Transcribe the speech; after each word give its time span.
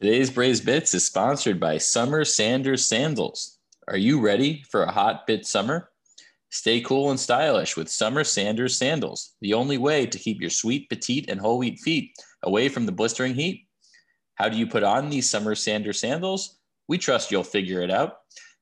Today's 0.00 0.28
Braves 0.28 0.60
Bits 0.60 0.92
is 0.92 1.04
sponsored 1.04 1.60
by 1.60 1.78
Summer 1.78 2.24
Sanders 2.24 2.84
Sandals. 2.84 3.60
Are 3.86 3.96
you 3.96 4.20
ready 4.20 4.64
for 4.68 4.82
a 4.82 4.90
hot 4.90 5.24
bit 5.24 5.46
summer? 5.46 5.90
Stay 6.50 6.80
cool 6.80 7.10
and 7.10 7.20
stylish 7.20 7.76
with 7.76 7.88
Summer 7.88 8.24
Sanders 8.24 8.76
Sandals, 8.76 9.36
the 9.40 9.54
only 9.54 9.78
way 9.78 10.04
to 10.04 10.18
keep 10.18 10.40
your 10.40 10.50
sweet, 10.50 10.88
petite, 10.88 11.30
and 11.30 11.40
whole 11.40 11.58
wheat 11.58 11.78
feet 11.78 12.10
away 12.42 12.68
from 12.68 12.86
the 12.86 12.92
blistering 12.92 13.34
heat. 13.34 13.68
How 14.34 14.48
do 14.48 14.56
you 14.56 14.66
put 14.66 14.82
on 14.82 15.10
these 15.10 15.30
Summer 15.30 15.54
Sanders 15.54 16.00
sandals? 16.00 16.58
We 16.88 16.98
trust 16.98 17.30
you'll 17.30 17.44
figure 17.44 17.80
it 17.80 17.90
out. 17.92 18.16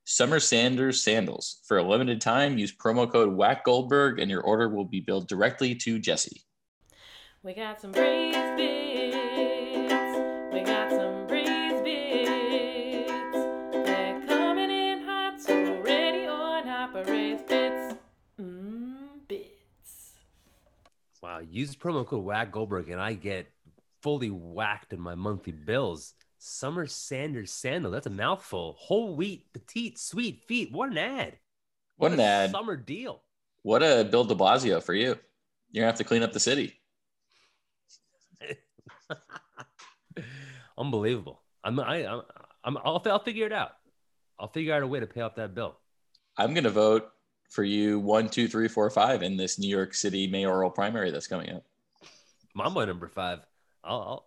Summer 0.05 0.39
Sanders 0.39 1.03
Sandals. 1.03 1.63
For 1.67 1.79
a 1.79 1.83
limited 1.83 2.21
time, 2.21 2.59
use 2.59 2.77
promo 2.77 3.11
code 3.11 3.33
WACK 3.33 3.65
Goldberg 3.65 4.19
and 4.19 4.31
your 4.31 4.43
order 4.43 4.69
will 4.69 4.85
be 4.85 5.01
billed 5.01 5.29
directly 5.29 5.75
to 5.77 5.99
Jesse. 5.99 6.43
We 7.43 7.55
got 7.55 7.81
some 7.81 7.93
breeze 7.93 8.37
bits. 8.59 9.52
Wow, 21.33 21.41
use 21.51 21.75
promo 21.75 22.07
code 22.07 22.25
WACK 22.25 22.53
Goldberg 22.53 22.91
and 22.91 23.01
I 23.01 23.15
get 23.15 23.47
fully 24.03 24.29
whacked 24.29 24.93
in 24.93 25.01
my 25.01 25.15
monthly 25.15 25.55
bills. 25.55 26.13
Summer 26.37 26.87
Sanders 26.87 27.51
sandal. 27.51 27.91
That's 27.91 28.07
a 28.07 28.11
mouthful. 28.11 28.77
Whole 28.79 29.17
wheat, 29.17 29.51
petite, 29.55 29.99
sweet 29.99 30.43
feet. 30.47 30.71
What 30.73 30.91
an 30.91 30.99
ad. 30.99 31.39
What 31.97 32.13
an 32.13 32.21
a 32.21 32.25
ad. 32.25 32.51
Summer 32.51 32.77
deal. 32.77 33.23
What 33.63 33.83
a 33.83 34.05
Bill 34.05 34.25
de 34.25 34.35
Blasio 34.35 34.83
for 34.83 34.93
you. 34.93 35.17
You're 35.71 35.83
gonna 35.83 35.87
have 35.87 35.97
to 35.97 36.05
clean 36.05 36.23
up 36.23 36.35
the 36.35 36.41
city. 36.41 36.79
Unbelievable. 40.77 41.41
I'm 41.65 41.81
I 41.81 42.05
I'm, 42.05 42.23
I'm 42.63 42.77
I'll, 42.77 43.03
I'll 43.07 43.25
figure 43.25 43.47
it 43.47 43.55
out. 43.55 43.73
I'll 44.39 44.49
figure 44.49 44.75
out 44.75 44.83
a 44.83 44.87
way 44.87 45.01
to 45.01 45.07
pay 45.07 45.23
off 45.23 45.37
that 45.37 45.55
bill. 45.55 45.79
I'm 46.37 46.53
gonna 46.53 46.69
vote 46.69 47.09
for 47.53 47.63
you 47.63 48.01
one, 48.01 48.31
two, 48.31 48.49
three, 48.49 48.67
four, 48.67 48.89
five 48.89 49.23
in 49.23 49.37
this 49.37 49.59
New 49.59 49.69
York 49.69 49.93
City 49.93 50.27
mayoral 50.27 50.71
primary 50.71 51.11
that's 51.11 51.27
coming 51.27 51.51
up. 51.51 51.63
Mambo 52.55 52.85
number 52.87 53.09
five. 53.09 53.41
I'll 53.85 54.27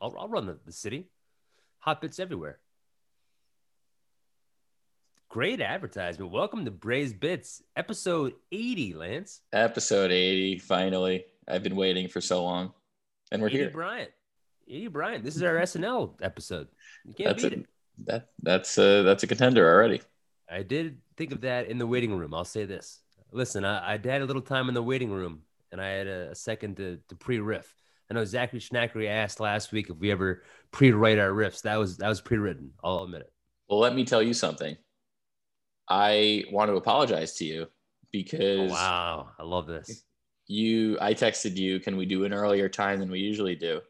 I'll 0.00 0.14
I'll, 0.16 0.28
run 0.28 0.46
the, 0.46 0.56
the 0.64 0.72
city. 0.72 1.08
Hot 1.80 2.00
bits 2.00 2.20
everywhere. 2.20 2.58
Great 5.28 5.60
advertisement. 5.60 6.30
Welcome 6.30 6.64
to 6.64 6.70
Braves 6.70 7.12
Bits, 7.12 7.62
episode 7.76 8.34
80, 8.52 8.94
Lance. 8.94 9.40
Episode 9.52 10.12
80, 10.12 10.58
finally. 10.58 11.24
I've 11.48 11.62
been 11.62 11.76
waiting 11.76 12.08
for 12.08 12.20
so 12.20 12.42
long. 12.44 12.72
And 13.32 13.42
we're 13.42 13.48
80 13.48 13.58
here. 13.58 13.70
Bryant. 13.70 14.10
80 14.68 14.86
Bryant. 14.88 15.24
This 15.24 15.36
is 15.36 15.42
our 15.42 15.56
SNL 15.56 16.14
episode. 16.22 16.68
You 17.04 17.14
can't 17.14 17.30
That's 17.30 17.42
beat 17.42 17.52
a, 17.52 17.60
it. 17.60 17.66
that 18.06 18.28
that's 18.42 18.78
a 18.78 19.02
that's 19.02 19.24
a 19.24 19.26
contender 19.26 19.68
already. 19.68 20.02
I 20.48 20.62
did 20.62 20.98
think 21.20 21.32
of 21.32 21.42
that 21.42 21.68
in 21.68 21.76
the 21.76 21.86
waiting 21.86 22.16
room. 22.16 22.32
I'll 22.32 22.46
say 22.46 22.64
this. 22.64 23.00
Listen, 23.30 23.62
I, 23.62 23.90
I 23.90 23.92
had 23.92 24.22
a 24.22 24.24
little 24.24 24.40
time 24.40 24.68
in 24.68 24.74
the 24.74 24.82
waiting 24.82 25.10
room 25.10 25.42
and 25.70 25.78
I 25.78 25.88
had 25.88 26.06
a, 26.06 26.30
a 26.30 26.34
second 26.34 26.78
to, 26.78 26.98
to 27.10 27.14
pre-riff. 27.14 27.74
I 28.10 28.14
know 28.14 28.24
Zachary 28.24 28.58
Schnackery 28.58 29.06
asked 29.06 29.38
last 29.38 29.70
week 29.70 29.90
if 29.90 29.98
we 29.98 30.10
ever 30.10 30.42
pre-write 30.72 31.18
our 31.18 31.28
riffs. 31.30 31.60
That 31.62 31.76
was 31.76 31.98
that 31.98 32.08
was 32.08 32.22
pre-written. 32.22 32.72
I'll 32.82 33.04
admit 33.04 33.20
it. 33.20 33.32
Well, 33.68 33.80
let 33.80 33.94
me 33.94 34.04
tell 34.06 34.22
you 34.22 34.32
something. 34.32 34.76
I 35.90 36.44
want 36.50 36.70
to 36.70 36.76
apologize 36.76 37.34
to 37.34 37.44
you 37.44 37.66
Oh, 37.66 38.08
because 38.12 38.70
wow, 38.70 39.28
I 39.38 39.42
love 39.42 39.66
this. 39.66 40.02
you 40.46 40.96
I 41.02 41.12
texted 41.12 41.56
you, 41.56 41.80
can 41.80 41.98
we 41.98 42.06
do 42.06 42.24
an 42.24 42.32
earlier 42.32 42.68
time 42.68 42.98
than 42.98 43.10
we 43.10 43.20
usually 43.20 43.54
do? 43.56 43.82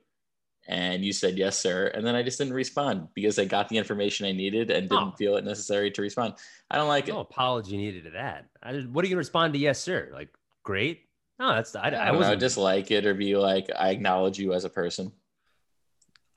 And 0.72 1.04
you 1.04 1.12
said 1.12 1.36
yes, 1.36 1.58
sir. 1.58 1.88
And 1.88 2.06
then 2.06 2.14
I 2.14 2.22
just 2.22 2.38
didn't 2.38 2.52
respond 2.52 3.08
because 3.14 3.40
I 3.40 3.44
got 3.44 3.68
the 3.68 3.76
information 3.76 4.24
I 4.26 4.30
needed 4.30 4.70
and 4.70 4.88
didn't 4.88 5.08
Oh. 5.14 5.16
feel 5.18 5.36
it 5.36 5.44
necessary 5.44 5.90
to 5.90 6.00
respond. 6.00 6.34
I 6.70 6.76
don't 6.76 6.86
like 6.86 7.08
it. 7.08 7.12
No 7.12 7.18
apology 7.18 7.76
needed 7.76 8.04
to 8.04 8.10
that. 8.10 8.46
I, 8.62 8.74
what 8.82 9.04
are 9.04 9.08
you 9.08 9.14
gonna 9.14 9.18
respond 9.18 9.52
to? 9.54 9.58
Yes, 9.58 9.80
sir. 9.80 10.10
Like 10.12 10.28
great. 10.62 11.08
No, 11.40 11.52
that's 11.54 11.74
I, 11.74 11.88
I, 11.88 12.08
I, 12.08 12.12
wasn't. 12.12 12.38
just 12.38 12.56
like 12.56 12.92
it 12.92 13.04
or 13.04 13.14
be 13.14 13.36
like, 13.36 13.68
I 13.76 13.90
acknowledge 13.90 14.38
you 14.38 14.52
as 14.52 14.64
a 14.64 14.70
person. 14.70 15.10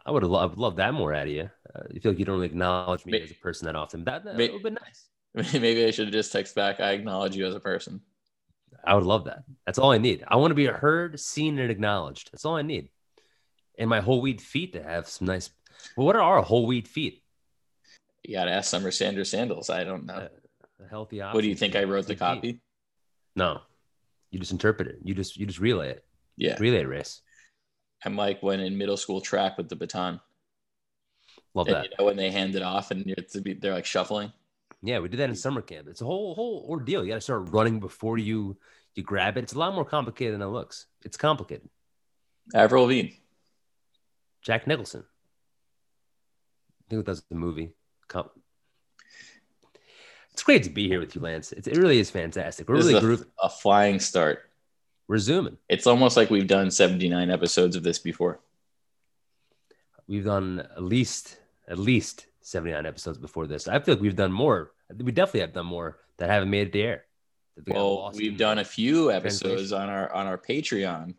I 0.03 0.09
would 0.09 0.23
have 0.23 0.31
loved, 0.31 0.57
loved 0.57 0.77
that 0.77 0.95
more 0.95 1.13
out 1.13 1.27
of 1.27 1.33
you. 1.33 1.49
Uh, 1.75 1.83
you 1.91 2.01
feel 2.01 2.11
like 2.13 2.19
you 2.19 2.25
don't 2.25 2.35
really 2.35 2.47
acknowledge 2.47 3.05
me 3.05 3.11
May- 3.11 3.21
as 3.21 3.29
a 3.31 3.35
person 3.35 3.67
that 3.67 3.75
often. 3.75 4.03
That, 4.05 4.23
that 4.25 4.35
would 4.35 4.49
have 4.51 4.63
been 4.63 4.77
nice. 5.35 5.53
Maybe 5.61 5.85
I 5.85 5.91
should 5.91 6.07
have 6.07 6.13
just 6.13 6.31
text 6.31 6.55
back, 6.55 6.79
I 6.79 6.91
acknowledge 6.93 7.35
you 7.35 7.45
as 7.45 7.53
a 7.53 7.59
person. 7.59 8.01
I 8.83 8.95
would 8.95 9.03
love 9.05 9.25
that. 9.25 9.43
That's 9.67 9.77
all 9.77 9.91
I 9.91 9.99
need. 9.99 10.23
I 10.27 10.37
want 10.37 10.49
to 10.51 10.55
be 10.55 10.65
heard, 10.65 11.19
seen, 11.19 11.59
and 11.59 11.69
acknowledged. 11.69 12.31
That's 12.31 12.45
all 12.45 12.55
I 12.55 12.63
need. 12.63 12.89
And 13.77 13.89
my 13.89 14.01
whole 14.01 14.21
wheat 14.21 14.41
feet 14.41 14.73
to 14.73 14.83
have 14.83 15.07
some 15.07 15.27
nice. 15.27 15.49
Well, 15.97 16.05
what 16.05 16.15
are 16.15 16.21
our 16.21 16.41
whole 16.41 16.65
wheat 16.67 16.87
feet? 16.87 17.23
You 18.23 18.35
got 18.35 18.45
to 18.45 18.51
ask 18.51 18.69
Summer 18.69 18.91
Sanders 18.91 19.29
Sandals. 19.29 19.69
I 19.69 19.83
don't 19.83 20.05
know. 20.05 20.13
Uh, 20.13 20.27
a 20.83 20.87
healthy 20.87 21.21
option. 21.21 21.35
what 21.35 21.41
do 21.41 21.49
you 21.49 21.55
think 21.55 21.75
I 21.75 21.83
wrote 21.83 22.05
the 22.07 22.13
feet. 22.13 22.19
copy? 22.19 22.61
No, 23.35 23.61
you 24.31 24.39
just 24.39 24.51
interpret 24.51 24.87
it. 24.87 24.99
You 25.03 25.13
just 25.15 25.37
you 25.37 25.45
just 25.45 25.59
relay 25.59 25.89
it. 25.89 26.05
Yeah. 26.37 26.55
Relay 26.59 26.83
race. 26.85 27.21
I'm 28.05 28.15
like 28.15 28.41
when 28.43 28.59
in 28.59 28.77
middle 28.77 28.97
school 28.97 29.21
track 29.21 29.57
with 29.57 29.69
the 29.69 29.75
baton. 29.75 30.19
Love 31.53 31.67
And 31.67 31.75
that. 31.77 31.83
you 31.85 31.89
know 31.97 32.05
when 32.05 32.17
they 32.17 32.31
hand 32.31 32.55
it 32.55 32.61
off 32.61 32.91
and 32.91 33.15
they're 33.59 33.73
like 33.73 33.85
shuffling. 33.85 34.31
Yeah, 34.81 34.99
we 34.99 35.07
did 35.07 35.19
that 35.19 35.29
in 35.29 35.35
summer 35.35 35.61
camp. 35.61 35.87
It's 35.87 36.01
a 36.01 36.05
whole 36.05 36.35
whole 36.35 36.65
ordeal. 36.69 37.03
You 37.03 37.09
got 37.09 37.15
to 37.15 37.21
start 37.21 37.49
running 37.51 37.79
before 37.79 38.17
you 38.17 38.57
you 38.95 39.03
grab 39.03 39.37
it. 39.37 39.43
It's 39.43 39.53
a 39.53 39.59
lot 39.59 39.73
more 39.73 39.85
complicated 39.85 40.33
than 40.33 40.41
it 40.41 40.51
looks. 40.51 40.87
It's 41.03 41.17
complicated. 41.17 41.69
Avril 42.53 42.83
Lavigne. 42.83 43.11
Jack 44.43 44.67
Nicholson. 44.67 45.03
I 46.81 46.89
think 46.89 47.05
that's 47.05 47.21
the 47.21 47.35
movie. 47.35 47.71
Com- 48.07 48.29
It's 50.31 50.43
great 50.43 50.63
to 50.63 50.69
be 50.69 50.87
here 50.87 50.99
with 50.99 51.15
you, 51.15 51.21
Lance. 51.21 51.51
It's, 51.51 51.67
it 51.67 51.77
really 51.77 51.99
is 51.99 52.09
fantastic. 52.11 52.67
We're 52.67 52.77
This 52.77 52.85
really 52.87 52.97
a, 52.97 53.01
grooving. 53.01 53.27
a 53.41 53.49
flying 53.49 53.99
start. 53.99 54.49
We're 55.07 55.17
zooming. 55.17 55.57
It's 55.69 55.87
almost 55.87 56.17
like 56.17 56.29
we've 56.29 56.47
done 56.47 56.71
79 56.71 57.29
episodes 57.29 57.75
of 57.75 57.83
this 57.83 57.99
before. 57.99 58.39
We've 60.07 60.25
done 60.25 60.59
at 60.75 60.83
least 60.83 61.37
at 61.67 61.77
least 61.79 62.25
79 62.41 62.85
episodes 62.85 63.17
before 63.17 63.47
this. 63.47 63.67
I 63.67 63.79
feel 63.79 63.95
like 63.95 64.01
we've 64.01 64.15
done 64.15 64.31
more. 64.33 64.71
We 64.97 65.11
definitely 65.11 65.41
have 65.41 65.53
done 65.53 65.65
more 65.65 65.99
that 66.17 66.29
haven't 66.29 66.49
made 66.49 66.67
it 66.67 66.73
to 66.73 66.81
air. 66.81 67.05
Well, 67.67 68.11
we've 68.15 68.37
done 68.37 68.59
a 68.59 68.65
few 68.65 69.11
episodes 69.11 69.71
on 69.71 69.87
our 69.89 70.11
on 70.11 70.25
our 70.27 70.37
Patreon. 70.37 71.15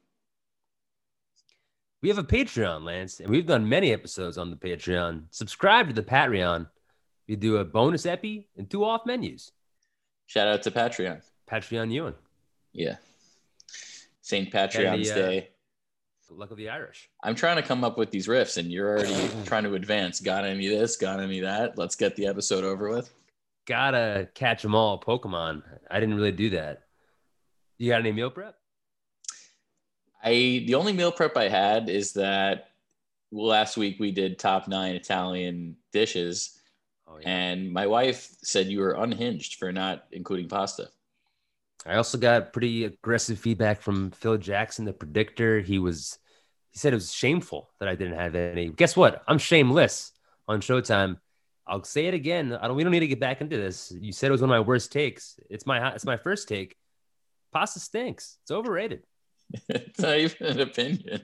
We 2.04 2.10
have 2.10 2.18
a 2.18 2.22
Patreon, 2.22 2.84
Lance, 2.84 3.20
and 3.20 3.30
we've 3.30 3.46
done 3.46 3.66
many 3.66 3.90
episodes 3.90 4.36
on 4.36 4.50
the 4.50 4.56
Patreon. 4.56 5.22
Subscribe 5.30 5.88
to 5.88 5.94
the 5.94 6.02
Patreon. 6.02 6.68
We 7.26 7.34
do 7.34 7.56
a 7.56 7.64
bonus 7.64 8.04
epi 8.04 8.46
and 8.58 8.68
two 8.68 8.84
off 8.84 9.06
menus. 9.06 9.52
Shout 10.26 10.46
out 10.46 10.60
to 10.64 10.70
Patreon. 10.70 11.22
Patreon 11.50 11.90
Ewan, 11.90 12.12
Yeah. 12.74 12.96
St. 14.20 14.52
Patreon's 14.52 15.10
uh, 15.12 15.14
Day. 15.14 15.48
the 16.28 16.34
luck 16.34 16.50
of 16.50 16.58
the 16.58 16.68
Irish. 16.68 17.08
I'm 17.22 17.34
trying 17.34 17.56
to 17.56 17.62
come 17.62 17.84
up 17.84 17.96
with 17.96 18.10
these 18.10 18.28
riffs 18.28 18.58
and 18.58 18.70
you're 18.70 18.98
already 18.98 19.30
trying 19.46 19.64
to 19.64 19.72
advance. 19.72 20.20
Got 20.20 20.44
any 20.44 20.70
of 20.70 20.78
this? 20.78 20.98
Got 20.98 21.20
any 21.20 21.38
of 21.38 21.44
that? 21.46 21.78
Let's 21.78 21.96
get 21.96 22.16
the 22.16 22.26
episode 22.26 22.64
over 22.64 22.90
with. 22.90 23.14
Gotta 23.64 24.28
catch 24.34 24.60
them 24.60 24.74
all, 24.74 25.00
Pokemon. 25.00 25.62
I 25.90 26.00
didn't 26.00 26.16
really 26.16 26.32
do 26.32 26.50
that. 26.50 26.82
You 27.78 27.92
got 27.92 28.00
any 28.00 28.12
meal 28.12 28.28
prep? 28.28 28.58
I 30.24 30.64
the 30.66 30.74
only 30.74 30.92
meal 30.92 31.12
prep 31.12 31.36
I 31.36 31.48
had 31.48 31.88
is 31.88 32.14
that 32.14 32.68
last 33.30 33.76
week 33.76 33.98
we 34.00 34.10
did 34.10 34.38
top 34.38 34.68
nine 34.68 34.94
Italian 34.94 35.76
dishes, 35.92 36.58
Oh 37.06 37.18
yeah. 37.20 37.28
and 37.28 37.72
my 37.72 37.86
wife 37.86 38.28
said 38.42 38.66
you 38.68 38.80
were 38.80 38.92
unhinged 38.92 39.56
for 39.56 39.70
not 39.72 40.04
including 40.12 40.48
pasta. 40.48 40.88
I 41.86 41.96
also 41.96 42.16
got 42.16 42.52
pretty 42.54 42.84
aggressive 42.84 43.38
feedback 43.38 43.82
from 43.82 44.10
Phil 44.12 44.38
Jackson, 44.38 44.86
the 44.86 44.94
predictor. 44.94 45.60
He 45.60 45.78
was 45.78 46.18
he 46.70 46.78
said 46.78 46.92
it 46.92 46.96
was 46.96 47.12
shameful 47.12 47.70
that 47.78 47.88
I 47.88 47.94
didn't 47.94 48.18
have 48.18 48.34
any. 48.34 48.70
Guess 48.70 48.96
what? 48.96 49.22
I'm 49.28 49.38
shameless 49.38 50.12
on 50.48 50.60
Showtime. 50.60 51.18
I'll 51.66 51.84
say 51.84 52.06
it 52.06 52.14
again. 52.14 52.52
I 52.54 52.66
don't 52.66 52.76
we 52.76 52.82
don't 52.82 52.92
need 52.92 53.00
to 53.00 53.06
get 53.06 53.20
back 53.20 53.42
into 53.42 53.56
this. 53.58 53.92
You 54.00 54.12
said 54.12 54.28
it 54.28 54.32
was 54.32 54.40
one 54.40 54.50
of 54.50 54.54
my 54.54 54.60
worst 54.60 54.90
takes. 54.90 55.38
It's 55.50 55.66
my 55.66 55.92
it's 55.94 56.06
my 56.06 56.16
first 56.16 56.48
take. 56.48 56.76
Pasta 57.52 57.78
stinks. 57.80 58.38
It's 58.42 58.50
overrated. 58.50 59.02
it's 59.68 60.00
not 60.00 60.18
even 60.18 60.46
an 60.46 60.60
opinion. 60.60 61.20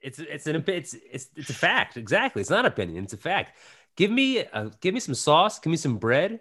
It's 0.00 0.18
it's 0.18 0.46
an 0.46 0.62
it's 0.66 0.94
it's 0.94 1.28
it's 1.34 1.50
a 1.50 1.54
fact. 1.54 1.96
Exactly. 1.96 2.40
It's 2.40 2.50
not 2.50 2.66
opinion. 2.66 3.04
It's 3.04 3.14
a 3.14 3.18
fact. 3.18 3.56
Give 3.96 4.10
me 4.10 4.44
uh, 4.44 4.70
give 4.80 4.92
me 4.92 5.00
some 5.00 5.14
sauce. 5.14 5.58
Give 5.58 5.70
me 5.70 5.76
some 5.76 5.96
bread. 5.96 6.40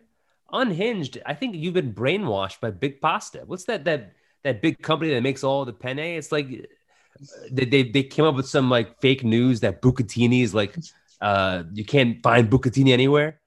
Unhinged. 0.51 1.19
I 1.25 1.33
think 1.33 1.55
you've 1.55 1.73
been 1.73 1.93
brainwashed 1.93 2.59
by 2.59 2.71
Big 2.71 3.01
Pasta. 3.01 3.43
What's 3.45 3.65
that 3.65 3.85
that 3.85 4.13
that 4.43 4.61
big 4.61 4.81
company 4.81 5.13
that 5.13 5.21
makes 5.21 5.43
all 5.43 5.65
the 5.65 5.73
penne? 5.73 5.99
It's 5.99 6.31
like 6.31 6.47
uh, 6.47 7.25
they 7.51 7.65
they, 7.65 7.83
they 7.83 8.03
came 8.03 8.25
up 8.25 8.35
with 8.35 8.47
some 8.47 8.69
like 8.69 8.99
fake 8.99 9.23
news 9.23 9.61
that 9.61 9.81
bucatini 9.81 10.43
is 10.43 10.53
like 10.53 10.75
uh 11.21 11.63
you 11.73 11.85
can't 11.85 12.21
find 12.21 12.49
bucatini 12.49 12.91
anywhere. 12.91 13.39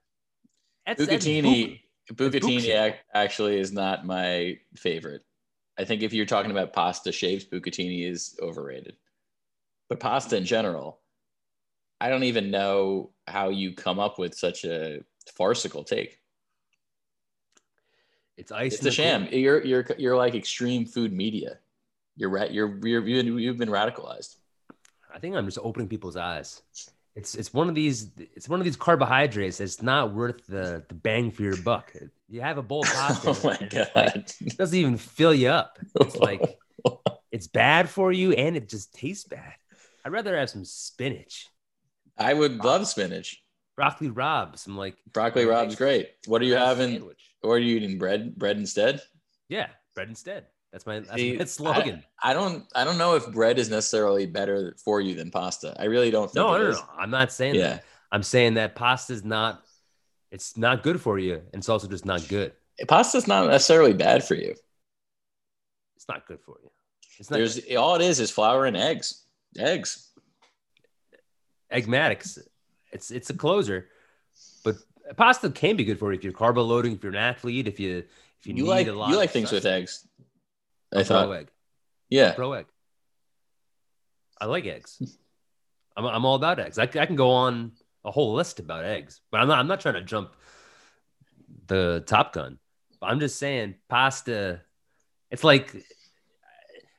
That's, 0.86 1.04
that's 1.04 1.26
Bucatini, 1.26 1.80
buc- 2.12 2.30
bucatini 2.30 2.68
ac- 2.68 3.00
actually 3.12 3.58
is 3.58 3.72
not 3.72 4.06
my 4.06 4.58
favorite. 4.76 5.22
I 5.78 5.84
think 5.84 6.02
if 6.02 6.12
you're 6.12 6.26
talking 6.26 6.50
about 6.50 6.72
pasta 6.72 7.12
shapes, 7.12 7.44
bucatini 7.44 8.08
is 8.08 8.38
overrated. 8.40 8.96
But 9.88 10.00
pasta 10.00 10.36
in 10.36 10.44
general, 10.44 11.00
I 12.00 12.08
don't 12.08 12.24
even 12.24 12.50
know 12.50 13.10
how 13.26 13.50
you 13.50 13.74
come 13.74 13.98
up 13.98 14.18
with 14.18 14.34
such 14.34 14.64
a 14.64 15.00
farcical 15.34 15.84
take. 15.84 16.20
It's 18.36 18.52
ice. 18.52 18.74
It's 18.74 18.86
a 18.86 18.90
sham. 18.90 19.28
You're 19.30 19.64
you're 19.64 19.86
you're 19.96 20.16
like 20.16 20.34
extreme 20.34 20.84
food 20.84 21.12
media. 21.12 21.58
You're 22.16 22.30
right. 22.30 22.50
You're, 22.50 22.78
you're 22.86 23.06
you've 23.06 23.40
you've 23.40 23.56
been 23.56 23.70
radicalized. 23.70 24.36
I 25.14 25.18
think 25.18 25.36
I'm 25.36 25.46
just 25.46 25.58
opening 25.62 25.88
people's 25.88 26.16
eyes. 26.16 26.62
It's 27.16 27.34
it's 27.34 27.52
one 27.52 27.68
of 27.68 27.74
these 27.74 28.10
it's 28.18 28.48
one 28.48 28.60
of 28.60 28.64
these 28.64 28.76
carbohydrates 28.76 29.58
that's 29.58 29.80
not 29.82 30.12
worth 30.14 30.46
the, 30.46 30.84
the 30.88 30.94
bang 30.94 31.30
for 31.30 31.42
your 31.42 31.56
buck. 31.56 31.92
You 32.28 32.42
have 32.42 32.58
a 32.58 32.62
bowl 32.62 32.82
of 32.82 32.88
oh 32.92 32.94
pasta. 32.94 33.30
Oh 33.30 33.40
my 33.42 33.58
it's 33.60 33.74
like- 33.74 33.94
god. 33.94 34.32
it 34.40 34.56
doesn't 34.58 34.78
even 34.78 34.96
fill 34.98 35.32
you 35.34 35.48
up. 35.48 35.78
It's 36.00 36.16
like 36.16 36.58
it's 37.32 37.46
bad 37.46 37.88
for 37.88 38.12
you 38.12 38.32
and 38.32 38.56
it 38.56 38.68
just 38.68 38.94
tastes 38.94 39.24
bad. 39.24 39.54
I'd 40.04 40.12
rather 40.12 40.36
have 40.38 40.50
some 40.50 40.64
spinach, 40.64 41.48
I 42.18 42.32
would 42.34 42.62
love 42.62 42.86
spinach. 42.86 43.42
broccoli 43.76 44.10
rabe, 44.10 44.56
some 44.58 44.76
like 44.76 44.96
Broccoli 45.12 45.46
Rob's 45.46 45.74
great. 45.74 46.10
What 46.26 46.42
are 46.42 46.44
you 46.44 46.54
having? 46.54 46.92
sandwich. 46.92 47.30
Or 47.42 47.54
are 47.56 47.58
you 47.58 47.76
eating 47.76 47.98
bread? 47.98 48.36
Bread 48.36 48.56
instead? 48.58 49.00
Yeah, 49.48 49.68
bread 49.94 50.08
instead. 50.08 50.46
That's 50.76 50.84
my 50.84 51.00
that's 51.00 51.14
See, 51.14 51.36
my 51.38 51.44
slogan. 51.46 52.04
I 52.22 52.34
don't. 52.34 52.64
I 52.74 52.84
don't 52.84 52.98
know 52.98 53.14
if 53.14 53.32
bread 53.32 53.58
is 53.58 53.70
necessarily 53.70 54.26
better 54.26 54.76
for 54.84 55.00
you 55.00 55.14
than 55.14 55.30
pasta. 55.30 55.74
I 55.80 55.84
really 55.84 56.10
don't 56.10 56.26
think. 56.26 56.34
no, 56.36 56.52
no, 56.58 56.64
no, 56.64 56.70
no. 56.72 56.80
I'm 56.98 57.08
not 57.08 57.32
saying 57.32 57.54
Yeah. 57.54 57.68
that. 57.68 57.84
I'm 58.12 58.22
saying 58.22 58.54
that 58.54 58.74
pasta 58.74 59.14
is 59.14 59.24
not 59.24 59.62
it's 60.30 60.54
not 60.58 60.82
good 60.82 61.00
for 61.00 61.18
you 61.18 61.36
and 61.36 61.54
it's 61.54 61.70
also 61.70 61.88
just 61.88 62.04
not 62.04 62.28
good. 62.28 62.52
Pasta's 62.88 63.26
not 63.26 63.46
necessarily 63.48 63.94
bad 63.94 64.22
for 64.22 64.34
you. 64.34 64.54
It's 65.96 66.06
not 66.10 66.26
good 66.26 66.40
for 66.42 66.58
you. 66.62 66.70
It's 67.18 67.30
not 67.30 67.38
There's 67.38 67.58
all 67.76 67.94
it 67.94 68.02
is 68.02 68.20
is 68.20 68.30
flour 68.30 68.66
and 68.66 68.76
eggs. 68.76 69.24
Eggs. 69.58 70.10
Eggmatics. 71.72 72.38
It's 72.92 73.10
it's 73.10 73.30
a 73.30 73.34
closer, 73.34 73.88
but 74.62 74.76
pasta 75.16 75.48
can 75.50 75.76
be 75.76 75.84
good 75.84 75.98
for 75.98 76.12
you 76.12 76.18
if 76.18 76.22
you're 76.24 76.34
carbo 76.34 76.62
loading, 76.62 76.92
if 76.92 77.02
you're 77.02 77.12
an 77.12 77.18
athlete, 77.18 77.66
if 77.66 77.80
you 77.80 78.04
if 78.38 78.46
you, 78.46 78.54
You 78.54 78.62
need 78.62 78.68
like 78.68 78.86
a 78.86 78.92
lot. 78.92 79.08
you 79.08 79.14
of 79.14 79.20
like 79.20 79.30
things 79.30 79.48
stuff. 79.48 79.64
with 79.64 79.66
eggs. 79.72 80.06
I 80.94 81.02
thought. 81.02 81.32
egg. 81.32 81.50
Yeah. 82.08 82.32
Pro 82.32 82.52
egg. 82.52 82.66
I 84.40 84.46
like 84.46 84.66
eggs. 84.66 85.00
I'm, 85.96 86.04
I'm 86.04 86.24
all 86.24 86.36
about 86.36 86.60
eggs. 86.60 86.78
I, 86.78 86.84
I 86.84 87.06
can 87.06 87.16
go 87.16 87.30
on 87.30 87.72
a 88.04 88.10
whole 88.10 88.34
list 88.34 88.60
about 88.60 88.84
eggs, 88.84 89.20
but 89.30 89.40
I'm 89.40 89.48
not 89.48 89.58
I'm 89.58 89.66
not 89.66 89.80
trying 89.80 89.94
to 89.94 90.02
jump 90.02 90.34
the 91.66 92.04
top 92.06 92.32
gun. 92.32 92.58
But 93.00 93.06
I'm 93.08 93.20
just 93.20 93.38
saying 93.38 93.74
pasta. 93.88 94.62
It's 95.30 95.42
like 95.44 95.74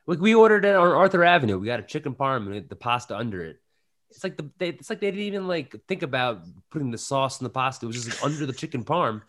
like 0.06 0.20
we 0.20 0.36
ordered 0.36 0.66
it 0.66 0.76
on 0.76 0.88
Arthur 0.88 1.24
Avenue. 1.24 1.60
We 1.60 1.68
got 1.68 1.80
a 1.80 1.84
chicken 1.84 2.14
parm 2.14 2.52
and 2.52 2.70
the 2.70 2.76
pasta 2.76 3.16
under 3.16 3.44
it. 3.44 3.62
It's 4.10 4.24
like 4.24 4.38
the 4.38 4.50
they, 4.58 4.70
it's 4.70 4.90
like 4.90 5.00
they 5.00 5.12
didn't 5.12 5.26
even 5.26 5.48
like 5.48 5.76
think 5.88 6.02
about 6.02 6.42
putting 6.72 6.92
the 6.92 6.98
sauce 6.98 7.40
in 7.40 7.44
the 7.44 7.50
pasta. 7.50 7.86
It 7.86 7.88
was 7.88 8.04
just 8.04 8.22
like 8.22 8.24
under 8.24 8.46
the 8.46 8.54
chicken 8.54 8.84
parm. 8.84 9.22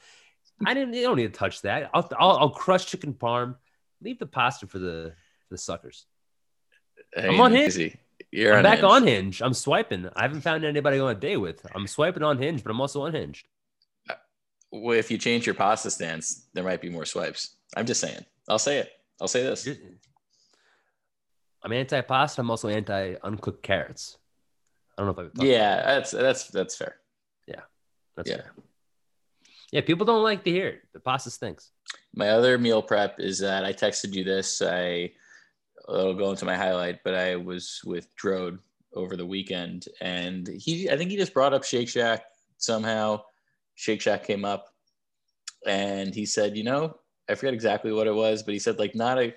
I 0.66 0.75
didn't. 0.75 0.94
You 0.94 1.02
don't 1.02 1.16
need 1.16 1.32
to 1.32 1.38
touch 1.38 1.62
that. 1.62 1.90
I'll 1.94 2.08
I'll, 2.19 2.37
I'll 2.38 2.50
crush 2.50 2.87
chicken 2.87 3.14
parm. 3.14 3.56
Leave 4.03 4.19
the 4.19 4.27
pasta 4.27 4.67
for 4.67 4.79
the 4.79 5.12
for 5.49 5.55
the 5.55 5.59
suckers. 5.59 6.06
Hey, 7.15 7.29
I'm 7.29 7.41
on 7.41 7.53
Hinge. 7.53 7.69
easy. 7.69 7.97
You're 8.31 8.56
I'm 8.56 8.62
back 8.62 8.81
Hinge. 8.81 8.91
on 8.91 9.06
Hinge. 9.06 9.43
I'm 9.43 9.55
swiping. 9.55 10.09
I 10.15 10.23
haven't 10.23 10.43
found 10.43 10.65
anybody 10.65 10.99
on 10.99 11.11
a 11.11 11.15
day 11.15 11.37
with. 11.37 11.65
I'm 11.75 11.87
swiping 11.87 12.23
on 12.23 12.39
Hinge, 12.39 12.62
but 12.62 12.71
I'm 12.71 12.81
also 12.81 13.05
unhinged. 13.05 13.47
Uh, 14.09 14.15
well, 14.71 14.99
if 14.99 15.11
you 15.11 15.19
change 15.19 15.47
your 15.47 15.55
pasta 15.55 15.91
stance, 15.91 16.47
there 16.53 16.65
might 16.65 16.81
be 16.81 16.91
more 16.91 17.05
swipes. 17.05 17.56
I'm 17.77 17.87
just 17.87 18.00
saying. 18.00 18.25
I'll 18.49 18.59
say 18.59 18.79
it. 18.79 18.91
I'll 19.21 19.29
say 19.29 19.43
this. 19.43 19.69
I'm 21.62 21.73
anti 21.73 22.01
pasta. 22.03 22.41
I'm 22.41 22.51
also 22.51 22.69
anti 22.69 23.15
uncooked 23.23 23.62
carrots. 23.62 24.19
I 24.97 25.03
don't 25.03 25.17
know 25.17 25.23
if 25.23 25.33
talked 25.33 25.47
Yeah, 25.47 25.83
that's 25.83 26.11
that's 26.11 26.49
that's 26.49 26.77
fair. 26.77 26.97
Yeah, 27.47 27.61
that's 28.17 28.31
yeah. 28.31 28.37
fair. 28.37 28.53
Yeah, 29.71 29.81
people 29.83 30.06
don't 30.06 30.23
like 30.23 30.44
to 30.44 30.51
hear 30.51 30.69
it. 30.69 30.81
The 30.93 31.01
pasta 31.01 31.31
stinks. 31.31 31.71
My 32.14 32.31
other 32.31 32.58
meal 32.58 32.82
prep 32.82 33.20
is 33.20 33.38
that 33.38 33.64
I 33.64 33.73
texted 33.73 34.12
you 34.12 34.25
this. 34.25 34.61
I 34.62 35.12
it'll 35.88 36.14
go 36.14 36.31
into 36.31 36.44
my 36.44 36.56
highlight, 36.56 37.02
but 37.05 37.14
I 37.14 37.37
was 37.37 37.81
with 37.85 38.14
Drode 38.17 38.58
over 38.94 39.17
the 39.17 39.26
weekend, 39.26 39.87
and 40.00 40.49
he 40.49 40.90
I 40.90 40.96
think 40.96 41.11
he 41.11 41.17
just 41.17 41.35
brought 41.35 41.55
up 41.55 41.64
Shake 41.64 41.88
Shack 41.88 42.25
somehow. 42.56 43.23
Shake 43.75 44.00
Shack 44.00 44.25
came 44.25 44.44
up, 44.44 44.67
and 45.67 46.14
he 46.14 46.26
said, 46.26 46.56
you 46.56 46.64
know, 46.64 46.99
I 47.29 47.35
forget 47.35 47.55
exactly 47.55 47.93
what 47.93 48.06
it 48.06 48.14
was, 48.14 48.43
but 48.43 48.55
he 48.55 48.58
said 48.58 48.79
like 48.79 48.94
not 48.94 49.19
a 49.19 49.34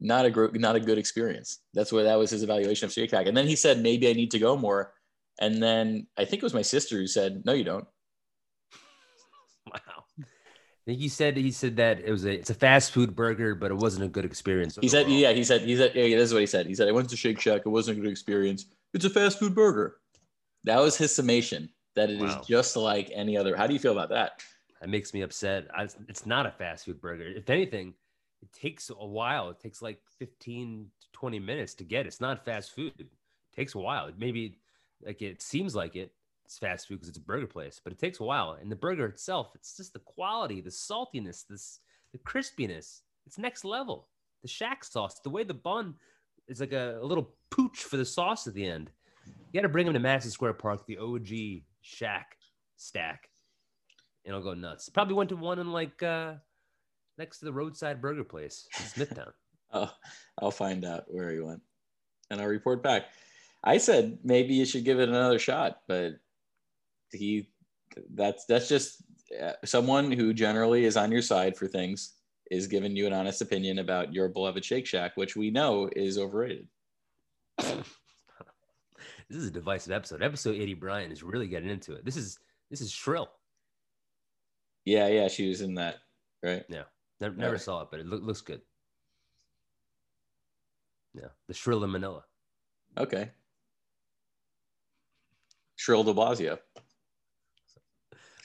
not 0.00 0.26
a 0.26 0.30
gr- 0.30 0.56
not 0.56 0.76
a 0.76 0.80
good 0.80 0.98
experience. 0.98 1.60
That's 1.74 1.92
what 1.92 2.04
that 2.04 2.18
was 2.18 2.30
his 2.30 2.42
evaluation 2.42 2.86
of 2.86 2.92
Shake 2.92 3.10
Shack, 3.10 3.26
and 3.26 3.36
then 3.36 3.46
he 3.46 3.56
said 3.56 3.82
maybe 3.82 4.08
I 4.08 4.12
need 4.12 4.30
to 4.32 4.38
go 4.38 4.56
more, 4.56 4.94
and 5.40 5.62
then 5.62 6.06
I 6.16 6.24
think 6.24 6.42
it 6.42 6.46
was 6.46 6.54
my 6.54 6.62
sister 6.62 6.96
who 6.96 7.06
said 7.06 7.44
no, 7.44 7.52
you 7.52 7.64
don't. 7.64 7.86
Wow. 10.86 10.90
I 10.90 10.94
think 10.94 11.00
he 11.00 11.08
said 11.08 11.36
he 11.36 11.50
said 11.52 11.76
that 11.76 12.00
it 12.00 12.10
was 12.10 12.24
a 12.24 12.32
it's 12.32 12.50
a 12.50 12.54
fast 12.54 12.92
food 12.92 13.14
burger, 13.14 13.54
but 13.54 13.70
it 13.70 13.76
wasn't 13.76 14.04
a 14.04 14.08
good 14.08 14.24
experience. 14.24 14.78
He 14.80 14.88
said, 14.88 15.08
yeah, 15.08 15.32
he 15.32 15.44
said, 15.44 15.62
he 15.62 15.76
said, 15.76 15.92
yeah, 15.94 16.16
this 16.16 16.28
is 16.28 16.32
what 16.34 16.40
he 16.40 16.46
said. 16.46 16.66
He 16.66 16.74
said, 16.74 16.88
I 16.88 16.92
went 16.92 17.08
to 17.10 17.16
Shake 17.16 17.40
Shack. 17.40 17.62
It 17.64 17.68
wasn't 17.68 17.98
a 17.98 18.00
good 18.00 18.10
experience. 18.10 18.66
It's 18.92 19.04
a 19.04 19.10
fast 19.10 19.38
food 19.38 19.54
burger. 19.54 19.96
That 20.64 20.80
was 20.80 20.96
his 20.96 21.14
summation. 21.14 21.68
That 21.94 22.10
it 22.10 22.16
is 22.16 22.34
Wow. 22.34 22.42
just 22.46 22.76
like 22.76 23.10
any 23.14 23.36
other. 23.36 23.54
How 23.54 23.66
do 23.66 23.74
you 23.74 23.78
feel 23.78 23.92
about 23.92 24.08
that? 24.10 24.42
That 24.80 24.88
makes 24.88 25.14
me 25.14 25.20
upset. 25.22 25.66
I, 25.74 25.86
it's 26.08 26.26
not 26.26 26.46
a 26.46 26.50
fast 26.50 26.86
food 26.86 27.00
burger. 27.00 27.24
If 27.24 27.48
anything, 27.50 27.94
it 28.40 28.52
takes 28.52 28.90
a 28.90 29.06
while. 29.06 29.50
It 29.50 29.60
takes 29.60 29.82
like 29.82 30.00
15 30.18 30.90
to 31.00 31.06
20 31.12 31.38
minutes 31.38 31.74
to 31.74 31.84
get. 31.84 32.06
It's 32.06 32.20
not 32.20 32.44
fast 32.44 32.74
food. 32.74 32.92
It 32.98 33.06
takes 33.54 33.74
a 33.74 33.78
while. 33.78 34.06
It 34.06 34.14
Maybe 34.18 34.58
like 35.04 35.22
it 35.22 35.42
seems 35.42 35.74
like 35.74 35.94
it. 35.96 36.12
It's 36.44 36.58
fast 36.58 36.88
food 36.88 36.96
because 36.96 37.08
it's 37.08 37.18
a 37.18 37.22
burger 37.22 37.46
place, 37.46 37.80
but 37.82 37.92
it 37.92 37.98
takes 37.98 38.20
a 38.20 38.24
while. 38.24 38.58
And 38.60 38.70
the 38.70 38.76
burger 38.76 39.06
itself, 39.06 39.52
it's 39.54 39.76
just 39.76 39.92
the 39.92 40.00
quality, 40.00 40.60
the 40.60 40.70
saltiness, 40.70 41.46
this 41.48 41.80
the 42.12 42.18
crispiness. 42.18 43.00
It's 43.26 43.38
next 43.38 43.64
level. 43.64 44.08
The 44.42 44.48
shack 44.48 44.84
sauce, 44.84 45.20
the 45.20 45.30
way 45.30 45.44
the 45.44 45.54
bun 45.54 45.94
is 46.48 46.60
like 46.60 46.72
a, 46.72 46.98
a 47.00 47.06
little 47.06 47.34
pooch 47.50 47.84
for 47.84 47.96
the 47.96 48.04
sauce 48.04 48.46
at 48.46 48.54
the 48.54 48.66
end. 48.66 48.90
You 49.26 49.60
got 49.60 49.62
to 49.62 49.68
bring 49.72 49.86
them 49.86 49.94
to 49.94 50.00
Madison 50.00 50.32
Square 50.32 50.54
Park, 50.54 50.84
the 50.86 50.98
OG 50.98 51.62
shack 51.80 52.36
stack 52.76 53.28
and 54.24 54.34
I'll 54.34 54.42
go 54.42 54.54
nuts. 54.54 54.88
Probably 54.88 55.14
went 55.14 55.30
to 55.30 55.36
one 55.36 55.58
in 55.58 55.72
like 55.72 56.02
uh 56.02 56.34
next 57.18 57.38
to 57.38 57.44
the 57.44 57.52
roadside 57.52 58.00
burger 58.00 58.24
place 58.24 58.66
in 58.78 58.86
Smithtown. 58.86 59.32
Oh, 59.74 59.90
I'll 60.38 60.50
find 60.50 60.84
out 60.84 61.04
where 61.06 61.30
he 61.30 61.40
went, 61.40 61.62
and 62.28 62.42
I'll 62.42 62.46
report 62.46 62.82
back. 62.82 63.06
I 63.64 63.78
said 63.78 64.18
maybe 64.22 64.52
you 64.52 64.66
should 64.66 64.84
give 64.84 65.00
it 65.00 65.08
another 65.08 65.38
shot, 65.38 65.80
but 65.88 66.16
he, 67.12 67.48
that's 68.14 68.44
that's 68.46 68.68
just 68.68 69.02
uh, 69.40 69.52
someone 69.64 70.10
who 70.10 70.32
generally 70.34 70.84
is 70.84 70.96
on 70.96 71.12
your 71.12 71.22
side 71.22 71.56
for 71.56 71.66
things 71.66 72.14
is 72.50 72.66
giving 72.66 72.94
you 72.96 73.06
an 73.06 73.12
honest 73.12 73.40
opinion 73.40 73.78
about 73.78 74.12
your 74.12 74.28
beloved 74.28 74.64
Shake 74.64 74.86
Shack, 74.86 75.16
which 75.16 75.36
we 75.36 75.50
know 75.50 75.88
is 75.94 76.18
overrated. 76.18 76.68
this 77.58 77.86
is 79.30 79.46
a 79.46 79.50
divisive 79.50 79.92
episode. 79.92 80.22
Episode 80.22 80.56
80 80.56 80.74
Brian 80.74 81.12
is 81.12 81.22
really 81.22 81.48
getting 81.48 81.70
into 81.70 81.94
it. 81.94 82.04
This 82.04 82.16
is 82.16 82.38
this 82.70 82.80
is 82.80 82.90
shrill. 82.92 83.28
Yeah, 84.84 85.06
yeah, 85.08 85.28
she 85.28 85.48
was 85.48 85.60
in 85.60 85.74
that, 85.76 85.96
right? 86.42 86.64
Never, 86.68 87.36
never 87.36 87.52
Right. 87.52 87.60
saw 87.60 87.82
it, 87.82 87.88
but 87.90 88.00
it 88.00 88.06
loo- 88.06 88.18
looks 88.18 88.40
good. 88.40 88.62
Yeah, 91.14 91.28
the 91.46 91.54
shrill 91.54 91.84
in 91.84 91.90
Manila. 91.92 92.24
Okay. 92.98 93.30
Shrill 95.76 96.04
de 96.04 96.14
Blasio. 96.14 96.58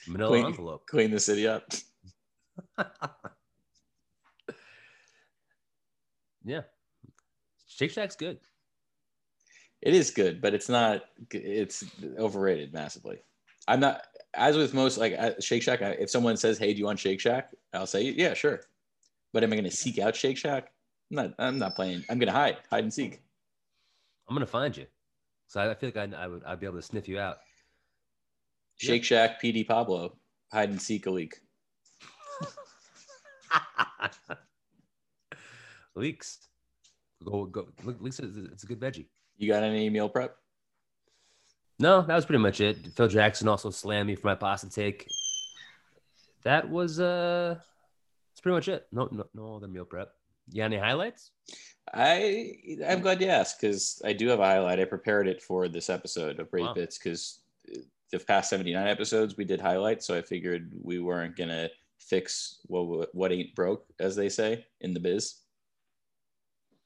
Manila 0.08 0.30
Clean- 0.30 0.46
envelope. 0.46 0.86
Clean 0.86 1.10
the 1.10 1.20
city 1.20 1.46
up. 1.46 1.64
yeah. 6.44 6.62
Shake 7.66 7.90
Shack's 7.90 8.16
good. 8.16 8.38
It 9.82 9.94
is 9.94 10.10
good, 10.10 10.40
but 10.40 10.54
it's 10.54 10.68
not. 10.68 11.02
It's 11.30 11.84
overrated 12.18 12.72
massively. 12.72 13.18
I'm 13.68 13.80
not. 13.80 14.02
As 14.34 14.56
with 14.56 14.74
most, 14.74 14.98
like 14.98 15.14
uh, 15.18 15.32
Shake 15.40 15.62
Shack, 15.62 15.82
I- 15.82 15.90
if 16.00 16.10
someone 16.10 16.36
says, 16.36 16.58
"Hey, 16.58 16.72
do 16.72 16.78
you 16.78 16.84
want 16.86 16.98
Shake 16.98 17.20
Shack?" 17.20 17.50
I'll 17.72 17.86
say, 17.86 18.02
"Yeah, 18.02 18.34
sure." 18.34 18.60
But 19.32 19.44
am 19.44 19.52
I 19.52 19.56
going 19.56 19.64
to 19.64 19.70
seek 19.70 19.98
out 19.98 20.16
Shake 20.16 20.36
Shack? 20.36 20.72
I'm 21.10 21.16
not. 21.16 21.34
I'm 21.38 21.58
not 21.58 21.76
playing. 21.76 22.04
I'm 22.10 22.18
going 22.18 22.26
to 22.28 22.32
hide, 22.32 22.56
hide 22.70 22.82
and 22.84 22.92
seek. 22.92 23.20
I'm 24.28 24.34
gonna 24.34 24.46
find 24.46 24.76
you. 24.76 24.86
So 25.46 25.60
I, 25.60 25.70
I 25.70 25.74
feel 25.74 25.90
like 25.94 26.12
I, 26.12 26.24
I 26.24 26.26
would 26.26 26.44
I'd 26.44 26.60
be 26.60 26.66
able 26.66 26.76
to 26.76 26.82
sniff 26.82 27.08
you 27.08 27.18
out. 27.18 27.38
Shake 28.78 29.04
Shack, 29.04 29.42
PD 29.42 29.66
Pablo, 29.66 30.16
hide 30.52 30.70
and 30.70 30.80
seek 30.80 31.06
a 31.06 31.10
leak. 31.10 31.34
Leaks. 35.94 36.38
Go 37.24 37.46
go. 37.46 37.68
Leaks 37.84 38.20
is 38.20 38.36
it's 38.52 38.62
a 38.62 38.66
good 38.66 38.80
veggie. 38.80 39.06
You 39.36 39.48
got 39.52 39.62
any 39.64 39.90
meal 39.90 40.08
prep? 40.08 40.36
No, 41.80 42.02
that 42.02 42.14
was 42.14 42.24
pretty 42.24 42.42
much 42.42 42.60
it. 42.60 42.78
Phil 42.96 43.08
Jackson 43.08 43.48
also 43.48 43.70
slammed 43.70 44.06
me 44.06 44.14
for 44.16 44.26
my 44.28 44.34
pasta 44.34 44.70
take. 44.70 45.06
That 46.44 46.68
was 46.68 47.00
uh, 47.00 47.56
that's 48.30 48.40
pretty 48.40 48.54
much 48.54 48.68
it. 48.68 48.86
No, 48.92 49.08
no, 49.10 49.24
no 49.34 49.56
other 49.56 49.68
meal 49.68 49.84
prep. 49.84 50.12
You 50.50 50.58
got 50.58 50.66
any 50.66 50.78
highlights? 50.78 51.32
I 51.92 52.54
I'm 52.86 53.00
glad 53.00 53.20
you 53.20 53.28
asked 53.28 53.60
because 53.60 54.00
I 54.04 54.12
do 54.12 54.28
have 54.28 54.38
a 54.40 54.44
highlight. 54.44 54.78
I 54.78 54.84
prepared 54.84 55.26
it 55.26 55.42
for 55.42 55.68
this 55.68 55.90
episode 55.90 56.38
of 56.38 56.50
Brave 56.50 56.66
Wow. 56.66 56.74
Bits 56.74 56.98
because 56.98 57.40
the 58.10 58.18
past 58.18 58.50
79 58.50 58.86
episodes 58.86 59.36
we 59.36 59.44
did 59.44 59.60
highlights, 59.60 60.06
so 60.06 60.16
I 60.16 60.22
figured 60.22 60.72
we 60.82 60.98
weren't 60.98 61.36
gonna 61.36 61.68
fix 61.98 62.60
what 62.66 63.14
what 63.14 63.32
ain't 63.32 63.54
broke, 63.54 63.84
as 64.00 64.16
they 64.16 64.28
say 64.28 64.66
in 64.80 64.94
the 64.94 65.00
biz. 65.00 65.34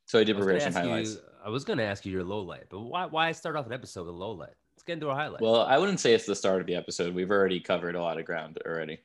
So 0.06 0.18
I 0.18 0.24
did 0.24 0.36
I 0.36 0.40
prepare 0.40 0.58
gonna 0.58 0.72
some 0.72 0.82
highlights. 0.82 1.14
you, 1.14 1.20
I 1.44 1.48
was 1.48 1.64
gonna 1.64 1.84
ask 1.84 2.04
you 2.04 2.12
your 2.12 2.24
low 2.24 2.40
light, 2.40 2.64
but 2.70 2.80
why 2.80 3.06
why 3.06 3.32
start 3.32 3.56
off 3.56 3.66
an 3.66 3.72
episode 3.72 4.06
with 4.06 4.14
low 4.14 4.32
light? 4.32 4.54
Let's 4.74 4.82
get 4.84 4.94
into 4.94 5.10
our 5.10 5.16
highlight. 5.16 5.40
Well, 5.40 5.62
I 5.62 5.78
wouldn't 5.78 6.00
say 6.00 6.12
it's 6.14 6.26
the 6.26 6.34
start 6.34 6.60
of 6.60 6.66
the 6.66 6.74
episode. 6.74 7.14
We've 7.14 7.30
already 7.30 7.60
covered 7.60 7.94
a 7.94 8.02
lot 8.02 8.18
of 8.18 8.24
ground 8.24 8.58
already. 8.66 8.98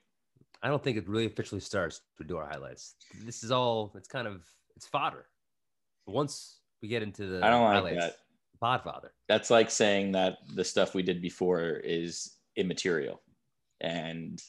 I 0.64 0.70
don't 0.70 0.84
think 0.84 0.98
it 0.98 1.08
really 1.08 1.28
officially 1.28 1.62
starts 1.62 2.02
to 2.18 2.24
do 2.24 2.38
our 2.38 2.48
highlights. 2.48 2.96
This 3.24 3.44
is 3.44 3.52
all 3.52 3.92
it's 3.96 4.08
kind 4.08 4.28
of 4.28 4.44
it's 4.76 4.88
fodder. 4.88 5.26
Once 6.08 6.62
we 6.82 6.88
get 6.88 7.04
into 7.04 7.28
the 7.28 7.46
I 7.46 7.50
don't 7.50 7.64
like 7.64 7.74
highlights, 7.74 8.06
that. 8.06 8.18
Podfather. 8.62 9.10
That's 9.28 9.50
like 9.50 9.70
saying 9.70 10.12
that 10.14 10.38
the 10.54 10.64
stuff 10.64 10.94
we 10.94 11.04
did 11.04 11.22
before 11.22 11.82
is 11.84 12.38
immaterial. 12.56 13.22
And 13.82 14.42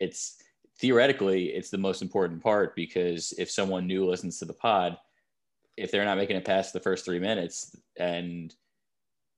it's 0.00 0.36
theoretically 0.78 1.46
it's 1.46 1.70
the 1.70 1.78
most 1.78 2.02
important 2.02 2.42
part 2.42 2.76
because 2.76 3.32
if 3.38 3.50
someone 3.50 3.86
new 3.86 4.06
listens 4.06 4.38
to 4.38 4.44
the 4.44 4.52
pod, 4.52 4.96
if 5.76 5.90
they're 5.90 6.04
not 6.04 6.18
making 6.18 6.36
it 6.36 6.44
past 6.44 6.72
the 6.72 6.80
first 6.80 7.04
three 7.04 7.18
minutes 7.18 7.74
and 7.98 8.54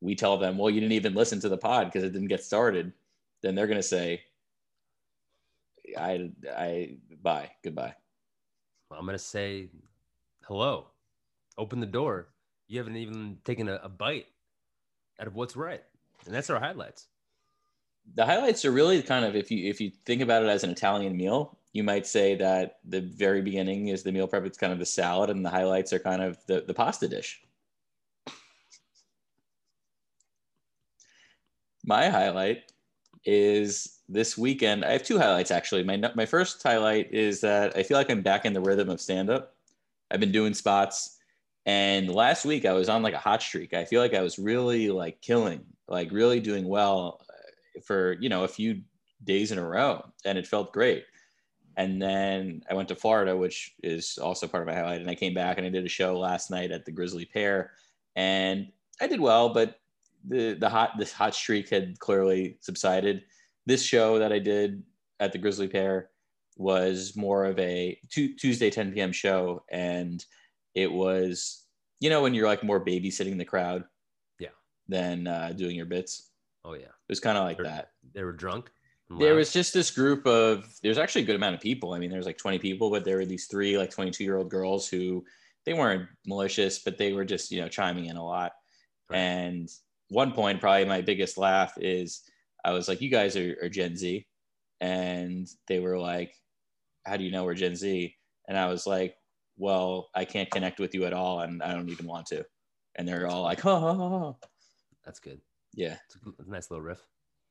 we 0.01 0.15
tell 0.15 0.39
them, 0.39 0.59
well, 0.59 0.71
you 0.71 0.81
didn't 0.81 0.93
even 0.93 1.15
listen 1.15 1.41
to 1.41 1.49
the 1.49 1.59
pod 1.59 1.87
because 1.87 2.05
it 2.05 2.13
didn't 2.13 2.29
get 2.29 2.45
started, 2.45 2.93
then 3.43 3.55
they're 3.55 3.67
gonna 3.67 3.83
say, 3.83 4.23
I 5.97 6.31
I 6.57 6.97
bye, 7.23 7.51
goodbye. 7.65 7.95
I'm 8.91 9.07
gonna 9.07 9.19
say 9.19 9.69
hello. 10.45 10.89
Open 11.57 11.81
the 11.81 11.87
door. 11.87 12.29
You 12.69 12.79
haven't 12.79 12.97
even 12.97 13.39
taken 13.45 13.69
a, 13.69 13.77
a 13.83 13.89
bite 13.89 14.27
out 15.21 15.27
of 15.27 15.35
what's 15.35 15.57
right. 15.57 15.83
And 16.27 16.35
that's 16.35 16.51
our 16.51 16.61
highlights. 16.61 17.09
the 18.15 18.25
highlights 18.25 18.65
are 18.65 18.71
really 18.73 19.03
kind 19.03 19.25
of 19.25 19.37
if 19.37 19.51
you 19.51 19.69
if 19.69 19.81
you 19.81 19.91
think 20.07 20.23
about 20.23 20.43
it 20.43 20.49
as 20.49 20.65
an 20.65 20.71
Italian 20.71 21.17
meal, 21.17 21.59
you 21.73 21.83
might 21.85 22.07
say 22.07 22.35
that 22.37 22.79
the 22.85 23.01
very 23.01 23.43
beginning 23.43 23.89
is 23.89 24.03
the 24.03 24.13
meal 24.13 24.27
prep. 24.29 24.45
It's 24.47 24.59
kind 24.59 24.73
of 24.73 24.79
the 24.79 24.87
salad, 24.87 25.31
and 25.31 25.45
the 25.45 25.51
highlights 25.51 25.93
are 25.93 25.99
kind 25.99 26.23
of 26.23 26.39
the 26.47 26.63
the 26.67 26.75
pasta 26.75 27.09
dish. 27.09 27.41
My 31.85 32.09
highlight 32.09 32.73
is 33.25 34.01
this 34.09 34.37
weekend. 34.39 34.85
I 34.85 34.93
have 34.93 35.03
two 35.03 35.19
highlights 35.19 35.51
actually. 35.51 35.85
My 35.85 35.97
my 36.15 36.27
first 36.27 36.63
highlight 36.63 37.13
is 37.13 37.41
that 37.43 37.77
I 37.77 37.83
feel 37.83 37.97
like 37.97 38.11
I'm 38.11 38.23
back 38.23 38.45
in 38.45 38.53
the 38.53 38.61
rhythm 38.61 38.89
of 38.91 39.01
stand 39.01 39.31
up. 39.31 39.55
I've 40.11 40.21
been 40.21 40.33
doing 40.33 40.55
spots, 40.55 41.18
and 41.67 42.11
last 42.11 42.45
week 42.45 42.65
I 42.65 42.73
was 42.73 42.89
on 42.89 43.03
like 43.03 43.15
a 43.15 43.19
hot 43.19 43.43
streak. 43.43 43.75
I 43.75 43.85
feel 43.85 44.01
like 44.01 44.15
I 44.15 44.23
was 44.23 44.39
really 44.39 44.91
like 44.91 45.21
killing, 45.21 45.65
like 45.87 46.11
really 46.13 46.41
doing 46.41 46.67
well 46.69 47.21
uh, 47.29 47.81
for 47.83 48.17
you 48.21 48.29
know 48.29 48.45
a 48.45 48.49
few 48.49 48.83
days 49.25 49.53
in 49.53 49.59
a 49.59 49.67
row, 49.67 50.05
and 50.25 50.39
it 50.39 50.47
felt 50.47 50.73
great. 50.73 51.05
And 51.77 52.03
then 52.03 52.63
I 52.69 52.75
went 52.75 52.89
to 52.89 52.97
Florida, 52.97 53.37
which 53.37 53.75
is 53.85 54.19
also 54.19 54.49
part 54.49 54.63
of 54.63 54.67
my 54.67 54.75
highlight. 54.75 55.01
And 55.01 55.11
I 55.11 55.15
came 55.15 55.33
back 55.33 55.59
and 55.59 55.67
I 55.67 55.71
did 55.71 55.85
a 55.85 55.89
show 55.89 56.19
last 56.19 56.51
night 56.51 56.73
at 56.73 56.85
the 56.85 56.91
Grisly 56.91 57.25
Pear, 57.25 57.73
and 58.17 58.73
I 59.01 59.07
did 59.07 59.21
well, 59.21 59.51
but 59.51 59.79
the 60.27 60.55
the 60.55 60.69
hot 60.69 60.93
this 60.99 61.13
hot 61.13 61.35
streak 61.35 61.69
had 61.69 61.99
clearly 61.99 62.59
subsided. 62.61 63.23
This 63.67 63.83
show 63.83 64.19
that 64.19 64.33
I 64.33 64.39
did 64.39 64.83
at 65.21 65.33
the 65.33 65.39
Grisly 65.39 65.69
Pear 65.69 66.11
was 66.57 67.17
more 67.17 67.45
of 67.45 67.59
a 67.59 67.99
Tuesday 68.11 68.71
10 68.71 68.93
p.m. 68.93 69.13
show, 69.13 69.63
and 69.71 70.25
it 70.83 70.91
was 70.93 71.65
you 72.01 72.11
know 72.11 72.23
when 72.23 72.35
you're 72.35 72.47
like 72.47 72.63
more 72.63 72.85
babysitting 72.85 73.37
the 73.39 73.45
crowd, 73.45 73.85
Yeah. 74.39 74.55
than 74.87 75.27
uh, 75.27 75.53
doing 75.57 75.75
your 75.77 75.87
bits. 75.87 76.31
Oh 76.65 76.75
yeah. 76.75 76.93
It 77.09 77.11
was 77.15 77.21
kind 77.21 77.37
of 77.39 77.45
like 77.45 77.57
Sure. 77.59 77.67
that. 77.67 77.91
They 78.15 78.23
were 78.23 78.33
drunk. 78.33 78.71
There 79.19 79.35
was 79.35 79.53
just 79.55 79.73
this 79.73 79.91
group 79.91 80.27
of 80.27 80.69
there's 80.83 80.99
actually 80.99 81.23
a 81.23 81.25
good 81.25 81.37
amount 81.37 81.55
of 81.55 81.63
people. 81.63 81.95
I 81.95 81.99
mean, 81.99 82.11
there 82.11 82.19
was 82.19 82.27
like 82.27 82.37
20 82.37 82.59
people, 82.59 82.91
but 82.91 83.05
there 83.07 83.17
were 83.17 83.25
these 83.25 83.47
three 83.47 83.79
like 83.79 83.91
22 83.91 84.23
year 84.23 84.37
old 84.37 84.51
girls 84.51 84.87
who 84.87 85.25
they 85.65 85.73
weren't 85.73 86.09
malicious, 86.27 86.79
but 86.81 86.99
they 86.99 87.13
were 87.15 87.25
just 87.25 87.51
you 87.51 87.61
know 87.61 87.69
chiming 87.69 88.07
in 88.07 88.17
a 88.17 88.25
lot. 88.25 88.53
Right. 89.11 89.19
And 89.19 89.69
one 90.11 90.33
point, 90.33 90.61
probably 90.61 90.85
my 90.85 91.01
biggest 91.01 91.39
laugh 91.39 91.73
is 91.81 92.23
I 92.65 92.73
was 92.73 92.87
like, 92.87 93.01
"You 93.01 93.09
guys 93.11 93.35
are, 93.37 93.57
are 93.63 93.69
Gen 93.71 93.97
Z," 93.97 94.27
and 94.81 95.49
they 95.69 95.81
were 95.81 95.99
like, 95.99 96.35
"How 97.07 97.17
do 97.17 97.25
you 97.25 97.33
know 97.33 97.45
we're 97.45 97.55
Gen 97.65 97.77
Z?" 97.77 98.15
And 98.47 98.57
I 98.59 98.67
was 98.69 98.87
like, 98.87 99.17
"Well, 99.59 100.09
I 100.15 100.25
can't 100.25 100.51
connect 100.51 100.81
with 100.81 100.95
you 100.95 101.05
at 101.05 101.13
all, 101.13 101.41
and 101.41 101.63
I 101.63 101.73
don't 101.75 101.91
even 101.91 102.07
want 102.07 102.27
to." 102.27 102.45
And 102.97 103.07
they're 103.07 103.27
all 103.27 103.43
like, 103.43 103.61
"Ha 103.61 103.81
ha 103.81 103.95
ha!" 103.95 104.09
ha." 104.09 104.35
That's 105.05 105.21
good. 105.21 105.41
Yeah. 105.75 105.97
It's 106.07 106.17
a, 106.17 106.43
a 106.43 106.51
nice 106.51 106.71
little 106.71 106.85
riff. 106.85 107.01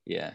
Yeah. 0.06 0.34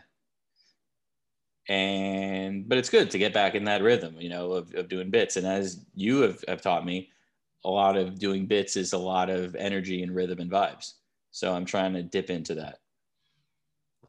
And 1.69 2.69
but 2.69 2.79
it's 2.79 2.91
good 2.91 3.11
to 3.11 3.19
get 3.19 3.33
back 3.33 3.55
in 3.55 3.65
that 3.65 3.83
rhythm, 3.83 4.17
you 4.19 4.29
know, 4.29 4.53
of, 4.53 4.75
of 4.75 4.89
doing 4.89 5.11
bits. 5.11 5.37
And 5.37 5.47
as 5.47 5.85
you 5.95 6.23
have, 6.23 6.45
have 6.49 6.63
taught 6.63 6.85
me, 6.85 7.11
a 7.65 7.71
lot 7.71 7.97
of 7.97 8.19
doing 8.19 8.47
bits 8.47 8.77
is 8.77 8.93
a 8.93 8.99
lot 8.99 9.31
of 9.31 9.55
energy 9.55 10.03
and 10.03 10.15
rhythm 10.15 10.41
and 10.41 10.51
vibes. 10.51 10.95
So 11.31 11.55
I'm 11.55 11.65
trying 11.65 11.93
to 11.95 12.03
dip 12.03 12.31
into 12.31 12.55
that. 12.57 12.79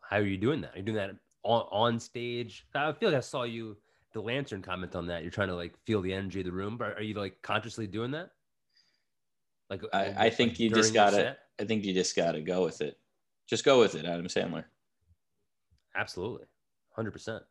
How 0.01 0.17
are 0.17 0.24
you 0.24 0.38
doing 0.38 0.62
that? 0.62 0.74
Are 0.74 0.77
you 0.77 0.84
doing 0.84 0.98
that 0.98 1.12
on, 1.43 1.67
on 1.72 2.00
stage? 2.00 2.65
I 2.74 2.91
feel 2.93 3.10
like 3.10 3.17
I 3.17 3.22
saw 3.22 3.43
you 3.43 3.77
the 4.13 4.22
lantern 4.22 4.62
comment 4.62 4.96
on 4.96 5.08
that. 5.08 5.24
You're 5.24 5.32
trying 5.32 5.50
to 5.50 5.55
like 5.55 5.77
feel 5.86 6.01
the 6.01 6.13
energy 6.13 6.39
of 6.39 6.46
the 6.46 6.51
room. 6.51 6.77
But 6.77 6.98
are 6.98 7.03
you 7.03 7.15
like 7.15 7.41
consciously 7.41 7.88
doing 7.88 8.12
that? 8.12 8.32
Like 9.70 9.82
I, 9.91 10.13
I 10.17 10.29
think 10.29 10.53
like 10.53 10.60
you 10.60 10.70
just 10.70 10.93
gotta? 10.93 11.38
I 11.60 11.65
think 11.65 11.84
you 11.84 11.93
just 11.93 12.15
gotta 12.15 12.41
go 12.41 12.63
with 12.63 12.82
it. 12.82 12.98
Just 13.48 13.65
go 13.65 13.79
with 13.79 13.96
it, 13.96 14.05
Adam 14.05 14.27
Sandler. 14.27 14.65
Absolutely, 15.96 16.46
hundred 16.96 17.12
percent. 17.12 17.43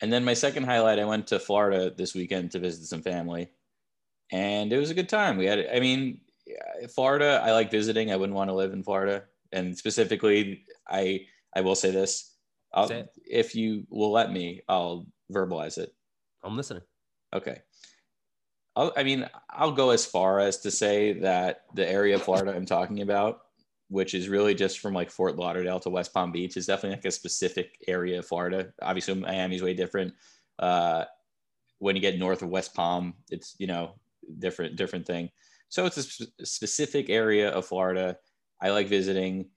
And 0.00 0.12
then 0.12 0.24
my 0.24 0.34
second 0.34 0.64
highlight, 0.64 0.98
I 0.98 1.04
went 1.04 1.28
to 1.28 1.38
Florida 1.38 1.92
this 1.96 2.14
weekend 2.14 2.50
to 2.52 2.58
visit 2.58 2.86
some 2.86 3.02
family, 3.02 3.50
and 4.30 4.72
it 4.72 4.78
was 4.78 4.90
a 4.90 4.94
good 4.94 5.08
time. 5.08 5.36
We 5.36 5.46
had, 5.46 5.66
I 5.72 5.80
mean, 5.80 6.20
Florida. 6.94 7.40
I 7.42 7.52
like 7.52 7.70
visiting. 7.70 8.12
I 8.12 8.16
wouldn't 8.16 8.36
want 8.36 8.50
to 8.50 8.54
live 8.54 8.72
in 8.72 8.82
Florida, 8.82 9.24
and 9.52 9.76
specifically, 9.76 10.64
I 10.88 11.26
I 11.54 11.60
will 11.60 11.76
say 11.76 11.92
this: 11.92 12.34
Say 12.88 13.04
if 13.24 13.54
you 13.54 13.86
will 13.90 14.10
let 14.10 14.32
me, 14.32 14.62
I'll 14.68 15.06
verbalize 15.32 15.78
it. 15.78 15.94
I'm 16.42 16.56
listening. 16.56 16.82
Okay. 17.34 17.62
I'll, 18.74 18.92
I 18.96 19.02
mean, 19.02 19.28
I'll 19.50 19.72
go 19.72 19.90
as 19.90 20.06
far 20.06 20.40
as 20.40 20.58
to 20.60 20.70
say 20.70 21.12
that 21.20 21.62
the 21.74 21.88
area 21.88 22.14
of 22.14 22.22
Florida 22.22 22.52
I'm 22.54 22.66
talking 22.66 23.02
about, 23.02 23.42
which 23.88 24.14
is 24.14 24.28
really 24.28 24.54
just 24.54 24.78
from 24.78 24.94
like 24.94 25.10
Fort 25.10 25.36
Lauderdale 25.36 25.80
to 25.80 25.90
West 25.90 26.14
Palm 26.14 26.32
Beach, 26.32 26.56
is 26.56 26.66
definitely 26.66 26.96
like 26.96 27.04
a 27.04 27.10
specific 27.10 27.76
area 27.86 28.20
of 28.20 28.26
Florida. 28.26 28.72
Obviously, 28.80 29.14
Miami's 29.14 29.62
way 29.62 29.74
different. 29.74 30.14
Uh, 30.58 31.04
when 31.78 31.96
you 31.96 32.02
get 32.02 32.18
north 32.18 32.42
of 32.42 32.48
West 32.48 32.74
Palm, 32.74 33.14
it's 33.28 33.56
you 33.58 33.66
know 33.66 33.94
different 34.38 34.76
different 34.76 35.06
thing. 35.06 35.28
So 35.68 35.84
it's 35.84 35.96
a 35.96 36.02
sp- 36.04 36.32
specific 36.42 37.10
area 37.10 37.50
of 37.50 37.66
Florida. 37.66 38.16
I 38.60 38.70
like 38.70 38.88
visiting. 38.88 39.50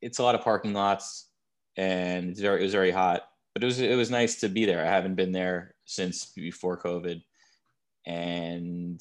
It's 0.00 0.18
a 0.18 0.22
lot 0.22 0.34
of 0.34 0.42
parking 0.42 0.72
lots, 0.72 1.28
and 1.76 2.30
it's 2.30 2.40
very 2.40 2.60
it 2.60 2.64
was 2.64 2.72
very 2.72 2.90
hot, 2.90 3.22
but 3.54 3.62
it 3.62 3.66
was 3.66 3.80
it 3.80 3.96
was 3.96 4.10
nice 4.10 4.40
to 4.40 4.48
be 4.48 4.64
there. 4.64 4.84
I 4.84 4.88
haven't 4.88 5.16
been 5.16 5.32
there 5.32 5.74
since 5.84 6.26
before 6.26 6.78
COVID, 6.78 7.22
and 8.06 9.00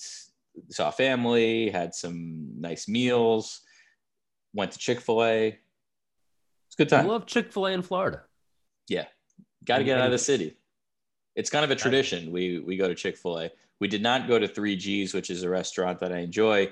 saw 0.70 0.92
family, 0.92 1.70
had 1.70 1.94
some 1.94 2.60
nice 2.60 2.88
meals, 2.88 3.62
went 4.54 4.72
to 4.72 4.78
Chick 4.78 5.02
Fil 5.02 5.24
A. 5.24 5.48
It's 5.48 6.76
a 6.76 6.78
good 6.78 6.90
time. 6.90 7.06
I 7.06 7.10
love 7.10 7.26
Chick 7.26 7.52
Fil 7.52 7.68
A 7.68 7.72
in 7.72 7.82
Florida. 7.82 8.24
Yeah, 8.88 9.06
got 9.66 9.80
to 9.80 9.84
get 9.84 10.00
out 10.00 10.08
of 10.08 10.12
the 10.12 10.18
city. 10.18 10.58
It's 11.36 11.50
kind 11.50 11.64
of 11.64 11.72
a 11.72 11.76
tradition. 11.76 12.32
We 12.32 12.60
we 12.60 12.78
go 12.78 12.88
to 12.88 12.96
Chick 12.96 13.18
Fil 13.18 13.40
A. 13.40 13.52
We 13.80 13.88
did 13.88 14.02
not 14.02 14.28
go 14.28 14.40
to 14.40 14.48
Three 14.48 14.76
Gs, 14.76 15.14
which 15.14 15.30
is 15.30 15.44
a 15.44 15.50
restaurant 15.50 16.00
that 16.00 16.12
I 16.12 16.20
enjoy. 16.20 16.72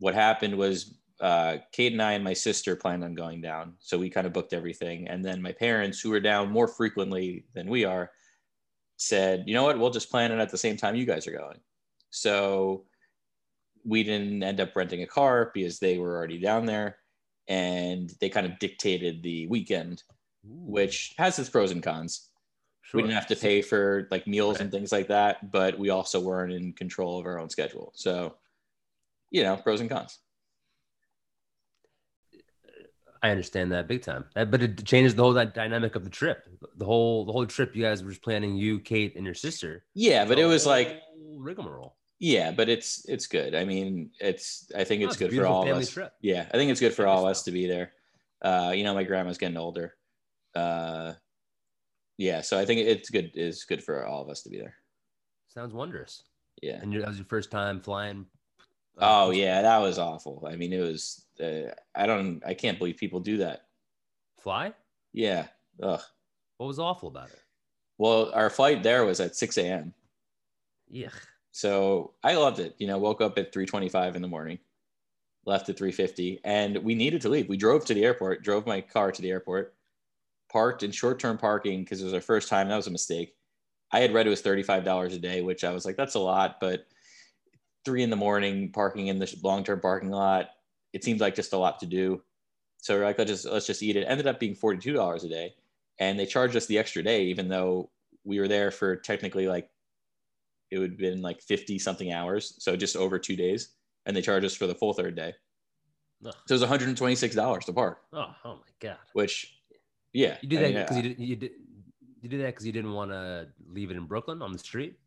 What 0.00 0.14
happened 0.14 0.56
was 0.56 0.94
uh, 1.20 1.58
Kate 1.72 1.92
and 1.92 2.02
I 2.02 2.12
and 2.12 2.24
my 2.24 2.32
sister 2.32 2.76
planned 2.76 3.04
on 3.04 3.14
going 3.14 3.40
down, 3.40 3.74
so 3.78 3.98
we 3.98 4.10
kind 4.10 4.26
of 4.26 4.32
booked 4.32 4.52
everything. 4.52 5.08
And 5.08 5.24
then 5.24 5.40
my 5.40 5.52
parents, 5.52 6.00
who 6.00 6.12
are 6.12 6.20
down 6.20 6.50
more 6.50 6.68
frequently 6.68 7.44
than 7.54 7.68
we 7.68 7.84
are, 7.84 8.10
said, 8.96 9.44
"You 9.46 9.54
know 9.54 9.64
what? 9.64 9.78
We'll 9.78 9.90
just 9.90 10.10
plan 10.10 10.32
it 10.32 10.38
at 10.38 10.50
the 10.50 10.58
same 10.58 10.76
time 10.76 10.96
you 10.96 11.06
guys 11.06 11.26
are 11.26 11.36
going." 11.36 11.60
So 12.10 12.84
we 13.84 14.02
didn't 14.02 14.42
end 14.42 14.60
up 14.60 14.74
renting 14.76 15.02
a 15.02 15.06
car 15.06 15.50
because 15.54 15.78
they 15.78 15.98
were 15.98 16.16
already 16.16 16.38
down 16.38 16.66
there, 16.66 16.98
and 17.48 18.12
they 18.20 18.28
kind 18.28 18.46
of 18.46 18.58
dictated 18.58 19.22
the 19.22 19.46
weekend 19.48 20.02
which 20.46 21.14
has 21.18 21.38
its 21.38 21.48
pros 21.48 21.70
and 21.70 21.82
cons. 21.82 22.30
Sure. 22.82 22.98
We 22.98 23.02
didn't 23.02 23.14
have 23.14 23.26
to 23.28 23.36
pay 23.36 23.62
for 23.62 24.08
like 24.10 24.26
meals 24.26 24.60
and 24.60 24.70
things 24.70 24.92
like 24.92 25.08
that, 25.08 25.50
but 25.50 25.78
we 25.78 25.90
also 25.90 26.20
weren't 26.20 26.52
in 26.52 26.72
control 26.74 27.18
of 27.18 27.26
our 27.26 27.38
own 27.38 27.48
schedule. 27.48 27.92
So, 27.94 28.34
you 29.30 29.42
know, 29.42 29.56
pros 29.56 29.80
and 29.80 29.90
cons. 29.90 30.18
I 33.24 33.30
understand 33.30 33.72
that 33.72 33.88
big 33.88 34.02
time. 34.02 34.26
That- 34.34 34.50
but 34.50 34.62
it 34.62 34.84
changes 34.84 35.14
the 35.14 35.22
whole 35.22 35.32
that 35.32 35.54
dynamic 35.54 35.94
of 35.96 36.04
the 36.04 36.10
trip. 36.10 36.46
The 36.76 36.84
whole 36.84 37.24
the 37.24 37.32
whole 37.32 37.46
trip 37.46 37.74
you 37.74 37.82
guys 37.82 38.02
were 38.04 38.10
just 38.10 38.22
planning 38.22 38.54
you, 38.56 38.80
Kate, 38.80 39.16
and 39.16 39.24
your 39.24 39.34
sister. 39.34 39.84
Yeah, 39.94 40.26
but 40.26 40.38
it 40.38 40.44
was 40.44 40.66
like, 40.66 41.00
rigmarole. 41.36 41.96
Yeah, 42.18 42.52
but 42.52 42.68
it's 42.68 43.04
it's 43.08 43.26
good. 43.26 43.54
I 43.54 43.64
mean, 43.64 44.10
it's 44.20 44.70
I 44.76 44.84
think 44.84 45.02
Oh, 45.02 45.06
it's 45.06 45.14
it's 45.14 45.22
good 45.30 45.34
for 45.36 45.46
all 45.46 45.62
of 45.68 45.76
us. 45.76 45.90
trip. 45.90 46.12
Yeah, 46.20 46.46
I 46.52 46.56
think 46.58 46.70
it's 46.70 46.80
good 46.80 46.94
for 46.94 47.06
all 47.06 47.24
of 47.24 47.30
us 47.30 47.42
to 47.44 47.50
be 47.50 47.66
there. 47.66 47.92
Uh, 48.42 48.72
you 48.76 48.84
know, 48.84 48.92
my 48.94 49.04
grandma's 49.04 49.38
getting 49.38 49.56
older. 49.56 49.94
Uh, 50.54 51.14
yeah, 52.18 52.42
so 52.42 52.58
I 52.58 52.66
think 52.66 52.80
it's 52.80 53.08
good. 53.10 53.30
It's 53.34 53.64
good 53.64 53.82
for 53.82 54.06
all 54.06 54.22
of 54.22 54.28
us 54.28 54.42
to 54.42 54.50
be 54.50 54.58
there. 54.58 54.76
Sounds 55.48 55.72
wondrous. 55.72 56.22
Yeah. 56.62 56.78
And 56.82 56.92
that 56.92 57.08
was 57.08 57.16
your 57.16 57.26
first 57.26 57.50
time 57.50 57.80
flying. 57.80 58.26
uh, 58.98 59.26
Oh 59.26 59.30
yeah, 59.30 59.62
that 59.62 59.78
was 59.78 59.98
awful. 59.98 60.46
I 60.46 60.56
mean, 60.56 60.72
it 60.74 60.80
was. 60.82 61.23
Uh, 61.40 61.72
I 61.94 62.06
don't. 62.06 62.42
I 62.46 62.54
can't 62.54 62.78
believe 62.78 62.96
people 62.96 63.20
do 63.20 63.38
that. 63.38 63.66
Fly? 64.38 64.72
Yeah. 65.12 65.46
Ugh. 65.82 66.00
What 66.58 66.66
was 66.66 66.78
awful 66.78 67.08
about 67.08 67.30
it? 67.30 67.40
Well, 67.98 68.30
our 68.34 68.50
flight 68.50 68.82
there 68.82 69.04
was 69.04 69.20
at 69.20 69.36
6 69.36 69.56
a.m. 69.58 69.94
Yeah. 70.88 71.10
So 71.52 72.14
I 72.22 72.34
loved 72.34 72.58
it. 72.58 72.74
You 72.78 72.86
know, 72.86 72.98
woke 72.98 73.20
up 73.20 73.38
at 73.38 73.52
3:25 73.52 74.16
in 74.16 74.22
the 74.22 74.28
morning, 74.28 74.58
left 75.46 75.68
at 75.68 75.76
3:50, 75.76 76.40
and 76.44 76.78
we 76.78 76.94
needed 76.94 77.20
to 77.22 77.28
leave. 77.28 77.48
We 77.48 77.56
drove 77.56 77.84
to 77.86 77.94
the 77.94 78.04
airport, 78.04 78.42
drove 78.42 78.66
my 78.66 78.80
car 78.80 79.12
to 79.12 79.22
the 79.22 79.30
airport, 79.30 79.74
parked 80.50 80.82
in 80.82 80.90
short-term 80.90 81.38
parking 81.38 81.82
because 81.82 82.00
it 82.00 82.04
was 82.04 82.14
our 82.14 82.20
first 82.20 82.48
time. 82.48 82.68
That 82.68 82.76
was 82.76 82.88
a 82.88 82.92
mistake. 82.92 83.36
I 83.92 84.00
had 84.00 84.12
read 84.12 84.26
it 84.26 84.30
was 84.30 84.42
$35 84.42 85.14
a 85.14 85.18
day, 85.18 85.40
which 85.40 85.62
I 85.62 85.72
was 85.72 85.84
like, 85.84 85.96
that's 85.96 86.16
a 86.16 86.20
lot, 86.20 86.58
but 86.60 86.86
three 87.84 88.02
in 88.02 88.10
the 88.10 88.16
morning 88.16 88.72
parking 88.72 89.06
in 89.06 89.20
the 89.20 89.32
long-term 89.42 89.80
parking 89.80 90.10
lot, 90.10 90.50
it 90.94 91.04
seemed 91.04 91.20
like 91.20 91.34
just 91.34 91.52
a 91.52 91.58
lot 91.58 91.78
to 91.80 91.86
do. 91.86 92.22
So 92.78 92.94
we're 92.96 93.04
like, 93.04 93.18
let's 93.18 93.30
just 93.30 93.44
let's 93.44 93.66
just 93.66 93.82
eat 93.82 93.96
it. 93.96 94.04
Ended 94.08 94.26
up 94.26 94.38
being 94.40 94.54
$42 94.54 95.24
a 95.24 95.28
day, 95.28 95.54
and 95.98 96.18
they 96.18 96.24
charged 96.24 96.56
us 96.56 96.66
the 96.66 96.78
extra 96.78 97.02
day, 97.02 97.24
even 97.24 97.48
though 97.48 97.90
we 98.24 98.38
were 98.40 98.48
there 98.48 98.70
for 98.70 98.96
technically 98.96 99.46
like 99.48 99.68
it 100.70 100.78
would 100.78 100.90
have 100.92 100.98
been 100.98 101.20
like 101.20 101.42
50 101.42 101.78
something 101.78 102.10
hours 102.10 102.54
so 102.58 102.74
just 102.74 102.96
over 102.96 103.18
two 103.18 103.36
days 103.36 103.68
and 104.06 104.16
they 104.16 104.22
charge 104.22 104.42
us 104.44 104.54
for 104.56 104.66
the 104.66 104.74
full 104.74 104.94
third 104.94 105.14
day 105.14 105.34
Ugh. 106.24 106.34
so 106.48 106.54
it 106.54 106.60
was 106.60 106.68
$126 106.68 107.60
to 107.66 107.72
park 107.74 107.98
Oh, 108.14 108.34
oh 108.46 108.54
my 108.54 108.60
god. 108.80 108.96
which 109.12 109.58
yeah 110.14 110.38
You 110.40 110.48
did 110.48 110.58
I 110.58 110.62
that 110.62 110.68
mean, 110.74 110.82
because 110.82 110.96
uh, 110.96 111.00
you 111.00 111.02
did 111.14 111.18
you 111.20 111.36
did 111.36 111.50
you 112.22 112.28
did 112.30 112.40
that 112.40 112.46
because 112.46 112.66
you 112.66 112.72
didn't 112.72 112.92
want 112.94 113.10
to 113.10 113.46
leave 113.68 113.90
it 113.90 113.96
in 113.98 114.06
Brooklyn 114.06 114.40
on 114.40 114.52
the 114.52 114.58
street. 114.58 114.98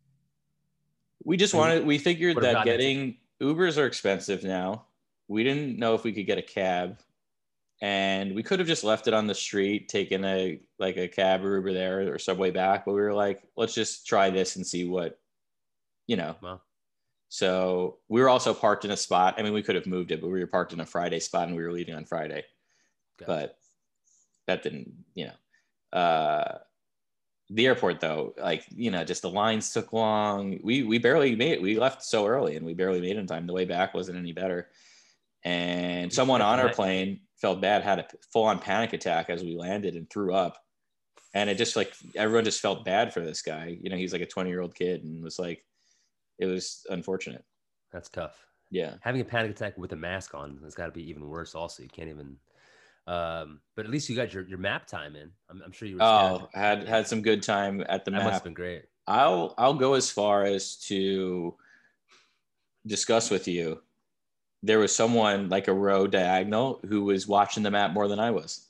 we 1.25 1.35
just 1.37 1.55
wanted 1.55 1.85
we 1.87 1.97
figured 1.97 2.37
that 2.37 2.53
gotten 2.53 2.61
it. 2.73 2.77
getting 2.77 3.17
ubers 3.41 3.77
are 3.81 3.87
expensive 3.87 4.43
now 4.43 4.85
we 5.27 5.43
didn't 5.43 5.77
know 5.77 5.93
if 5.93 6.03
we 6.03 6.13
could 6.13 6.25
get 6.25 6.37
a 6.37 6.41
cab 6.43 6.99
and 7.81 8.33
we 8.33 8.41
could 8.43 8.59
have 8.59 8.67
just 8.67 8.83
left 8.83 9.07
it 9.07 9.13
on 9.13 9.27
the 9.27 9.35
street 9.35 9.87
taken 9.87 10.25
a 10.25 10.59
like 10.79 10.97
a 10.97 11.07
cab 11.07 11.43
or 11.45 11.55
uber 11.57 11.73
there 11.73 12.11
or 12.11 12.17
subway 12.17 12.49
back 12.49 12.85
but 12.85 12.93
we 12.93 13.01
were 13.01 13.13
like 13.13 13.43
let's 13.55 13.75
just 13.75 14.07
try 14.07 14.29
this 14.29 14.55
and 14.55 14.65
see 14.65 14.87
what 14.87 15.19
you 16.07 16.15
know 16.15 16.35
Well, 16.41 16.63
So 17.29 17.99
we 18.07 18.21
were 18.21 18.29
also 18.29 18.53
parked 18.53 18.85
in 18.85 18.91
a 18.91 18.97
spot. 18.97 19.35
I 19.37 19.43
mean, 19.43 19.53
we 19.53 19.61
could 19.61 19.75
have 19.75 19.85
moved 19.85 20.11
it, 20.11 20.21
but 20.21 20.29
we 20.29 20.39
were 20.39 20.47
parked 20.47 20.73
in 20.73 20.79
a 20.79 20.85
Friday 20.85 21.19
spot 21.19 21.47
and 21.47 21.57
we 21.57 21.63
were 21.63 21.73
leaving 21.73 21.95
on 21.95 22.05
Friday. 22.05 22.45
gotcha. 23.19 23.27
But 23.27 23.57
that 24.47 24.63
didn't, 24.63 24.93
you 25.13 25.27
know. 25.27 25.99
Uh, 25.99 26.57
the 27.49 27.65
airport 27.65 27.99
though, 27.99 28.33
like 28.37 28.65
you 28.75 28.91
know, 28.91 29.03
just 29.03 29.21
the 29.21 29.29
lines 29.29 29.71
took 29.71 29.93
long. 29.93 30.59
We 30.63 30.83
we 30.83 30.97
barely 30.97 31.35
made 31.35 31.53
it. 31.53 31.61
We 31.61 31.79
left 31.79 32.03
so 32.03 32.25
early 32.27 32.55
and 32.55 32.65
we 32.65 32.73
barely 32.73 32.99
made 33.01 33.11
it 33.15 33.19
in 33.19 33.27
time. 33.27 33.47
The 33.47 33.53
way 33.53 33.65
back 33.65 33.93
wasn't 33.93 34.17
any 34.17 34.33
better. 34.33 34.69
And 35.43 36.11
someone 36.11 36.41
on 36.41 36.59
our 36.59 36.73
plane 36.73 37.21
felt 37.37 37.61
bad, 37.61 37.83
had 37.83 37.99
a 37.99 38.07
full 38.33 38.43
on 38.43 38.59
panic 38.59 38.93
attack 38.93 39.29
as 39.29 39.43
we 39.43 39.55
landed 39.55 39.95
and 39.95 40.09
threw 40.09 40.33
up. 40.33 40.57
And 41.33 41.49
it 41.49 41.55
just 41.57 41.75
like 41.75 41.93
everyone 42.15 42.43
just 42.45 42.61
felt 42.61 42.83
bad 42.83 43.13
for 43.13 43.21
this 43.21 43.41
guy. 43.41 43.77
You 43.79 43.89
know, 43.89 43.97
he's 43.97 44.11
like 44.13 44.21
a 44.21 44.25
20 44.25 44.49
year 44.49 44.61
old 44.61 44.75
kid 44.75 45.03
and 45.03 45.23
was 45.23 45.39
like, 45.39 45.63
it 46.39 46.45
was 46.45 46.85
unfortunate. 46.89 47.45
that's 47.91 48.09
tough. 48.09 48.45
Yeah. 48.69 48.95
Having 49.01 49.21
a 49.21 49.25
panic 49.25 49.51
attack 49.51 49.77
with 49.77 49.93
a 49.93 49.95
mask 49.95 50.35
on 50.35 50.59
has 50.63 50.75
got 50.75 50.87
to 50.87 50.91
be 50.91 51.07
even 51.09 51.27
worse. 51.27 51.55
Also, 51.55 51.83
you 51.83 51.89
can't 51.89 52.09
even. 52.09 52.37
Um, 53.07 53.61
but 53.75 53.85
at 53.85 53.91
least 53.91 54.09
you 54.09 54.15
got 54.15 54.33
your, 54.33 54.45
your 54.47 54.57
map 54.57 54.85
time 54.85 55.15
in. 55.15 55.31
I'm, 55.49 55.61
I'm 55.63 55.71
sure 55.71 55.87
you 55.87 55.95
were. 55.95 56.03
Oh, 56.03 56.49
had 56.53 56.87
had 56.87 57.07
some 57.07 57.21
good 57.21 57.41
time 57.41 57.81
at 57.87 58.03
the 58.03 58.11
that 58.11 58.17
must 58.17 58.25
have 58.25 58.33
map. 58.33 58.43
been 58.43 58.53
great. 58.53 58.83
I'll 59.07 59.53
I'll 59.57 59.73
go 59.73 59.93
as 59.93 60.09
far 60.09 60.43
as 60.43 60.75
to 60.87 61.55
discuss 62.85 63.29
with 63.29 63.47
you. 63.47 63.81
There 64.63 64.79
was 64.79 64.95
someone 64.95 65.49
like 65.49 65.67
a 65.67 65.73
row 65.73 66.07
diagonal 66.07 66.79
who 66.87 67.03
was 67.03 67.27
watching 67.27 67.63
the 67.63 67.71
map 67.71 67.91
more 67.91 68.07
than 68.07 68.19
I 68.19 68.31
was. 68.31 68.67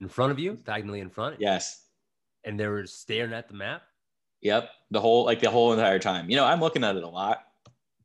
In 0.00 0.08
front 0.08 0.32
of 0.32 0.38
you, 0.38 0.58
diagonally 0.64 1.00
in 1.00 1.10
front. 1.10 1.36
Yes. 1.38 1.84
And 2.44 2.58
they 2.58 2.66
were 2.66 2.86
staring 2.86 3.32
at 3.32 3.48
the 3.48 3.54
map. 3.54 3.82
Yep. 4.42 4.70
The 4.90 5.00
whole 5.00 5.24
like 5.24 5.40
the 5.40 5.50
whole 5.50 5.72
entire 5.72 5.98
time. 5.98 6.30
You 6.30 6.36
know, 6.36 6.46
I'm 6.46 6.60
looking 6.60 6.84
at 6.84 6.96
it 6.96 7.02
a 7.02 7.08
lot, 7.08 7.44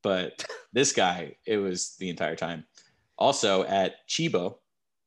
but 0.02 0.46
this 0.74 0.92
guy, 0.92 1.36
it 1.46 1.58
was 1.58 1.96
the 1.98 2.10
entire 2.10 2.36
time. 2.36 2.66
Also 3.18 3.64
at 3.64 3.96
Cibo, 4.08 4.60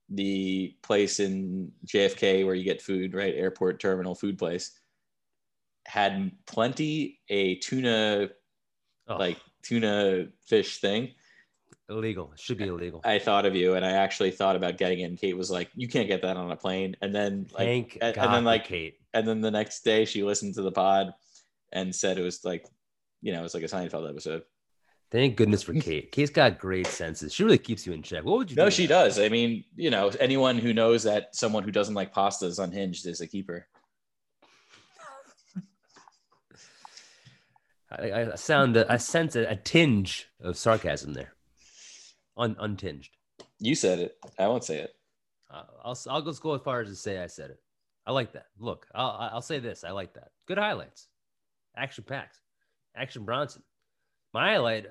the 0.09 0.75
place 0.83 1.21
in 1.21 1.71
JFK 1.87 2.47
where 2.47 2.55
you 2.55 2.65
get 2.65 2.81
food, 2.81 3.15
right? 3.15 3.35
Airport 3.35 3.81
terminal 3.81 4.15
food 4.15 4.39
place, 4.39 4.79
had 5.87 6.33
plenty 6.47 7.21
a 7.29 7.57
tuna 7.57 8.31
Oh, 9.09 9.17
like 9.17 9.39
tuna 9.63 10.27
fish 10.47 10.81
thing. 10.81 11.13
Illegal. 11.88 12.31
It 12.35 12.40
should 12.40 12.59
be 12.59 12.66
illegal. 12.68 13.01
I 13.05 13.18
thought 13.18 13.46
of 13.46 13.55
you 13.55 13.74
and 13.74 13.85
I 13.85 13.92
actually 13.92 14.31
thought 14.31 14.57
about 14.57 14.77
getting 14.79 15.01
it. 15.01 15.05
And 15.05 15.18
Kate 15.18 15.37
was 15.37 15.51
like, 15.51 15.70
You 15.74 15.88
can't 15.88 16.09
get 16.09 16.22
that 16.22 16.37
on 16.37 16.51
a 16.51 16.57
plane. 16.57 16.96
And 17.01 17.14
then 17.14 17.46
like 17.53 17.66
Thank 17.66 17.98
and- 18.01 18.16
and 18.16 18.33
then, 18.35 18.44
like, 18.44 18.64
Kate. 18.66 18.98
and 19.14 19.27
then 19.27 19.40
the 19.40 19.51
next 19.51 19.85
day 19.85 20.05
she 20.05 20.22
listened 20.22 20.55
to 20.55 20.62
the 20.62 20.72
pod 20.72 21.12
and 21.72 21.94
said 21.94 22.18
it 22.18 22.22
was 22.22 22.44
like, 22.44 22.66
you 23.22 23.33
know, 23.33 23.40
it 23.40 23.42
was 23.42 23.55
like 23.55 23.62
a 23.64 23.66
Seinfeld 23.66 24.09
episode. 24.09 24.42
Thank 25.11 25.37
goodness 25.37 25.62
for 25.62 25.72
Kate. 25.81 26.12
Kate's 26.12 26.31
got 26.31 26.59
great 26.59 26.87
senses. 26.87 27.33
She 27.33 27.42
really 27.42 27.57
keeps 27.59 27.87
you 27.87 27.92
in 27.94 28.03
check. 28.03 28.24
What 28.24 28.38
would 28.38 28.51
you? 28.51 28.57
No, 28.57 28.68
she 28.70 28.87
that? 28.87 29.05
does. 29.05 29.18
I 29.18 29.29
mean, 29.31 29.64
you 29.74 29.90
know, 29.90 30.09
anyone 30.20 30.59
who 30.59 30.74
knows 30.74 31.03
that 31.05 31.35
someone 31.35 31.62
who 31.62 31.70
doesn't 31.70 31.94
like 31.94 32.12
pasta 32.12 32.44
is 32.46 32.59
unhinged 32.59 33.07
is 33.07 33.20
a 33.22 33.27
keeper. 33.27 33.66
I, 37.90 38.12
I 38.33 38.35
sound. 38.35 38.77
I 38.77 38.98
sense 38.98 39.35
a, 39.35 39.44
a 39.51 39.57
tinge 39.57 40.29
of 40.40 40.59
sarcasm 40.59 41.14
there. 41.14 41.33
Un, 42.38 42.57
untinged. 42.61 43.11
You 43.59 43.74
said 43.74 43.98
it. 43.98 44.16
I 44.38 44.46
won't 44.46 44.64
say 44.64 44.79
it. 44.79 44.94
Uh, 45.51 45.64
I'll 45.85 45.98
I'll 46.09 46.22
just 46.22 46.42
go 46.42 46.55
as 46.55 46.62
far 46.62 46.81
as 46.81 46.88
to 46.88 46.96
say 46.96 47.22
I 47.22 47.27
said 47.27 47.51
it. 47.51 47.61
I 48.07 48.12
like 48.12 48.33
that. 48.33 48.46
Look, 48.59 48.87
I'll 48.94 49.31
I'll 49.33 49.42
say 49.42 49.59
this. 49.59 49.85
I 49.85 49.90
like 49.90 50.14
that. 50.14 50.31
Good 50.46 50.59
highlights. 50.59 51.09
Action 51.77 52.05
packed. 52.05 52.38
Action 52.96 53.24
Bronson. 53.24 53.62
My 54.33 54.51
highlight. 54.53 54.87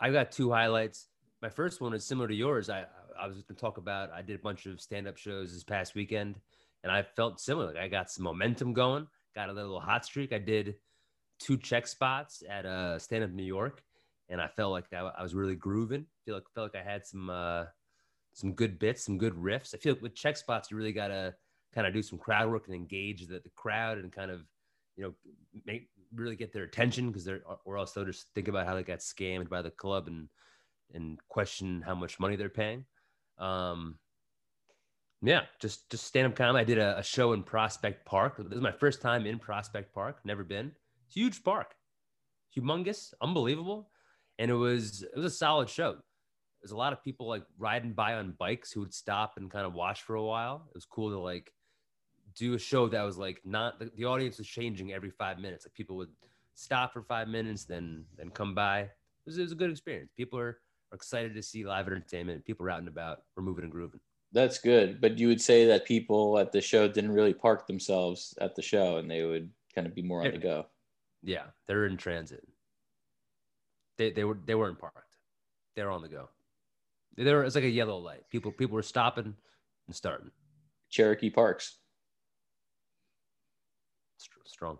I've 0.00 0.12
got 0.12 0.32
two 0.32 0.50
highlights. 0.50 1.08
My 1.40 1.48
first 1.48 1.80
one 1.80 1.94
is 1.94 2.04
similar 2.04 2.28
to 2.28 2.34
yours. 2.34 2.70
I 2.70 2.84
I 3.20 3.26
was 3.26 3.36
going 3.36 3.56
to 3.56 3.60
talk 3.60 3.78
about. 3.78 4.10
I 4.12 4.22
did 4.22 4.36
a 4.36 4.42
bunch 4.42 4.66
of 4.66 4.80
stand 4.80 5.08
up 5.08 5.16
shows 5.16 5.52
this 5.52 5.64
past 5.64 5.94
weekend, 5.94 6.40
and 6.82 6.92
I 6.92 7.02
felt 7.02 7.40
similar. 7.40 7.76
I 7.78 7.88
got 7.88 8.10
some 8.10 8.24
momentum 8.24 8.72
going. 8.72 9.06
Got 9.34 9.48
a 9.48 9.52
little 9.52 9.80
hot 9.80 10.04
streak. 10.04 10.32
I 10.32 10.38
did 10.38 10.76
two 11.38 11.56
check 11.56 11.86
spots 11.86 12.42
at 12.48 12.66
uh, 12.66 12.98
stand 12.98 13.24
up 13.24 13.30
New 13.30 13.44
York, 13.44 13.82
and 14.32 14.40
I 14.40 14.48
felt 14.48 14.72
like 14.72 14.92
I, 14.92 15.12
I 15.16 15.22
was 15.22 15.36
really 15.36 15.54
grooving. 15.54 16.06
Feel 16.24 16.34
like 16.34 16.44
felt 16.52 16.74
like 16.74 16.84
I 16.84 16.90
had 16.90 17.06
some. 17.06 17.30
Uh, 17.30 17.66
some 18.34 18.54
good 18.54 18.78
bits, 18.78 19.04
some 19.04 19.18
good 19.18 19.34
riffs. 19.34 19.74
I 19.74 19.78
feel 19.78 19.92
like 19.92 20.02
with 20.02 20.14
check 20.14 20.36
spots, 20.36 20.70
you 20.70 20.76
really 20.78 20.94
gotta 20.94 21.34
kind 21.74 21.86
of 21.86 21.92
do 21.92 22.02
some 22.02 22.18
crowd 22.18 22.50
work 22.50 22.66
and 22.66 22.74
engage 22.74 23.26
the, 23.26 23.40
the 23.40 23.50
crowd 23.54 23.98
and 23.98 24.10
kind 24.10 24.30
of, 24.30 24.40
you 24.96 25.04
know, 25.04 25.14
make 25.66 25.90
really 26.14 26.36
get 26.36 26.52
their 26.52 26.64
attention 26.64 27.08
because 27.08 27.24
they're 27.26 27.42
or 27.66 27.76
else 27.76 27.92
they'll 27.92 28.06
just 28.06 28.28
think 28.34 28.48
about 28.48 28.66
how 28.66 28.74
they 28.74 28.82
got 28.82 29.00
scammed 29.00 29.48
by 29.48 29.62
the 29.62 29.70
club 29.70 30.08
and 30.08 30.28
and 30.94 31.18
question 31.28 31.82
how 31.82 31.94
much 31.94 32.18
money 32.18 32.36
they're 32.36 32.48
paying. 32.48 32.86
Um, 33.36 33.98
yeah, 35.22 35.42
just 35.60 35.90
just 35.90 36.06
stand 36.06 36.26
up 36.26 36.34
comedy. 36.34 36.62
I 36.62 36.64
did 36.64 36.78
a, 36.78 36.98
a 36.98 37.02
show 37.02 37.34
in 37.34 37.42
Prospect 37.42 38.06
Park. 38.06 38.38
This 38.38 38.56
is 38.56 38.62
my 38.62 38.72
first 38.72 39.02
time 39.02 39.26
in 39.26 39.38
Prospect 39.38 39.92
Park. 39.94 40.20
Never 40.24 40.42
been. 40.42 40.72
It's 41.06 41.14
Huge 41.14 41.44
park, 41.44 41.74
humongous, 42.56 43.12
unbelievable, 43.20 43.90
and 44.38 44.50
it 44.50 44.54
was 44.54 45.02
it 45.02 45.16
was 45.16 45.24
a 45.24 45.30
solid 45.30 45.68
show 45.68 45.96
there's 46.62 46.72
a 46.72 46.76
lot 46.76 46.92
of 46.92 47.02
people 47.02 47.26
like 47.26 47.42
riding 47.58 47.92
by 47.92 48.14
on 48.14 48.34
bikes 48.38 48.70
who 48.70 48.80
would 48.80 48.94
stop 48.94 49.34
and 49.36 49.50
kind 49.50 49.66
of 49.66 49.74
watch 49.74 50.02
for 50.02 50.14
a 50.14 50.22
while. 50.22 50.62
It 50.68 50.74
was 50.74 50.84
cool 50.84 51.10
to 51.10 51.18
like 51.18 51.52
do 52.36 52.54
a 52.54 52.58
show 52.58 52.88
that 52.88 53.02
was 53.02 53.18
like 53.18 53.40
not 53.44 53.80
the, 53.80 53.90
the 53.96 54.04
audience 54.04 54.38
was 54.38 54.46
changing 54.46 54.92
every 54.92 55.10
five 55.10 55.38
minutes. 55.40 55.66
Like 55.66 55.74
people 55.74 55.96
would 55.96 56.10
stop 56.54 56.92
for 56.92 57.02
five 57.02 57.26
minutes, 57.26 57.64
then 57.64 58.04
then 58.16 58.30
come 58.30 58.54
by. 58.54 58.80
It 58.80 58.90
was, 59.26 59.38
it 59.38 59.42
was 59.42 59.52
a 59.52 59.56
good 59.56 59.70
experience. 59.70 60.10
People 60.16 60.38
are, 60.38 60.58
are 60.92 60.94
excited 60.94 61.34
to 61.34 61.42
see 61.42 61.64
live 61.64 61.88
entertainment. 61.88 62.44
People 62.44 62.66
are 62.66 62.70
out 62.70 62.78
and 62.78 62.88
about. 62.88 63.22
We're 63.36 63.42
moving 63.42 63.64
and 63.64 63.72
grooving. 63.72 64.00
That's 64.32 64.58
good. 64.58 65.00
But 65.00 65.18
you 65.18 65.28
would 65.28 65.40
say 65.40 65.66
that 65.66 65.84
people 65.84 66.38
at 66.38 66.52
the 66.52 66.60
show 66.60 66.88
didn't 66.88 67.12
really 67.12 67.34
park 67.34 67.66
themselves 67.66 68.34
at 68.40 68.54
the 68.54 68.62
show 68.62 68.96
and 68.96 69.10
they 69.10 69.24
would 69.24 69.50
kind 69.74 69.86
of 69.86 69.94
be 69.94 70.02
more 70.02 70.24
on 70.24 70.30
the 70.30 70.38
go. 70.38 70.66
Yeah, 71.22 71.44
they're 71.66 71.86
in 71.86 71.96
transit. 71.96 72.46
They 73.98 74.10
they 74.10 74.24
were 74.24 74.38
they 74.44 74.54
weren't 74.54 74.78
parked. 74.78 75.16
They're 75.76 75.90
on 75.90 76.02
the 76.02 76.08
go. 76.08 76.28
They 77.16 77.32
were 77.32 77.44
it's 77.44 77.54
like 77.54 77.64
a 77.64 77.68
yellow 77.68 77.98
light. 77.98 78.28
People 78.30 78.52
people 78.52 78.74
were 78.74 78.82
stopping 78.82 79.34
and 79.86 79.96
starting. 79.96 80.30
Cherokee 80.90 81.30
Parks. 81.30 81.76
Strong. 84.44 84.78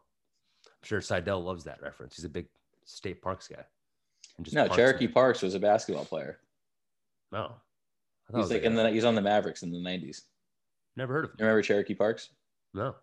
I'm 0.67 0.71
sure 0.85 1.01
Seidel 1.01 1.43
loves 1.43 1.65
that 1.65 1.81
reference. 1.83 2.17
He's 2.17 2.25
a 2.25 2.29
big 2.29 2.47
state 2.85 3.23
parks 3.23 3.49
guy. 3.49 3.65
and 4.37 4.45
just 4.45 4.55
No, 4.55 4.63
punts 4.65 4.77
Cherokee. 4.77 5.09
Parks 5.09 5.43
was 5.43 5.55
a 5.55 5.59
basketball 5.61 6.05
player. 6.05 6.39
No, 7.33 7.39
I 7.39 7.43
thought 7.43 7.55
it 7.55 8.37
He's 8.37 8.37
was 8.37 8.51
like 8.53 8.63
in 8.63 8.75
the 8.75 8.91
he's 8.91 9.05
on 9.05 9.15
the 9.15 9.23
Mavericks 9.23 9.63
in 9.63 9.73
the 9.73 9.81
nineties. 9.81 10.23
never 10.97 11.13
heard 11.15 11.25
of 11.25 11.31
him. 11.31 11.37
You 11.39 11.45
remember 11.47 11.63
Cherokee 11.63 11.95
Parks? 11.95 12.29
No, 12.75 12.95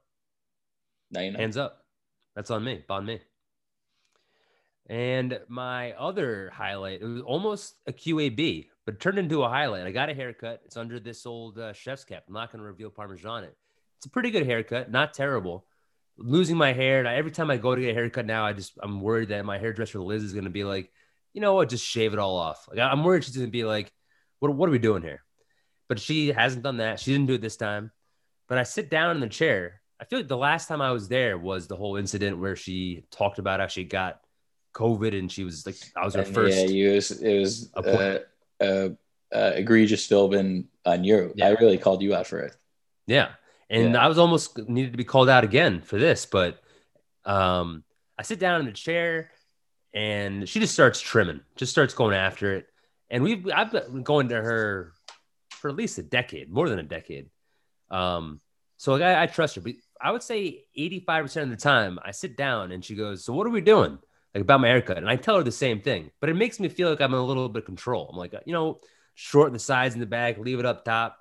Now 1.12 1.22
you 1.22 1.32
know. 1.32 1.40
hands 1.40 1.58
up. 1.58 1.86
That's 2.36 2.52
on 2.52 2.64
me. 2.64 2.84
On 2.90 3.06
me. 3.06 3.20
And 4.90 5.40
my 5.48 5.94
other 5.94 6.52
highlight, 6.52 7.02
it 7.02 7.06
was 7.06 7.22
almost 7.22 7.76
a 7.86 7.94
QAB, 7.94 8.66
but 8.88 9.00
turned 9.00 9.20
into 9.20 9.44
a 9.44 9.50
highlight. 9.50 9.86
I 9.86 9.92
got 9.92 10.10
a 10.10 10.16
haircut. 10.16 10.62
It's 10.66 10.78
under 10.78 11.00
this 11.00 11.28
old 11.28 11.60
uh, 11.60 11.74
chef's 11.74 12.04
cap. 12.04 12.24
I'm 12.28 12.34
not 12.34 12.52
going 12.52 12.60
to 12.60 12.68
reveal 12.68 12.90
Parmesan 12.90 13.44
it. 13.44 13.56
It's 13.98 14.08
a 14.08 14.10
pretty 14.10 14.32
good 14.32 14.48
haircut, 14.48 14.90
not 14.90 15.14
terrible. 15.14 15.68
Losing 16.18 16.58
my 16.58 16.74
hair, 16.74 17.00
and 17.00 17.08
I, 17.08 17.16
every 17.16 17.32
time 17.32 17.52
I 17.52 17.58
go 17.58 17.76
to 17.76 17.82
get 17.82 17.92
a 17.92 17.94
haircut 17.94 18.26
now, 18.26 18.46
I 18.46 18.54
just 18.54 18.74
I'm 18.82 19.00
worried 19.00 19.30
that 19.30 19.46
my 19.46 19.60
hairdresser 19.60 20.02
Liz 20.02 20.24
is 20.24 20.34
going 20.34 20.46
to 20.46 20.50
be 20.50 20.64
like, 20.64 20.92
you 21.34 21.40
know 21.40 21.54
what, 21.54 21.70
just 21.70 21.86
shave 21.86 22.14
it 22.14 22.20
all 22.20 22.36
off. 22.36 22.68
Like 22.68 22.80
I'm 22.80 23.04
worried 23.04 23.24
she's 23.24 23.38
going 23.38 23.48
to 23.48 23.52
be 23.52 23.64
like, 23.64 23.92
what 24.40 24.54
what 24.56 24.68
are 24.68 24.72
we 24.72 24.80
doing 24.80 25.04
here? 25.04 25.22
But 25.88 26.00
she 26.00 26.30
hasn't 26.30 26.64
done 26.64 26.78
that. 26.78 27.00
She 27.00 27.12
didn't 27.12 27.28
do 27.28 27.36
it 27.36 27.42
this 27.42 27.58
time. 27.58 27.92
But 28.48 28.58
I 28.58 28.64
sit 28.64 28.90
down 28.90 29.12
in 29.12 29.22
the 29.22 29.30
chair. 29.30 29.82
I 30.02 30.06
feel 30.06 30.20
like 30.20 30.28
the 30.28 30.38
last 30.38 30.68
time 30.68 30.82
I 30.82 30.92
was 30.92 31.08
there 31.08 31.38
was 31.38 31.68
the 31.68 31.76
whole 31.76 31.96
incident 31.96 32.40
where 32.40 32.56
she 32.56 33.06
talked 33.12 33.38
about 33.38 33.60
how 33.60 33.68
she 33.68 33.84
got 33.84 34.20
COVID 34.74 35.18
and 35.18 35.32
she 35.32 35.44
was 35.44 35.66
like, 35.66 35.76
I 35.96 36.06
was 36.06 36.16
her 36.16 36.22
And, 36.22 36.34
first. 36.34 36.58
Yeah, 36.58 36.64
you 36.66 36.92
was 36.92 37.12
it 37.12 37.40
was 37.40 37.72
uh, 37.76 38.20
uh, 38.62 38.90
uh, 39.34 39.52
egregious 39.56 40.08
Philbin 40.08 40.66
on 40.86 41.04
you. 41.04 41.34
Yeah. 41.36 41.48
I 41.48 41.52
really 41.52 41.78
called 41.78 42.02
you 42.02 42.16
out 42.16 42.28
for 42.28 42.40
it. 42.40 42.56
Yeah. 43.08 43.30
And 43.70 43.94
Yeah. 43.94 44.04
I 44.04 44.08
was 44.08 44.18
almost 44.18 44.58
needed 44.70 44.94
to 44.94 44.98
be 44.98 45.04
called 45.04 45.30
out 45.30 45.44
again 45.44 45.82
for 45.82 45.98
this, 45.98 46.26
but 46.26 46.62
um, 47.26 47.84
I 48.18 48.24
sit 48.24 48.40
down 48.40 48.60
in 48.62 48.66
the 48.66 48.72
chair 48.72 49.32
and 49.94 50.48
she 50.48 50.60
just 50.60 50.74
starts 50.74 51.00
trimming, 51.02 51.42
just 51.56 51.72
starts 51.72 51.94
going 51.94 52.16
after 52.16 52.56
it. 52.56 52.68
And 53.10 53.24
we've 53.24 53.48
I've 53.54 53.72
been 53.72 54.04
going 54.04 54.30
to 54.30 54.36
her 54.36 54.94
for 55.50 55.70
at 55.70 55.76
least 55.76 55.98
a 55.98 56.04
decade, 56.04 56.50
more 56.52 56.70
than 56.70 56.80
a 56.80 56.84
decade. 56.84 57.30
Um, 57.90 58.40
so 58.78 58.94
like, 58.94 59.02
I, 59.02 59.24
I 59.24 59.26
trust 59.26 59.56
her, 59.56 59.62
but 59.62 59.74
I 60.00 60.12
would 60.12 60.24
say 60.24 60.64
85% 60.78 61.44
of 61.44 61.50
the 61.50 61.56
time 61.58 62.00
I 62.04 62.12
sit 62.12 62.38
down 62.38 62.72
and 62.72 62.86
she 62.86 62.96
goes, 62.96 63.26
So 63.26 63.34
what 63.34 63.46
are 63.46 63.50
we 63.52 63.62
doing? 63.62 63.98
Like 64.34 64.44
about 64.44 64.62
my 64.62 64.68
haircut. 64.68 64.98
And 64.98 65.10
I 65.10 65.16
tell 65.16 65.38
her 65.38 65.44
the 65.44 65.52
same 65.52 65.82
thing, 65.82 66.12
but 66.20 66.30
it 66.30 66.36
makes 66.36 66.60
me 66.60 66.70
feel 66.70 66.90
like 66.90 67.02
I'm 67.02 67.14
in 67.14 67.20
a 67.20 67.26
little 67.26 67.50
bit 67.50 67.64
of 67.64 67.66
control. 67.66 68.10
I'm 68.12 68.18
like, 68.18 68.34
you 68.46 68.54
know, 68.54 68.80
shorten 69.16 69.54
the 69.54 69.60
sides 69.60 69.96
and 69.96 70.02
the 70.02 70.08
back, 70.08 70.38
leave 70.38 70.60
it 70.60 70.66
up 70.66 70.86
top. 70.86 71.18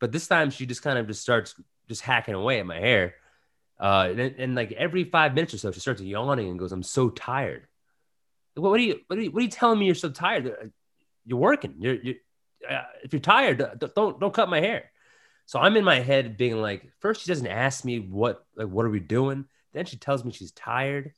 But 0.00 0.10
this 0.10 0.26
time 0.26 0.50
she 0.50 0.66
just 0.66 0.82
kind 0.82 0.98
of 0.98 1.06
just 1.06 1.20
starts 1.20 1.54
just 1.88 2.02
hacking 2.02 2.34
away 2.34 2.60
at 2.60 2.66
my 2.66 2.78
hair. 2.78 3.14
Uh, 3.78 4.08
and, 4.10 4.20
and 4.20 4.54
like 4.54 4.72
every 4.72 5.04
five 5.04 5.34
minutes 5.34 5.54
or 5.54 5.58
so, 5.58 5.70
she 5.72 5.80
starts 5.80 6.00
yawning 6.00 6.48
and 6.48 6.58
goes, 6.58 6.72
"I'm 6.72 6.82
so 6.82 7.10
tired." 7.10 7.66
What, 8.54 8.70
what 8.70 8.80
are 8.80 8.82
you? 8.82 9.00
What 9.06 9.18
are 9.18 9.22
you? 9.22 9.30
What 9.30 9.40
are 9.40 9.44
you 9.44 9.50
telling 9.50 9.78
me? 9.78 9.86
You're 9.86 9.94
so 9.94 10.10
tired. 10.10 10.46
Uh, 10.46 10.66
You're 11.26 11.38
working. 11.38 11.74
You're. 11.78 11.94
you're 11.94 12.14
uh, 12.68 12.82
if 13.02 13.12
you're 13.12 13.20
tired, 13.20 13.58
don't 13.94 14.20
don't 14.20 14.34
cut 14.34 14.48
my 14.48 14.60
hair. 14.60 14.90
So 15.46 15.58
I'm 15.58 15.76
in 15.76 15.84
my 15.84 15.98
head 15.98 16.36
being 16.36 16.60
like, 16.60 16.92
first 17.00 17.22
she 17.22 17.28
doesn't 17.28 17.46
ask 17.46 17.84
me 17.84 17.98
what 17.98 18.44
like 18.56 18.68
what 18.68 18.86
are 18.86 18.90
we 18.90 19.00
doing. 19.00 19.46
Then 19.72 19.84
she 19.84 19.96
tells 19.96 20.24
me 20.24 20.32
she's 20.32 20.52
tired. 20.52 21.12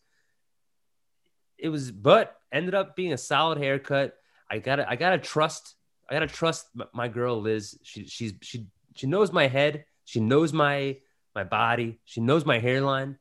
It 1.59 1.69
was, 1.69 1.91
but 1.91 2.37
ended 2.53 2.75
up 2.75 2.97
being 2.97 3.13
a 3.13 3.19
solid 3.19 3.59
haircut. 3.59 4.17
I 4.51 4.59
gotta 4.59 4.89
I 4.89 4.97
gotta 4.97 5.19
trust 5.19 5.75
I 6.09 6.15
gotta 6.15 6.27
trust 6.27 6.67
my 6.93 7.09
girl 7.09 7.41
Liz. 7.41 7.79
She 7.83 8.07
she's 8.07 8.35
she 8.43 8.67
she 8.95 9.07
knows 9.07 9.33
my 9.33 9.49
head. 9.49 9.85
She 10.05 10.21
knows 10.21 10.53
my 10.53 10.99
my 11.35 11.45
body. 11.45 11.99
She 12.05 12.21
knows 12.21 12.45
my 12.45 12.59
hairline, 12.59 13.19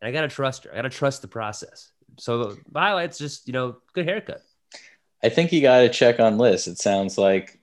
and 0.00 0.08
I 0.08 0.12
gotta 0.12 0.28
trust 0.28 0.64
her. 0.64 0.72
I 0.72 0.76
gotta 0.76 0.90
trust 0.90 1.22
the 1.22 1.28
process. 1.28 1.90
So 2.18 2.56
the 2.70 2.78
highlights 2.78 3.18
just 3.18 3.46
you 3.46 3.52
know 3.52 3.76
good 3.92 4.06
haircut. 4.06 4.42
I 5.22 5.28
think 5.28 5.52
you 5.52 5.60
got 5.60 5.80
to 5.80 5.88
check 5.88 6.18
on 6.18 6.38
Liz. 6.38 6.66
It 6.66 6.78
sounds 6.78 7.18
like 7.18 7.58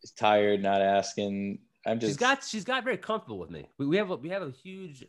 he's 0.00 0.12
tired, 0.12 0.62
not 0.62 0.80
asking. 0.80 1.58
I'm 1.84 1.98
just 1.98 2.10
She's 2.10 2.16
got 2.16 2.44
she's 2.44 2.64
got 2.64 2.84
very 2.84 2.98
comfortable 2.98 3.38
with 3.38 3.50
me. 3.50 3.68
We, 3.78 3.86
we 3.86 3.96
have 3.96 4.10
a, 4.10 4.16
we 4.16 4.28
have 4.28 4.42
a 4.42 4.50
huge 4.50 5.04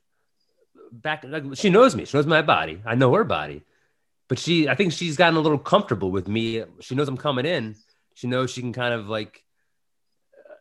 back. 0.92 1.24
Like, 1.28 1.44
she 1.54 1.70
knows 1.70 1.96
me. 1.96 2.06
She 2.06 2.18
knows 2.18 2.26
my 2.26 2.42
body. 2.42 2.82
I 2.86 2.96
know 2.96 3.14
her 3.14 3.24
body. 3.24 3.62
But 4.34 4.40
she, 4.40 4.68
I 4.68 4.74
think 4.74 4.94
she's 4.94 5.16
gotten 5.16 5.38
a 5.38 5.42
little 5.42 5.60
comfortable 5.60 6.10
with 6.10 6.28
me. 6.28 6.64
She 6.80 6.96
knows 6.96 7.08
I'm 7.08 7.18
coming 7.18 7.46
in. 7.46 7.76
She 8.16 8.26
knows 8.26 8.50
she 8.50 8.62
can 8.62 8.74
kind 8.74 8.92
of 8.92 9.08
like. 9.08 9.44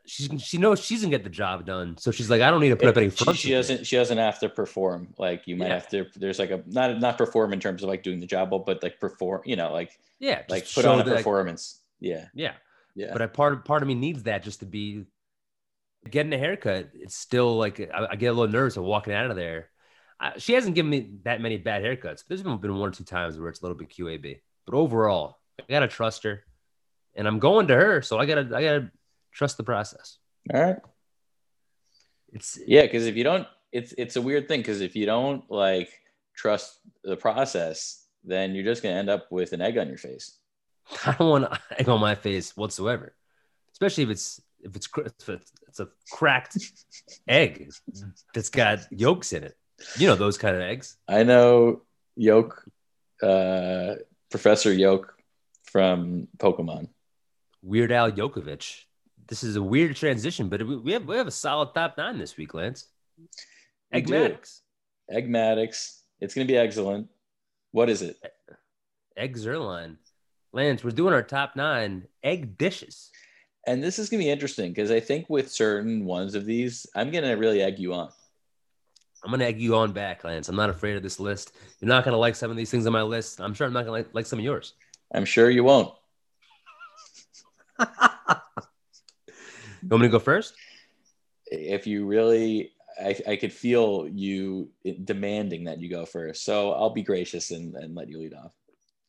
She 0.04 0.36
she 0.36 0.58
knows 0.58 0.78
she's 0.84 1.00
gonna 1.00 1.10
get 1.10 1.24
the 1.24 1.30
job 1.30 1.64
done. 1.64 1.96
So 1.96 2.10
she's 2.10 2.28
like, 2.28 2.42
I 2.42 2.50
don't 2.50 2.60
need 2.60 2.68
to 2.68 2.76
put 2.76 2.88
up 2.88 2.98
any 2.98 3.08
she, 3.08 3.24
front. 3.24 3.38
she 3.38 3.52
doesn't 3.52 3.86
she 3.86 3.96
doesn't 3.96 4.18
have 4.18 4.38
to 4.40 4.50
perform 4.50 5.14
like 5.16 5.46
you 5.46 5.56
might 5.56 5.68
Yeah. 5.68 5.72
have 5.74 5.88
to 5.88 6.06
there's 6.16 6.38
like 6.38 6.50
a 6.50 6.62
not 6.66 7.00
not 7.00 7.16
perform 7.16 7.54
in 7.54 7.60
terms 7.60 7.82
of 7.82 7.88
like 7.88 8.02
doing 8.02 8.20
the 8.20 8.26
job 8.26 8.50
well 8.50 8.60
but 8.60 8.82
like 8.82 9.00
perform 9.00 9.40
you 9.46 9.56
know 9.56 9.72
like 9.72 9.98
Yeah, 10.18 10.42
like 10.50 10.70
put 10.70 10.84
on 10.84 11.00
a 11.00 11.04
that, 11.04 11.08
like, 11.08 11.16
performance 11.20 11.80
yeah 11.98 12.26
yeah. 12.34 12.52
yeah 12.94 13.08
But 13.14 13.22
I 13.22 13.26
part 13.26 13.54
of 13.54 13.64
part 13.64 13.80
of 13.80 13.88
me 13.88 13.94
needs 13.94 14.24
that 14.24 14.42
just 14.42 14.60
to 14.60 14.66
be 14.66 15.06
getting 16.10 16.34
a 16.34 16.38
haircut. 16.38 16.90
It's 16.92 17.14
still 17.16 17.56
like 17.56 17.80
I, 17.80 18.08
I 18.10 18.16
get 18.16 18.26
a 18.26 18.32
little 18.34 18.52
nervous 18.52 18.76
of 18.76 18.84
walking 18.84 19.14
out 19.14 19.30
of 19.30 19.36
there. 19.36 19.70
I, 20.22 20.38
she 20.38 20.52
hasn't 20.54 20.74
given 20.74 20.90
me 20.90 21.10
that 21.24 21.40
many 21.40 21.58
bad 21.58 21.82
haircuts. 21.82 22.24
There's 22.26 22.42
been, 22.42 22.56
been 22.58 22.76
one 22.76 22.88
or 22.88 22.92
two 22.92 23.04
times 23.04 23.38
where 23.38 23.48
it's 23.48 23.60
a 23.60 23.64
little 23.64 23.76
bit 23.76 23.90
QAB, 23.90 24.40
but 24.64 24.74
overall, 24.74 25.38
I 25.60 25.64
gotta 25.68 25.88
trust 25.88 26.22
her, 26.22 26.44
and 27.14 27.26
I'm 27.26 27.40
going 27.40 27.66
to 27.66 27.74
her, 27.74 28.00
so 28.00 28.18
I 28.18 28.26
gotta 28.26 28.48
I 28.54 28.62
gotta 28.62 28.90
trust 29.32 29.56
the 29.56 29.64
process. 29.64 30.18
all 30.52 30.62
right 30.62 30.76
It's 32.32 32.58
yeah 32.66 32.82
because 32.82 33.06
if 33.06 33.16
you 33.16 33.24
don't 33.24 33.46
it's 33.72 33.92
it's 33.98 34.16
a 34.16 34.22
weird 34.22 34.48
thing 34.48 34.60
because 34.60 34.80
if 34.80 34.94
you 34.94 35.06
don't 35.06 35.50
like 35.50 35.90
trust 36.36 36.78
the 37.02 37.16
process 37.16 38.06
then 38.24 38.54
you're 38.54 38.64
just 38.64 38.82
going 38.82 38.94
to 38.94 38.98
end 38.98 39.10
up 39.10 39.30
with 39.32 39.52
an 39.52 39.60
egg 39.60 39.76
on 39.78 39.88
your 39.88 39.98
face 39.98 40.38
I 41.06 41.12
don't 41.12 41.28
want 41.28 41.58
egg 41.78 41.88
on 41.88 42.00
my 42.00 42.14
face 42.14 42.56
whatsoever, 42.56 43.14
especially 43.72 44.04
if 44.04 44.10
it's 44.10 44.40
if 44.60 44.76
it's 44.76 44.88
if 44.96 45.28
it's, 45.28 45.52
it's 45.68 45.80
a 45.80 45.88
cracked 46.10 46.58
egg 47.28 47.70
that's 48.34 48.50
got 48.50 48.80
yolks 48.90 49.32
in 49.32 49.44
it. 49.44 49.56
You 49.96 50.06
know 50.06 50.14
those 50.16 50.38
kind 50.38 50.56
of 50.56 50.62
eggs. 50.62 50.96
i 51.08 51.22
know 51.22 51.82
yoke 52.16 52.64
uh 53.22 53.94
professor 54.30 54.72
yoke 54.72 55.14
from 55.64 56.28
pokemon 56.38 56.88
Weird 57.64 57.92
Al 57.92 58.10
Yokovic. 58.10 58.86
This 59.28 59.44
is 59.44 59.54
a 59.54 59.62
weird 59.62 59.94
transition, 59.94 60.48
but 60.48 60.66
we 60.66 60.92
have 60.92 61.04
we 61.04 61.16
have 61.16 61.28
a 61.28 61.30
solid 61.30 61.72
top 61.74 61.96
nine 61.96 62.18
this 62.18 62.36
week, 62.36 62.54
Lance. 62.54 62.88
Eggmatics, 63.94 64.62
eggmatics 65.08 66.02
it's 66.22 66.34
going 66.34 66.46
to 66.46 66.52
be 66.52 66.56
excellent 66.56 67.08
what 67.72 67.90
is 67.90 68.00
it 68.00 68.16
Egg 69.16 69.36
Zerline. 69.36 69.96
Lance, 70.52 70.84
we're 70.84 70.90
doing 70.90 71.12
our 71.12 71.22
top 71.22 71.56
nine 71.56 72.06
egg 72.22 72.56
dishes. 72.56 73.10
And 73.66 73.82
this 73.82 73.98
is 73.98 74.08
going 74.08 74.20
to 74.20 74.24
be 74.24 74.30
interesting 74.30 74.70
because 74.70 74.90
I 74.90 75.00
think 75.00 75.28
with 75.28 75.50
certain 75.50 76.04
ones 76.04 76.34
of 76.34 76.44
these, 76.44 76.86
I'm 76.94 77.10
going 77.10 77.24
to 77.24 77.32
really 77.32 77.62
egg 77.62 77.78
you 77.78 77.92
on. 77.94 78.10
I'm 79.24 79.30
gonna 79.30 79.44
egg 79.44 79.60
you 79.60 79.76
on 79.76 79.92
back, 79.92 80.24
Lance. 80.24 80.48
I'm 80.48 80.56
not 80.56 80.70
afraid 80.70 80.96
of 80.96 81.02
this 81.02 81.20
list. 81.20 81.54
You're 81.80 81.88
not 81.88 82.04
gonna 82.04 82.16
like 82.16 82.34
some 82.34 82.50
of 82.50 82.56
these 82.56 82.70
things 82.70 82.86
on 82.86 82.92
my 82.92 83.02
list. 83.02 83.40
I'm 83.40 83.54
sure 83.54 83.66
I'm 83.66 83.72
not 83.72 83.80
gonna 83.82 83.92
like, 83.92 84.08
like 84.12 84.26
some 84.26 84.38
of 84.38 84.44
yours. 84.44 84.74
I'm 85.14 85.24
sure 85.24 85.48
you 85.50 85.64
won't. 85.64 85.94
You 89.82 89.88
want 89.88 90.02
me 90.02 90.08
to 90.08 90.12
go 90.12 90.20
first? 90.20 90.54
If 91.46 91.88
you 91.88 92.06
really, 92.06 92.70
I, 93.04 93.16
I 93.26 93.34
could 93.36 93.52
feel 93.52 94.08
you 94.08 94.70
demanding 95.04 95.64
that 95.64 95.80
you 95.80 95.90
go 95.90 96.06
first. 96.06 96.44
So 96.44 96.70
I'll 96.72 96.90
be 96.94 97.02
gracious 97.02 97.50
and, 97.50 97.74
and 97.74 97.92
let 97.92 98.08
you 98.08 98.20
lead 98.20 98.32
off. 98.32 98.52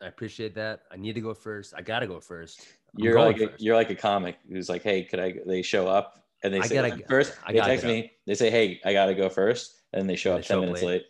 I 0.01 0.07
appreciate 0.07 0.55
that. 0.55 0.81
I 0.91 0.97
need 0.97 1.13
to 1.13 1.21
go 1.21 1.35
first. 1.35 1.75
I 1.77 1.83
gotta 1.83 2.07
go 2.07 2.19
first. 2.19 2.61
I'm 2.97 3.03
You're 3.03 3.19
like 3.19 3.39
a, 3.39 3.49
first. 3.49 3.61
you're 3.61 3.75
like 3.75 3.91
a 3.91 3.95
comic 3.95 4.37
who's 4.49 4.67
like, 4.67 4.81
hey, 4.81 5.03
could 5.03 5.19
I? 5.19 5.35
They 5.45 5.61
show 5.61 5.87
up 5.87 6.25
and 6.43 6.51
they 6.51 6.59
I 6.59 6.65
say 6.65 6.75
gotta- 6.89 7.03
first. 7.07 7.37
I 7.45 7.53
They 7.53 7.59
text 7.59 7.85
me. 7.85 8.11
They 8.25 8.33
say, 8.33 8.49
hey, 8.49 8.81
I 8.83 8.93
gotta 8.93 9.13
go 9.13 9.29
first, 9.29 9.82
and 9.93 10.09
they 10.09 10.15
show 10.15 10.33
up 10.33 10.41
they 10.41 10.47
ten 10.47 10.57
show 10.57 10.61
minutes 10.61 10.81
late. 10.81 10.91
late. 10.91 11.05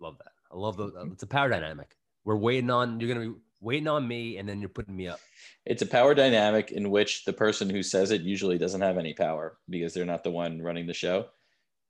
Love 0.00 0.18
that. 0.18 0.32
I 0.50 0.56
love 0.56 0.76
the. 0.76 1.08
It's 1.12 1.22
a 1.22 1.26
power 1.26 1.48
dynamic. 1.48 1.96
We're 2.24 2.36
waiting 2.36 2.70
on. 2.70 3.00
You're 3.00 3.12
gonna 3.12 3.28
be 3.30 3.36
waiting 3.60 3.88
on 3.88 4.06
me, 4.06 4.38
and 4.38 4.48
then 4.48 4.60
you're 4.60 4.68
putting 4.68 4.96
me 4.96 5.08
up. 5.08 5.20
It's 5.66 5.82
a 5.82 5.86
power 5.86 6.14
dynamic 6.14 6.70
in 6.70 6.90
which 6.90 7.24
the 7.24 7.32
person 7.32 7.68
who 7.68 7.82
says 7.82 8.10
it 8.10 8.22
usually 8.22 8.58
doesn't 8.58 8.80
have 8.80 8.98
any 8.98 9.14
power 9.14 9.58
because 9.68 9.94
they're 9.94 10.04
not 10.04 10.24
the 10.24 10.30
one 10.30 10.62
running 10.62 10.86
the 10.86 10.94
show, 10.94 11.26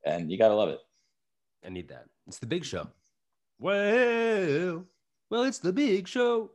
and 0.05 0.31
you 0.31 0.39
gotta 0.39 0.55
love 0.55 0.71
it. 0.71 0.81
I 1.65 1.69
need 1.71 1.89
that. 1.89 2.07
It's 2.27 2.39
the 2.39 2.47
big 2.47 2.65
show. 2.65 2.89
Well, 3.59 4.85
well, 5.31 5.43
it's 5.45 5.59
the 5.59 5.73
big 5.73 6.09
show. 6.09 6.51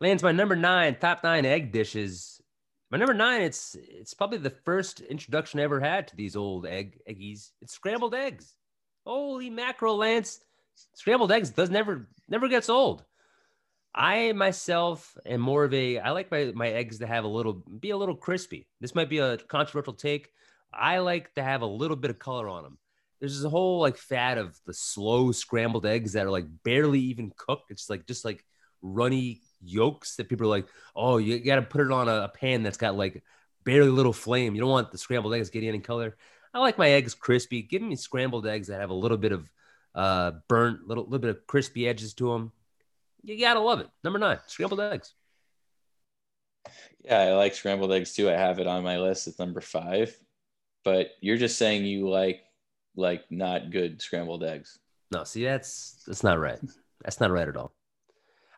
Lands 0.00 0.22
my 0.22 0.32
number 0.32 0.56
nine, 0.56 0.96
top 0.96 1.22
nine 1.22 1.46
egg 1.46 1.72
dishes. 1.72 2.41
My 2.92 2.98
number 2.98 3.14
nine, 3.14 3.40
it's 3.40 3.74
it's 3.74 4.12
probably 4.12 4.36
the 4.36 4.50
first 4.50 5.00
introduction 5.00 5.58
I 5.58 5.62
ever 5.62 5.80
had 5.80 6.08
to 6.08 6.16
these 6.16 6.36
old 6.36 6.66
egg 6.66 7.00
eggies. 7.08 7.52
It's 7.62 7.72
scrambled 7.72 8.14
eggs. 8.14 8.54
Holy 9.06 9.48
mackerel, 9.48 9.96
Lance! 9.96 10.40
Scrambled 10.92 11.32
eggs 11.32 11.48
does 11.48 11.70
never 11.70 12.06
never 12.28 12.48
gets 12.48 12.68
old. 12.68 13.02
I 13.94 14.32
myself 14.32 15.16
am 15.24 15.40
more 15.40 15.64
of 15.64 15.72
a 15.72 16.00
I 16.00 16.10
like 16.10 16.30
my, 16.30 16.52
my 16.54 16.68
eggs 16.68 16.98
to 16.98 17.06
have 17.06 17.24
a 17.24 17.28
little 17.28 17.54
be 17.80 17.90
a 17.90 17.96
little 17.96 18.14
crispy. 18.14 18.68
This 18.78 18.94
might 18.94 19.08
be 19.08 19.18
a 19.18 19.38
controversial 19.38 19.94
take. 19.94 20.30
I 20.70 20.98
like 20.98 21.34
to 21.36 21.42
have 21.42 21.62
a 21.62 21.66
little 21.66 21.96
bit 21.96 22.10
of 22.10 22.18
color 22.18 22.46
on 22.46 22.62
them 22.62 22.78
there's 23.22 23.40
this 23.40 23.48
whole 23.48 23.80
like 23.80 23.96
fad 23.96 24.36
of 24.36 24.58
the 24.66 24.74
slow 24.74 25.30
scrambled 25.30 25.86
eggs 25.86 26.14
that 26.14 26.26
are 26.26 26.30
like 26.30 26.46
barely 26.64 26.98
even 26.98 27.32
cooked. 27.36 27.70
It's 27.70 27.88
like 27.88 28.04
just 28.04 28.24
like 28.24 28.44
runny 28.82 29.40
yolks 29.62 30.16
that 30.16 30.28
people 30.28 30.46
are 30.46 30.50
like, 30.50 30.66
oh, 30.94 31.18
you 31.18 31.38
got 31.40 31.56
to 31.56 31.62
put 31.62 31.80
it 31.80 31.92
on 31.92 32.08
a, 32.08 32.28
pan 32.28 32.62
that's 32.62 32.76
got 32.76 32.96
like 32.96 33.22
barely 33.64 33.90
little 33.90 34.12
flame. 34.12 34.54
You 34.54 34.60
don't 34.60 34.70
want 34.70 34.90
the 34.90 34.98
scrambled 34.98 35.34
eggs 35.34 35.50
getting 35.50 35.68
any 35.68 35.78
color. 35.80 36.16
I 36.54 36.58
like 36.58 36.78
my 36.78 36.90
eggs 36.90 37.14
crispy. 37.14 37.62
Give 37.62 37.82
me 37.82 37.96
scrambled 37.96 38.46
eggs 38.46 38.68
that 38.68 38.80
have 38.80 38.90
a 38.90 38.94
little 38.94 39.16
bit 39.16 39.32
of 39.32 39.50
uh, 39.94 40.32
burnt, 40.48 40.86
little 40.86 41.04
little 41.04 41.18
bit 41.18 41.30
of 41.30 41.46
crispy 41.46 41.88
edges 41.88 42.14
to 42.14 42.32
them. 42.32 42.52
You 43.22 43.38
gotta 43.38 43.60
love 43.60 43.80
it. 43.80 43.88
Number 44.04 44.18
nine, 44.18 44.38
scrambled 44.46 44.80
eggs. 44.80 45.14
Yeah, 47.04 47.20
I 47.20 47.32
like 47.32 47.54
scrambled 47.54 47.92
eggs 47.92 48.14
too. 48.14 48.28
I 48.28 48.34
have 48.34 48.58
it 48.58 48.66
on 48.66 48.84
my 48.84 48.98
list. 48.98 49.28
It's 49.28 49.38
number 49.38 49.60
five. 49.60 50.16
But 50.84 51.10
you're 51.20 51.36
just 51.36 51.58
saying 51.58 51.84
you 51.84 52.08
like 52.08 52.42
like 52.96 53.24
not 53.30 53.70
good 53.70 54.02
scrambled 54.02 54.44
eggs. 54.44 54.78
No, 55.10 55.24
see, 55.24 55.44
that's 55.44 56.02
that's 56.06 56.24
not 56.24 56.38
right. 56.38 56.58
That's 57.02 57.20
not 57.20 57.30
right 57.30 57.48
at 57.48 57.56
all. 57.56 57.72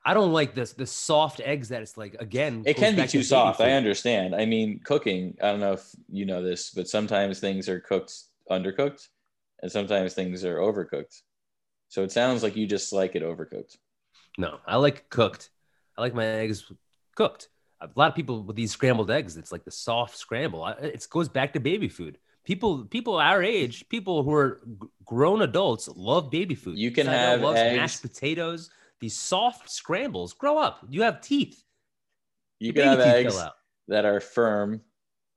I 0.04 0.12
don't 0.14 0.32
like 0.32 0.54
this 0.54 0.72
the 0.72 0.86
soft 0.86 1.40
eggs 1.40 1.70
that 1.70 1.80
it's 1.82 1.96
like 1.96 2.16
again. 2.20 2.62
It 2.66 2.76
can 2.76 2.94
be 2.94 3.02
to 3.02 3.08
too 3.08 3.22
soft. 3.22 3.60
I 3.60 3.72
understand. 3.72 4.34
I 4.34 4.44
mean, 4.44 4.80
cooking, 4.84 5.36
I 5.42 5.50
don't 5.50 5.60
know 5.60 5.72
if 5.72 5.84
you 6.10 6.26
know 6.26 6.42
this, 6.42 6.70
but 6.70 6.88
sometimes 6.88 7.40
things 7.40 7.68
are 7.68 7.80
cooked 7.80 8.14
undercooked 8.50 9.08
and 9.62 9.72
sometimes 9.72 10.12
things 10.14 10.44
are 10.44 10.58
overcooked. 10.58 11.22
So 11.88 12.02
it 12.02 12.12
sounds 12.12 12.42
like 12.42 12.56
you 12.56 12.66
just 12.66 12.92
like 12.92 13.14
it 13.16 13.22
overcooked. 13.22 13.76
No, 14.36 14.58
I 14.66 14.76
like 14.76 15.08
cooked. 15.08 15.50
I 15.96 16.02
like 16.02 16.14
my 16.14 16.26
eggs 16.26 16.70
cooked. 17.14 17.48
A 17.80 17.88
lot 17.96 18.08
of 18.10 18.14
people 18.14 18.42
with 18.42 18.56
these 18.56 18.72
scrambled 18.72 19.10
eggs, 19.10 19.36
it's 19.36 19.52
like 19.52 19.64
the 19.64 19.70
soft 19.70 20.16
scramble. 20.16 20.66
It 20.66 21.06
goes 21.08 21.28
back 21.28 21.52
to 21.52 21.60
baby 21.60 21.88
food. 21.88 22.18
People, 22.44 22.84
people 22.84 23.16
our 23.16 23.42
age, 23.42 23.88
people 23.88 24.22
who 24.22 24.34
are 24.34 24.60
grown 25.04 25.40
adults, 25.42 25.88
love 25.94 26.30
baby 26.30 26.54
food. 26.54 26.76
You 26.78 26.90
can 26.90 27.06
have 27.06 27.40
loves 27.40 27.58
eggs- 27.58 27.76
mashed 27.76 28.02
potatoes. 28.02 28.70
These 29.00 29.16
soft 29.16 29.70
scrambles. 29.70 30.32
Grow 30.32 30.58
up. 30.58 30.80
You 30.88 31.02
have 31.02 31.20
teeth. 31.20 31.62
You 32.60 32.72
Your 32.72 32.84
can 32.84 32.98
have 32.98 33.00
eggs 33.00 33.38
that 33.88 34.04
are 34.04 34.20
firm 34.20 34.80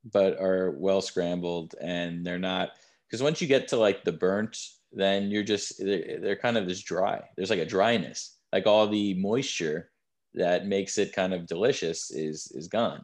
but 0.06 0.40
are 0.40 0.72
well 0.78 1.02
scrambled 1.02 1.76
and 1.82 2.26
they're 2.26 2.40
not 2.40 2.70
because 3.06 3.22
once 3.22 3.42
you 3.42 3.48
get 3.48 3.68
to 3.68 3.76
like 3.76 4.06
the 4.06 4.12
burnt 4.12 4.58
then 4.94 5.30
you're 5.30 5.44
just 5.44 5.84
they're, 5.84 6.20
they're 6.22 6.36
kind 6.38 6.56
of 6.56 6.66
just 6.66 6.86
dry 6.86 7.22
there's 7.36 7.50
like 7.50 7.60
a 7.60 7.66
dryness 7.66 8.38
like 8.54 8.66
all 8.66 8.88
the 8.88 9.16
moisture 9.16 9.90
that 10.34 10.66
makes 10.66 10.98
it 10.98 11.12
kind 11.12 11.34
of 11.34 11.46
delicious 11.46 12.10
is 12.12 12.50
is 12.56 12.70
gone 12.70 13.04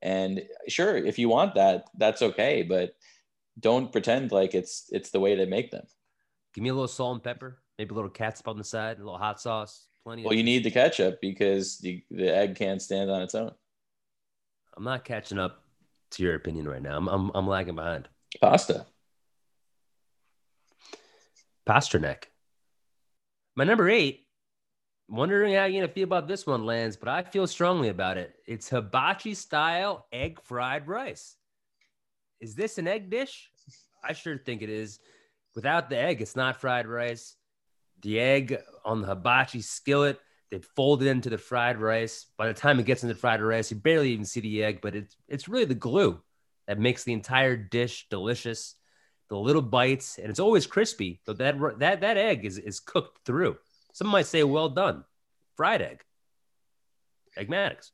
and 0.00 0.40
sure 0.68 0.96
if 0.96 1.18
you 1.18 1.28
want 1.28 1.54
that 1.54 1.84
that's 1.98 2.22
okay 2.22 2.62
but 2.62 2.92
don't 3.60 3.92
pretend 3.92 4.32
like 4.32 4.54
it's 4.54 4.86
it's 4.90 5.10
the 5.10 5.20
way 5.20 5.34
to 5.34 5.44
make 5.44 5.70
them 5.70 5.84
Give 6.58 6.62
me 6.62 6.70
a 6.70 6.74
little 6.74 6.88
salt 6.88 7.14
and 7.14 7.22
pepper, 7.22 7.58
maybe 7.78 7.92
a 7.92 7.94
little 7.94 8.10
catsup 8.10 8.48
on 8.48 8.58
the 8.58 8.64
side, 8.64 8.96
a 8.96 9.00
little 9.00 9.18
hot 9.18 9.40
sauce, 9.40 9.86
plenty. 10.02 10.22
well 10.22 10.32
of 10.32 10.36
you 10.36 10.44
need 10.44 10.64
the 10.64 10.70
ketchup 10.70 11.20
because 11.20 11.78
the, 11.78 12.02
the 12.10 12.34
egg 12.34 12.56
can't 12.56 12.82
stand 12.82 13.10
on 13.10 13.22
its 13.22 13.34
own 13.34 13.52
I'm 14.76 14.84
not 14.84 15.04
catching 15.04 15.38
up 15.38 15.64
to 16.12 16.22
your 16.22 16.34
opinion 16.34 16.68
right 16.68 16.82
now. 16.82 16.96
I'm 16.96 17.08
I'm, 17.08 17.30
I'm 17.34 17.46
lagging 17.46 17.74
behind. 17.74 18.08
pasta 18.40 18.86
Pasternak. 21.68 22.24
My 23.54 23.64
number 23.64 23.90
eight. 23.90 24.24
Wondering 25.10 25.54
how 25.54 25.64
you're 25.64 25.82
gonna 25.82 25.92
feel 25.92 26.04
about 26.04 26.28
this 26.28 26.46
one, 26.46 26.66
Lance, 26.66 26.96
but 26.96 27.08
I 27.08 27.22
feel 27.22 27.46
strongly 27.46 27.88
about 27.88 28.18
it. 28.18 28.34
It's 28.46 28.68
hibachi 28.68 29.34
style 29.34 30.06
egg 30.12 30.38
fried 30.42 30.86
rice. 30.86 31.36
Is 32.40 32.54
this 32.54 32.78
an 32.78 32.86
egg 32.86 33.10
dish? 33.10 33.50
I 34.04 34.12
sure 34.12 34.38
think 34.38 34.62
it 34.62 34.68
is. 34.70 35.00
Without 35.54 35.90
the 35.90 35.98
egg, 35.98 36.20
it's 36.20 36.36
not 36.36 36.60
fried 36.60 36.86
rice. 36.86 37.34
The 38.02 38.20
egg 38.20 38.58
on 38.84 39.00
the 39.00 39.08
hibachi 39.08 39.60
skillet, 39.60 40.20
they 40.50 40.60
fold 40.60 41.02
it 41.02 41.08
into 41.08 41.30
the 41.30 41.38
fried 41.38 41.78
rice. 41.78 42.26
By 42.36 42.46
the 42.48 42.54
time 42.54 42.78
it 42.78 42.86
gets 42.86 43.02
into 43.02 43.14
the 43.14 43.20
fried 43.20 43.42
rice, 43.42 43.70
you 43.70 43.76
barely 43.76 44.12
even 44.12 44.24
see 44.24 44.40
the 44.40 44.64
egg, 44.64 44.80
but 44.80 44.94
it's 44.94 45.16
it's 45.28 45.48
really 45.48 45.64
the 45.64 45.74
glue 45.74 46.20
that 46.66 46.78
makes 46.78 47.04
the 47.04 47.12
entire 47.12 47.56
dish 47.56 48.06
delicious. 48.08 48.74
The 49.28 49.36
little 49.36 49.60
bites, 49.60 50.18
and 50.18 50.30
it's 50.30 50.40
always 50.40 50.66
crispy. 50.66 51.20
So 51.26 51.34
that 51.34 51.56
that 51.80 52.00
that 52.00 52.16
egg 52.16 52.46
is 52.46 52.56
is 52.56 52.80
cooked 52.80 53.26
through. 53.26 53.58
Some 53.92 54.08
might 54.08 54.26
say 54.26 54.42
well 54.42 54.70
done, 54.70 55.04
fried 55.56 55.82
egg. 55.82 56.02
Eggmatics. 57.36 57.90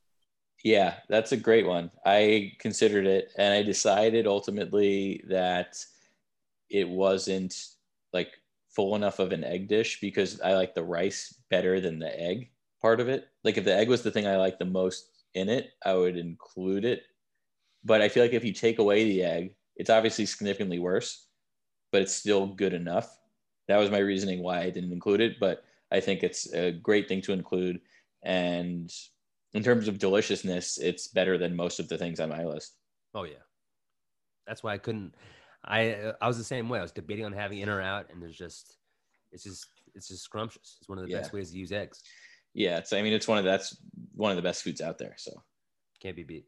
Yeah, 0.63 0.95
that's 1.09 1.31
a 1.31 1.37
great 1.37 1.67
one. 1.67 1.91
I 2.05 2.53
considered 2.59 3.05
it 3.05 3.31
and 3.37 3.53
I 3.53 3.61
decided 3.61 4.25
ultimately 4.25 5.23
that 5.29 5.77
it 6.69 6.89
wasn't 6.89 7.55
like 8.13 8.29
full 8.75 8.95
enough 8.95 9.19
of 9.19 9.31
an 9.31 9.43
egg 9.43 9.67
dish 9.67 9.99
because 10.01 10.41
I 10.41 10.53
like 10.53 10.75
the 10.75 10.83
rice 10.83 11.41
better 11.49 11.79
than 11.79 11.99
the 11.99 12.19
egg 12.19 12.51
part 12.81 12.99
of 12.99 13.07
it. 13.07 13.27
Like 13.43 13.57
if 13.57 13.63
the 13.63 13.75
egg 13.75 13.89
was 13.89 14.03
the 14.03 14.11
thing 14.11 14.27
I 14.27 14.35
like 14.35 14.59
the 14.59 14.65
most 14.65 15.09
in 15.33 15.49
it, 15.49 15.71
I 15.85 15.93
would 15.93 16.17
include 16.17 16.85
it. 16.85 17.03
But 17.83 18.01
I 18.01 18.09
feel 18.09 18.23
like 18.23 18.33
if 18.33 18.43
you 18.43 18.53
take 18.53 18.79
away 18.79 19.03
the 19.05 19.23
egg, 19.23 19.55
it's 19.75 19.89
obviously 19.89 20.25
significantly 20.25 20.79
worse, 20.79 21.27
but 21.91 22.01
it's 22.01 22.13
still 22.13 22.47
good 22.47 22.73
enough. 22.73 23.17
That 23.67 23.77
was 23.77 23.91
my 23.91 23.99
reasoning 23.99 24.43
why 24.43 24.61
I 24.61 24.69
didn't 24.69 24.93
include 24.93 25.21
it, 25.21 25.39
but 25.39 25.63
I 25.91 25.99
think 25.99 26.23
it's 26.23 26.51
a 26.53 26.71
great 26.71 27.07
thing 27.07 27.21
to 27.21 27.33
include. 27.33 27.79
And 28.23 28.91
in 29.53 29.63
terms 29.63 29.87
of 29.87 29.99
deliciousness, 29.99 30.77
it's 30.77 31.07
better 31.07 31.37
than 31.37 31.55
most 31.55 31.79
of 31.79 31.87
the 31.87 31.97
things 31.97 32.19
on 32.19 32.29
my 32.29 32.43
list. 32.43 32.75
Oh 33.13 33.23
yeah, 33.23 33.43
that's 34.47 34.63
why 34.63 34.73
I 34.73 34.77
couldn't. 34.77 35.15
I 35.65 36.13
I 36.21 36.27
was 36.27 36.37
the 36.37 36.43
same 36.43 36.69
way. 36.69 36.79
I 36.79 36.81
was 36.83 36.91
debating 36.91 37.25
on 37.25 37.33
having 37.33 37.59
in 37.59 37.69
or 37.69 37.81
out, 37.81 38.07
and 38.11 38.21
there's 38.21 38.37
just 38.37 38.77
it's 39.31 39.43
just 39.43 39.67
it's 39.95 40.07
just 40.07 40.23
scrumptious. 40.23 40.77
It's 40.79 40.89
one 40.89 40.97
of 40.99 41.05
the 41.05 41.11
Yeah. 41.11 41.19
best 41.19 41.33
ways 41.33 41.51
to 41.51 41.57
use 41.57 41.71
eggs. 41.71 42.01
Yeah, 42.53 42.77
it's 42.77 42.93
I 42.93 43.01
mean 43.01 43.13
it's 43.13 43.27
one 43.27 43.37
of 43.37 43.43
that's 43.43 43.75
one 44.13 44.31
of 44.31 44.35
the 44.37 44.43
best 44.43 44.63
foods 44.63 44.81
out 44.81 44.97
there. 44.97 45.15
So 45.17 45.31
Can't 46.01 46.15
be 46.15 46.23
beat. 46.23 46.45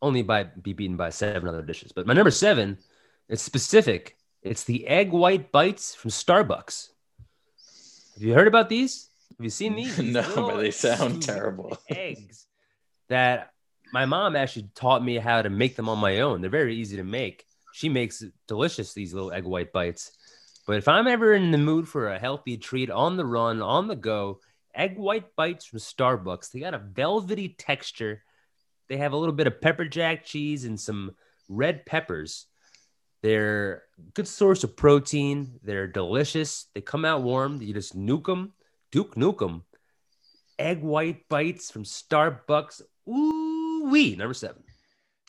Only 0.00 0.22
by 0.22 0.44
be 0.44 0.72
beaten 0.72 0.96
by 0.96 1.10
seven 1.10 1.48
other 1.48 1.62
dishes. 1.62 1.92
But 1.92 2.06
my 2.06 2.12
number 2.14 2.30
seven, 2.30 2.78
it's 3.28 3.42
specific. 3.42 4.16
It's 4.42 4.64
the 4.64 4.86
egg 4.88 5.12
white 5.12 5.52
bites 5.52 5.94
from 5.94 6.10
Starbucks. 6.10 6.88
Have 8.14 8.22
you 8.22 8.34
heard 8.34 8.48
about 8.48 8.68
these? 8.68 9.08
Have 9.38 9.44
you 9.44 9.50
seen 9.50 9.76
these? 9.76 9.96
These 9.96 10.12
No, 10.14 10.20
little 10.20 10.48
but 10.48 10.56
they 10.58 10.70
sound 10.72 11.22
terrible. 11.32 11.76
eggs 11.88 12.46
that 13.08 13.52
my 13.92 14.04
mom 14.06 14.36
actually 14.36 14.68
taught 14.74 15.02
me 15.04 15.16
how 15.18 15.40
to 15.42 15.50
make 15.50 15.76
them 15.76 15.88
on 15.88 15.98
my 15.98 16.20
own. 16.20 16.40
They're 16.40 16.50
very 16.50 16.76
easy 16.76 16.96
to 16.96 17.04
make. 17.04 17.46
She 17.72 17.88
makes 17.88 18.22
delicious 18.46 18.92
these 18.92 19.14
little 19.14 19.32
egg 19.32 19.44
white 19.44 19.72
bites. 19.72 20.12
But 20.66 20.76
if 20.76 20.88
I'm 20.88 21.08
ever 21.08 21.32
in 21.32 21.50
the 21.50 21.58
mood 21.58 21.88
for 21.88 22.08
a 22.08 22.18
healthy 22.18 22.56
treat 22.56 22.90
on 22.90 23.16
the 23.16 23.24
run, 23.24 23.60
on 23.62 23.88
the 23.88 23.96
go, 23.96 24.40
egg 24.74 24.96
white 24.96 25.34
bites 25.36 25.64
from 25.64 25.80
Starbucks. 25.80 26.50
They 26.50 26.60
got 26.60 26.74
a 26.74 26.78
velvety 26.78 27.50
texture. 27.58 28.22
They 28.88 28.98
have 28.98 29.12
a 29.12 29.16
little 29.16 29.34
bit 29.34 29.46
of 29.46 29.60
pepper 29.60 29.86
jack 29.86 30.24
cheese 30.24 30.64
and 30.64 30.78
some 30.78 31.16
red 31.48 31.84
peppers. 31.86 32.46
They're 33.22 33.84
a 33.98 34.02
good 34.14 34.28
source 34.28 34.64
of 34.64 34.76
protein. 34.76 35.58
They're 35.62 35.86
delicious. 35.86 36.66
They 36.74 36.80
come 36.80 37.04
out 37.04 37.22
warm. 37.22 37.62
You 37.62 37.72
just 37.72 37.96
nuke 37.96 38.26
them, 38.26 38.52
Duke 38.90 39.14
nuke 39.14 39.38
them. 39.38 39.64
Egg 40.58 40.82
white 40.82 41.28
bites 41.28 41.70
from 41.70 41.84
Starbucks. 41.84 42.82
Ooh 43.08 43.88
wee. 43.90 44.16
Number 44.16 44.34
seven. 44.34 44.61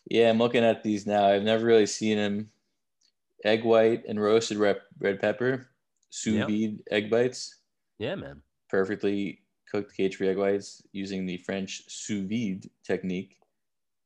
Yeah, 0.05 0.29
I'm 0.29 0.37
looking 0.37 0.63
at 0.63 0.83
these 0.83 1.05
now. 1.07 1.25
I've 1.25 1.43
never 1.43 1.65
really 1.65 1.85
seen 1.85 2.17
them. 2.17 2.49
Egg 3.45 3.63
white 3.63 4.03
and 4.07 4.21
roasted 4.21 4.57
red, 4.57 4.79
red 4.99 5.19
pepper, 5.19 5.67
sous 6.09 6.35
Yep. 6.35 6.47
vide 6.47 6.79
egg 6.91 7.09
bites, 7.09 7.59
Yeah, 7.99 8.15
man. 8.15 8.41
perfectly 8.69 9.41
cooked 9.69 9.95
cage-free 9.97 10.29
egg 10.29 10.37
whites 10.37 10.81
using 10.93 11.25
the 11.25 11.37
French 11.37 11.83
sous 11.89 12.25
vide 12.29 12.69
technique. 12.85 13.37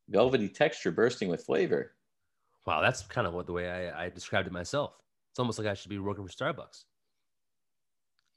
Velvety 0.09 0.49
texture 0.49 0.91
bursting 0.91 1.27
with 1.29 1.43
flavor. 1.45 1.93
Wow, 2.65 2.81
that's 2.81 3.03
kind 3.03 3.27
of 3.27 3.33
what 3.33 3.45
the 3.45 3.53
way 3.53 3.69
I, 3.69 4.05
I 4.05 4.09
described 4.09 4.47
it 4.47 4.53
myself. 4.53 4.93
It's 5.31 5.39
almost 5.39 5.59
like 5.59 5.67
I 5.67 5.73
should 5.73 5.89
be 5.89 5.99
working 5.99 6.25
for 6.25 6.31
Starbucks. 6.33 6.85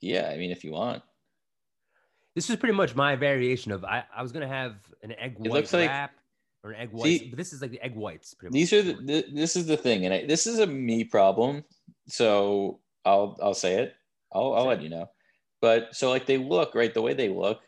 Yeah, 0.00 0.28
I 0.30 0.36
mean 0.36 0.50
if 0.50 0.64
you 0.64 0.72
want. 0.72 1.02
This 2.34 2.48
is 2.50 2.56
pretty 2.56 2.74
much 2.74 2.94
my 2.94 3.16
variation 3.16 3.72
of 3.72 3.84
I, 3.84 4.04
I 4.14 4.22
was 4.22 4.32
gonna 4.32 4.48
have 4.48 4.76
an 5.02 5.12
egg 5.12 5.36
It 5.36 5.48
white 5.48 5.52
looks 5.52 5.72
like- 5.72 5.88
wrap 5.88 6.12
or 6.62 6.74
egg 6.74 6.90
whites. 6.92 7.20
See- 7.20 7.28
but 7.28 7.36
this 7.38 7.52
is 7.52 7.62
like 7.62 7.70
the 7.70 7.80
egg 7.82 7.94
whites. 7.94 8.34
Pretty 8.34 8.52
these 8.52 8.72
much. 8.72 8.80
are 8.80 8.82
the, 8.92 9.06
th- 9.06 9.34
this 9.34 9.56
is 9.56 9.66
the 9.66 9.76
thing 9.76 10.04
and 10.04 10.14
I, 10.14 10.26
this 10.26 10.46
is 10.46 10.58
a 10.58 10.66
me 10.66 11.04
problem 11.04 11.64
so 12.08 12.80
i'll 13.04 13.38
i'll 13.42 13.54
say 13.54 13.74
it 13.76 13.94
i'll, 14.34 14.54
I'll 14.54 14.66
let 14.66 14.82
you 14.82 14.88
know 14.88 15.08
but 15.62 15.94
so 15.94 16.10
like 16.10 16.26
they 16.26 16.36
look 16.36 16.74
right 16.74 16.92
the 16.92 17.02
way 17.02 17.14
they 17.14 17.28
look 17.28 17.60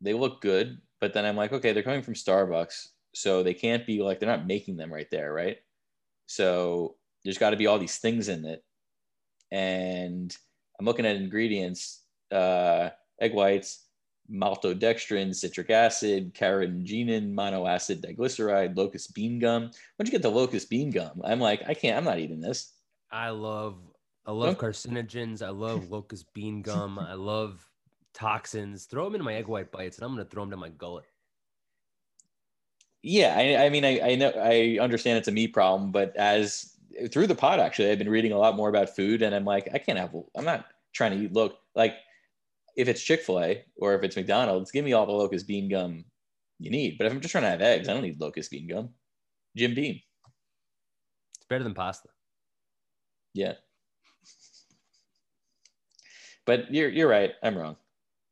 they 0.00 0.12
look 0.12 0.40
good 0.42 0.78
but 1.00 1.14
then 1.14 1.24
i'm 1.24 1.36
like 1.36 1.52
okay 1.52 1.72
they're 1.72 1.82
coming 1.82 2.02
from 2.02 2.14
starbucks 2.14 2.88
so 3.14 3.42
they 3.42 3.54
can't 3.54 3.86
be 3.86 4.02
like 4.02 4.18
they're 4.18 4.28
not 4.28 4.46
making 4.46 4.76
them 4.76 4.92
right 4.92 5.10
there 5.10 5.32
right 5.32 5.58
so 6.26 6.96
there's 7.24 7.38
got 7.38 7.50
to 7.50 7.56
be 7.56 7.66
all 7.66 7.78
these 7.78 7.98
things 7.98 8.28
in 8.28 8.44
it 8.44 8.62
and 9.52 10.36
i'm 10.78 10.86
looking 10.86 11.06
at 11.06 11.16
ingredients 11.16 12.02
uh 12.32 12.90
egg 13.20 13.32
whites 13.34 13.85
maltodextrin, 14.32 15.34
citric 15.34 15.70
acid, 15.70 16.34
carrageenan, 16.34 17.32
monoacid 17.34 18.00
diglyceride, 18.04 18.76
locust 18.76 19.14
bean 19.14 19.38
gum. 19.38 19.70
Once 19.98 20.08
you 20.08 20.12
get 20.12 20.22
the 20.22 20.30
locust 20.30 20.68
bean 20.70 20.90
gum, 20.90 21.20
I'm 21.24 21.40
like, 21.40 21.62
I 21.68 21.74
can't, 21.74 21.96
I'm 21.96 22.04
not 22.04 22.18
eating 22.18 22.40
this. 22.40 22.72
I 23.10 23.30
love 23.30 23.78
I 24.26 24.32
love 24.32 24.58
Don't- 24.58 24.72
carcinogens. 24.72 25.42
I 25.42 25.50
love 25.50 25.90
locust 25.90 26.32
bean 26.34 26.62
gum. 26.62 26.98
I 26.98 27.14
love 27.14 27.64
toxins. 28.12 28.86
Throw 28.86 29.04
them 29.04 29.14
into 29.14 29.24
my 29.24 29.34
egg 29.34 29.46
white 29.46 29.70
bites, 29.70 29.98
and 29.98 30.04
I'm 30.04 30.12
gonna 30.12 30.24
throw 30.24 30.42
them 30.42 30.50
to 30.50 30.56
my 30.56 30.70
gullet. 30.70 31.04
Yeah, 33.02 33.34
I, 33.36 33.66
I 33.66 33.68
mean, 33.68 33.84
I, 33.84 34.00
I 34.00 34.14
know, 34.16 34.30
I 34.30 34.78
understand 34.80 35.18
it's 35.18 35.28
a 35.28 35.32
meat 35.32 35.52
problem, 35.52 35.92
but 35.92 36.16
as 36.16 36.72
through 37.12 37.28
the 37.28 37.36
pod, 37.36 37.60
actually, 37.60 37.90
I've 37.90 37.98
been 37.98 38.08
reading 38.08 38.32
a 38.32 38.38
lot 38.38 38.56
more 38.56 38.68
about 38.68 38.96
food, 38.96 39.22
and 39.22 39.34
I'm 39.34 39.44
like, 39.44 39.68
I 39.72 39.78
can't 39.78 39.98
have. 39.98 40.14
I'm 40.34 40.44
not 40.44 40.66
trying 40.92 41.12
to 41.12 41.24
eat. 41.24 41.32
Look, 41.32 41.58
like 41.76 41.94
if 42.76 42.88
it's 42.88 43.02
Chick 43.02 43.22
Fil 43.22 43.40
A 43.40 43.64
or 43.76 43.94
if 43.94 44.02
it's 44.02 44.16
McDonald's, 44.16 44.70
give 44.70 44.84
me 44.84 44.92
all 44.92 45.06
the 45.06 45.12
locust 45.12 45.46
bean 45.46 45.68
gum 45.68 46.04
you 46.58 46.70
need. 46.70 46.96
But 46.98 47.06
if 47.06 47.12
I'm 47.12 47.20
just 47.20 47.32
trying 47.32 47.44
to 47.44 47.50
have 47.50 47.62
eggs, 47.62 47.88
I 47.88 47.94
don't 47.94 48.02
need 48.02 48.20
locust 48.20 48.50
bean 48.50 48.68
gum. 48.68 48.90
Jim 49.56 49.74
Beam. 49.74 50.00
It's 51.36 51.46
better 51.48 51.64
than 51.64 51.74
pasta. 51.74 52.08
Yeah. 53.34 53.54
But 56.44 56.72
you're 56.72 56.88
you're 56.88 57.08
right. 57.08 57.32
I'm 57.42 57.56
wrong. 57.56 57.76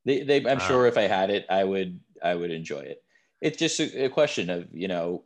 They, 0.04 0.22
they 0.22 0.36
I'm 0.38 0.58
Wow. 0.58 0.66
sure 0.66 0.86
if 0.86 0.96
I 0.98 1.02
had 1.02 1.30
it, 1.30 1.46
I 1.48 1.64
would 1.64 2.00
I 2.22 2.34
would 2.34 2.50
enjoy 2.50 2.80
it. 2.80 3.02
It's 3.40 3.58
just 3.58 3.80
a, 3.80 4.04
a 4.04 4.08
question 4.08 4.50
of 4.50 4.68
you 4.72 4.88
know 4.88 5.24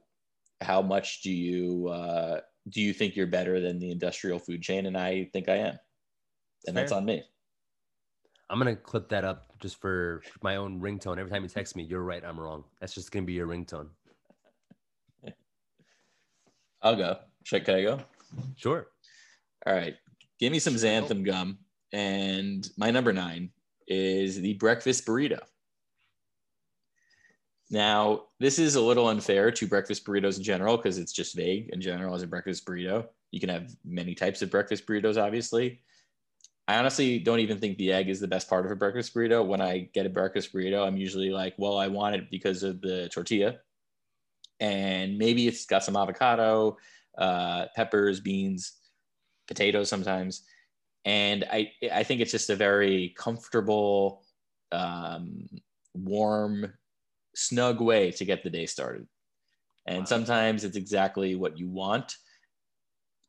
how 0.61 0.83
much 0.83 1.23
do 1.23 1.31
you 1.31 1.89
uh, 1.89 2.41
do 2.69 2.81
you 2.81 2.93
think 2.93 3.17
you're 3.17 3.27
better 3.27 3.61
than 3.61 3.79
the 3.79 3.91
industrial 3.91 4.39
food 4.39 4.63
chain, 4.63 4.87
and 4.87 4.97
I 4.97 5.29
think 5.33 5.49
I 5.49 5.57
am, 5.57 5.79
and 6.67 6.77
that's 6.77 6.93
on 6.93 7.05
me. 7.05 7.25
I'm 8.51 8.59
gonna 8.59 8.77
clip 8.77 9.09
that 9.11 9.25
up 9.25 9.53
just 9.61 9.81
for 9.81 10.23
my 10.43 10.57
own 10.57 10.81
ringtone. 10.81 11.19
Every 11.19 11.31
time 11.31 11.43
you 11.43 11.49
text 11.49 11.77
me, 11.77 11.83
you're 11.83 12.03
right, 12.03 12.25
I'm 12.25 12.41
wrong. 12.41 12.65
That's 12.81 12.95
just 12.95 13.11
gonna 13.11 13.27
be 13.27 13.35
your 13.35 13.47
ringtone. 13.47 13.89
I'll 16.83 16.97
go. 16.97 17.19
Should, 17.45 17.65
can 17.65 17.75
I 17.75 17.83
go? 17.83 18.01
Sure. 18.57 18.89
All 19.67 19.75
right. 19.75 19.95
Give 20.39 20.53
me 20.53 20.59
some 20.59 20.75
xanthan 20.75 21.25
gum. 21.25 21.59
And 21.93 22.69
my 22.77 22.91
number 22.91 23.13
nine 23.13 23.51
is 23.87 24.41
the 24.41 24.55
breakfast 24.55 25.07
burrito. 25.07 25.41
Now, 27.71 28.25
this 28.41 28.59
is 28.59 28.77
a 28.77 28.81
little 28.81 29.09
unfair 29.09 29.51
to 29.51 29.67
breakfast 29.67 30.07
burritos 30.07 30.39
in 30.39 30.43
general 30.43 30.77
because 30.77 30.99
it's 30.99 31.13
just 31.13 31.37
vague 31.37 31.69
in 31.71 31.81
general 31.81 32.15
as 32.15 32.23
a 32.23 32.27
breakfast 32.27 32.67
burrito. 32.67 33.07
You 33.31 33.41
can 33.41 33.51
have 33.51 33.75
many 33.85 34.15
types 34.15 34.41
of 34.41 34.51
breakfast 34.51 34.87
burritos, 34.87 35.23
obviously. 35.23 35.83
I 36.69 36.77
honestly 36.77 37.19
don't 37.19 37.41
even 37.41 37.59
think 37.59 37.79
the 37.79 37.93
egg 37.93 38.11
is 38.11 38.21
the 38.21 38.29
best 38.29 38.49
part 38.49 38.67
of 38.67 38.71
a 38.71 38.77
breakfast 38.77 39.15
burrito. 39.15 39.45
When 39.45 39.63
I 39.63 39.89
get 39.95 40.05
a 40.05 40.11
breakfast 40.11 40.53
burrito, 40.53 40.87
I'm 40.87 40.99
usually 40.99 41.31
like, 41.31 41.55
well, 41.57 41.79
I 41.79 41.89
want 41.89 42.15
it 42.15 42.31
because 42.31 42.63
of 42.63 42.83
the 42.83 43.09
tortilla. 43.09 43.61
And 44.61 45.17
maybe 45.17 45.49
it's 45.49 45.65
got 45.65 45.83
some 45.83 45.97
avocado, 45.97 46.77
uh, 47.17 47.67
peppers, 47.75 48.21
beans, 48.21 48.75
potatoes 49.47 49.89
sometimes. 49.89 50.45
And 51.07 51.45
I, 51.51 51.73
I 51.91 52.03
think 52.03 52.21
it's 52.21 52.33
just 52.33 52.51
a 52.51 52.57
very 52.57 53.15
comfortable, 53.17 54.25
um, 54.71 55.47
warm, 55.95 56.75
snug 57.35 57.81
way 57.81 58.11
to 58.11 58.27
get 58.27 58.43
the 58.43 58.51
day 58.51 58.67
started. 58.67 59.07
And 59.87 60.01
Wow. 60.01 60.05
sometimes 60.05 60.65
it's 60.65 60.77
exactly 60.77 61.35
what 61.35 61.57
you 61.59 61.71
want. 61.71 62.17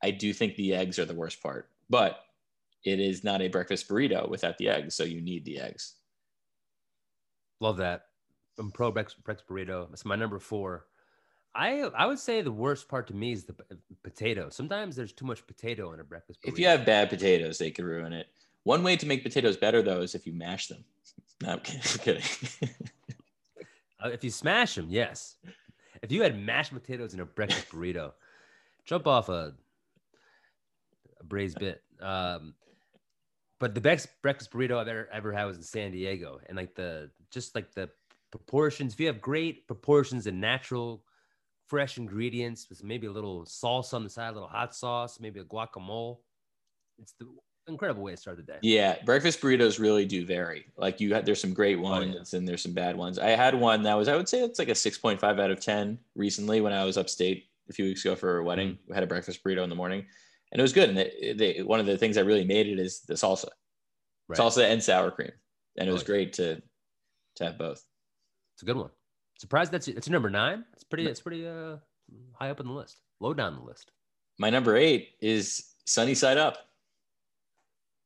I 0.03 0.11
do 0.11 0.33
think 0.33 0.55
the 0.55 0.75
eggs 0.75 0.99
are 0.99 1.05
the 1.05 1.13
worst 1.13 1.41
part, 1.41 1.69
but 1.89 2.19
it 2.83 2.99
is 2.99 3.23
not 3.23 3.41
a 3.41 3.47
breakfast 3.47 3.87
burrito 3.87 4.29
without 4.29 4.57
the 4.57 4.69
eggs. 4.69 4.95
So 4.95 5.03
you 5.03 5.21
need 5.21 5.45
the 5.45 5.59
eggs. 5.59 5.95
Love 7.59 7.77
that. 7.77 8.03
I'm 8.57 8.71
pro 8.71 8.91
breakfast, 8.91 9.21
burrito. 9.47 9.91
It's 9.91 10.05
my 10.05 10.15
number 10.15 10.39
four. 10.39 10.85
I 11.55 11.79
I 11.79 12.05
would 12.05 12.19
say 12.19 12.41
the 12.41 12.51
worst 12.51 12.87
part 12.87 13.07
to 13.07 13.15
me 13.15 13.31
is 13.31 13.45
the 13.45 13.55
potato. 14.03 14.49
Sometimes 14.49 14.95
there's 14.95 15.13
too 15.13 15.25
much 15.25 15.45
potato 15.47 15.93
in 15.93 15.99
a 15.99 16.03
breakfast 16.03 16.41
burrito. 16.41 16.53
If 16.53 16.59
you 16.59 16.67
have 16.67 16.85
bad 16.85 17.09
potatoes, 17.09 17.57
they 17.57 17.71
could 17.71 17.85
ruin 17.85 18.13
it. 18.13 18.27
One 18.63 18.83
way 18.83 18.95
to 18.97 19.05
make 19.05 19.23
potatoes 19.23 19.57
better, 19.57 19.81
though, 19.81 20.01
is 20.01 20.15
if 20.15 20.27
you 20.27 20.33
mash 20.33 20.67
them. 20.67 20.83
No, 21.41 21.53
I'm 21.53 21.59
kidding. 21.61 21.81
I'm 21.81 21.99
kidding. 21.99 22.69
Uh, 24.01 24.09
if 24.09 24.23
you 24.23 24.29
smash 24.29 24.75
them, 24.75 24.87
yes. 24.89 25.35
If 26.01 26.09
you 26.09 26.21
had 26.21 26.39
mashed 26.39 26.71
potatoes 26.71 27.13
in 27.13 27.19
a 27.19 27.25
breakfast 27.25 27.69
burrito, 27.69 28.13
jump 28.85 29.07
off 29.07 29.27
a, 29.27 29.53
a 31.19 31.23
braised 31.25 31.59
bit. 31.59 31.83
Um, 31.99 32.53
but 33.59 33.75
the 33.75 33.81
best 33.81 34.07
breakfast 34.21 34.51
burrito 34.51 34.77
I've 34.77 34.87
ever 34.87 35.09
ever 35.11 35.33
had 35.33 35.45
was 35.45 35.57
in 35.57 35.63
San 35.63 35.91
Diego, 35.91 36.39
and 36.47 36.57
like 36.57 36.75
the 36.75 37.11
just 37.31 37.55
like 37.55 37.73
the 37.73 37.89
proportions. 38.31 38.93
If 38.93 38.99
you 38.99 39.07
have 39.07 39.21
great 39.21 39.67
proportions 39.67 40.27
and 40.27 40.39
natural, 40.39 41.03
fresh 41.67 41.97
ingredients 41.97 42.69
with 42.69 42.83
maybe 42.83 43.07
a 43.07 43.11
little 43.11 43.45
salsa 43.45 43.95
on 43.95 44.03
the 44.03 44.09
side, 44.09 44.29
a 44.29 44.33
little 44.33 44.47
hot 44.47 44.75
sauce, 44.75 45.19
maybe 45.19 45.39
a 45.39 45.43
guacamole, 45.43 46.19
it's 46.99 47.13
the 47.13 47.27
incredible 47.67 48.03
way 48.03 48.11
to 48.11 48.17
start 48.17 48.37
the 48.37 48.43
day. 48.43 48.59
Yeah, 48.61 48.97
breakfast 49.03 49.41
burritos 49.41 49.79
really 49.79 50.05
do 50.05 50.25
vary. 50.25 50.65
Like 50.75 50.99
you 50.99 51.13
had, 51.13 51.25
there's 51.25 51.41
some 51.41 51.53
great 51.53 51.77
Oh, 51.77 51.81
ones 51.81 52.33
and 52.33 52.47
there's 52.47 52.63
some 52.63 52.73
bad 52.73 52.97
ones. 52.97 53.19
I 53.19 53.29
had 53.29 53.55
one 53.55 53.83
that 53.83 53.93
was, 53.95 54.07
I 54.07 54.15
would 54.15 54.27
say 54.27 54.41
it's 54.41 54.59
like 54.59 54.69
a 54.69 54.75
6.5 54.75 55.23
out 55.23 55.51
of 55.51 55.59
10 55.59 55.99
recently 56.15 56.61
when 56.61 56.73
I 56.73 56.83
was 56.83 56.97
upstate 56.97 57.45
a 57.69 57.73
few 57.73 57.85
weeks 57.85 58.03
ago 58.03 58.15
for 58.15 58.37
a 58.37 58.43
wedding. 58.43 58.71
Mm. 58.73 58.77
We 58.87 58.95
had 58.95 59.03
a 59.03 59.07
breakfast 59.07 59.43
burrito 59.43 59.63
in 59.63 59.69
the 59.69 59.75
morning 59.75 60.05
and 60.51 60.59
it 60.59 60.61
was 60.61 60.73
good. 60.73 60.89
And 60.89 60.97
it, 60.99 61.37
they, 61.37 61.61
one 61.63 61.79
of 61.79 61.85
the 61.85 61.97
things 61.97 62.15
that 62.15 62.25
really 62.25 62.45
made 62.45 62.67
it 62.67 62.79
is 62.79 63.01
the 63.01 63.13
salsa, 63.15 63.49
Right. 64.27 64.37
salsa 64.39 64.63
and 64.71 64.81
sour 64.83 65.11
cream. 65.11 65.31
And 65.77 65.87
it 65.89 65.91
was 65.91 66.03
great 66.03 66.33
to, 66.33 66.61
to 67.35 67.43
have 67.43 67.57
both. 67.57 67.83
It's 68.53 68.63
a 68.63 68.65
good 68.65 68.75
one. 68.77 68.89
Surprised 69.39 69.71
that's 69.71 69.87
it's 69.87 70.09
number 70.09 70.29
nine. 70.29 70.65
It's 70.73 70.83
pretty. 70.83 71.05
It's 71.07 71.21
pretty 71.21 71.47
uh 71.47 71.77
high 72.33 72.49
up 72.49 72.59
on 72.59 72.67
the 72.67 72.73
list. 72.73 72.97
Low 73.21 73.33
down 73.33 73.55
the 73.55 73.61
list. 73.63 73.91
My 74.37 74.49
number 74.49 74.75
eight 74.75 75.11
is 75.21 75.75
sunny 75.85 76.13
side 76.13 76.37
up. 76.37 76.57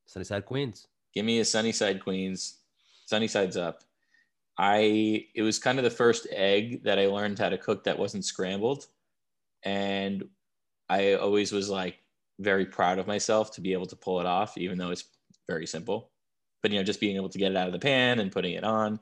Sunny 0.06 0.26
Side 0.26 0.46
Queens. 0.46 0.88
give 1.16 1.26
me 1.26 1.40
a 1.40 1.46
Sunny 1.46 1.72
Side 1.72 2.04
Queens, 2.04 2.60
Sunny 3.06 3.28
Sides 3.28 3.58
up. 3.58 3.84
I 4.60 5.26
it 5.34 5.42
was 5.42 5.58
kind 5.58 5.80
of 5.80 5.84
the 5.84 5.90
first 5.90 6.28
egg 6.32 6.84
that 6.84 7.00
I 7.00 7.08
learned 7.08 7.40
how 7.40 7.50
to 7.50 7.58
cook 7.58 7.84
that 7.86 7.98
wasn't 7.98 8.26
scrambled, 8.26 8.86
and 9.64 10.24
I 10.90 11.14
always 11.16 11.52
was 11.52 11.68
like 11.70 11.98
very 12.44 12.66
proud 12.66 13.00
of 13.00 13.08
myself 13.08 13.52
to 13.52 13.62
be 13.62 13.74
able 13.74 13.86
to 13.88 13.96
pull 13.96 14.20
it 14.20 14.26
off, 14.26 14.58
even 14.58 14.78
though 14.78 14.92
it's 14.92 15.06
very 15.48 15.66
simple. 15.66 16.12
But 16.62 16.72
you 16.72 16.80
know, 16.80 16.84
just 16.84 17.00
being 17.00 17.16
able 17.16 17.30
to 17.30 17.38
get 17.38 17.52
it 17.52 17.58
out 17.58 17.68
of 17.68 17.74
the 17.74 17.80
pan 17.80 18.20
and 18.20 18.32
putting 18.32 18.54
it 18.54 18.64
on. 18.64 19.00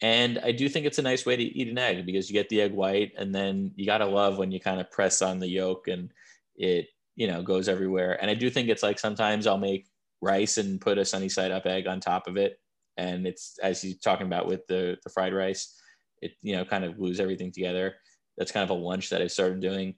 And 0.00 0.40
I 0.42 0.52
do 0.52 0.68
think 0.68 0.84
it's 0.84 0.98
a 0.98 1.02
nice 1.02 1.24
way 1.24 1.36
to 1.36 1.42
eat 1.42 1.68
an 1.68 1.78
egg 1.78 2.04
because 2.06 2.28
you 2.28 2.34
get 2.34 2.48
the 2.48 2.60
egg 2.60 2.72
white, 2.72 3.12
and 3.16 3.34
then 3.34 3.72
you 3.76 3.86
gotta 3.86 4.06
love 4.06 4.38
when 4.38 4.50
you 4.50 4.60
kind 4.60 4.80
of 4.80 4.90
press 4.90 5.22
on 5.22 5.38
the 5.38 5.48
yolk 5.48 5.88
and 5.88 6.10
it 6.56 6.88
you 7.16 7.26
know 7.26 7.42
goes 7.42 7.68
everywhere. 7.68 8.18
And 8.20 8.30
I 8.30 8.34
do 8.34 8.50
think 8.50 8.68
it's 8.68 8.82
like 8.82 8.98
sometimes 8.98 9.46
I'll 9.46 9.58
make 9.58 9.88
rice 10.20 10.56
and 10.58 10.80
put 10.80 10.98
a 10.98 11.04
sunny 11.04 11.28
side 11.28 11.50
up 11.50 11.66
egg 11.66 11.86
on 11.86 12.00
top 12.00 12.26
of 12.26 12.36
it. 12.36 12.58
And 12.96 13.26
it's 13.26 13.58
as 13.62 13.84
you're 13.84 13.96
talking 14.02 14.26
about 14.26 14.46
with 14.46 14.66
the, 14.66 14.96
the 15.02 15.10
fried 15.10 15.34
rice, 15.34 15.74
it 16.20 16.32
you 16.42 16.56
know 16.56 16.64
kind 16.64 16.84
of 16.84 16.96
glues 16.96 17.20
everything 17.20 17.52
together. 17.52 17.94
That's 18.38 18.52
kind 18.52 18.64
of 18.64 18.70
a 18.70 18.80
lunch 18.80 19.10
that 19.10 19.20
I've 19.20 19.32
started 19.32 19.60
doing. 19.60 19.94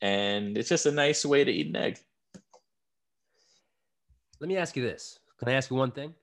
And 0.00 0.56
it's 0.56 0.68
just 0.68 0.86
a 0.86 0.92
nice 0.92 1.24
way 1.24 1.44
to 1.44 1.50
eat 1.50 1.68
an 1.68 1.76
egg. 1.76 1.98
Let 4.40 4.48
me 4.48 4.56
ask 4.56 4.76
you 4.76 4.82
this. 4.82 5.18
Can 5.38 5.48
I 5.48 5.52
ask 5.52 5.70
you 5.70 5.76
one 5.76 5.90
thing? 5.90 6.14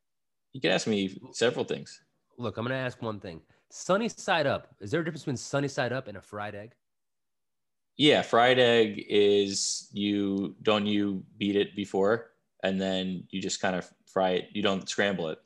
You 0.54 0.62
can 0.62 0.72
ask 0.72 0.88
me 0.88 1.18
several 1.34 1.66
things. 1.66 2.02
Look, 2.38 2.58
I'm 2.58 2.66
gonna 2.66 2.76
ask 2.76 3.02
one 3.02 3.20
thing. 3.20 3.42
Sunny 3.70 4.10
side 4.10 4.48
up. 4.48 4.68
Is 4.80 4.92
there 4.92 5.02
a 5.02 5.06
difference 5.06 5.24
between 5.24 5.38
sunny 5.38 5.68
side 5.68 5.92
up 5.92 6.08
and 6.08 6.18
a 6.18 6.22
fried 6.22 6.56
egg? 6.56 6.74
Yeah, 7.98 8.22
fried 8.22 8.60
egg 8.60 9.06
is 9.10 9.90
you 9.92 10.56
don't 10.64 10.86
you 10.86 11.24
beat 11.38 11.56
it 11.56 11.76
before 11.76 12.32
and 12.64 12.80
then 12.80 13.26
you 13.30 13.42
just 13.42 13.62
kind 13.62 13.76
of 13.76 13.90
fry 14.06 14.32
it. 14.32 14.50
You 14.54 14.62
don't 14.62 14.88
scramble 14.88 15.30
it. 15.30 15.40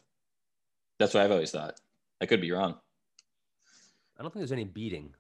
That's 1.00 1.14
what 1.14 1.24
I've 1.24 1.32
always 1.32 1.52
thought. 1.52 1.80
I 2.22 2.26
could 2.26 2.42
be 2.42 2.52
wrong. 2.52 2.76
I 4.18 4.22
don't 4.22 4.32
think 4.32 4.42
there's 4.42 4.52
any 4.52 4.66
beating, 4.66 5.14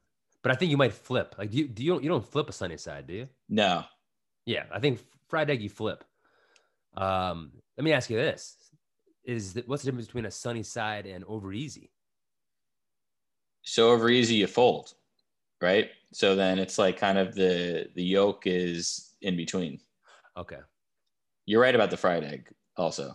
but 0.44 0.52
I 0.52 0.56
think 0.56 0.72
you 0.72 0.78
might 0.78 0.94
flip. 0.94 1.36
Like, 1.38 1.52
do 1.52 1.58
you 1.58 1.68
do 1.68 1.84
you, 1.84 2.02
you 2.02 2.10
don't 2.10 2.26
flip 2.26 2.50
a 2.50 2.52
sunny 2.54 2.78
side, 2.78 3.08
do 3.08 3.14
you? 3.14 3.30
No. 3.48 3.86
Yeah, 4.46 4.66
I 4.72 4.80
think 4.80 5.00
fried 5.28 5.50
egg 5.50 5.62
you 5.62 5.70
flip. 5.70 6.04
Um, 6.96 7.52
let 7.78 7.84
me 7.84 7.94
ask 7.94 8.10
you 8.10 8.18
this: 8.18 8.58
Is 9.24 9.54
that 9.54 9.68
what's 9.68 9.84
the 9.84 9.88
difference 9.88 10.08
between 10.08 10.26
a 10.26 10.32
sunny 10.32 10.64
side 10.64 11.06
and 11.06 11.24
over 11.26 11.54
easy? 11.54 11.92
so 13.62 13.92
over 13.92 14.10
easy 14.10 14.36
you 14.36 14.48
fold 14.48 14.94
right 15.62 15.90
so 16.14 16.34
then 16.34 16.58
it's 16.58 16.78
like 16.78 16.98
kind 16.98 17.18
of 17.18 17.36
the 17.36 17.88
the 17.96 18.02
yolk 18.02 18.44
is 18.46 19.16
in 19.22 19.36
between 19.36 19.78
Okay, 20.38 20.60
you're 21.46 21.62
right 21.62 21.76
about 21.76 21.92
the 21.92 21.98
fried 21.98 22.24
egg 22.24 22.48
also 22.78 23.14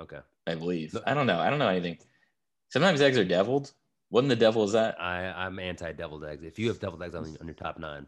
okay. 0.00 0.20
i 0.46 0.54
believe 0.54 0.96
i 1.06 1.12
don't 1.12 1.26
know 1.26 1.38
i 1.38 1.50
don't 1.50 1.58
know 1.58 1.68
anything 1.68 1.98
sometimes 2.70 3.02
eggs 3.02 3.18
are 3.18 3.24
deviled 3.24 3.72
what 4.12 4.24
in 4.24 4.28
the 4.28 4.36
devil 4.36 4.62
is 4.62 4.72
that 4.72 5.00
I 5.00 5.24
I'm 5.24 5.58
anti 5.58 5.90
deviled 5.92 6.26
eggs. 6.26 6.44
If 6.44 6.58
you 6.58 6.68
have 6.68 6.78
deviled 6.78 7.02
eggs 7.02 7.14
on, 7.14 7.34
on 7.40 7.46
your 7.46 7.54
top 7.54 7.78
nine, 7.78 8.06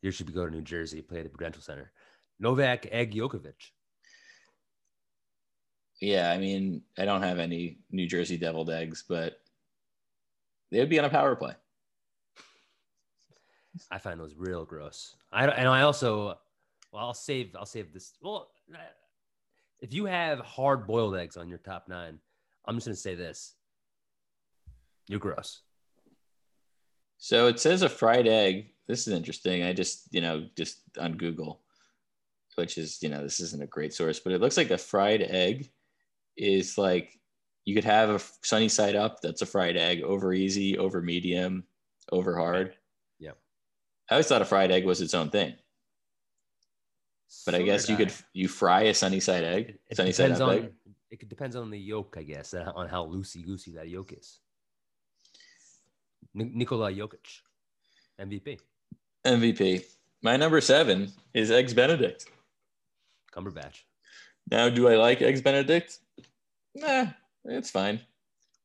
you 0.00 0.12
should 0.12 0.26
be 0.26 0.32
going 0.32 0.50
to 0.50 0.54
New 0.54 0.62
Jersey, 0.62 1.02
play 1.02 1.18
at 1.18 1.24
the 1.24 1.28
Prudential 1.28 1.60
Center. 1.60 1.90
Novak 2.38 2.86
Egg 2.92 3.12
Jokovic. 3.12 3.72
Yeah 6.00 6.30
i 6.30 6.38
mean 6.38 6.82
i 6.98 7.04
don't 7.04 7.22
have 7.22 7.38
any 7.38 7.78
new 7.90 8.06
jersey 8.06 8.36
deviled 8.36 8.70
eggs 8.70 9.04
but 9.08 9.40
they 10.70 10.78
would 10.78 10.90
be 10.90 10.98
on 10.98 11.04
a 11.04 11.10
power 11.10 11.36
play 11.36 11.54
I 13.90 13.98
find 13.98 14.20
those 14.20 14.34
real 14.36 14.64
gross. 14.64 15.16
I 15.32 15.46
and 15.46 15.68
I 15.68 15.82
also, 15.82 16.38
well, 16.92 17.06
I'll 17.06 17.14
save 17.14 17.54
I'll 17.56 17.66
save 17.66 17.92
this. 17.92 18.14
Well, 18.22 18.50
if 19.80 19.92
you 19.92 20.06
have 20.06 20.40
hard 20.40 20.86
boiled 20.86 21.16
eggs 21.16 21.36
on 21.36 21.48
your 21.48 21.58
top 21.58 21.88
nine, 21.88 22.18
I'm 22.66 22.76
just 22.76 22.86
gonna 22.86 22.96
say 22.96 23.14
this: 23.14 23.54
You're 25.08 25.20
gross. 25.20 25.60
So 27.18 27.46
it 27.46 27.58
says 27.58 27.82
a 27.82 27.88
fried 27.88 28.28
egg. 28.28 28.70
This 28.86 29.06
is 29.06 29.14
interesting. 29.14 29.62
I 29.62 29.72
just, 29.72 30.08
you 30.12 30.20
know, 30.20 30.46
just 30.56 30.80
on 31.00 31.16
Google, 31.16 31.62
which 32.56 32.76
is, 32.76 33.02
you 33.02 33.08
know, 33.08 33.22
this 33.22 33.40
isn't 33.40 33.62
a 33.62 33.66
great 33.66 33.94
source, 33.94 34.20
but 34.20 34.32
it 34.32 34.42
looks 34.42 34.58
like 34.58 34.70
a 34.70 34.76
fried 34.76 35.22
egg 35.22 35.70
is 36.36 36.76
like 36.78 37.18
you 37.64 37.74
could 37.74 37.84
have 37.84 38.10
a 38.10 38.20
sunny 38.42 38.68
side 38.68 38.94
up. 38.96 39.20
That's 39.22 39.42
a 39.42 39.46
fried 39.46 39.76
egg 39.76 40.02
over 40.02 40.32
easy, 40.32 40.76
over 40.78 41.00
medium, 41.00 41.64
over 42.12 42.36
hard. 42.36 42.74
Yeah. 43.18 43.32
I 44.10 44.14
always 44.14 44.26
thought 44.26 44.42
a 44.42 44.44
fried 44.44 44.70
egg 44.70 44.84
was 44.84 45.00
its 45.00 45.14
own 45.14 45.30
thing, 45.30 45.54
but 47.46 47.54
I 47.54 47.62
guess 47.62 47.86
did 47.86 47.92
you 47.92 47.96
could 48.04 48.14
you 48.34 48.48
fry 48.48 48.82
a 48.82 48.94
sunny 48.94 49.20
side 49.20 49.44
egg, 49.44 49.78
It 49.88 49.96
sunny 49.96 50.12
side 50.12 50.24
depends 50.34 50.40
up 50.40 50.48
on 50.48 50.56
egg. 50.56 50.72
it 51.10 51.28
depends 51.28 51.56
on 51.56 51.70
the 51.70 51.78
yolk, 51.78 52.16
I 52.18 52.22
guess, 52.22 52.52
uh, 52.54 52.70
on 52.74 52.88
how 52.88 53.06
loosey 53.06 53.44
goosey 53.44 53.72
that 53.72 53.88
yolk 53.88 54.12
is. 54.12 54.40
Ni- 56.34 56.50
Nikola 56.54 56.90
Jokic, 56.92 57.40
MVP, 58.20 58.58
MVP. 59.24 59.84
My 60.22 60.36
number 60.36 60.60
seven 60.60 61.12
is 61.32 61.50
eggs 61.50 61.72
Benedict. 61.74 62.26
Cumberbatch. 63.32 63.82
Now, 64.50 64.68
do 64.68 64.88
I 64.88 64.96
like 64.96 65.22
eggs 65.22 65.40
Benedict? 65.40 65.98
Nah, 66.74 67.06
it's 67.44 67.70
fine. 67.70 68.00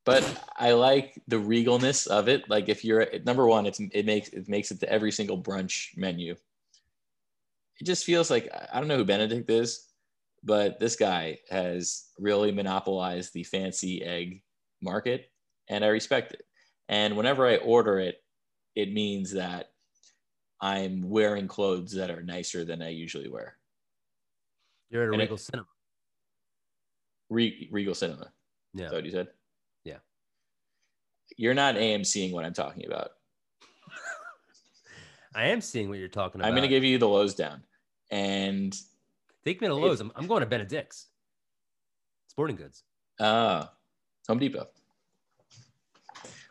But 0.05 0.23
I 0.57 0.71
like 0.71 1.21
the 1.27 1.35
regalness 1.35 2.07
of 2.07 2.27
it. 2.27 2.49
Like 2.49 2.67
if 2.67 2.83
you're 2.83 3.05
number 3.25 3.47
one, 3.47 3.65
it's 3.65 3.79
it 3.79 4.05
makes 4.05 4.29
it 4.29 4.49
makes 4.49 4.71
it 4.71 4.79
to 4.79 4.91
every 4.91 5.11
single 5.11 5.41
brunch 5.41 5.95
menu. 5.95 6.35
It 7.79 7.85
just 7.85 8.05
feels 8.05 8.31
like 8.31 8.49
I 8.73 8.79
don't 8.79 8.87
know 8.87 8.97
who 8.97 9.05
Benedict 9.05 9.49
is, 9.49 9.87
but 10.43 10.79
this 10.79 10.95
guy 10.95 11.39
has 11.49 12.05
really 12.17 12.51
monopolized 12.51 13.33
the 13.33 13.43
fancy 13.43 14.01
egg 14.03 14.41
market, 14.81 15.31
and 15.69 15.85
I 15.85 15.89
respect 15.89 16.33
it. 16.33 16.41
And 16.87 17.15
whenever 17.15 17.45
I 17.45 17.57
order 17.57 17.99
it, 17.99 18.23
it 18.75 18.91
means 18.91 19.33
that 19.33 19.69
I'm 20.59 21.07
wearing 21.07 21.47
clothes 21.47 21.93
that 21.93 22.09
are 22.09 22.23
nicer 22.23 22.65
than 22.65 22.81
I 22.81 22.89
usually 22.89 23.29
wear. 23.29 23.58
You're 24.89 25.03
at 25.03 25.09
a 25.09 25.11
And 25.13 25.21
it- 25.21 25.25
Regal 25.25 25.37
Cinema. 25.37 25.67
Re- 27.29 27.69
Regal 27.71 27.93
Cinema. 27.95 28.31
Yeah. 28.73 28.85
Is 28.85 28.91
that 28.91 28.95
what 28.97 29.05
you 29.05 29.11
said? 29.11 29.27
Yeah. 29.83 29.97
You're 31.37 31.53
not 31.53 31.75
AMCing 31.75 32.31
what 32.31 32.43
I'm 32.45 32.53
talking 32.53 32.85
about. 32.85 33.11
I 35.35 35.45
am 35.47 35.61
seeing 35.61 35.89
what 35.89 35.99
you're 35.99 36.07
talking 36.07 36.41
about. 36.41 36.47
I'm 36.47 36.53
going 36.55 36.63
to 36.63 36.67
give 36.69 36.83
you 36.83 36.97
the 36.97 37.07
lows 37.07 37.35
down. 37.35 37.63
And 38.11 38.75
Take 39.45 39.61
me 39.61 39.67
to 39.67 39.75
Lowe's. 39.75 40.01
I'm, 40.01 40.11
I'm 40.15 40.27
going 40.27 40.41
to 40.41 40.47
Benedict's. 40.47 41.07
Sporting 42.27 42.55
Goods. 42.55 42.83
uh, 43.19 43.65
Home 44.27 44.39
Depot. 44.39 44.67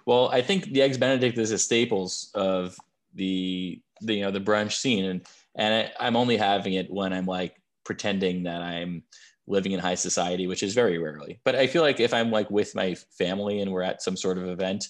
Well, 0.07 0.29
I 0.31 0.41
think 0.43 0.65
the 0.73 0.83
Eggs 0.83 0.97
Benedict 0.99 1.37
is 1.39 1.51
a 1.51 1.59
staples 1.59 2.31
of 2.35 2.77
the, 3.15 3.81
the 4.01 4.15
you 4.15 4.23
know 4.23 4.31
the 4.31 4.41
brunch 4.41 4.73
scene, 4.73 5.05
and 5.05 5.27
and 5.55 5.75
I, 5.75 6.07
I'm 6.07 6.17
only 6.17 6.37
having 6.37 6.73
it 6.75 6.91
when 6.91 7.13
I'm 7.13 7.27
like 7.27 7.58
pretending 7.89 8.45
that 8.45 8.63
I'm 8.63 9.03
living 9.49 9.73
in 9.73 9.81
high 9.81 9.97
society, 9.97 10.47
which 10.47 10.63
is 10.63 10.75
very 10.75 10.99
rarely. 10.99 11.41
But 11.45 11.57
I 11.57 11.67
feel 11.67 11.83
like 11.83 11.99
if 11.99 12.15
I'm 12.15 12.31
like 12.31 12.51
with 12.51 12.77
my 12.77 12.95
family 13.19 13.61
and 13.61 13.73
we're 13.73 13.83
at 13.83 14.03
some 14.03 14.17
sort 14.17 14.39
of 14.39 14.47
event, 14.47 14.87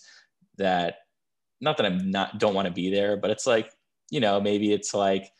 that 0.58 0.96
not 1.60 1.78
that 1.78 1.86
I'm 1.86 2.10
not 2.10 2.38
don't 2.38 2.54
want 2.54 2.66
to 2.66 2.74
be 2.74 2.90
there, 2.90 3.16
but 3.16 3.30
it's 3.30 3.46
like 3.46 3.70
you 4.10 4.20
know 4.20 4.40
maybe 4.40 4.72
it's 4.72 4.92
like 4.92 5.30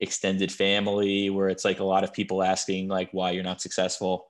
extended 0.00 0.52
family 0.52 1.30
where 1.30 1.48
it's 1.48 1.64
like 1.64 1.80
a 1.80 1.84
lot 1.84 2.04
of 2.04 2.12
people 2.12 2.42
asking 2.42 2.86
like 2.86 3.08
why 3.12 3.30
you're 3.30 3.42
not 3.42 3.62
successful 3.62 4.26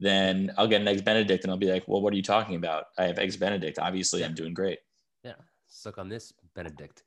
then 0.00 0.52
I'll 0.56 0.68
get 0.68 0.80
an 0.80 0.88
eggs 0.88 1.02
Benedict 1.02 1.44
and 1.44 1.50
I'll 1.50 1.58
be 1.58 1.70
like, 1.70 1.84
well, 1.88 2.00
what 2.00 2.12
are 2.12 2.16
you 2.16 2.22
talking 2.22 2.56
about? 2.56 2.84
I 2.98 3.04
have 3.04 3.18
eggs 3.18 3.36
Benedict. 3.36 3.78
Obviously, 3.78 4.24
I'm 4.24 4.34
doing 4.34 4.54
great. 4.54 4.78
Yeah. 5.24 5.34
Suck 5.66 5.98
on 5.98 6.08
this 6.08 6.32
Benedict. 6.54 7.02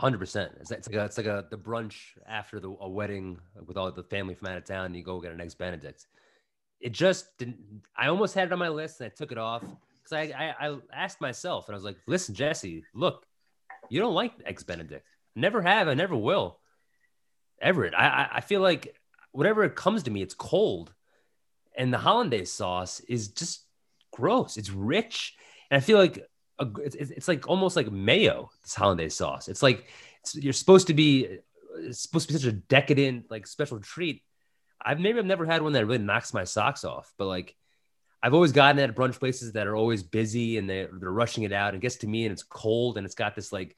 100%. 0.00 0.50
It's, 0.60 0.70
it's 0.70 0.88
like, 0.88 0.96
a, 0.96 1.04
it's 1.04 1.16
like 1.16 1.26
a, 1.26 1.44
the 1.50 1.58
brunch 1.58 1.96
after 2.26 2.60
the, 2.60 2.74
a 2.80 2.88
wedding 2.88 3.38
with 3.66 3.76
all 3.76 3.90
the 3.90 4.02
family 4.04 4.34
from 4.34 4.48
out 4.48 4.56
of 4.56 4.64
town. 4.64 4.94
You 4.94 5.02
go 5.02 5.20
get 5.20 5.32
an 5.32 5.40
eggs 5.40 5.54
Benedict. 5.54 6.06
It 6.80 6.92
just 6.92 7.36
didn't, 7.38 7.58
I 7.96 8.08
almost 8.08 8.34
had 8.34 8.46
it 8.48 8.52
on 8.52 8.58
my 8.58 8.68
list 8.68 9.00
and 9.00 9.10
I 9.10 9.14
took 9.14 9.32
it 9.32 9.38
off 9.38 9.62
because 9.62 10.12
I, 10.12 10.54
I, 10.60 10.68
I 10.68 10.76
asked 10.92 11.20
myself 11.20 11.66
and 11.66 11.74
I 11.74 11.76
was 11.76 11.84
like, 11.84 11.96
listen, 12.06 12.34
Jesse, 12.34 12.84
look, 12.94 13.26
you 13.88 14.00
don't 14.00 14.14
like 14.14 14.32
eggs 14.44 14.62
Benedict. 14.62 15.04
Never 15.34 15.62
have. 15.62 15.88
I 15.88 15.94
never 15.94 16.16
will. 16.16 16.60
Everett, 17.60 17.94
I, 17.94 18.28
I 18.34 18.40
feel 18.40 18.60
like 18.60 18.96
whatever 19.32 19.64
it 19.64 19.74
comes 19.74 20.04
to 20.04 20.10
me, 20.10 20.22
it's 20.22 20.34
cold. 20.34 20.92
And 21.76 21.92
the 21.92 21.98
hollandaise 21.98 22.52
sauce 22.52 23.00
is 23.00 23.28
just 23.28 23.64
gross. 24.12 24.56
It's 24.56 24.70
rich. 24.70 25.34
And 25.70 25.78
I 25.78 25.80
feel 25.80 25.98
like 25.98 26.27
a, 26.58 26.68
it's, 26.84 26.96
it's 26.96 27.28
like 27.28 27.48
almost 27.48 27.76
like 27.76 27.90
mayo, 27.90 28.50
this 28.62 28.74
hollandaise 28.74 29.14
sauce. 29.14 29.48
It's 29.48 29.62
like 29.62 29.86
it's, 30.20 30.34
you're 30.34 30.52
supposed 30.52 30.88
to 30.88 30.94
be, 30.94 31.26
uh, 31.26 31.80
it's 31.80 32.00
supposed 32.00 32.28
to 32.28 32.34
be 32.34 32.38
such 32.38 32.48
a 32.48 32.52
decadent, 32.52 33.30
like 33.30 33.46
special 33.46 33.80
treat. 33.80 34.22
I've 34.80 35.00
maybe 35.00 35.18
I've 35.18 35.26
never 35.26 35.46
had 35.46 35.62
one 35.62 35.72
that 35.72 35.86
really 35.86 35.98
knocks 35.98 36.32
my 36.32 36.44
socks 36.44 36.84
off, 36.84 37.12
but 37.18 37.26
like 37.26 37.56
I've 38.22 38.34
always 38.34 38.52
gotten 38.52 38.80
at 38.80 38.94
brunch 38.94 39.18
places 39.18 39.52
that 39.52 39.66
are 39.66 39.76
always 39.76 40.02
busy 40.02 40.58
and 40.58 40.68
they're, 40.68 40.88
they're 40.92 41.10
rushing 41.10 41.44
it 41.44 41.52
out. 41.52 41.74
And 41.74 41.82
gets 41.82 41.96
to 41.96 42.06
me 42.06 42.24
and 42.24 42.32
it's 42.32 42.42
cold 42.42 42.96
and 42.96 43.04
it's 43.04 43.14
got 43.14 43.34
this 43.34 43.52
like 43.52 43.76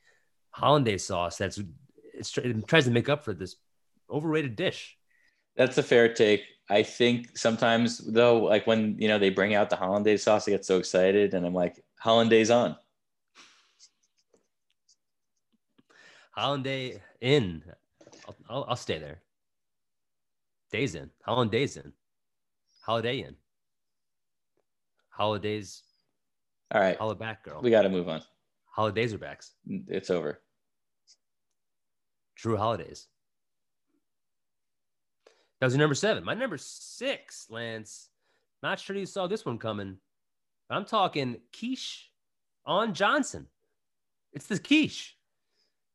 hollandaise 0.51 1.05
sauce 1.05 1.39
that's 1.39 1.59
it 1.59 2.67
tries 2.67 2.85
to 2.85 2.91
make 2.91 3.09
up 3.09 3.25
for 3.25 3.33
this 3.33 3.57
overrated 4.11 4.57
dish. 4.57 4.97
That's 5.57 5.79
a 5.79 5.83
fair 5.83 6.13
take. 6.13 6.43
I 6.69 6.83
think 6.83 7.37
sometimes 7.37 7.99
though, 7.99 8.45
like 8.45 8.67
when 8.67 8.97
you 8.99 9.09
know 9.09 9.19
they 9.19 9.31
bring 9.31 9.55
out 9.55 9.71
the 9.71 9.77
hollandaise 9.77 10.23
sauce, 10.23 10.47
I 10.47 10.53
get 10.53 10.65
so 10.65 10.79
excited, 10.79 11.35
and 11.35 11.45
I'm 11.45 11.55
like, 11.55 11.83
hollandaise 12.01 12.51
on. 12.51 12.77
Hollandaise 16.33 16.99
in. 17.21 17.63
I'll, 18.27 18.37
I'll, 18.49 18.67
I'll 18.71 18.77
stay 18.77 18.99
there. 18.99 19.21
Days 20.73 20.95
in. 20.95 21.11
Hollandaise 21.25 21.77
in. 21.77 21.93
Holiday 22.85 23.21
in. 23.21 23.37
Holidays. 25.11 25.83
All 26.73 26.81
right, 26.81 26.97
Holla 26.97 27.17
back, 27.17 27.45
girl. 27.45 27.61
we 27.63 27.71
got 27.71 27.83
to 27.83 27.89
move 27.89 28.09
on. 28.09 28.23
Holidays 28.67 29.13
are 29.13 29.19
backs. 29.19 29.53
It's 29.67 30.09
over. 30.09 30.41
True 32.37 32.57
holidays. 32.57 33.07
That 35.61 35.67
was 35.67 35.75
your 35.75 35.81
number 35.81 35.97
seven. 35.97 36.25
My 36.25 36.33
number 36.33 36.57
six, 36.57 37.47
Lance. 37.51 38.09
Not 38.63 38.79
sure 38.79 38.97
you 38.97 39.05
saw 39.05 39.27
this 39.27 39.45
one 39.45 39.59
coming. 39.59 39.97
I'm 40.71 40.85
talking 40.85 41.39
quiche 41.53 42.11
on 42.65 42.95
Johnson. 42.95 43.47
It's 44.33 44.47
the 44.47 44.59
quiche. 44.59 45.17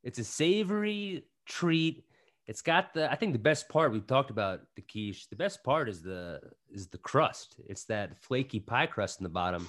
It's 0.03 0.19
a 0.19 0.23
savory 0.23 1.23
treat. 1.45 2.03
It's 2.47 2.61
got 2.61 2.93
the 2.93 3.11
I 3.11 3.15
think 3.15 3.33
the 3.33 3.39
best 3.39 3.69
part 3.69 3.91
we've 3.91 4.05
talked 4.05 4.29
about 4.29 4.61
the 4.75 4.81
quiche. 4.81 5.29
The 5.29 5.35
best 5.35 5.63
part 5.63 5.89
is 5.89 6.01
the 6.01 6.41
is 6.69 6.87
the 6.87 6.97
crust. 6.97 7.55
It's 7.67 7.85
that 7.85 8.17
flaky 8.17 8.59
pie 8.59 8.85
crust 8.85 9.19
in 9.19 9.23
the 9.23 9.29
bottom 9.29 9.67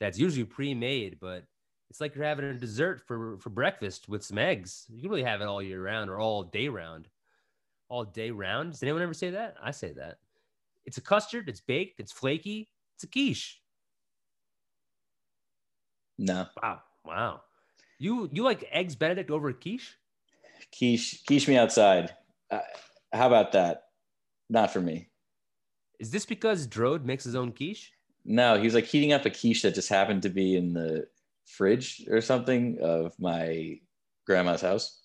that's 0.00 0.18
usually 0.18 0.44
pre-made, 0.44 1.18
but 1.20 1.44
it's 1.90 2.00
like 2.00 2.14
you're 2.14 2.24
having 2.24 2.46
a 2.46 2.54
dessert 2.54 3.02
for 3.06 3.38
for 3.38 3.50
breakfast 3.50 4.08
with 4.08 4.24
some 4.24 4.38
eggs. 4.38 4.86
You 4.88 5.02
can 5.02 5.10
really 5.10 5.22
have 5.22 5.40
it 5.40 5.46
all 5.46 5.62
year 5.62 5.82
round 5.82 6.10
or 6.10 6.18
all 6.18 6.42
day 6.42 6.68
round. 6.68 7.08
All 7.88 8.04
day 8.04 8.30
round. 8.30 8.72
Does 8.72 8.82
anyone 8.82 9.02
ever 9.02 9.14
say 9.14 9.30
that? 9.30 9.56
I 9.62 9.72
say 9.72 9.92
that. 9.92 10.18
It's 10.86 10.98
a 10.98 11.02
custard. 11.02 11.48
It's 11.48 11.60
baked. 11.60 12.00
It's 12.00 12.12
flaky. 12.12 12.70
It's 12.94 13.04
a 13.04 13.08
quiche. 13.08 13.59
No 16.20 16.46
Wow. 16.62 16.82
Wow. 17.04 17.40
You 17.98 18.28
you 18.32 18.44
like 18.44 18.64
eggs 18.70 18.94
Benedict 18.94 19.30
over 19.30 19.52
quiche? 19.52 19.96
quiche, 20.70 21.22
quiche 21.26 21.48
me 21.48 21.56
outside. 21.56 22.14
Uh, 22.50 22.60
how 23.12 23.26
about 23.26 23.52
that? 23.52 23.84
Not 24.48 24.72
for 24.72 24.80
me. 24.80 25.08
Is 25.98 26.10
this 26.10 26.26
because 26.26 26.66
Drode 26.66 27.04
makes 27.04 27.24
his 27.24 27.34
own 27.34 27.52
quiche? 27.52 27.92
No, 28.24 28.56
he 28.56 28.64
was 28.64 28.74
like 28.74 28.84
heating 28.84 29.12
up 29.12 29.24
a 29.24 29.30
quiche 29.30 29.62
that 29.62 29.74
just 29.74 29.88
happened 29.88 30.22
to 30.22 30.28
be 30.28 30.56
in 30.56 30.72
the 30.72 31.06
fridge 31.46 32.06
or 32.08 32.20
something 32.20 32.78
of 32.80 33.18
my 33.18 33.80
grandma's 34.26 34.60
house. 34.60 35.00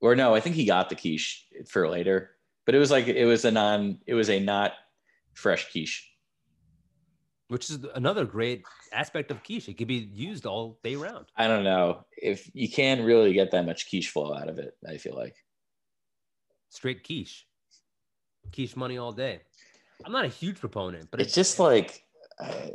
Or 0.00 0.14
no, 0.14 0.34
I 0.34 0.40
think 0.40 0.56
he 0.56 0.64
got 0.64 0.90
the 0.90 0.96
quiche 0.96 1.46
for 1.66 1.88
later, 1.88 2.30
but 2.66 2.74
it 2.74 2.78
was 2.78 2.90
like 2.90 3.06
it 3.06 3.24
was 3.24 3.44
a 3.44 3.50
non, 3.50 3.98
it 4.06 4.14
was 4.14 4.28
a 4.28 4.40
not 4.40 4.72
fresh 5.34 5.70
quiche. 5.72 6.10
Which 7.48 7.68
is 7.70 7.78
another 7.94 8.24
great 8.24 8.62
aspect 8.92 9.30
of 9.30 9.42
quiche. 9.42 9.68
It 9.68 9.76
can 9.76 9.86
be 9.86 10.08
used 10.12 10.46
all 10.46 10.78
day 10.82 10.96
round. 10.96 11.26
I 11.36 11.46
don't 11.46 11.62
know 11.64 12.04
if 12.16 12.50
you 12.54 12.70
can't 12.70 13.04
really 13.04 13.34
get 13.34 13.50
that 13.50 13.66
much 13.66 13.88
quiche 13.90 14.08
flow 14.10 14.32
out 14.34 14.48
of 14.48 14.58
it. 14.58 14.76
I 14.88 14.96
feel 14.96 15.14
like 15.14 15.36
Straight 16.70 17.04
quiche. 17.06 17.46
Quiche 18.52 18.76
money 18.76 18.98
all 18.98 19.12
day. 19.12 19.42
I'm 20.04 20.10
not 20.12 20.24
a 20.24 20.28
huge 20.28 20.58
proponent, 20.58 21.08
but 21.10 21.20
it's 21.20 21.34
just 21.34 21.58
like 21.60 22.02
uh, 22.40 22.68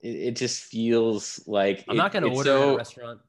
it, 0.00 0.14
it 0.14 0.36
just 0.36 0.62
feels 0.62 1.42
like 1.46 1.84
I'm 1.88 1.96
it- 1.96 1.98
not 1.98 2.12
going 2.12 2.22
to 2.24 2.28
it's 2.30 2.38
order 2.38 2.56
at 2.56 2.74
a 2.74 2.76
restaurant. 2.76 3.20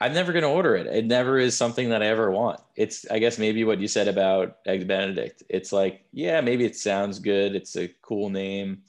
I'm 0.00 0.12
never 0.12 0.32
going 0.32 0.42
to 0.42 0.48
order 0.50 0.76
it. 0.76 0.86
It 0.86 1.06
never 1.06 1.38
is 1.38 1.56
something 1.56 1.88
that 1.88 2.02
I 2.02 2.06
ever 2.08 2.30
want. 2.30 2.60
It's, 2.76 3.06
I 3.10 3.18
guess, 3.18 3.38
maybe 3.38 3.64
what 3.64 3.80
you 3.80 3.88
said 3.88 4.08
about 4.08 4.58
Eggs 4.66 4.84
Benedict. 4.84 5.42
It's 5.48 5.72
like, 5.72 6.04
yeah, 6.12 6.40
maybe 6.42 6.64
it 6.66 6.76
sounds 6.76 7.18
good. 7.18 7.54
It's 7.56 7.76
a 7.76 7.88
cool 8.02 8.28
name. 8.28 8.82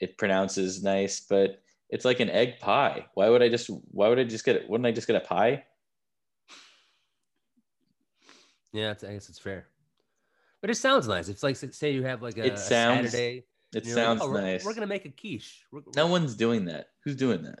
it 0.00 0.16
pronounces 0.18 0.82
nice, 0.82 1.20
but 1.20 1.62
it's 1.90 2.04
like 2.04 2.20
an 2.20 2.30
egg 2.30 2.58
pie. 2.60 3.06
Why 3.14 3.28
would 3.28 3.42
I 3.42 3.48
just 3.48 3.70
why 3.90 4.08
would 4.08 4.18
I 4.18 4.24
just 4.24 4.44
get 4.44 4.56
it? 4.56 4.68
Wouldn't 4.68 4.86
I 4.86 4.92
just 4.92 5.06
get 5.06 5.16
a 5.16 5.20
pie? 5.20 5.64
Yeah, 8.72 8.90
it's, 8.92 9.04
I 9.04 9.12
guess 9.14 9.28
it's 9.28 9.38
fair. 9.38 9.68
But 10.60 10.70
it 10.70 10.74
sounds 10.76 11.06
nice. 11.08 11.28
It's 11.28 11.42
like 11.42 11.56
say 11.56 11.92
you 11.92 12.02
have 12.04 12.22
like 12.22 12.36
a, 12.38 12.46
It 12.46 12.52
a 12.54 12.56
Saturday. 12.58 13.44
It 13.74 13.84
you're 13.84 13.96
like, 13.96 14.04
sounds 14.04 14.20
"Oh, 14.22 14.30
we're- 14.30 14.42
nice. 14.42 14.64
We're 14.64 14.74
gonna 14.74 14.86
make 14.86 15.04
a 15.04 15.10
quiche. 15.10 15.64
We're, 15.70 15.82
no 15.94 16.06
one's 16.06 16.34
doing 16.34 16.64
that. 16.66 16.88
Who's 17.04 17.16
doing 17.16 17.42
that? 17.44 17.60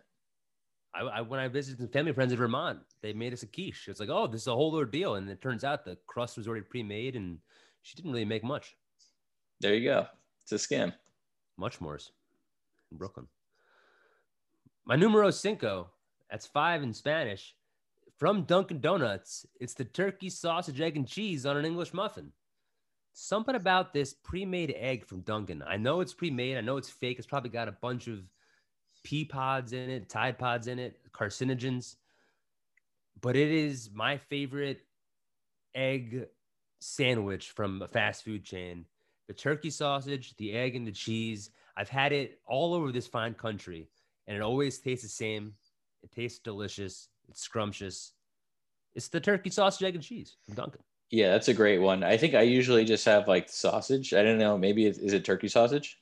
I, 0.96 1.18
I 1.18 1.20
when 1.20 1.40
I 1.40 1.48
visited 1.48 1.78
some 1.78 1.88
family 1.88 2.12
friends 2.12 2.32
in 2.32 2.38
Vermont, 2.38 2.80
they 3.02 3.12
made 3.12 3.32
us 3.32 3.42
a 3.42 3.46
quiche. 3.46 3.88
It's 3.88 4.00
like, 4.00 4.08
oh, 4.08 4.26
this 4.26 4.42
is 4.42 4.46
a 4.46 4.54
whole 4.54 4.74
ordeal, 4.74 5.16
and 5.16 5.28
it 5.28 5.40
turns 5.40 5.64
out 5.64 5.84
the 5.84 5.98
crust 6.06 6.36
was 6.36 6.48
already 6.48 6.64
pre-made, 6.64 7.16
and 7.16 7.38
she 7.82 7.96
didn't 7.96 8.12
really 8.12 8.24
make 8.24 8.44
much. 8.44 8.76
There 9.60 9.74
you 9.74 9.88
go. 9.88 10.06
It's 10.42 10.52
a 10.52 10.56
scam. 10.56 10.92
Much 11.56 11.80
more 11.80 11.98
in 12.90 12.98
Brooklyn. 12.98 13.26
My 14.84 14.96
numero 14.96 15.30
cinco, 15.30 15.90
that's 16.30 16.46
five 16.46 16.82
in 16.82 16.92
Spanish, 16.92 17.54
from 18.18 18.42
Dunkin' 18.42 18.80
Donuts. 18.80 19.46
It's 19.60 19.74
the 19.74 19.84
turkey 19.84 20.30
sausage, 20.30 20.80
egg, 20.80 20.96
and 20.96 21.06
cheese 21.06 21.44
on 21.44 21.56
an 21.56 21.64
English 21.64 21.92
muffin. 21.92 22.32
Something 23.12 23.54
about 23.54 23.92
this 23.92 24.14
pre-made 24.14 24.74
egg 24.76 25.06
from 25.06 25.20
Dunkin'. 25.22 25.62
I 25.66 25.76
know 25.76 26.00
it's 26.00 26.14
pre-made. 26.14 26.56
I 26.56 26.60
know 26.60 26.76
it's 26.76 26.90
fake. 26.90 27.18
It's 27.18 27.26
probably 27.26 27.50
got 27.50 27.68
a 27.68 27.72
bunch 27.72 28.08
of 28.08 28.20
pea 29.06 29.24
pods 29.24 29.72
in 29.72 29.88
it, 29.88 30.08
Tide 30.08 30.36
pods 30.36 30.66
in 30.66 30.80
it, 30.80 30.98
carcinogens. 31.12 31.94
But 33.20 33.36
it 33.36 33.52
is 33.52 33.88
my 33.94 34.18
favorite 34.18 34.80
egg 35.76 36.26
sandwich 36.80 37.52
from 37.52 37.82
a 37.82 37.86
fast 37.86 38.24
food 38.24 38.44
chain. 38.44 38.84
The 39.28 39.32
turkey 39.32 39.70
sausage, 39.70 40.36
the 40.38 40.52
egg, 40.54 40.74
and 40.74 40.84
the 40.84 40.90
cheese. 40.90 41.50
I've 41.76 41.88
had 41.88 42.12
it 42.12 42.40
all 42.46 42.74
over 42.74 42.90
this 42.90 43.06
fine 43.06 43.34
country, 43.34 43.88
and 44.26 44.36
it 44.36 44.42
always 44.42 44.78
tastes 44.78 45.04
the 45.04 45.08
same. 45.08 45.54
It 46.02 46.10
tastes 46.10 46.40
delicious. 46.40 47.08
It's 47.28 47.40
scrumptious. 47.40 48.12
It's 48.96 49.06
the 49.06 49.20
turkey 49.20 49.50
sausage, 49.50 49.86
egg, 49.86 49.94
and 49.94 50.02
cheese 50.02 50.36
from 50.44 50.54
Dunkin'. 50.54 50.82
Yeah, 51.12 51.30
that's 51.30 51.48
a 51.48 51.54
great 51.54 51.78
one. 51.78 52.02
I 52.02 52.16
think 52.16 52.34
I 52.34 52.42
usually 52.42 52.84
just 52.84 53.04
have 53.04 53.28
like 53.28 53.48
sausage. 53.48 54.14
I 54.14 54.24
don't 54.24 54.38
know. 54.38 54.58
Maybe 54.58 54.86
is 54.86 55.12
it 55.12 55.24
turkey 55.24 55.46
sausage? 55.46 55.96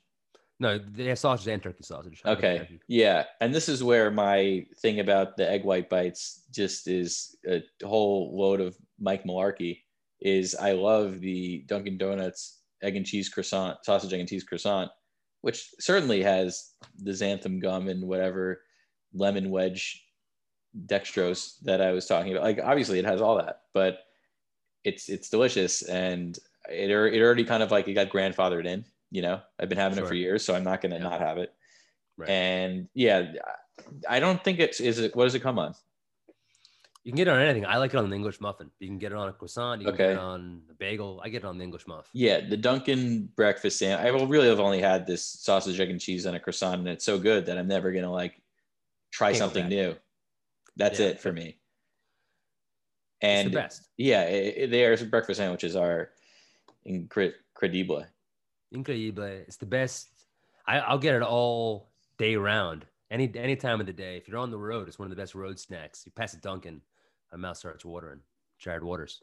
No, 0.64 0.78
they 0.78 1.04
have 1.04 1.18
sausage 1.18 1.48
and 1.48 1.62
turkey 1.62 1.82
sausage. 1.82 2.22
I 2.24 2.30
Okay. 2.30 2.58
turkey. 2.58 2.80
Yeah. 2.88 3.24
And 3.42 3.54
this 3.54 3.68
is 3.68 3.84
where 3.84 4.10
my 4.10 4.64
thing 4.80 4.98
about 5.00 5.36
the 5.36 5.48
egg 5.48 5.62
white 5.62 5.90
bites 5.90 6.42
just 6.50 6.88
is 6.88 7.36
a 7.46 7.62
whole 7.84 8.34
load 8.34 8.62
of 8.62 8.74
Mike 8.98 9.24
Malarkey 9.24 9.80
is 10.22 10.54
I 10.54 10.72
love 10.72 11.20
the 11.20 11.64
Dunkin' 11.66 11.98
Donuts 11.98 12.62
egg 12.82 12.96
and 12.96 13.04
cheese 13.04 13.28
croissant, 13.28 13.84
sausage, 13.84 14.14
egg 14.14 14.20
and 14.20 14.28
cheese 14.28 14.42
croissant, 14.44 14.90
which 15.42 15.68
certainly 15.80 16.22
has 16.22 16.70
the 16.98 17.10
xanthan 17.12 17.60
gum 17.60 17.88
and 17.88 18.08
whatever 18.08 18.62
lemon 19.12 19.50
wedge 19.50 20.02
dextrose 20.86 21.56
that 21.64 21.82
I 21.82 21.92
was 21.92 22.06
talking 22.06 22.32
about. 22.32 22.44
Like 22.44 22.60
obviously 22.62 22.98
it 22.98 23.04
has 23.04 23.20
all 23.20 23.36
that, 23.36 23.60
but 23.74 23.98
it's 24.82 25.10
it's 25.10 25.28
delicious 25.28 25.82
and 25.82 26.38
it, 26.70 26.90
it 26.90 27.20
already 27.22 27.44
kind 27.44 27.62
of 27.62 27.70
like 27.70 27.86
it 27.86 27.92
got 27.94 28.08
grandfathered 28.08 28.64
in, 28.64 28.86
you 29.14 29.22
know. 29.22 29.40
I've 29.60 29.68
been 29.68 29.78
having 29.78 29.96
it 30.02 30.06
for 30.08 30.14
years, 30.14 30.44
so 30.44 30.54
I'm 30.56 30.64
not 30.64 30.82
gonna 30.82 30.96
Yeah. 30.96 31.02
not 31.10 31.20
have 31.20 31.38
it. 31.38 31.54
Right. 32.16 32.28
And 32.28 32.88
yeah, 32.94 33.32
I 34.08 34.18
don't 34.18 34.42
think 34.42 34.58
it's 34.58 34.80
is 34.80 34.98
it 34.98 35.14
what 35.14 35.24
does 35.24 35.36
it 35.36 35.40
come 35.40 35.58
on? 35.58 35.74
You 37.04 37.12
can 37.12 37.16
get 37.16 37.28
it 37.28 37.30
on 37.30 37.40
anything. 37.40 37.64
I 37.66 37.76
like 37.76 37.92
it 37.94 37.98
on 37.98 38.06
an 38.06 38.12
English 38.12 38.40
muffin. 38.40 38.70
You 38.80 38.88
can 38.88 38.98
get 38.98 39.12
it 39.12 39.18
on 39.18 39.28
a 39.28 39.32
croissant. 39.32 39.82
You 39.82 39.88
can 39.88 39.96
get 39.96 40.04
Okay. 40.04 40.12
it 40.14 40.18
on 40.18 40.62
a 40.70 40.74
bagel. 40.74 41.20
I 41.22 41.28
get 41.28 41.44
it 41.44 41.44
on 41.44 41.58
the 41.58 41.64
English 41.64 41.86
muff. 41.86 42.08
Yeah, 42.14 42.40
the 42.40 42.56
Dunkin' 42.56 43.26
breakfast 43.36 43.78
sandwich. 43.78 44.06
I 44.06 44.10
will 44.10 44.26
really 44.26 44.48
have 44.48 44.58
only 44.58 44.80
had 44.80 45.06
this 45.06 45.22
sausage, 45.24 45.78
egg, 45.78 45.90
and 45.90 46.00
cheese 46.00 46.26
on 46.26 46.34
a 46.34 46.40
croissant, 46.40 46.80
and 46.80 46.88
it's 46.88 47.04
so 47.04 47.18
good 47.18 47.46
that 47.46 47.56
I'm 47.58 47.68
never 47.68 47.92
gonna 47.92 48.10
like 48.10 48.40
try 49.12 49.28
Can't 49.28 49.38
something 49.38 49.68
new. 49.68 49.94
That's 50.76 50.98
Yeah. 50.98 51.08
it 51.08 51.20
for 51.20 51.30
me. 51.32 51.58
And 53.20 53.52
yeah, 53.96 54.22
it, 54.24 54.54
it- 54.56 54.70
their 54.70 54.96
breakfast 55.06 55.38
sandwiches 55.38 55.76
are 55.76 56.10
incredible. 56.84 58.06
Incredible. 58.74 59.22
It's 59.22 59.56
the 59.56 59.66
best. 59.66 60.08
I, 60.66 60.80
I'll 60.80 60.98
get 60.98 61.14
it 61.14 61.22
all 61.22 61.90
day 62.18 62.36
round. 62.36 62.84
Any 63.10 63.30
any 63.36 63.54
time 63.54 63.80
of 63.80 63.86
the 63.86 63.92
day. 63.92 64.16
If 64.16 64.26
you're 64.26 64.38
on 64.38 64.50
the 64.50 64.58
road, 64.58 64.88
it's 64.88 64.98
one 64.98 65.06
of 65.06 65.10
the 65.10 65.22
best 65.22 65.34
road 65.34 65.58
snacks. 65.58 66.02
You 66.04 66.12
pass 66.12 66.34
a 66.34 66.38
Dunkin', 66.38 66.80
my 67.30 67.38
mouth 67.38 67.56
starts 67.56 67.84
watering. 67.84 68.20
Jared 68.58 68.82
Waters. 68.82 69.22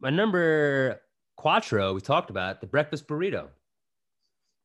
My 0.00 0.10
number 0.10 1.00
quattro, 1.36 1.94
we 1.94 2.00
talked 2.00 2.30
about 2.30 2.60
the 2.60 2.66
breakfast 2.66 3.06
burrito. 3.06 3.48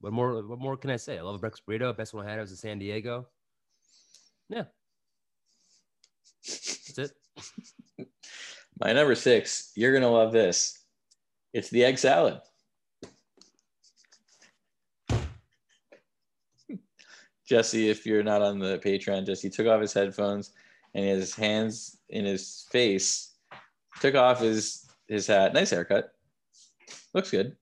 What 0.02 0.14
more? 0.14 0.46
What 0.46 0.60
more 0.60 0.76
can 0.76 0.90
I 0.90 0.98
say? 0.98 1.18
I 1.18 1.22
love 1.22 1.36
a 1.36 1.40
breakfast 1.40 1.66
burrito. 1.66 1.96
Best 1.96 2.14
one 2.14 2.26
I 2.26 2.32
had 2.32 2.40
was 2.40 2.52
in 2.52 2.58
San 2.58 2.80
Diego. 2.80 3.28
Yeah, 4.50 4.66
that's 6.46 6.98
it. 6.98 7.12
My 8.80 8.92
number 8.92 9.16
six, 9.16 9.72
you're 9.76 9.94
gonna 9.94 10.12
love 10.12 10.34
this. 10.34 10.78
It's 11.54 11.70
the 11.70 11.86
egg 11.86 11.98
salad. 11.98 12.42
Jesse, 17.48 17.90
if 17.90 18.06
you're 18.06 18.24
not 18.24 18.42
on 18.42 18.60
the 18.60 18.80
Patreon, 18.80 19.26
Jesse 19.26 19.50
took 19.50 19.68
off 19.68 19.82
his 19.82 19.94
headphones 19.94 20.52
and 20.94 21.06
his 21.06 21.36
hands 21.36 21.98
in 22.10 22.26
his 22.26 22.66
face, 22.72 23.34
took 24.02 24.16
off 24.16 24.40
his 24.40 24.86
his 25.08 25.28
hat. 25.28 25.54
Nice 25.54 25.70
haircut. 25.70 26.12
Looks 27.14 27.32
good. 27.32 27.56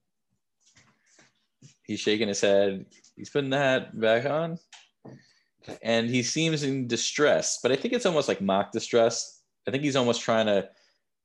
He's 1.86 2.00
shaking 2.00 2.28
his 2.28 2.40
head. 2.40 2.86
He's 3.16 3.30
putting 3.30 3.50
the 3.50 3.58
hat 3.58 3.98
back 3.98 4.24
on. 4.24 4.58
And 5.82 6.08
he 6.08 6.22
seems 6.22 6.62
in 6.62 6.86
distress, 6.86 7.58
but 7.62 7.72
I 7.72 7.76
think 7.76 7.94
it's 7.94 8.04
almost 8.04 8.28
like 8.28 8.42
mock 8.42 8.70
distress. 8.70 9.42
I 9.66 9.70
think 9.70 9.82
he's 9.82 9.96
almost 9.96 10.20
trying 10.20 10.46
to 10.46 10.68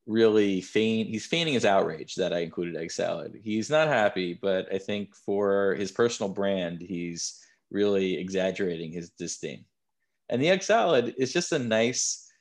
really 0.05 0.61
feign 0.61 1.05
he's 1.07 1.25
feigning 1.25 1.53
his 1.53 1.65
outrage 1.65 2.15
that 2.15 2.33
I 2.33 2.39
included 2.39 2.77
egg 2.77 2.91
salad. 2.91 3.39
He's 3.43 3.69
not 3.69 3.89
happy, 3.89 4.39
but 4.41 4.73
I 4.73 4.77
think 4.77 5.13
for 5.13 5.75
his 5.75 5.91
personal 5.91 6.31
brand, 6.31 6.81
he's 6.81 7.45
really 7.71 8.17
exaggerating 8.17 8.91
his 8.91 9.09
disdain. 9.11 9.65
And 10.29 10.41
the 10.41 10.49
egg 10.49 10.63
salad 10.63 11.15
is 11.17 11.33
just 11.33 11.51
a 11.51 11.59
nice 11.59 12.31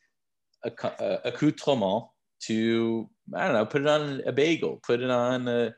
uh, 0.65 1.17
accoutrement 1.25 2.05
to 2.41 3.09
I 3.35 3.45
don't 3.45 3.55
know, 3.55 3.67
put 3.67 3.83
it 3.83 3.89
on 3.89 4.23
a 4.27 4.33
bagel, 4.33 4.81
put 4.83 5.01
it 5.01 5.11
on 5.11 5.49
uh, 5.49 5.71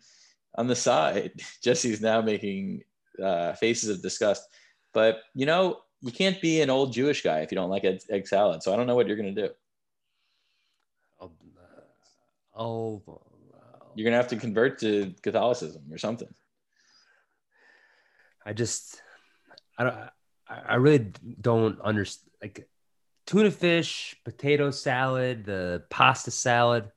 on 0.57 0.67
the 0.67 0.77
side. 0.77 1.33
Jesse's 1.63 2.01
now 2.01 2.21
making 2.21 2.83
uh, 3.23 3.53
faces 3.55 3.91
of 3.91 4.03
disgust, 4.03 4.43
but 4.93 5.21
you 5.35 5.47
know 5.47 5.81
you 6.03 6.13
can't 6.13 6.41
be 6.41 6.61
an 6.61 6.71
old 6.71 6.93
Jewish 6.93 7.23
guy 7.23 7.41
if 7.41 7.53
you 7.53 7.57
don't 7.57 7.71
like 7.71 7.85
egg, 7.85 8.01
egg 8.11 8.27
salad. 8.27 8.63
So 8.63 8.73
I 8.73 8.77
don't 8.77 8.87
know 8.87 8.95
what 8.97 9.07
you're 9.07 9.17
gonna 9.17 9.33
do. 9.33 9.51
Uh, 13.55 13.85
You're 13.95 14.05
gonna 14.05 14.17
have 14.17 14.29
to 14.29 14.37
convert 14.37 14.79
to 14.81 15.15
Catholicism 15.23 15.83
or 15.91 15.99
something. 15.99 16.29
I 18.45 18.53
just, 18.55 19.03
I 19.81 19.85
don't, 19.85 19.97
I 20.47 20.75
really 20.75 21.11
don't 21.41 21.81
understand. 21.81 22.31
Like 22.43 22.69
tuna 23.27 23.51
fish, 23.51 24.15
potato 24.25 24.71
salad, 24.71 25.47
the 25.47 25.85
pasta 25.89 26.31
salad, 26.31 26.91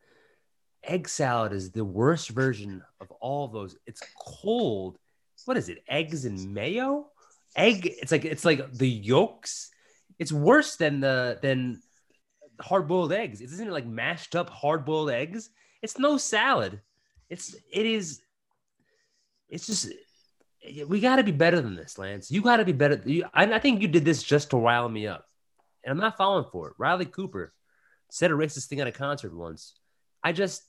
egg 0.83 1.07
salad 1.07 1.53
is 1.53 1.71
the 1.71 1.85
worst 1.85 2.29
version 2.29 2.83
of 2.99 3.09
all 3.21 3.47
those. 3.47 3.77
It's 3.87 4.01
cold. 4.17 4.97
What 5.45 5.55
is 5.55 5.69
it? 5.69 5.83
Eggs 5.87 6.25
and 6.25 6.53
mayo? 6.53 7.07
Egg. 7.55 7.85
It's 7.85 8.11
like 8.11 8.25
it's 8.25 8.43
like 8.43 8.73
the 8.73 8.89
yolks. 8.89 9.71
It's 10.19 10.33
worse 10.33 10.75
than 10.75 10.99
the 10.99 11.39
than 11.41 11.81
hard 12.59 12.87
boiled 12.87 13.13
eggs. 13.13 13.39
Isn't 13.39 13.67
it 13.67 13.71
like 13.71 13.85
mashed 13.85 14.35
up 14.35 14.49
hard 14.49 14.83
boiled 14.83 15.09
eggs? 15.09 15.49
It's 15.81 15.97
no 15.97 16.17
salad. 16.17 16.81
It's 17.29 17.55
it 17.71 17.85
is. 17.85 18.21
It's 19.47 19.67
just 19.67 19.89
we 20.87 20.99
got 20.99 21.17
to 21.17 21.23
be 21.23 21.31
better 21.31 21.61
than 21.61 21.75
this, 21.75 21.97
Lance. 21.97 22.31
You 22.31 22.41
got 22.41 22.57
to 22.57 22.65
be 22.65 22.71
better. 22.71 23.01
You, 23.05 23.25
I, 23.33 23.45
I 23.45 23.59
think 23.59 23.81
you 23.81 23.87
did 23.87 24.05
this 24.05 24.23
just 24.23 24.51
to 24.51 24.57
rile 24.57 24.89
me 24.89 25.07
up, 25.07 25.25
and 25.83 25.91
I'm 25.91 25.99
not 25.99 26.17
falling 26.17 26.45
for 26.51 26.69
it. 26.69 26.75
Riley 26.77 27.05
Cooper 27.05 27.53
said 28.09 28.31
a 28.31 28.33
racist 28.33 28.67
thing 28.67 28.79
at 28.79 28.87
a 28.87 28.91
concert 28.91 29.35
once. 29.35 29.73
I 30.23 30.31
just 30.31 30.63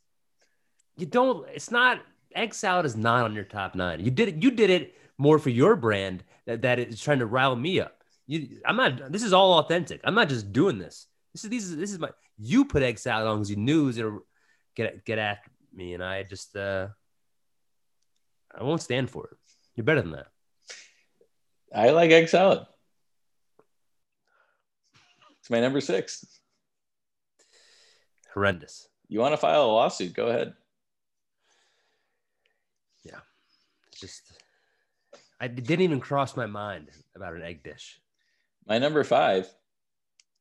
you 0.97 1.07
don't. 1.07 1.49
It's 1.49 1.71
not 1.71 2.01
egg 2.35 2.55
salad 2.55 2.87
is 2.87 2.97
not 2.97 3.25
on 3.25 3.35
your 3.35 3.45
top 3.45 3.75
nine. 3.75 4.05
You 4.05 4.11
did 4.11 4.29
it. 4.29 4.43
You 4.43 4.51
did 4.51 4.71
it 4.71 4.95
more 5.19 5.39
for 5.39 5.51
your 5.51 5.77
brand 5.77 6.25
that 6.47 6.63
that 6.63 6.79
is 6.79 7.01
trying 7.01 7.21
to 7.21 7.27
rile 7.27 7.57
me 7.57 7.81
up. 7.81 8.03
You, 8.27 8.61
I'm 8.67 8.77
not. 8.77 9.13
This 9.13 9.23
is 9.23 9.33
all 9.33 9.59
authentic. 9.59 10.01
I'm 10.05 10.15
not 10.15 10.29
just 10.29 10.53
doing 10.53 10.79
this. 10.79 11.07
This 11.33 11.45
is 11.45 11.51
these. 11.51 11.77
This 11.77 11.93
is 11.93 11.99
my. 11.99 12.11
You 12.39 12.65
put 12.65 12.83
egg 12.83 12.99
salad 12.99 13.29
on 13.29 13.39
because 13.39 13.51
you 13.51 13.57
knew 13.57 13.85
it 13.85 13.87
was 13.87 13.99
gonna 13.99 14.19
get 14.75 15.05
get 15.05 15.19
after 15.19 15.51
me, 15.73 15.95
and 15.95 16.03
I 16.03 16.23
just 16.25 16.57
uh 16.57 16.89
I 18.57 18.63
won't 18.63 18.83
stand 18.83 19.11
for 19.11 19.27
it. 19.27 19.37
You're 19.75 19.85
better 19.85 20.03
than 20.03 20.13
that. 20.13 20.27
I 21.75 21.91
like 21.91 22.11
egg 22.11 22.29
salad. 22.29 22.67
It's 25.41 25.51
my 25.51 25.61
number 25.61 25.81
six. 25.81 26.25
Horrendous. 28.33 28.89
You 29.09 29.21
want 29.21 29.33
to 29.33 29.37
file 29.37 29.65
a 29.65 29.67
lawsuit? 29.67 30.15
Go 30.15 30.29
ahead. 30.29 30.55
It's 33.95 34.01
just 34.01 34.23
I 35.41 35.47
didn't 35.47 35.85
even 35.85 36.01
cross 36.01 36.37
my 36.37 36.47
mind 36.47 36.91
about 37.15 37.35
an 37.35 37.43
egg 37.43 37.63
dish. 37.63 38.01
My 38.67 38.79
number 38.79 39.05
five 39.05 39.49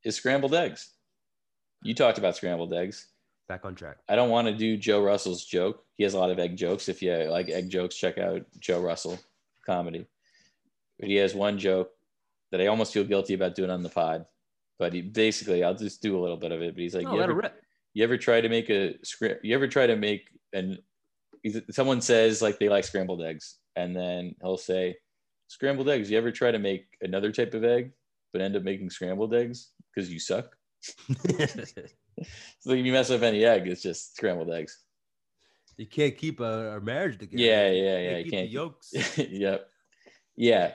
is 0.03 0.15
scrambled 0.15 0.55
eggs. 0.55 0.89
You 1.83 1.93
talked 1.93 2.17
about 2.17 2.35
scrambled 2.35 2.73
eggs. 2.73 3.07
Back 3.49 3.65
on 3.65 3.75
track. 3.75 3.97
I 4.07 4.15
don't 4.15 4.29
want 4.29 4.47
to 4.47 4.53
do 4.53 4.77
Joe 4.77 5.03
Russell's 5.03 5.43
joke. 5.43 5.83
He 5.95 6.03
has 6.03 6.13
a 6.13 6.19
lot 6.19 6.31
of 6.31 6.39
egg 6.39 6.55
jokes. 6.55 6.87
If 6.87 7.01
you 7.01 7.13
like 7.29 7.49
egg 7.49 7.69
jokes, 7.69 7.95
check 7.95 8.17
out 8.17 8.45
Joe 8.59 8.81
Russell 8.81 9.19
comedy. 9.65 10.07
But 10.99 11.09
he 11.09 11.15
has 11.15 11.35
one 11.35 11.59
joke 11.59 11.91
that 12.51 12.61
I 12.61 12.67
almost 12.67 12.93
feel 12.93 13.03
guilty 13.03 13.33
about 13.33 13.55
doing 13.55 13.69
on 13.69 13.83
the 13.83 13.89
pod. 13.89 14.25
But 14.79 14.93
he 14.93 15.01
basically, 15.01 15.63
I'll 15.63 15.75
just 15.75 16.01
do 16.01 16.17
a 16.17 16.21
little 16.21 16.37
bit 16.37 16.51
of 16.51 16.61
it. 16.61 16.73
But 16.73 16.81
he's 16.81 16.95
like, 16.95 17.03
No, 17.03 17.13
you, 17.13 17.19
let 17.19 17.29
ever, 17.29 17.39
rip. 17.39 17.63
you 17.93 18.03
ever 18.03 18.17
try 18.17 18.41
to 18.41 18.49
make 18.49 18.69
a 18.69 18.95
script? 19.03 19.43
You 19.43 19.55
ever 19.55 19.67
try 19.67 19.87
to 19.87 19.95
make 19.95 20.29
an? 20.53 20.77
Someone 21.71 21.99
says 21.99 22.41
like 22.41 22.59
they 22.59 22.69
like 22.69 22.85
scrambled 22.85 23.21
eggs, 23.21 23.57
and 23.75 23.93
then 23.93 24.33
he'll 24.41 24.57
say, 24.57 24.95
"Scrambled 25.49 25.89
eggs. 25.89 26.09
You 26.09 26.17
ever 26.17 26.31
try 26.31 26.51
to 26.51 26.59
make 26.59 26.85
another 27.01 27.33
type 27.33 27.53
of 27.53 27.65
egg, 27.65 27.91
but 28.31 28.41
end 28.41 28.55
up 28.55 28.63
making 28.63 28.89
scrambled 28.89 29.33
eggs 29.33 29.71
because 29.93 30.09
you 30.09 30.19
suck?" 30.19 30.55
So 32.59 32.71
if 32.71 32.85
you 32.85 32.91
mess 32.93 33.11
up 33.11 33.21
any 33.21 33.43
egg, 33.43 33.67
it's 33.67 33.81
just 33.81 34.15
scrambled 34.15 34.49
eggs. 34.51 34.79
you 35.77 35.85
can't 35.85 36.17
keep 36.17 36.39
a, 36.39 36.77
a 36.77 36.81
marriage 36.81 37.17
together. 37.17 37.43
Yeah, 37.43 37.69
yeah, 37.69 37.97
yeah. 37.97 38.17
You 38.17 38.23
keep 38.23 38.33
can't. 38.33 38.47
the 38.47 38.53
yolks. 38.53 39.17
yep. 39.17 39.69
Yeah. 40.35 40.71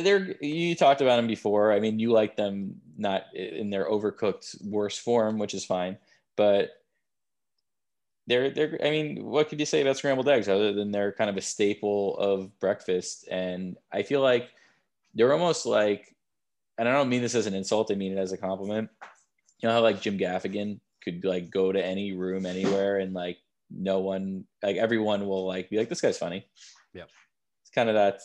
They're 0.00 0.36
you 0.40 0.74
talked 0.74 1.00
about 1.00 1.16
them 1.16 1.26
before. 1.26 1.72
I 1.72 1.80
mean, 1.80 1.98
you 1.98 2.12
like 2.12 2.36
them 2.36 2.80
not 2.96 3.24
in 3.34 3.70
their 3.70 3.90
overcooked 3.90 4.64
worst 4.64 5.00
form, 5.00 5.38
which 5.38 5.52
is 5.52 5.64
fine. 5.64 5.98
But 6.36 6.70
they're 8.26 8.50
they're. 8.50 8.78
I 8.82 8.90
mean, 8.90 9.24
what 9.24 9.48
could 9.48 9.60
you 9.60 9.66
say 9.66 9.82
about 9.82 9.98
scrambled 9.98 10.28
eggs 10.28 10.48
other 10.48 10.72
than 10.72 10.92
they're 10.92 11.12
kind 11.12 11.28
of 11.28 11.36
a 11.36 11.42
staple 11.42 12.16
of 12.18 12.58
breakfast? 12.60 13.26
And 13.30 13.76
I 13.92 14.02
feel 14.02 14.22
like 14.22 14.48
they're 15.14 15.32
almost 15.32 15.66
like, 15.66 16.14
and 16.78 16.88
I 16.88 16.92
don't 16.92 17.08
mean 17.08 17.20
this 17.20 17.34
as 17.34 17.46
an 17.46 17.54
insult. 17.54 17.90
I 17.90 17.94
mean 17.94 18.16
it 18.16 18.20
as 18.20 18.32
a 18.32 18.38
compliment. 18.38 18.88
You 19.62 19.68
know 19.68 19.74
how 19.74 19.80
like 19.82 20.00
Jim 20.00 20.18
Gaffigan 20.18 20.80
could 21.04 21.24
like 21.24 21.50
go 21.50 21.72
to 21.72 21.84
any 21.84 22.12
room 22.12 22.46
anywhere 22.46 22.98
and 22.98 23.12
like 23.14 23.38
no 23.70 24.00
one 24.00 24.44
like 24.62 24.76
everyone 24.76 25.26
will 25.26 25.46
like 25.46 25.70
be 25.70 25.78
like 25.78 25.88
this 25.88 26.00
guy's 26.00 26.18
funny. 26.18 26.46
Yep. 26.94 27.08
It's 27.62 27.70
kind 27.70 27.88
of 27.88 27.94
that 27.94 28.20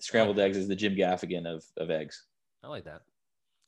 scrambled 0.00 0.38
eggs 0.38 0.56
is 0.56 0.68
the 0.68 0.76
Jim 0.76 0.94
Gaffigan 0.94 1.46
of 1.46 1.64
of 1.76 1.90
eggs. 1.90 2.24
I 2.62 2.68
like 2.68 2.84
that. 2.84 3.02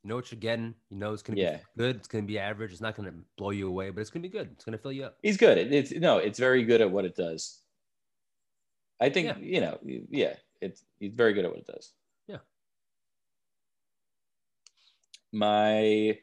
You 0.03 0.09
know 0.09 0.17
what 0.17 0.31
you're 0.33 0.41
getting. 0.41 0.75
You 0.89 0.97
know 0.99 1.13
it's 1.13 1.23
gonna 1.23 1.41
Yeah. 1.41 1.57
be 1.57 1.63
good. 1.79 1.97
It's 1.97 2.09
gonna 2.09 2.25
be 2.25 2.39
average. 2.39 2.73
It's 2.73 2.81
not 2.81 2.97
gonna 2.97 3.13
blow 3.37 3.51
you 3.51 3.67
away, 3.69 3.91
but 3.91 4.01
it's 4.01 4.11
gonna 4.11 4.23
be 4.23 4.29
good. 4.29 4.49
It's 4.53 4.65
gonna 4.65 4.79
fill 4.79 4.93
you 4.93 5.05
up. 5.05 5.19
He's 5.23 5.37
good. 5.37 5.59
It, 5.59 5.73
it's 5.73 5.93
no, 5.93 6.19
it's 6.19 6.39
very 6.39 6.63
good 6.65 6.81
at 6.81 6.91
what 6.91 7.05
it 7.05 7.17
does. 7.17 7.61
I 9.01 9.11
think 9.11 9.27
Yeah. 9.27 9.39
you 9.39 9.61
know, 9.61 9.79
yeah, 10.11 10.37
it's 10.61 10.85
he's 11.01 11.13
very 11.15 11.33
good 11.35 11.45
at 11.45 11.51
what 11.51 11.61
it 11.61 11.67
does. 11.67 11.93
Yeah. 12.29 12.39
My 15.33 16.19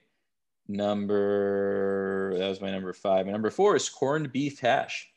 number 0.67 2.37
that 2.37 2.49
was 2.49 2.61
my 2.61 2.71
number 2.71 2.93
five. 2.93 3.25
My 3.25 3.31
number 3.31 3.49
four 3.49 3.75
is 3.75 3.89
corned 3.89 4.31
beef 4.31 4.59
hash. 4.59 5.09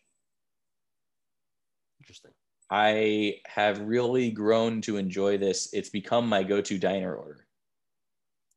Interesting. 2.00 2.32
I 2.70 3.36
have 3.46 3.80
really 3.80 4.30
grown 4.30 4.80
to 4.82 4.96
enjoy 4.96 5.38
this. 5.38 5.68
It's 5.72 5.88
become 5.88 6.28
my 6.28 6.44
go-to 6.44 6.78
diner 6.78 7.14
order. 7.14 7.46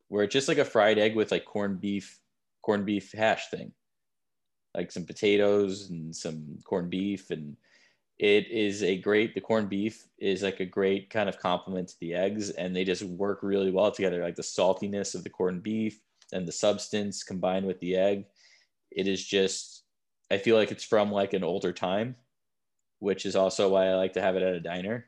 Where 0.09 0.23
it's 0.23 0.33
just 0.33 0.47
like 0.47 0.59
a 0.59 0.65
fried 0.65 0.99
egg 0.99 1.15
with 1.15 1.31
like 1.31 1.45
corned 1.45 1.81
beef, 1.81 2.19
corned 2.61 2.85
beef 2.85 3.11
hash 3.11 3.49
thing. 3.49 3.71
Like 4.75 4.91
some 4.91 5.05
potatoes 5.05 5.89
and 5.89 6.15
some 6.15 6.59
corned 6.63 6.89
beef 6.89 7.31
and 7.31 7.57
it 8.19 8.47
is 8.49 8.83
a 8.83 8.97
great 8.97 9.33
the 9.33 9.41
corned 9.41 9.69
beef 9.69 10.05
is 10.19 10.43
like 10.43 10.59
a 10.59 10.65
great 10.65 11.09
kind 11.09 11.27
of 11.27 11.39
complement 11.39 11.89
to 11.89 11.99
the 11.99 12.13
eggs 12.13 12.51
and 12.51 12.75
they 12.75 12.83
just 12.83 13.03
work 13.03 13.39
really 13.41 13.71
well 13.71 13.91
together 13.91 14.21
like 14.21 14.35
the 14.35 14.41
saltiness 14.41 15.15
of 15.15 15.23
the 15.23 15.29
corned 15.29 15.63
beef 15.63 15.99
and 16.33 16.47
the 16.47 16.51
substance 16.51 17.23
combined 17.23 17.65
with 17.65 17.79
the 17.79 17.95
egg 17.95 18.25
it 18.91 19.07
is 19.07 19.23
just 19.23 19.83
i 20.31 20.37
feel 20.37 20.55
like 20.55 20.71
it's 20.71 20.83
from 20.83 21.11
like 21.11 21.33
an 21.33 21.43
older 21.43 21.71
time 21.71 22.15
which 23.03 23.25
is 23.25 23.35
also 23.35 23.67
why 23.67 23.87
I 23.87 23.95
like 23.95 24.13
to 24.13 24.21
have 24.21 24.37
it 24.37 24.43
at 24.43 24.53
a 24.53 24.61
diner 24.61 25.05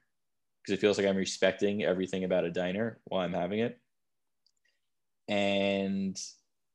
because 0.61 0.77
it 0.77 0.81
feels 0.81 0.97
like 0.97 1.07
I'm 1.07 1.15
respecting 1.15 1.85
everything 1.85 2.25
about 2.25 2.43
a 2.43 2.51
diner 2.51 2.99
while 3.05 3.21
I'm 3.21 3.31
having 3.31 3.59
it. 3.59 3.79
And 5.29 6.21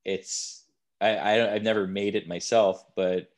it's 0.07 0.65
I, 0.99 1.17
I 1.17 1.55
I've 1.55 1.63
never 1.63 1.87
made 1.87 2.15
it 2.15 2.27
myself, 2.27 2.87
but 2.97 3.29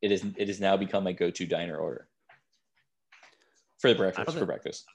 it 0.00 0.12
is 0.12 0.24
it 0.38 0.48
has 0.48 0.60
now 0.60 0.78
become 0.78 1.04
my 1.04 1.12
go-to 1.12 1.44
diner 1.44 1.76
order 1.76 2.08
for 3.80 3.90
the 3.90 3.94
breakfast 3.94 4.38
for 4.38 4.46
breakfast. 4.46 4.86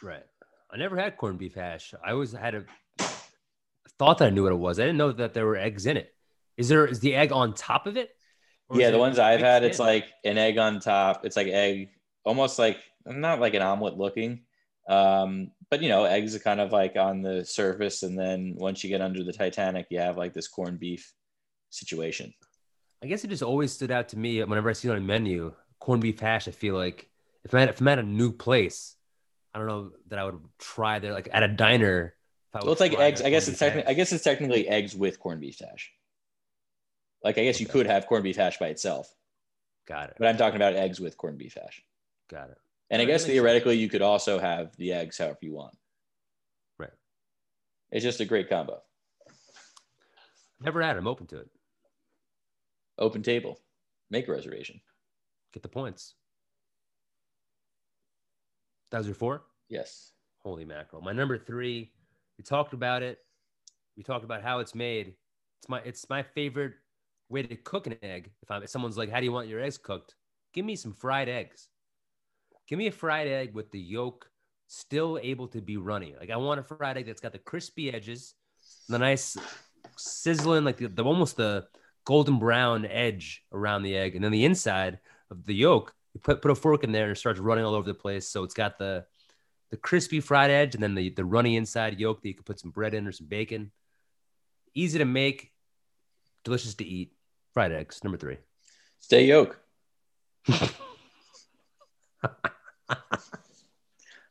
Right. 0.00 0.24
I 0.70 0.76
never 0.76 0.96
had 0.96 1.16
corned 1.16 1.38
beef 1.40 1.54
hash. 1.54 1.94
I 2.06 2.12
always 2.12 2.30
had 2.30 2.54
a 2.54 2.64
thought 3.98 4.18
that 4.18 4.28
I 4.28 4.30
knew 4.30 4.44
what 4.44 4.52
it 4.52 4.56
was. 4.56 4.78
I 4.78 4.82
didn't 4.82 4.98
know 4.98 5.12
that 5.12 5.34
there 5.34 5.46
were 5.46 5.56
eggs 5.56 5.86
in 5.86 5.96
it. 5.96 6.14
Is 6.56 6.68
there 6.68 6.86
is 6.86 7.00
the 7.00 7.14
egg 7.14 7.32
on 7.32 7.54
top 7.54 7.86
of 7.86 7.96
it? 7.96 8.10
Yeah, 8.72 8.90
the 8.90 8.98
ones 8.98 9.18
I've 9.18 9.40
had, 9.40 9.64
it's 9.64 9.78
like 9.78 10.08
an 10.24 10.36
egg 10.36 10.58
on 10.58 10.78
top. 10.80 11.24
It's 11.24 11.36
like 11.36 11.46
egg, 11.46 11.88
almost 12.24 12.58
like 12.58 12.78
not 13.06 13.40
like 13.40 13.54
an 13.54 13.62
omelet 13.62 13.96
looking, 13.96 14.42
um, 14.88 15.52
but 15.70 15.82
you 15.82 15.88
know, 15.88 16.04
eggs 16.04 16.34
are 16.34 16.40
kind 16.40 16.60
of 16.60 16.72
like 16.72 16.96
on 16.96 17.22
the 17.22 17.44
surface, 17.44 18.02
and 18.02 18.18
then 18.18 18.54
once 18.56 18.82
you 18.82 18.90
get 18.90 19.00
under 19.00 19.24
the 19.24 19.32
Titanic, 19.32 19.86
you 19.90 20.00
have 20.00 20.18
like 20.18 20.34
this 20.34 20.48
corned 20.48 20.80
beef 20.80 21.12
situation. 21.70 22.34
I 23.02 23.06
guess 23.06 23.24
it 23.24 23.28
just 23.28 23.42
always 23.42 23.72
stood 23.72 23.90
out 23.90 24.08
to 24.10 24.18
me 24.18 24.42
whenever 24.42 24.68
I 24.68 24.72
see 24.72 24.88
it 24.88 24.92
on 24.92 24.98
a 24.98 25.00
menu, 25.00 25.54
corned 25.78 26.02
beef 26.02 26.18
hash. 26.20 26.48
I 26.48 26.50
feel 26.50 26.74
like 26.74 27.08
if 27.44 27.54
I'm 27.54 27.60
at, 27.60 27.68
if 27.68 27.80
I'm 27.80 27.88
at 27.88 27.98
a 27.98 28.02
new 28.02 28.32
place, 28.32 28.96
I 29.54 29.58
don't 29.58 29.68
know 29.68 29.92
that 30.08 30.18
I 30.18 30.24
would 30.24 30.40
try 30.58 30.98
there, 30.98 31.12
like 31.12 31.28
at 31.32 31.42
a 31.42 31.48
diner. 31.48 32.14
Well, 32.54 32.72
it's 32.72 32.80
like 32.80 32.94
eggs. 32.98 33.20
I 33.22 33.30
guess 33.30 33.46
it's 33.48 33.58
technically. 33.58 33.90
I 33.90 33.94
guess 33.94 34.12
it's 34.12 34.24
technically 34.24 34.68
eggs 34.68 34.94
with 34.94 35.20
corned 35.20 35.40
beef 35.40 35.58
hash. 35.58 35.92
Like 37.22 37.36
I 37.38 37.44
guess 37.44 37.60
you 37.60 37.66
could 37.66 37.86
have 37.86 38.06
corned 38.06 38.24
beef 38.24 38.36
hash 38.36 38.58
by 38.58 38.68
itself, 38.68 39.12
Got 39.86 40.10
it. 40.10 40.16
but 40.18 40.28
I'm 40.28 40.36
talking 40.36 40.56
about 40.56 40.74
eggs 40.74 41.00
with 41.00 41.16
corned 41.16 41.38
beef 41.38 41.54
hash. 41.60 41.82
Got 42.30 42.50
it. 42.50 42.58
And 42.90 43.02
I 43.02 43.04
guess 43.04 43.20
makes 43.20 43.22
sense. 43.24 43.32
theoretically, 43.32 43.76
you 43.76 43.88
could 43.88 44.02
also 44.02 44.38
have 44.38 44.74
the 44.76 44.92
eggs 44.92 45.18
however 45.18 45.38
you 45.42 45.52
want. 45.52 45.76
Right. 46.78 46.90
It's 47.90 48.04
just 48.04 48.20
a 48.20 48.24
great 48.24 48.48
combo. 48.48 48.80
Never 50.60 50.80
had. 50.80 50.96
it. 50.96 50.98
I'm 50.98 51.06
open 51.06 51.26
to 51.28 51.38
it. 51.38 51.50
Open 52.98 53.22
table. 53.22 53.60
Make 54.10 54.26
a 54.26 54.32
reservation. 54.32 54.80
Get 55.52 55.62
the 55.62 55.68
points. 55.68 56.14
That 58.90 58.98
was 58.98 59.06
your 59.06 59.14
four? 59.14 59.42
Yes. 59.68 60.12
Holy 60.42 60.64
mackerel. 60.64 61.02
My 61.02 61.12
number 61.12 61.36
three, 61.38 61.92
we 62.38 62.44
talked 62.44 62.72
about 62.72 63.02
it. 63.02 63.18
We 63.96 64.04
talked 64.04 64.24
about 64.24 64.42
how 64.42 64.60
it's 64.60 64.74
made. 64.74 65.14
It's 65.60 65.68
my 65.68 65.80
it's 65.84 66.08
my 66.08 66.22
favorite 66.22 66.74
way 67.28 67.42
to 67.42 67.56
cook 67.56 67.86
an 67.86 67.96
egg. 68.02 68.30
If 68.42 68.50
I'm 68.50 68.62
if 68.62 68.70
someone's 68.70 68.96
like, 68.96 69.10
how 69.10 69.18
do 69.18 69.24
you 69.24 69.32
want 69.32 69.48
your 69.48 69.60
eggs 69.60 69.76
cooked? 69.76 70.14
Give 70.54 70.64
me 70.64 70.76
some 70.76 70.92
fried 70.92 71.28
eggs. 71.28 71.68
Give 72.68 72.78
me 72.78 72.86
a 72.86 72.92
fried 72.92 73.28
egg 73.28 73.54
with 73.54 73.70
the 73.70 73.80
yolk 73.80 74.30
still 74.68 75.18
able 75.22 75.48
to 75.48 75.60
be 75.60 75.76
runny. 75.76 76.14
Like 76.18 76.30
I 76.30 76.36
want 76.36 76.60
a 76.60 76.62
fried 76.62 76.96
egg 76.96 77.06
that's 77.06 77.20
got 77.20 77.32
the 77.32 77.38
crispy 77.38 77.92
edges, 77.92 78.34
the 78.88 78.98
nice 78.98 79.36
sizzling, 79.96 80.64
like 80.64 80.76
the, 80.76 80.88
the 80.88 81.04
almost 81.04 81.36
the 81.36 81.66
golden 82.04 82.38
brown 82.38 82.86
edge 82.86 83.44
around 83.52 83.82
the 83.82 83.96
egg, 83.96 84.14
and 84.14 84.24
then 84.24 84.32
the 84.32 84.44
inside 84.44 85.00
of 85.30 85.44
the 85.44 85.54
yolk. 85.54 85.94
You 86.14 86.20
put 86.20 86.40
put 86.40 86.50
a 86.50 86.54
fork 86.54 86.84
in 86.84 86.92
there 86.92 87.04
and 87.04 87.12
it 87.12 87.18
starts 87.18 87.40
running 87.40 87.64
all 87.64 87.74
over 87.74 87.86
the 87.86 87.94
place. 87.94 88.28
So 88.28 88.44
it's 88.44 88.54
got 88.54 88.78
the 88.78 89.04
the 89.70 89.76
crispy 89.76 90.20
fried 90.20 90.50
edge 90.50 90.74
and 90.74 90.82
then 90.82 90.94
the, 90.94 91.10
the 91.10 91.24
runny 91.24 91.56
inside 91.56 91.98
yolk 92.00 92.22
that 92.22 92.28
you 92.28 92.34
could 92.34 92.46
put 92.46 92.58
some 92.60 92.70
bread 92.70 92.94
in 92.94 93.06
or 93.06 93.12
some 93.12 93.26
bacon. 93.26 93.70
Easy 94.74 94.98
to 94.98 95.04
make, 95.04 95.52
delicious 96.44 96.74
to 96.74 96.84
eat. 96.84 97.12
Fried 97.54 97.72
eggs, 97.72 98.02
number 98.04 98.18
three. 98.18 98.38
Stay 99.00 99.24
yolk. 99.26 99.60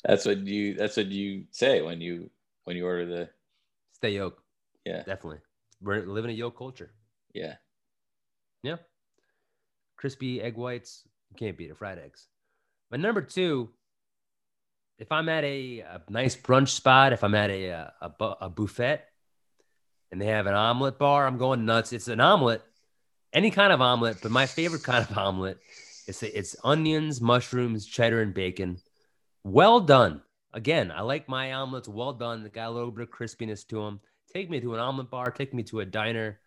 that's 0.04 0.26
what 0.26 0.38
you. 0.40 0.74
That's 0.76 0.98
what 0.98 1.08
you 1.08 1.44
say 1.52 1.82
when 1.82 2.02
you 2.02 2.30
when 2.64 2.76
you 2.78 2.86
order 2.86 3.06
the. 3.06 3.30
Stay 3.94 4.12
yolk, 4.12 4.42
Yeah. 4.86 5.04
definitely. 5.04 5.40
We're 5.82 6.06
living 6.06 6.32
in 6.32 6.36
a 6.36 6.40
yolk 6.40 6.58
culture. 6.58 6.92
Yeah. 7.34 7.56
Yeah. 8.64 8.78
Crispy 9.96 10.42
egg 10.42 10.56
whites, 10.56 11.04
you 11.32 11.36
can't 11.36 11.58
beat 11.58 11.70
it. 11.72 11.78
Fried 11.78 11.98
eggs. 11.98 12.28
But 12.90 13.00
number 13.00 13.22
two, 13.22 13.70
if 14.98 15.12
I'm 15.12 15.30
at 15.30 15.44
a, 15.44 15.80
a 15.80 16.02
nice 16.10 16.36
brunch 16.36 16.70
spot, 16.70 17.14
if 17.14 17.24
I'm 17.24 17.36
at 17.36 17.50
a, 17.50 17.70
a, 18.02 18.12
a, 18.42 18.50
buffet 18.50 19.04
and 20.12 20.20
they 20.20 20.26
have 20.28 20.48
an 20.48 20.56
omelet 20.56 20.98
bar, 20.98 21.28
I'm 21.28 21.38
going 21.38 21.66
nuts. 21.66 21.94
It's 21.94 22.08
an 22.08 22.20
omelet, 22.20 22.64
any 23.32 23.52
kind 23.52 23.72
of 23.72 23.82
omelet, 23.82 24.18
but 24.22 24.32
my 24.32 24.48
favorite 24.48 24.84
kind 24.84 25.08
of 25.08 25.18
omelet 25.18 25.60
is 26.08 26.24
it's 26.24 26.56
onions, 26.64 27.22
mushrooms, 27.22 27.86
cheddar, 27.86 28.22
and 28.22 28.34
bacon. 28.34 28.80
Well 29.44 29.82
done. 29.82 30.22
Again, 30.54 30.92
I 30.92 31.02
like 31.02 31.30
my 31.30 31.54
omelets 31.54 31.88
well 31.88 32.14
done. 32.14 32.44
They 32.44 32.50
got 32.50 32.70
a 32.70 32.72
little 32.72 32.92
bit 32.92 33.04
of 33.04 33.12
crispiness 33.12 33.68
to 33.68 33.84
them. 33.84 34.00
Take 34.34 34.50
me 34.50 34.60
to 34.62 34.74
an 34.74 34.80
omelet 34.80 35.12
bar, 35.12 35.30
take 35.30 35.54
me 35.54 35.64
to 35.64 35.82
a 35.82 35.86
diner. 35.86 36.40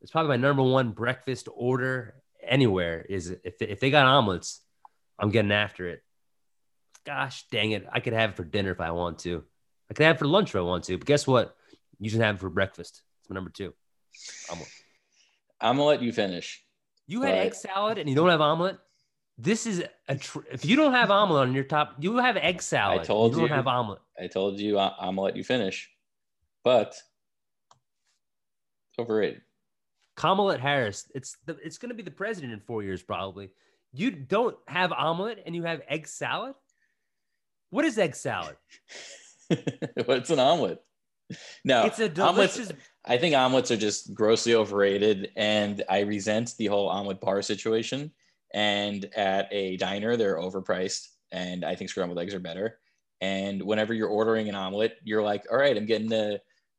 It's 0.00 0.10
probably 0.10 0.30
my 0.30 0.36
number 0.36 0.62
one 0.62 0.92
breakfast 0.92 1.48
order 1.54 2.14
anywhere. 2.42 3.04
Is 3.08 3.34
if 3.44 3.58
they, 3.58 3.66
if 3.66 3.80
they 3.80 3.90
got 3.90 4.06
omelets, 4.06 4.60
I'm 5.18 5.30
getting 5.30 5.52
after 5.52 5.86
it. 5.88 6.02
Gosh 7.08 7.44
dang 7.50 7.70
it, 7.72 7.86
I 7.90 8.00
could 8.00 8.12
have 8.12 8.30
it 8.30 8.36
for 8.36 8.44
dinner 8.44 8.70
if 8.70 8.80
I 8.80 8.90
want 8.90 9.20
to. 9.20 9.42
I 9.90 9.94
could 9.94 10.04
have 10.04 10.16
it 10.16 10.18
for 10.18 10.26
lunch 10.26 10.50
if 10.50 10.56
I 10.56 10.60
want 10.60 10.84
to. 10.84 10.98
But 10.98 11.06
guess 11.06 11.26
what? 11.26 11.56
You 11.98 12.10
should 12.10 12.20
have 12.20 12.34
it 12.36 12.40
for 12.40 12.50
breakfast. 12.50 13.00
It's 13.20 13.30
my 13.30 13.34
number 13.34 13.50
two. 13.50 13.72
Omelet. 14.50 14.68
I'm 15.60 15.76
gonna 15.76 15.86
let 15.86 16.02
you 16.02 16.12
finish. 16.12 16.62
You 17.06 17.22
had 17.22 17.32
Right. 17.32 17.46
egg 17.46 17.54
salad 17.54 17.96
and 17.96 18.08
you 18.10 18.14
don't 18.14 18.28
have 18.28 18.42
omelet. 18.42 18.78
This 19.38 19.66
is 19.66 19.82
a 20.08 20.16
tr- 20.16 20.40
if 20.50 20.64
you 20.66 20.76
don't 20.76 20.92
have 20.92 21.10
omelet 21.10 21.48
on 21.48 21.54
your 21.54 21.64
top, 21.64 21.94
you 21.98 22.16
have 22.18 22.36
egg 22.36 22.60
salad. 22.60 23.00
I 23.00 23.04
told 23.04 23.34
you 23.34 23.40
you 23.42 23.48
don't 23.48 23.56
have 23.56 23.66
omelet. 23.66 24.00
I 24.20 24.26
told 24.26 24.58
you 24.60 24.78
I- 24.78 24.94
I'm 24.98 25.14
gonna 25.14 25.22
let 25.22 25.36
you 25.36 25.44
finish, 25.44 25.90
but 26.62 26.94
overrated. 28.98 29.42
Kamala 30.16 30.58
Harris. 30.58 31.10
It's 31.14 31.36
the, 31.46 31.54
it's 31.64 31.78
going 31.78 31.90
to 31.90 31.94
be 31.94 32.02
the 32.02 32.10
president 32.10 32.52
in 32.52 32.58
four 32.60 32.82
years 32.82 33.00
probably. 33.02 33.50
You 33.92 34.10
don't 34.10 34.56
have 34.66 34.90
omelet 34.92 35.42
and 35.46 35.54
you 35.54 35.62
have 35.62 35.80
egg 35.88 36.08
salad. 36.08 36.54
What 37.70 37.84
is 37.84 37.98
egg 37.98 38.14
salad? 38.14 38.56
What's 40.06 40.30
an 40.30 40.38
omelet? 40.38 40.82
No, 41.64 41.84
it's 41.84 41.98
a 41.98 42.08
omelets- 42.22 42.72
I 43.04 43.18
think 43.18 43.34
omelets 43.34 43.70
are 43.70 43.76
just 43.76 44.14
grossly 44.14 44.54
overrated, 44.54 45.30
and 45.36 45.82
I 45.88 46.00
resent 46.00 46.54
the 46.58 46.66
whole 46.66 46.88
omelet 46.88 47.20
bar 47.20 47.42
situation. 47.42 48.12
And 48.54 49.04
at 49.14 49.48
a 49.52 49.76
diner, 49.76 50.16
they're 50.16 50.38
overpriced, 50.38 51.08
and 51.32 51.64
I 51.64 51.74
think 51.74 51.90
scrambled 51.90 52.18
eggs 52.18 52.34
are 52.34 52.40
better. 52.40 52.78
And 53.20 53.62
whenever 53.62 53.92
you're 53.92 54.08
ordering 54.08 54.48
an 54.48 54.54
omelet, 54.54 54.96
you're 55.04 55.22
like, 55.22 55.44
"All 55.50 55.58
right, 55.58 55.76
I'm 55.76 55.84
getting 55.86 56.12
a, 56.12 56.38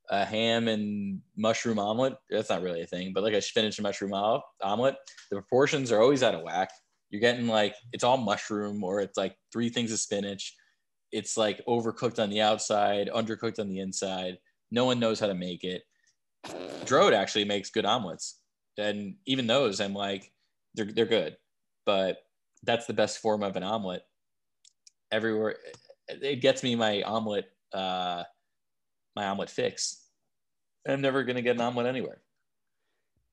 a 0.10 0.26
ham 0.26 0.68
and 0.68 1.22
mushroom 1.36 1.78
omelet." 1.78 2.18
That's 2.30 2.50
not 2.50 2.64
really 2.64 2.82
a 2.82 2.88
thing, 2.88 3.12
but 3.14 3.24
like 3.24 3.34
a 3.34 3.42
spinach 3.42 3.78
and 3.78 3.84
mushroom 3.84 4.14
omelet, 4.14 4.96
the 5.30 5.36
proportions 5.36 5.92
are 5.92 6.02
always 6.02 6.24
out 6.24 6.34
of 6.34 6.42
whack. 6.42 6.72
You're 7.12 7.22
getting 7.22 7.48
like 7.48 7.76
it's 7.94 8.04
all 8.04 8.18
mushroom, 8.18 8.84
or 8.84 9.02
it's 9.02 9.18
like 9.18 9.36
three 9.52 9.70
things 9.70 9.92
of 9.92 10.00
spinach. 10.00 10.56
It's 11.12 11.38
like 11.38 11.66
overcooked 11.68 12.22
on 12.22 12.30
the 12.30 12.42
outside, 12.42 13.10
undercooked 13.14 13.60
on 13.60 13.68
the 13.68 13.80
inside. 13.80 14.38
No 14.72 14.86
one 14.86 15.00
knows 15.00 15.20
how 15.20 15.28
to 15.28 15.34
make 15.34 15.64
it. 15.64 15.84
Drode 16.86 17.14
actually 17.14 17.46
makes 17.46 17.70
good 17.70 17.86
omelets, 17.86 18.40
and 18.78 19.16
even 19.26 19.48
those, 19.48 19.82
I'm 19.82 19.94
like, 19.94 20.32
they're 20.76 20.86
they're 20.86 21.06
good, 21.06 21.38
but 21.86 22.18
that's 22.64 22.86
the 22.86 22.94
best 22.94 23.20
form 23.20 23.44
of 23.44 23.56
an 23.56 23.64
omelet. 23.64 24.04
Everywhere, 25.12 25.58
it 26.08 26.42
gets 26.42 26.64
me 26.64 26.76
my 26.76 27.02
omelet, 27.02 27.46
uh, 27.74 28.24
my 29.16 29.28
omelet 29.28 29.50
fix. 29.50 30.06
I'm 30.88 31.02
never 31.02 31.24
gonna 31.24 31.42
get 31.42 31.56
an 31.56 31.62
omelet 31.62 31.88
anywhere. 31.88 32.22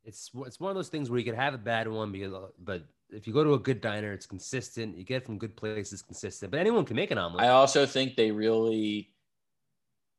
It's 0.05 0.31
it's 0.47 0.59
one 0.59 0.71
of 0.71 0.77
those 0.77 0.89
things 0.89 1.11
where 1.11 1.19
you 1.19 1.25
could 1.25 1.35
have 1.35 1.55
a 1.55 1.59
bad 1.59 1.89
one 1.89 2.13
because, 2.13 2.33
but 2.59 2.83
if 3.11 3.27
you 3.27 3.33
go 3.33 3.45
to 3.45 3.55
a 3.55 3.59
good 3.59 3.81
diner, 3.81 4.13
it's 4.13 4.27
consistent. 4.27 4.97
You 4.97 5.05
get 5.05 5.25
from 5.25 5.39
good 5.39 5.57
places, 5.57 6.03
consistent. 6.03 6.51
But 6.51 6.61
anyone 6.61 6.85
can 6.85 6.97
make 6.97 7.11
an 7.11 7.19
omelet. 7.19 7.45
I 7.45 7.49
also 7.49 7.87
think 7.87 8.17
they 8.17 8.31
really 8.31 9.13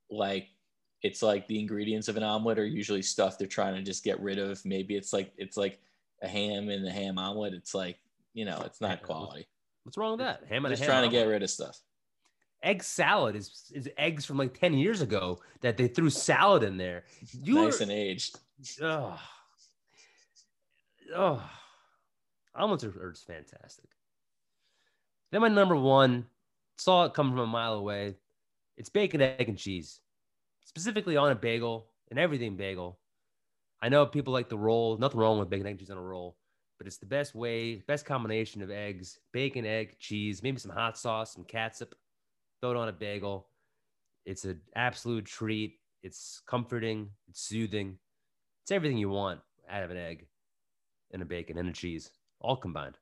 like 0.09 0.47
it's 1.03 1.21
like 1.21 1.47
the 1.47 1.59
ingredients 1.59 2.07
of 2.07 2.17
an 2.17 2.23
omelet 2.23 2.57
are 2.57 2.65
usually 2.65 3.01
stuff 3.01 3.37
they're 3.37 3.47
trying 3.47 3.75
to 3.75 3.81
just 3.81 4.03
get 4.03 4.19
rid 4.19 4.39
of. 4.39 4.63
Maybe 4.65 4.95
it's 4.95 5.13
like 5.13 5.31
it's 5.37 5.57
like 5.57 5.79
a 6.21 6.27
ham 6.27 6.69
and 6.69 6.87
a 6.87 6.91
ham 6.91 7.17
omelet. 7.17 7.53
It's 7.53 7.73
like 7.75 7.97
you 8.33 8.45
know, 8.45 8.61
it's 8.65 8.81
not 8.81 9.01
quality. 9.03 9.47
What's 9.83 9.97
wrong 9.97 10.11
with 10.11 10.19
that? 10.19 10.43
Ham 10.49 10.65
and 10.65 10.71
just 10.71 10.83
ham 10.83 10.91
trying 10.91 11.09
to 11.09 11.15
get 11.15 11.27
rid 11.27 11.43
of 11.43 11.49
stuff. 11.49 11.79
egg 12.63 12.83
salad 12.83 13.35
is 13.35 13.71
is 13.73 13.89
eggs 13.97 14.25
from 14.25 14.37
like 14.37 14.57
10 14.57 14.73
years 14.73 15.01
ago 15.01 15.39
that 15.61 15.77
they 15.77 15.87
threw 15.87 16.09
salad 16.09 16.63
in 16.63 16.77
there. 16.77 17.03
You 17.31 17.65
nice 17.65 17.81
and 17.81 17.91
aged. 17.91 18.37
oh, 18.81 19.19
oh, 21.15 21.49
omelets 22.57 22.83
are, 22.83 23.01
are 23.01 23.11
just 23.11 23.27
fantastic. 23.27 23.89
Then 25.31 25.41
my 25.41 25.47
number 25.47 25.75
one, 25.75 26.25
saw 26.77 27.05
it 27.05 27.13
come 27.13 27.31
from 27.31 27.39
a 27.39 27.47
mile 27.47 27.73
away. 27.73 28.15
It's 28.77 28.89
bacon, 28.89 29.21
egg, 29.21 29.49
and 29.49 29.57
cheese, 29.57 29.99
specifically 30.63 31.17
on 31.17 31.31
a 31.31 31.35
bagel 31.35 31.87
and 32.09 32.19
everything 32.19 32.55
bagel. 32.55 32.99
I 33.81 33.89
know 33.89 34.05
people 34.05 34.33
like 34.33 34.49
the 34.49 34.57
roll. 34.57 34.97
Nothing 34.97 35.19
wrong 35.19 35.39
with 35.39 35.49
bacon, 35.49 35.65
egg, 35.67 35.71
and 35.71 35.79
cheese 35.79 35.89
on 35.89 35.97
a 35.97 36.01
roll, 36.01 36.37
but 36.77 36.87
it's 36.87 36.97
the 36.97 37.05
best 37.05 37.35
way, 37.35 37.83
best 37.87 38.05
combination 38.05 38.61
of 38.61 38.71
eggs, 38.71 39.19
bacon, 39.33 39.65
egg, 39.65 39.97
cheese, 39.99 40.41
maybe 40.43 40.59
some 40.59 40.71
hot 40.71 40.97
sauce, 40.97 41.33
some 41.33 41.43
catsup. 41.43 41.93
Throw 42.61 42.71
it 42.71 42.77
on 42.77 42.89
a 42.89 42.93
bagel. 42.93 43.49
It's 44.25 44.45
an 44.45 44.61
absolute 44.75 45.25
treat. 45.25 45.75
It's 46.03 46.41
comforting. 46.47 47.09
It's 47.27 47.41
soothing. 47.41 47.97
It's 48.63 48.71
everything 48.71 48.97
you 48.97 49.09
want 49.09 49.41
out 49.69 49.83
of 49.83 49.91
an 49.91 49.97
egg 49.97 50.27
and 51.11 51.21
a 51.21 51.25
bacon 51.25 51.57
and 51.57 51.69
a 51.69 51.73
cheese, 51.73 52.11
all 52.41 52.55
combined. 52.57 52.97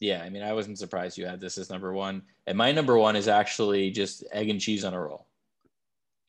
Yeah, 0.00 0.22
I 0.22 0.30
mean, 0.30 0.42
I 0.42 0.52
wasn't 0.54 0.78
surprised 0.78 1.18
you 1.18 1.26
had 1.26 1.40
this 1.40 1.58
as 1.58 1.68
number 1.68 1.92
one. 1.92 2.22
And 2.46 2.56
my 2.56 2.72
number 2.72 2.96
one 2.96 3.16
is 3.16 3.28
actually 3.28 3.90
just 3.90 4.24
egg 4.32 4.48
and 4.48 4.60
cheese 4.60 4.84
on 4.84 4.94
a 4.94 5.00
roll. 5.00 5.26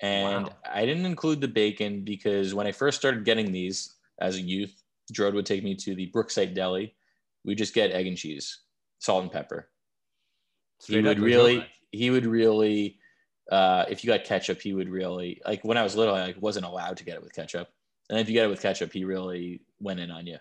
And 0.01 0.47
Wow. 0.47 0.55
I 0.69 0.85
didn't 0.85 1.05
include 1.05 1.39
the 1.41 1.47
bacon 1.47 2.03
because 2.03 2.53
when 2.53 2.67
I 2.67 2.71
first 2.73 2.99
started 2.99 3.23
getting 3.23 3.51
these 3.51 3.95
as 4.19 4.35
a 4.35 4.41
youth, 4.41 4.83
Drode 5.13 5.33
would 5.35 5.45
take 5.45 5.63
me 5.63 5.75
to 5.75 5.95
the 5.95 6.07
Brookside 6.07 6.53
Deli. 6.53 6.95
We 7.45 7.55
just 7.55 7.73
get 7.73 7.91
egg 7.91 8.07
and 8.07 8.17
cheese, 8.17 8.59
salt 8.99 9.23
and 9.23 9.31
pepper. 9.31 9.69
he 10.79 10.83
Straight 10.85 11.05
up, 11.05 11.09
would 11.09 11.19
really, 11.19 11.65
he 11.91 12.09
would 12.09 12.25
really, 12.25 12.99
uh, 13.51 13.85
if 13.89 14.03
you 14.03 14.09
got 14.09 14.23
ketchup, 14.25 14.61
he 14.61 14.73
would 14.73 14.89
really 14.89 15.41
like. 15.45 15.63
When 15.63 15.77
I 15.77 15.83
was 15.83 15.95
little, 15.95 16.15
I 16.15 16.25
like, 16.27 16.41
wasn't 16.41 16.65
allowed 16.65 16.97
to 16.97 17.05
get 17.05 17.15
it 17.15 17.23
with 17.23 17.33
ketchup, 17.33 17.69
and 18.09 18.19
if 18.19 18.27
you 18.27 18.33
get 18.33 18.45
it 18.45 18.49
with 18.49 18.61
ketchup, 18.61 18.91
he 18.91 19.03
really 19.05 19.61
went 19.79 19.99
in 19.99 20.11
on 20.11 20.27
you. 20.27 20.37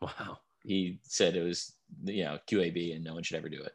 Wow. 0.00 0.38
He 0.66 0.98
said 1.02 1.36
it 1.36 1.42
was, 1.42 1.72
you 2.04 2.24
know, 2.24 2.38
QAB, 2.48 2.94
and 2.96 3.04
no 3.04 3.14
one 3.14 3.22
should 3.22 3.36
ever 3.36 3.48
do 3.48 3.62
it. 3.62 3.72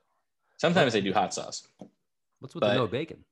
Sometimes 0.57 0.93
they 0.93 1.01
do 1.01 1.13
hot 1.13 1.33
sauce. 1.33 1.67
What's 2.39 2.53
with 2.53 2.63
no 2.63 2.87
bacon? 2.87 3.23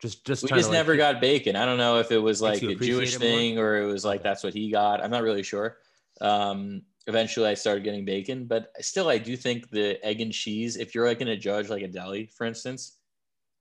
Just, 0.00 0.26
just 0.26 0.42
We 0.42 0.50
just 0.50 0.68
like, 0.68 0.76
never 0.76 0.96
got 0.96 1.20
bacon. 1.20 1.56
I 1.56 1.64
don't 1.64 1.78
know 1.78 1.98
if 1.98 2.10
it 2.10 2.18
was 2.18 2.42
like 2.42 2.62
a 2.62 2.74
Jewish 2.74 3.12
more? 3.12 3.20
thing 3.20 3.58
or 3.58 3.80
it 3.80 3.86
was 3.86 4.04
like 4.04 4.20
Okay. 4.20 4.28
that's 4.28 4.42
what 4.42 4.52
he 4.52 4.70
got. 4.70 5.02
I'm 5.02 5.10
not 5.10 5.22
really 5.22 5.42
sure. 5.42 5.78
Um, 6.20 6.82
eventually, 7.06 7.48
I 7.48 7.54
started 7.54 7.84
getting 7.84 8.04
bacon, 8.04 8.46
but 8.46 8.72
still, 8.80 9.08
I 9.08 9.18
do 9.18 9.36
think 9.36 9.70
the 9.70 10.04
egg 10.04 10.20
and 10.20 10.32
cheese. 10.32 10.76
If 10.76 10.94
you're 10.94 11.06
like 11.06 11.20
going 11.20 11.28
to 11.28 11.36
judge 11.36 11.70
like 11.70 11.82
a 11.82 11.88
deli, 11.88 12.26
for 12.26 12.44
instance, 12.44 12.98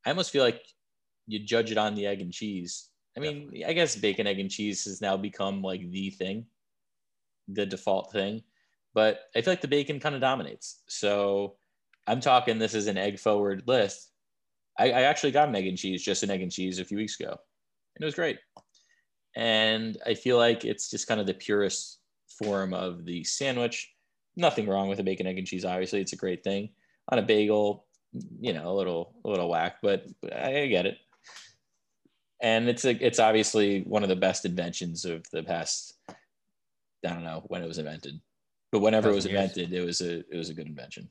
I 0.05 0.09
almost 0.09 0.32
feel 0.32 0.43
like 0.43 0.61
you 1.28 1.39
judge 1.39 1.72
it 1.72 1.78
on 1.78 1.95
the 1.95 2.07
egg 2.07 2.20
and 2.20 2.34
cheese. 2.34 2.89
I 3.16 3.20
mean, 3.20 3.64
I 3.66 3.74
guess 3.74 3.95
bacon, 3.95 4.28
egg, 4.28 4.39
and 4.39 4.49
cheese 4.49 4.86
has 4.86 4.99
now 4.99 5.16
become 5.16 5.61
like 5.61 5.89
the 5.91 6.09
thing, 6.09 6.47
the 7.47 7.66
default 7.66 8.11
thing. 8.11 8.43
But 8.94 9.22
I 9.36 9.41
feel 9.41 9.52
like 9.52 9.62
the 9.62 9.68
bacon 9.68 10.00
kind 10.00 10.16
of 10.16 10.22
dominates. 10.22 10.82
So 10.88 11.56
I'm 12.08 12.22
talking 12.22 12.60
this 12.60 12.76
is 12.76 12.88
an 12.88 12.98
egg 12.98 13.20
forward 13.20 13.64
list. 13.66 14.12
I, 14.78 14.91
I 14.91 15.02
actually 15.04 15.32
got 15.32 15.50
an 15.50 15.56
egg 15.56 15.68
and 15.68 15.78
cheese, 15.78 16.04
just 16.04 16.24
an 16.24 16.32
egg 16.32 16.41
and 16.41 16.52
cheese 16.52 16.80
a 16.80 16.86
few 16.86 16.98
weeks 16.98 17.20
ago. 17.20 17.30
And 17.30 18.02
it 18.02 18.06
was 18.06 18.16
great. 18.16 18.39
And 19.36 19.98
I 20.06 20.14
feel 20.14 20.38
like 20.38 20.66
it's 20.66 20.89
just 20.89 21.08
kind 21.08 21.20
of 21.20 21.28
the 21.28 21.34
purest 21.34 22.00
form 22.28 22.74
of 22.74 23.06
the 23.06 23.24
sandwich. 23.24 23.91
Nothing 24.36 24.68
wrong 24.68 24.89
with 24.89 25.00
a 25.00 25.04
bacon, 25.04 25.28
egg, 25.28 25.38
and 25.38 25.48
cheese. 25.48 25.66
Obviously, 25.66 26.02
it's 26.02 26.14
a 26.14 26.18
great 26.18 26.44
thing. 26.44 26.70
On 27.10 27.20
a 27.20 27.24
bagel, 27.24 27.86
you 28.39 28.54
know, 28.54 28.72
a 28.72 28.76
little 28.76 29.16
a 29.26 29.30
little 29.30 29.50
whack, 29.50 29.78
but 29.82 30.06
I 30.24 30.68
get 30.68 30.86
it. 30.86 30.98
And 32.41 32.68
it's 32.68 32.86
a, 32.86 32.91
it's 33.06 33.20
obviously 33.20 33.82
one 33.82 34.04
of 34.04 34.10
the 34.10 34.16
best 34.16 34.46
inventions 34.46 35.06
of 35.06 35.24
the 35.32 35.44
past. 35.44 35.98
I 36.10 37.10
don't 37.10 37.24
know 37.24 37.44
when 37.48 37.64
it 37.64 37.68
was 37.68 37.78
invented, 37.78 38.20
but 38.74 38.80
whenever 38.80 39.07
it 39.09 39.13
was 39.13 39.26
Thousand 39.26 39.38
years. 39.39 39.51
invented, 39.57 39.74
it 39.80 39.86
was 39.86 40.01
a 40.01 40.19
it 40.34 40.36
was 40.36 40.49
a 40.49 40.53
good 40.55 40.65
invention. 40.65 41.07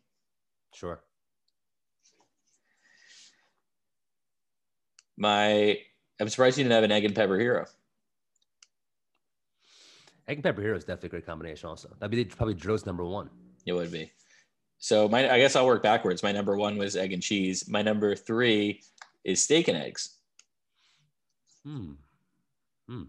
Sure. 0.74 1.00
My 5.16 5.78
I'm 6.20 6.28
surprised 6.28 6.58
you 6.58 6.64
didn't 6.64 6.74
have 6.74 6.82
an 6.84 6.90
egg 6.90 7.04
and 7.04 7.14
pepper 7.14 7.38
hero. 7.38 7.66
Egg 10.26 10.38
and 10.38 10.42
pepper 10.44 10.60
hero 10.60 10.76
is 10.76 10.82
definitely 10.84 11.06
a 11.06 11.10
great 11.10 11.26
combination. 11.26 11.68
Also, 11.68 11.88
that'd 12.00 12.10
be 12.10 12.24
probably 12.24 12.54
Dro's 12.54 12.84
number 12.84 13.04
one. 13.04 13.30
It 13.64 13.72
would 13.74 13.92
be. 13.92 14.10
So 14.78 15.08
my 15.08 15.30
I 15.32 15.38
guess 15.38 15.54
I'll 15.54 15.66
work 15.66 15.84
backwards. 15.84 16.24
My 16.24 16.32
number 16.32 16.56
one 16.56 16.76
was 16.76 16.96
egg 16.96 17.12
and 17.12 17.22
cheese. 17.22 17.68
My 17.68 17.82
number 17.82 18.16
three 18.16 18.82
is 19.22 19.40
steak 19.40 19.68
and 19.68 19.78
eggs. 19.78 20.16
Hmm. 21.64 21.92
Hmm. 22.88 23.04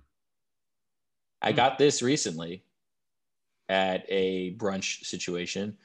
I 1.41 1.49
Hmm. 1.49 1.55
got 1.55 1.79
this 1.79 2.03
recently 2.03 2.63
at 3.69 4.05
a 4.09 4.55
brunch 4.55 5.05
situation, 5.05 5.77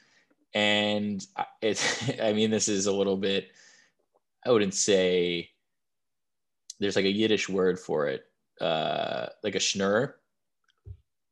and 0.53 1.25
I- 1.35 1.45
it's. 1.61 2.09
I 2.21 2.33
mean, 2.33 2.51
this 2.51 2.67
is 2.67 2.85
a 2.85 2.91
little 2.91 3.17
bit. 3.17 3.49
I 4.45 4.51
wouldn't 4.51 4.73
say. 4.73 5.49
There's 6.79 6.95
like 6.95 7.05
a 7.05 7.11
Yiddish 7.11 7.49
word 7.49 7.77
for 7.77 8.07
it, 8.07 8.23
uh, 8.61 9.27
like 9.43 9.55
a 9.55 9.59
schnur. 9.59 10.13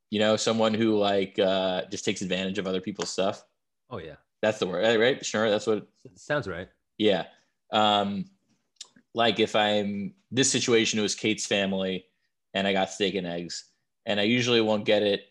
You 0.10 0.20
know, 0.20 0.36
someone 0.36 0.74
who 0.74 0.98
like 0.98 1.40
uh, 1.40 1.84
just 1.90 2.04
takes 2.06 2.22
advantage 2.22 2.58
of 2.60 2.68
other 2.68 2.82
people's 2.82 3.10
stuff. 3.10 3.44
Oh 3.90 4.00
yeah, 4.00 4.16
That's 4.42 4.60
the 4.60 4.68
word, 4.68 5.00
right? 5.00 5.22
Schnur. 5.22 5.50
That's 5.50 5.68
what 5.68 5.88
sounds 6.16 6.48
right. 6.48 6.68
Yeah. 6.98 7.26
Um, 7.72 8.26
like 9.14 9.40
if 9.40 9.56
I'm 9.56 10.14
this 10.32 10.52
situation, 10.52 11.00
it 11.00 11.04
was 11.04 11.16
Kate's 11.16 11.46
family 11.46 12.06
and 12.54 12.68
I 12.68 12.74
got 12.74 12.90
steak 12.92 13.16
and 13.16 13.28
eggs. 13.28 13.66
And 14.06 14.20
I 14.20 14.24
usually 14.24 14.62
won't 14.62 14.86
get 14.86 15.04
it 15.04 15.26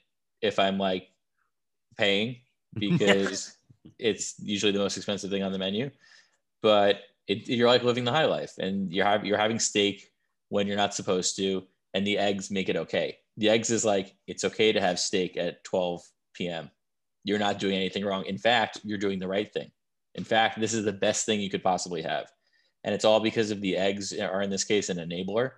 if 0.46 0.58
I'm 0.58 0.78
like 0.78 1.08
paying 1.96 2.36
because 2.74 3.56
it's 3.98 4.34
usually 4.38 4.72
the 4.72 4.78
most 4.78 4.96
expensive 4.96 5.30
thing 5.30 5.42
on 5.42 5.52
the 5.52 5.58
menu. 5.58 5.90
But 6.62 7.00
it, 7.28 7.48
you're 7.48 7.68
like 7.68 7.82
living 7.82 8.04
the 8.04 8.12
high 8.12 8.26
life, 8.26 8.52
and 8.58 8.92
you're 8.92 9.04
have, 9.04 9.24
you're 9.24 9.38
having 9.38 9.58
steak 9.58 10.10
when 10.48 10.66
you're 10.66 10.76
not 10.76 10.94
supposed 10.94 11.36
to, 11.36 11.64
and 11.94 12.06
the 12.06 12.18
eggs 12.18 12.50
make 12.50 12.68
it 12.68 12.76
okay. 12.76 13.16
The 13.36 13.50
eggs 13.50 13.70
is 13.70 13.84
like 13.84 14.14
it's 14.26 14.44
okay 14.44 14.72
to 14.72 14.80
have 14.80 14.98
steak 14.98 15.36
at 15.36 15.62
12 15.64 16.02
p.m. 16.34 16.70
You're 17.24 17.38
not 17.38 17.58
doing 17.58 17.76
anything 17.76 18.04
wrong. 18.04 18.24
In 18.24 18.38
fact, 18.38 18.80
you're 18.84 18.98
doing 18.98 19.18
the 19.18 19.28
right 19.28 19.52
thing. 19.52 19.70
In 20.14 20.24
fact, 20.24 20.60
this 20.60 20.72
is 20.72 20.84
the 20.84 20.92
best 20.92 21.26
thing 21.26 21.40
you 21.40 21.50
could 21.50 21.62
possibly 21.62 22.02
have, 22.02 22.26
and 22.84 22.94
it's 22.94 23.04
all 23.04 23.20
because 23.20 23.50
of 23.50 23.60
the 23.60 23.76
eggs, 23.76 24.12
are 24.18 24.42
in 24.42 24.50
this 24.50 24.64
case 24.64 24.88
an 24.88 24.98
enabler, 24.98 25.50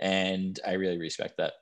and 0.00 0.58
I 0.66 0.72
really 0.72 0.98
respect 0.98 1.36
that. 1.38 1.54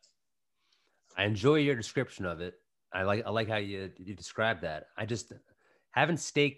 I 1.17 1.25
enjoy 1.25 1.57
your 1.57 1.75
description 1.75 2.27
of 2.27 2.41
it. 2.41 2.55
I 2.97 3.03
like 3.03 3.23
I 3.27 3.31
like 3.31 3.49
how 3.49 3.57
you 3.57 3.91
you 3.99 4.15
describe 4.15 4.61
that. 4.63 4.89
I 4.97 5.05
just 5.07 5.33
having 5.93 6.17
steak. 6.17 6.57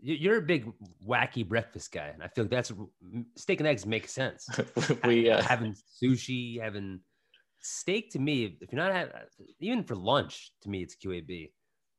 you- 0.00 0.14
You're 0.22 0.38
a 0.38 0.42
big 0.54 0.62
wacky 1.06 1.44
breakfast 1.46 1.92
guy, 1.92 2.08
and 2.14 2.22
I 2.22 2.28
feel 2.28 2.44
like 2.44 2.50
that's 2.56 2.72
steak 3.36 3.60
and 3.60 3.66
eggs 3.68 3.84
make 3.86 4.08
sense. 4.08 4.48
we 5.04 5.28
uh, 5.30 5.42
having 5.42 5.74
sushi, 6.02 6.60
having 6.60 7.00
steak 7.60 8.10
to 8.12 8.18
me, 8.18 8.56
if 8.60 8.72
you're 8.72 8.82
not 8.82 8.92
having, 8.94 9.12
even 9.60 9.84
for 9.84 9.96
lunch, 9.96 10.52
to 10.62 10.68
me, 10.70 10.82
it's 10.82 10.96
QAB. 10.96 11.50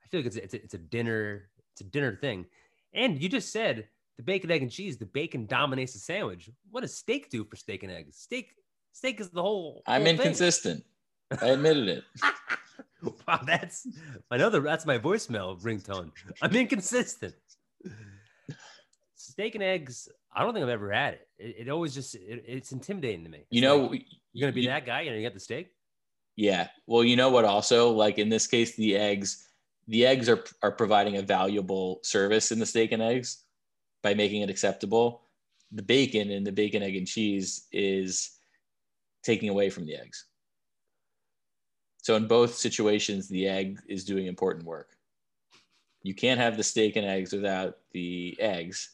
I 0.04 0.08
feel 0.08 0.20
like 0.22 0.28
it's 0.28 0.36
a, 0.38 0.44
it's 0.44 0.54
a, 0.56 0.64
it's 0.64 0.74
a 0.74 0.84
dinner, 0.96 1.50
it's 1.74 1.82
a 1.82 1.90
dinner 1.96 2.16
thing. 2.16 2.46
And 2.94 3.22
you 3.22 3.30
just 3.30 3.52
said 3.52 3.88
the 4.18 4.24
bacon, 4.24 4.50
egg, 4.52 4.62
and 4.64 4.72
cheese, 4.72 4.98
the 4.98 5.06
bacon 5.06 5.46
dominates 5.46 5.94
the 5.94 6.00
sandwich. 6.00 6.50
What 6.72 6.82
does 6.82 6.98
steak 6.98 7.30
do 7.30 7.44
for 7.46 7.56
steak 7.56 7.84
and 7.84 7.92
eggs? 7.92 8.18
Steak, 8.18 8.56
steak 8.92 9.20
is 9.22 9.30
the 9.30 9.42
whole. 9.42 9.84
I'm 9.88 10.08
inconsistent. 10.08 10.80
thing. 10.80 10.91
I 11.42 11.48
admitted 11.48 11.88
it. 11.88 12.04
Wow, 13.28 13.40
that's 13.48 13.88
another. 14.30 14.60
That's 14.60 14.86
my 14.86 15.00
voicemail 15.00 15.60
ringtone. 15.60 16.12
I'm 16.40 16.56
inconsistent. 16.56 17.34
Steak 19.16 19.56
and 19.56 19.64
eggs. 19.64 20.08
I 20.32 20.44
don't 20.44 20.54
think 20.54 20.64
I've 20.64 20.70
ever 20.70 20.92
had 20.92 21.16
it. 21.16 21.28
It, 21.40 21.56
it 21.62 21.70
always 21.70 21.96
just 21.96 22.14
it, 22.14 22.44
it's 22.48 22.72
intimidating 22.72 23.24
to 23.24 23.30
me. 23.32 23.46
You 23.50 23.62
know, 23.62 23.78
like, 23.86 24.06
you're 24.34 24.48
gonna 24.48 24.54
be 24.54 24.62
you- 24.62 24.68
that 24.70 24.86
guy 24.86 25.02
and 25.02 25.16
you 25.16 25.22
get 25.24 25.34
the 25.34 25.40
steak. 25.40 25.72
Yeah. 26.36 26.68
Well, 26.86 27.04
you 27.04 27.16
know 27.16 27.30
what? 27.30 27.44
Also, 27.44 27.90
like 27.90 28.20
in 28.20 28.30
this 28.30 28.46
case, 28.46 28.76
the 28.76 28.96
eggs, 28.96 29.48
the 29.88 30.06
eggs 30.06 30.30
are 30.30 30.44
are 30.62 30.72
providing 30.72 31.18
a 31.18 31.24
valuable 31.24 32.02
service 32.04 32.52
in 32.52 32.60
the 32.60 32.68
steak 32.68 32.92
and 32.92 33.02
eggs 33.02 33.44
by 34.04 34.14
making 34.14 34.44
it 34.44 34.50
acceptable. 34.52 35.24
The 35.72 35.82
bacon 35.84 36.30
and 36.30 36.46
the 36.46 36.52
bacon, 36.52 36.84
egg, 36.84 36.96
and 36.98 37.08
cheese 37.08 37.66
is 37.72 38.32
taking 39.24 39.50
away 39.50 39.72
from 39.72 39.86
the 39.88 39.96
eggs. 39.96 40.26
So 42.02 42.16
in 42.16 42.28
both 42.28 42.56
situations, 42.56 43.28
the 43.28 43.48
egg 43.48 43.80
is 43.88 44.04
doing 44.04 44.26
important 44.26 44.66
work. 44.66 44.98
You 46.04 46.16
can't 46.16 46.40
have 46.40 46.58
the 46.58 46.64
steak 46.64 46.96
and 46.96 47.06
eggs 47.06 47.32
without 47.32 47.78
the 47.92 48.36
eggs. 48.40 48.90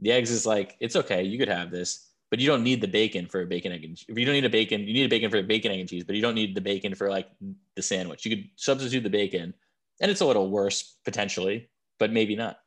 The 0.00 0.12
eggs 0.12 0.30
is 0.30 0.46
like 0.46 0.76
it's 0.80 0.96
okay, 0.96 1.22
you 1.22 1.38
could 1.38 1.48
have 1.48 1.70
this, 1.70 2.08
but 2.30 2.40
you 2.40 2.46
don't 2.46 2.62
need 2.64 2.80
the 2.80 2.88
bacon 2.88 3.26
for 3.26 3.42
a 3.42 3.46
bacon 3.46 3.72
egg 3.72 3.84
and 3.84 4.02
if 4.08 4.18
you 4.18 4.24
don't 4.24 4.34
need 4.34 4.46
a 4.46 4.50
bacon, 4.50 4.80
you 4.80 4.94
need 4.94 5.04
a 5.04 5.08
bacon 5.10 5.30
for 5.30 5.36
a 5.36 5.42
bacon 5.42 5.72
egg 5.72 5.80
and 5.80 5.88
cheese, 5.88 6.04
but 6.04 6.16
you 6.16 6.22
don't 6.22 6.34
need 6.34 6.54
the 6.54 6.60
bacon 6.60 6.94
for 6.94 7.10
like 7.10 7.28
the 7.74 7.82
sandwich. 7.82 8.24
You 8.24 8.34
could 8.34 8.48
substitute 8.56 9.02
the 9.02 9.10
bacon, 9.10 9.52
and 10.00 10.10
it's 10.10 10.22
a 10.22 10.26
little 10.26 10.50
worse 10.50 10.96
potentially, 11.04 11.68
but 11.98 12.12
maybe 12.12 12.34
not. 12.34 12.60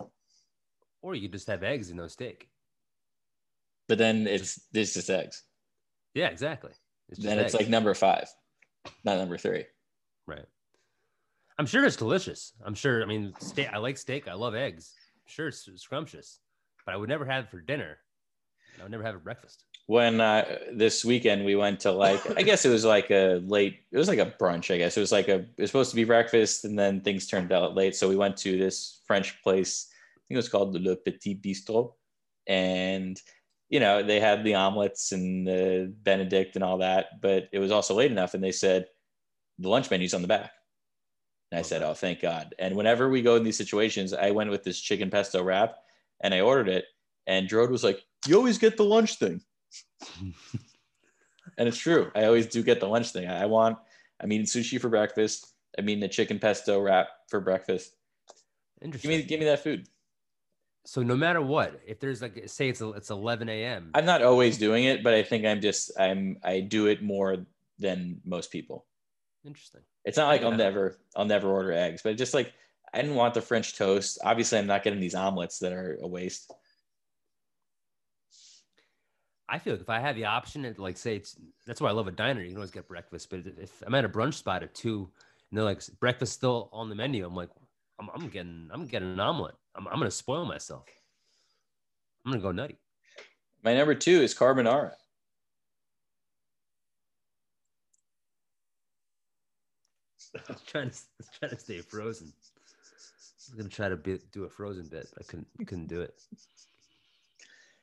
Or 1.01 1.15
you 1.15 1.27
just 1.27 1.47
have 1.47 1.63
eggs 1.63 1.89
and 1.89 1.97
no 1.97 2.07
steak. 2.07 2.49
But 3.87 3.97
then 3.97 4.27
it's 4.27 4.61
it's 4.73 4.93
just 4.93 5.09
eggs. 5.09 5.43
Yeah, 6.13 6.27
exactly. 6.27 6.71
It's 7.09 7.19
just 7.19 7.27
then 7.27 7.39
it's 7.39 7.55
like 7.55 7.69
number 7.69 7.93
five, 7.95 8.29
not 9.03 9.17
number 9.17 9.37
three. 9.37 9.65
right. 10.27 10.45
I'm 11.57 11.65
sure 11.65 11.83
it's 11.83 11.97
delicious. 11.97 12.53
I'm 12.65 12.73
sure. 12.73 13.03
I 13.03 13.05
mean, 13.05 13.33
steak. 13.39 13.67
I 13.73 13.77
like 13.79 13.97
steak. 13.97 14.29
I 14.29 14.33
love 14.33 14.55
eggs. 14.55 14.93
Sure, 15.25 15.49
it's 15.49 15.69
scrumptious, 15.75 16.39
but 16.85 16.95
I 16.95 16.97
would 16.97 17.09
never 17.09 17.25
have 17.25 17.43
it 17.43 17.51
for 17.51 17.59
dinner. 17.59 17.97
I 18.79 18.83
would 18.83 18.91
never 18.91 19.03
have 19.03 19.15
it 19.15 19.17
for 19.17 19.23
breakfast. 19.25 19.65
When 19.87 20.21
uh, 20.21 20.59
this 20.71 21.03
weekend 21.03 21.43
we 21.43 21.55
went 21.55 21.81
to 21.81 21.91
like 21.91 22.21
I 22.37 22.43
guess 22.43 22.63
it 22.63 22.69
was 22.69 22.85
like 22.85 23.11
a 23.11 23.41
late 23.45 23.79
it 23.91 23.97
was 23.97 24.07
like 24.07 24.19
a 24.19 24.33
brunch 24.39 24.73
I 24.73 24.77
guess 24.77 24.95
it 24.95 24.99
was 24.99 25.11
like 25.11 25.27
a 25.27 25.39
it 25.39 25.57
was 25.57 25.69
supposed 25.69 25.89
to 25.89 25.95
be 25.95 26.03
breakfast 26.03 26.63
and 26.63 26.77
then 26.77 27.01
things 27.01 27.27
turned 27.27 27.51
out 27.51 27.75
late 27.75 27.95
so 27.95 28.07
we 28.07 28.15
went 28.15 28.37
to 28.37 28.57
this 28.57 29.01
French 29.05 29.41
place 29.41 29.87
I 30.15 30.21
think 30.27 30.35
it 30.35 30.37
was 30.37 30.49
called 30.49 30.79
Le 30.79 30.95
Petit 30.95 31.41
Bistro 31.43 31.93
and 32.45 33.19
you 33.69 33.79
know 33.79 34.03
they 34.03 34.19
had 34.19 34.43
the 34.43 34.55
omelets 34.55 35.11
and 35.11 35.47
the 35.47 35.93
Benedict 36.03 36.55
and 36.55 36.63
all 36.63 36.79
that 36.79 37.21
but 37.21 37.49
it 37.51 37.59
was 37.59 37.71
also 37.71 37.93
late 37.95 38.11
enough 38.11 38.33
and 38.33 38.43
they 38.43 38.51
said 38.51 38.87
the 39.57 39.69
lunch 39.69 39.89
menu's 39.89 40.13
on 40.13 40.21
the 40.21 40.27
back 40.27 40.51
and 41.51 41.59
I 41.59 41.61
said 41.61 41.83
oh 41.83 41.93
thank 41.93 42.21
God 42.21 42.55
and 42.59 42.75
whenever 42.75 43.09
we 43.09 43.21
go 43.21 43.35
in 43.35 43.43
these 43.43 43.57
situations 43.57 44.13
I 44.13 44.31
went 44.31 44.49
with 44.49 44.63
this 44.63 44.79
chicken 44.79 45.09
pesto 45.09 45.43
wrap 45.43 45.75
and 46.21 46.33
I 46.33 46.41
ordered 46.41 46.69
it 46.69 46.85
and 47.27 47.47
Drode 47.47 47.69
was 47.69 47.83
like 47.83 48.03
you 48.27 48.35
always 48.35 48.57
get 48.57 48.77
the 48.77 48.83
lunch 48.83 49.15
thing 49.15 49.41
and 51.57 51.67
it's 51.67 51.77
true. 51.77 52.11
I 52.15 52.25
always 52.25 52.47
do 52.47 52.63
get 52.63 52.79
the 52.79 52.87
lunch 52.87 53.11
thing. 53.11 53.27
I 53.27 53.45
want, 53.45 53.77
I'm 54.21 54.31
eating 54.31 54.45
sushi 54.45 54.79
for 54.79 54.89
breakfast. 54.89 55.53
I 55.77 55.81
mean, 55.81 55.99
the 55.99 56.07
chicken 56.07 56.39
pesto 56.39 56.79
wrap 56.79 57.09
for 57.29 57.39
breakfast. 57.39 57.93
Give 58.81 59.05
me, 59.05 59.21
give 59.23 59.39
me 59.39 59.45
that 59.45 59.63
food. 59.63 59.87
So 60.85 61.03
no 61.03 61.15
matter 61.15 61.41
what, 61.41 61.79
if 61.85 61.99
there's 61.99 62.21
like 62.21 62.43
say 62.47 62.69
it's 62.69 62.81
it's 62.81 63.09
11 63.09 63.49
a.m. 63.49 63.91
I'm 63.93 64.05
not 64.05 64.23
always 64.23 64.57
doing 64.57 64.85
it, 64.85 65.03
but 65.03 65.13
I 65.13 65.23
think 65.23 65.45
I'm 65.45 65.61
just, 65.61 65.91
I'm, 65.99 66.37
I 66.43 66.61
do 66.61 66.87
it 66.87 67.03
more 67.03 67.45
than 67.77 68.21
most 68.25 68.51
people. 68.51 68.85
Interesting. 69.45 69.81
It's 70.05 70.17
not 70.17 70.27
like 70.27 70.41
Yeah. 70.41 70.47
I'll 70.47 70.57
never, 70.57 70.97
I'll 71.15 71.25
never 71.25 71.49
order 71.49 71.71
eggs, 71.71 72.01
but 72.03 72.17
just 72.17 72.33
like, 72.33 72.53
I 72.93 73.01
didn't 73.01 73.15
want 73.15 73.33
the 73.33 73.41
French 73.41 73.77
toast. 73.77 74.19
Obviously, 74.23 74.57
I'm 74.57 74.67
not 74.67 74.83
getting 74.83 74.99
these 74.99 75.15
omelets 75.15 75.59
that 75.59 75.73
are 75.73 75.99
a 76.01 76.07
waste. 76.07 76.51
I 79.47 79.59
feel 79.59 79.73
like 79.73 79.81
if 79.81 79.89
I 79.89 79.99
had 79.99 80.15
the 80.15 80.25
option, 80.25 80.65
it, 80.65 80.79
like 80.79 80.97
say 80.97 81.15
it's 81.15 81.35
that's 81.65 81.81
why 81.81 81.89
I 81.89 81.93
love 81.93 82.07
a 82.07 82.11
diner. 82.11 82.41
You 82.41 82.49
can 82.49 82.57
always 82.57 82.71
get 82.71 82.87
breakfast, 82.87 83.29
but 83.29 83.41
if 83.57 83.81
I'm 83.85 83.95
at 83.95 84.05
a 84.05 84.09
brunch 84.09 84.35
spot 84.35 84.63
at 84.63 84.75
two 84.75 85.09
and 85.49 85.57
they're 85.57 85.65
like 85.65 85.81
breakfast 85.99 86.33
still 86.33 86.69
on 86.71 86.89
the 86.89 86.95
menu, 86.95 87.25
I'm 87.25 87.35
like, 87.35 87.49
I'm, 87.99 88.09
I'm 88.13 88.29
getting 88.29 88.69
I'm 88.71 88.87
getting 88.87 89.11
an 89.13 89.19
omelet. 89.19 89.55
I'm, 89.75 89.87
I'm 89.87 89.97
gonna 89.99 90.11
spoil 90.11 90.45
myself. 90.45 90.85
I'm 92.25 92.31
gonna 92.31 92.41
go 92.41 92.51
nutty. 92.51 92.77
My 93.63 93.75
number 93.75 93.93
two 93.93 94.21
is 94.21 94.33
carbonara. 94.33 94.93
I'm 100.49 100.55
trying 100.65 100.91
to 100.91 100.97
I'm 101.19 101.27
trying 101.39 101.51
to 101.51 101.59
stay 101.59 101.81
frozen. 101.81 102.31
I'm 103.51 103.57
gonna 103.57 103.69
try 103.69 103.89
to 103.89 103.97
be, 103.97 104.19
do 104.31 104.45
a 104.45 104.49
frozen 104.49 104.87
bit, 104.87 105.07
but 105.13 105.23
I 105.23 105.29
couldn't 105.29 105.47
couldn't 105.67 105.87
do 105.87 106.01
it. 106.01 106.13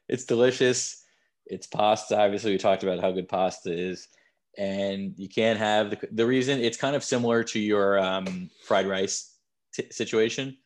It's 0.09 0.25
delicious. 0.25 1.03
It's 1.47 1.67
pasta. 1.67 2.19
Obviously, 2.19 2.53
we 2.53 2.59
talked 2.59 2.83
about 2.85 3.01
how 3.01 3.13
good 3.13 3.29
pasta 3.29 3.73
is, 3.73 4.09
and 4.57 5.13
you 5.17 5.29
can't 5.29 5.59
have 5.59 5.91
the 5.91 5.99
the 6.13 6.25
reason. 6.27 6.61
It's 6.61 6.77
kind 6.77 6.97
of 6.97 7.05
similar 7.05 7.45
to 7.45 7.59
your 7.59 7.99
um, 7.99 8.49
fried 8.65 8.87
rice 8.87 9.36
t- 9.77 9.91
situation, 9.91 10.57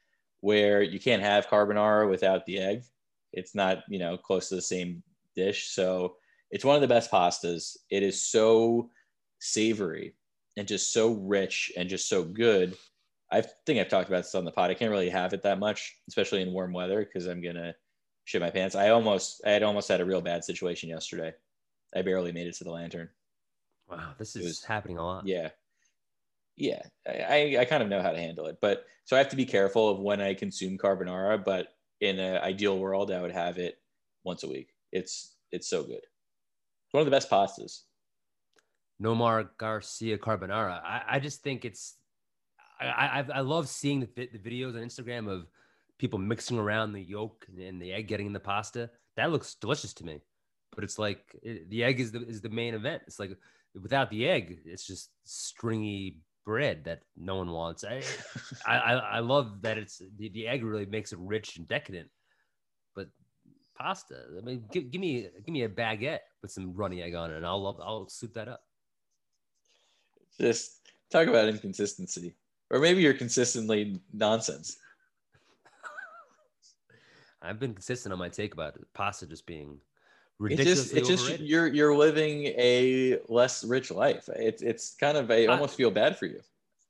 where 0.41 0.83
you 0.83 1.01
can't 1.01 1.23
have 1.23 1.49
carbonara 1.49 2.09
without 2.09 2.47
the 2.47 2.59
egg. 2.59 2.85
It's 3.33 3.55
not 3.55 3.85
you 3.89 3.99
know 3.99 4.17
close 4.17 4.49
to 4.49 4.55
the 4.55 4.63
same 4.63 5.03
dish. 5.37 5.69
So 5.69 6.17
it's 6.51 6.65
one 6.65 6.77
of 6.77 6.83
the 6.83 6.89
best 6.89 7.11
pastas. 7.11 7.77
It 7.91 8.03
is 8.03 8.21
so 8.21 8.91
savory 9.41 10.15
and 10.57 10.67
just 10.67 10.93
so 10.93 11.13
rich 11.13 11.73
and 11.77 11.89
just 11.89 12.09
so 12.09 12.25
good. 12.25 12.77
I 13.33 13.43
think 13.65 13.79
I've 13.79 13.89
talked 13.89 14.09
about 14.09 14.25
this 14.25 14.35
on 14.35 14.45
the 14.45 14.51
pod. 14.51 14.71
I 14.71 14.75
can't 14.75 14.91
really 14.91 15.09
have 15.11 15.33
it 15.33 15.43
that 15.43 15.61
much, 15.61 15.97
especially 16.09 16.43
in 16.43 16.53
warm 16.53 16.73
weather, 16.73 17.05
because 17.05 17.27
I'm 17.27 17.41
gonna 17.41 17.75
shit 18.25 18.41
my 18.41 18.51
pants. 18.51 18.75
I 18.75 18.91
almost, 18.91 19.41
I 19.47 19.51
had 19.51 19.63
almost 19.63 19.89
had 19.89 20.01
a 20.01 20.05
real 20.05 20.21
bad 20.21 20.45
situation 20.45 20.89
yesterday. 20.89 21.33
I 21.95 22.03
barely 22.03 22.33
made 22.33 22.47
it 22.49 22.55
to 22.57 22.65
the 22.65 22.71
lantern. 22.71 23.09
Wow, 23.89 24.15
this 24.19 24.37
is 24.37 24.45
was- 24.45 24.65
happening 24.65 24.99
a 24.99 25.05
lot. 25.05 25.27
Yeah, 25.27 25.51
yeah. 26.61 26.83
I, 27.09 27.57
I, 27.59 27.65
kind 27.65 27.83
of 27.83 27.89
know 27.89 28.03
how 28.03 28.13
to 28.13 28.19
handle 28.19 28.47
it, 28.47 28.59
but 28.61 28.85
so 29.05 29.17
I 29.17 29.19
have 29.19 29.31
to 29.31 29.37
be 29.37 29.47
careful 29.47 29.89
of 29.89 29.99
when 29.99 30.21
I 30.21 30.35
consume 30.35 30.79
carbonara. 30.79 31.43
But 31.45 31.69
in 32.01 32.19
an 32.19 32.43
ideal 32.43 32.79
world, 32.79 33.11
I 33.11 33.21
would 33.21 33.33
have 33.33 33.59
it 33.59 33.79
once 34.25 34.43
a 34.43 34.49
week. 34.49 34.69
It's 34.93 35.37
it's 35.51 35.69
so 35.69 35.83
good. 35.83 35.97
It's 35.97 36.93
one 36.93 37.01
of 37.01 37.07
the 37.07 37.11
best 37.11 37.31
pastas. 37.31 37.83
Nomar 39.03 39.49
Garcia 39.59 40.19
Carbonara. 40.19 40.83
I, 40.85 41.03
I 41.09 41.19
just 41.19 41.43
think 41.43 41.65
it's 41.65 41.97
I, 42.79 42.87
I 43.21 43.25
I 43.37 43.41
love 43.41 43.69
seeing 43.69 44.01
the 44.01 44.09
the 44.15 44.39
videos 44.39 44.77
on 44.77 44.83
Instagram 44.83 45.29
of 45.29 45.47
people 45.99 46.19
mixing 46.19 46.59
around 46.59 46.93
the 46.93 47.03
yolk 47.03 47.47
and 47.59 47.81
the 47.81 47.93
egg 47.93 48.07
getting 48.07 48.27
in 48.27 48.33
the 48.33 48.41
pasta. 48.41 48.91
That 49.17 49.31
looks 49.31 49.55
delicious 49.55 49.95
to 49.95 50.05
me. 50.05 50.21
But 50.75 50.85
it's 50.85 50.99
like 50.99 51.25
it, 51.43 51.71
the 51.71 51.85
egg 51.85 52.01
is 52.01 52.13
the 52.13 52.23
is 52.27 52.43
the 52.43 52.51
main 52.51 52.75
event. 52.75 53.03
It's 53.07 53.19
like 53.19 53.31
without 53.81 54.11
the 54.11 54.29
egg, 54.29 54.61
it's 54.65 54.87
just 54.87 55.11
stringy 55.25 56.19
bread 56.51 56.83
that 56.83 56.99
no 57.17 57.37
one 57.37 57.53
wants. 57.53 57.85
I 57.85 58.03
I, 58.67 58.95
I 58.95 59.19
love 59.21 59.63
that 59.63 59.79
it's 59.79 60.03
the, 60.19 60.31
the 60.31 60.49
egg 60.49 60.65
really 60.65 60.85
makes 60.85 61.13
it 61.13 61.19
rich 61.21 61.57
and 61.57 61.69
decadent. 61.69 62.09
But 62.97 63.07
pasta, 63.79 64.17
I 64.37 64.45
mean, 64.45 64.65
give, 64.73 64.91
give 64.91 65.01
me 65.01 65.29
give 65.47 65.53
me 65.53 65.63
a 65.63 65.69
baguette 65.69 66.27
with 66.43 66.51
some 66.51 66.75
runny 66.75 67.03
egg 67.03 67.15
on 67.15 67.31
it, 67.31 67.37
and 67.37 67.47
I'll 67.47 67.63
love, 67.63 67.79
I'll 67.81 68.09
soup 68.09 68.35
that 68.35 68.49
up. 68.49 68.63
Just 70.41 70.81
talk 71.13 71.29
about 71.29 71.49
inconsistency, 71.49 72.35
or 72.69 72.81
maybe 72.81 73.01
you're 73.01 73.15
consistently 73.15 74.01
nonsense. 74.13 74.77
I've 77.43 77.61
been 77.61 77.75
consistent 77.75 78.13
on 78.13 78.19
my 78.19 78.29
take 78.29 78.55
about 78.55 78.75
pasta 78.93 79.25
just 79.25 79.47
being 79.47 79.79
It's 80.49 80.59
ridiculously 80.59 81.01
just, 81.01 81.11
it's 81.11 81.23
just 81.27 81.41
you're 81.41 81.67
you're 81.67 81.95
living 81.95 82.47
a 82.47 83.19
less 83.29 83.65
rich 83.65 83.91
life. 83.91 84.29
It's 84.37 84.63
it's 84.63 84.95
kind 84.95 85.17
of 85.17 85.31
I 85.31 85.45
I- 85.45 85.47
almost 85.47 85.77
feel 85.77 85.91
bad 85.91 86.19
for 86.19 86.27
you. 86.27 86.41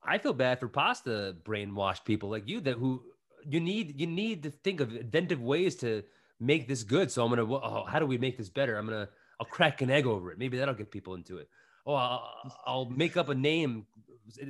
I 0.03 0.19
feel 0.19 0.33
bad 0.33 0.61
for 0.61 0.69
pasta 0.69 1.37
brainwashed 1.45 2.05
people 2.05 2.31
like 2.31 2.49
you 2.49 2.61
that 2.63 2.75
who 2.75 3.03
you 3.45 3.61
need 3.61 4.01
you 4.01 4.07
need 4.07 4.43
to 4.45 4.51
think 4.51 4.81
of 4.81 4.95
inventive 4.95 5.43
ways 5.43 5.77
to 5.77 6.05
make 6.39 6.69
this 6.69 6.83
good. 6.85 7.11
So 7.11 7.25
I'm 7.25 7.31
gonna 7.31 7.53
oh, 7.53 7.85
how 7.85 7.99
do 7.99 8.07
we 8.07 8.19
make 8.19 8.39
this 8.39 8.49
better? 8.49 8.79
I'm 8.79 8.87
gonna 8.87 9.09
I'll 9.41 9.47
crack 9.47 9.83
an 9.83 9.91
egg 9.91 10.07
over 10.07 10.33
it. 10.33 10.39
Maybe 10.39 10.57
that'll 10.59 10.75
get 10.75 10.91
people 10.91 11.15
into 11.15 11.39
it. 11.39 11.49
Oh, 11.87 11.95
I'll, 11.95 12.59
I'll 12.67 12.85
make 12.87 13.17
up 13.17 13.29
a 13.31 13.35
name. 13.35 13.87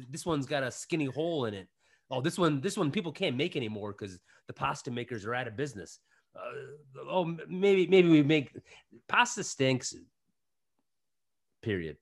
This 0.09 0.27
one's 0.27 0.47
got 0.47 0.63
a 0.63 0.71
skinny 0.71 1.07
hole 1.07 1.47
in 1.47 1.55
it. 1.55 1.69
Oh, 2.11 2.21
this 2.21 2.39
one 2.39 2.61
this 2.61 2.77
one 2.77 2.91
people 2.91 3.13
can't 3.13 3.37
make 3.37 3.57
anymore 3.57 3.93
because 3.93 4.19
the 4.47 4.53
pasta 4.53 4.91
makers 4.91 5.25
are 5.25 5.35
out 5.35 5.47
of 5.47 5.57
business. 5.57 6.01
Uh, 6.37 7.01
oh, 7.09 7.37
maybe 7.49 7.87
maybe 7.87 8.09
we 8.09 8.23
make 8.23 8.57
pasta 9.09 9.43
stinks. 9.43 9.95
Period. 11.63 11.97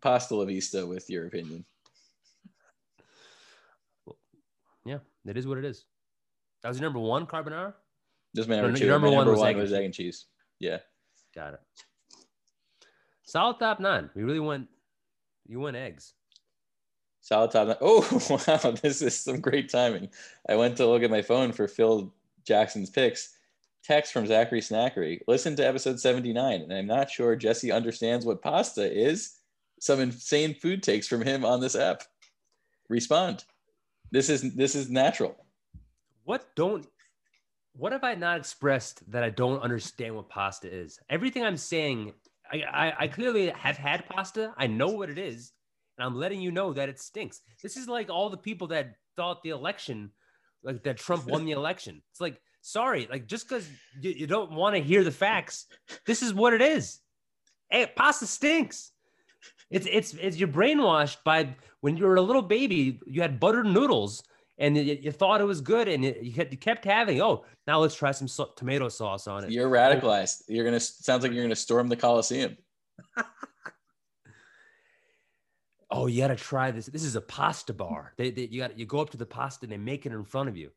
Pasta 0.00 0.34
la 0.34 0.44
vista 0.44 0.86
with 0.86 1.08
your 1.08 1.26
opinion. 1.26 1.64
Yeah, 4.84 4.98
it 5.26 5.36
is 5.36 5.46
what 5.46 5.58
it 5.58 5.64
is. 5.64 5.84
That 6.62 6.70
was 6.70 6.78
your 6.78 6.86
number 6.86 6.98
one 6.98 7.26
carbonara. 7.26 7.74
Just 8.34 8.48
my 8.48 8.56
number 8.56 8.70
no, 8.70 8.76
two. 8.76 8.84
your 8.84 8.94
number 8.94 9.08
my 9.08 9.16
one 9.16 9.26
number 9.26 9.32
was 9.32 9.40
one 9.40 9.48
egg 9.48 9.54
and 9.54 9.62
was 9.62 9.70
cheese. 9.70 9.78
egg 9.78 9.84
and 9.84 9.94
cheese. 9.94 10.26
Yeah. 10.58 10.78
Got 11.34 11.54
it. 11.54 11.60
Solid 13.24 13.58
top 13.58 13.80
nine. 13.80 14.10
We 14.14 14.22
really 14.22 14.40
went. 14.40 14.68
You 15.46 15.60
went 15.60 15.76
eggs. 15.76 16.14
Solid 17.20 17.50
top. 17.50 17.78
Oh 17.82 18.00
wow, 18.30 18.70
this 18.70 19.02
is 19.02 19.20
some 19.20 19.40
great 19.40 19.70
timing. 19.70 20.08
I 20.48 20.56
went 20.56 20.76
to 20.78 20.86
look 20.86 21.02
at 21.02 21.10
my 21.10 21.22
phone 21.22 21.52
for 21.52 21.68
Phil 21.68 22.12
Jackson's 22.48 22.90
picks. 22.90 23.34
Text 23.84 24.12
from 24.12 24.26
Zachary 24.26 24.60
Snackery. 24.60 25.20
Listen 25.28 25.54
to 25.56 25.66
episode 25.66 26.00
79, 26.00 26.62
and 26.62 26.72
I'm 26.72 26.86
not 26.86 27.10
sure 27.10 27.36
Jesse 27.36 27.70
understands 27.70 28.26
what 28.26 28.42
pasta 28.42 28.90
is. 28.90 29.36
Some 29.80 30.00
insane 30.00 30.54
food 30.54 30.82
takes 30.82 31.06
from 31.06 31.22
him 31.22 31.44
on 31.44 31.60
this 31.60 31.76
app. 31.76 32.02
Respond. 32.88 33.44
This 34.10 34.28
is 34.28 34.54
this 34.54 34.74
is 34.74 34.90
natural. 34.90 35.36
What 36.24 36.46
don't? 36.56 36.86
What 37.74 37.92
have 37.92 38.02
I 38.02 38.14
not 38.14 38.38
expressed 38.38 39.08
that 39.12 39.22
I 39.22 39.30
don't 39.30 39.62
understand 39.62 40.16
what 40.16 40.28
pasta 40.28 40.68
is? 40.68 40.98
Everything 41.08 41.44
I'm 41.44 41.56
saying, 41.56 42.12
I, 42.50 42.62
I, 42.62 42.94
I 43.00 43.08
clearly 43.08 43.50
have 43.50 43.76
had 43.76 44.08
pasta. 44.08 44.52
I 44.56 44.66
know 44.66 44.88
what 44.88 45.10
it 45.10 45.18
is, 45.18 45.52
and 45.96 46.04
I'm 46.04 46.16
letting 46.16 46.40
you 46.40 46.50
know 46.50 46.72
that 46.72 46.88
it 46.88 46.98
stinks. 47.00 47.42
This 47.62 47.76
is 47.76 47.86
like 47.86 48.10
all 48.10 48.30
the 48.30 48.36
people 48.36 48.66
that 48.68 48.96
thought 49.16 49.42
the 49.42 49.50
election, 49.50 50.10
like 50.62 50.82
that 50.84 50.96
Trump 50.98 51.26
won 51.26 51.44
the 51.44 51.52
election. 51.62 52.02
It's 52.10 52.20
like, 52.20 52.40
sorry, 52.60 53.06
like 53.10 53.26
just 53.26 53.48
because 53.48 53.68
you, 54.00 54.10
you 54.10 54.26
don't 54.26 54.52
want 54.52 54.76
to 54.76 54.82
hear 54.82 55.04
the 55.04 55.10
facts, 55.12 55.66
this 56.06 56.22
is 56.22 56.34
what 56.34 56.52
it 56.54 56.62
is. 56.62 57.00
Hey, 57.70 57.86
pasta 57.94 58.26
stinks. 58.26 58.92
It's 59.70 59.86
it's 59.90 60.14
it's 60.14 60.36
you're 60.38 60.48
brainwashed 60.48 61.18
by 61.24 61.54
when 61.80 61.96
you 61.96 62.04
were 62.06 62.16
a 62.16 62.22
little 62.22 62.42
baby. 62.42 62.98
You 63.06 63.20
had 63.22 63.38
buttered 63.38 63.66
noodles 63.66 64.22
and 64.58 64.76
you, 64.76 64.98
you 65.00 65.12
thought 65.12 65.40
it 65.40 65.44
was 65.44 65.60
good, 65.60 65.86
and 65.86 66.02
you, 66.04 66.14
you 66.20 66.32
kept- 66.32 66.50
you 66.50 66.58
kept 66.58 66.84
having. 66.84 67.20
Oh, 67.22 67.44
now 67.66 67.78
let's 67.78 67.94
try 67.94 68.10
some 68.10 68.26
so- 68.26 68.52
tomato 68.56 68.88
sauce 68.88 69.28
on 69.28 69.44
it. 69.44 69.50
You're 69.50 69.70
radicalized. 69.70 70.42
You're 70.48 70.64
gonna 70.64 70.80
sounds 70.80 71.22
like 71.22 71.32
you're 71.32 71.44
gonna 71.44 71.54
storm 71.54 71.88
the 71.88 71.96
Coliseum. 71.96 72.56
Oh, 75.90 76.06
you 76.06 76.20
got 76.20 76.28
to 76.28 76.36
try 76.36 76.70
this. 76.70 76.86
This 76.86 77.04
is 77.04 77.16
a 77.16 77.20
pasta 77.20 77.72
bar. 77.72 78.12
They, 78.16 78.30
they 78.30 78.42
you 78.42 78.60
got 78.60 78.78
you 78.78 78.84
go 78.84 79.00
up 79.00 79.10
to 79.10 79.16
the 79.16 79.26
pasta 79.26 79.64
and 79.64 79.72
they 79.72 79.78
make 79.78 80.04
it 80.06 80.12
in 80.12 80.24
front 80.24 80.48
of 80.48 80.56
you. 80.56 80.70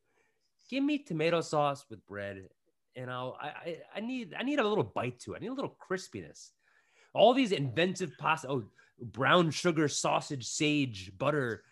Give 0.70 0.82
me 0.82 0.98
tomato 0.98 1.42
sauce 1.42 1.84
with 1.90 2.06
bread, 2.06 2.48
and 2.96 3.10
I'll 3.10 3.36
I 3.40 3.46
I, 3.46 3.78
I 3.96 4.00
need 4.00 4.34
I 4.38 4.42
need 4.42 4.58
a 4.58 4.66
little 4.66 4.84
bite 4.84 5.20
to 5.20 5.34
it. 5.34 5.36
I 5.36 5.40
need 5.40 5.48
a 5.48 5.54
little 5.54 5.76
crispiness. 5.90 6.50
All 7.12 7.34
these 7.34 7.52
inventive 7.52 8.12
pasta. 8.18 8.48
Oh, 8.48 8.64
brown 9.00 9.50
sugar, 9.50 9.88
sausage, 9.88 10.46
sage, 10.46 11.12
butter. 11.18 11.64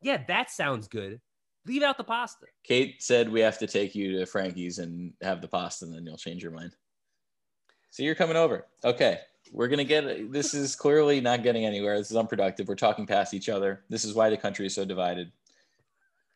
Yeah, 0.00 0.22
that 0.28 0.50
sounds 0.50 0.88
good. 0.88 1.20
Leave 1.66 1.82
out 1.82 1.98
the 1.98 2.04
pasta. 2.04 2.46
Kate 2.62 3.02
said 3.02 3.28
we 3.28 3.40
have 3.40 3.58
to 3.58 3.66
take 3.66 3.94
you 3.94 4.18
to 4.18 4.26
Frankie's 4.26 4.78
and 4.78 5.12
have 5.20 5.42
the 5.42 5.48
pasta, 5.48 5.84
and 5.84 5.94
then 5.94 6.06
you'll 6.06 6.16
change 6.16 6.42
your 6.42 6.52
mind. 6.52 6.74
So 7.90 8.02
you're 8.02 8.14
coming 8.14 8.36
over. 8.36 8.66
Okay. 8.84 9.20
We're 9.52 9.68
gonna 9.68 9.84
get 9.84 10.32
this 10.32 10.54
is 10.54 10.76
clearly 10.76 11.20
not 11.20 11.42
getting 11.42 11.64
anywhere. 11.64 11.98
This 11.98 12.10
is 12.10 12.16
unproductive. 12.16 12.68
We're 12.68 12.74
talking 12.74 13.06
past 13.06 13.34
each 13.34 13.48
other. 13.48 13.84
This 13.88 14.04
is 14.04 14.14
why 14.14 14.30
the 14.30 14.36
country 14.36 14.66
is 14.66 14.74
so 14.74 14.84
divided. 14.84 15.32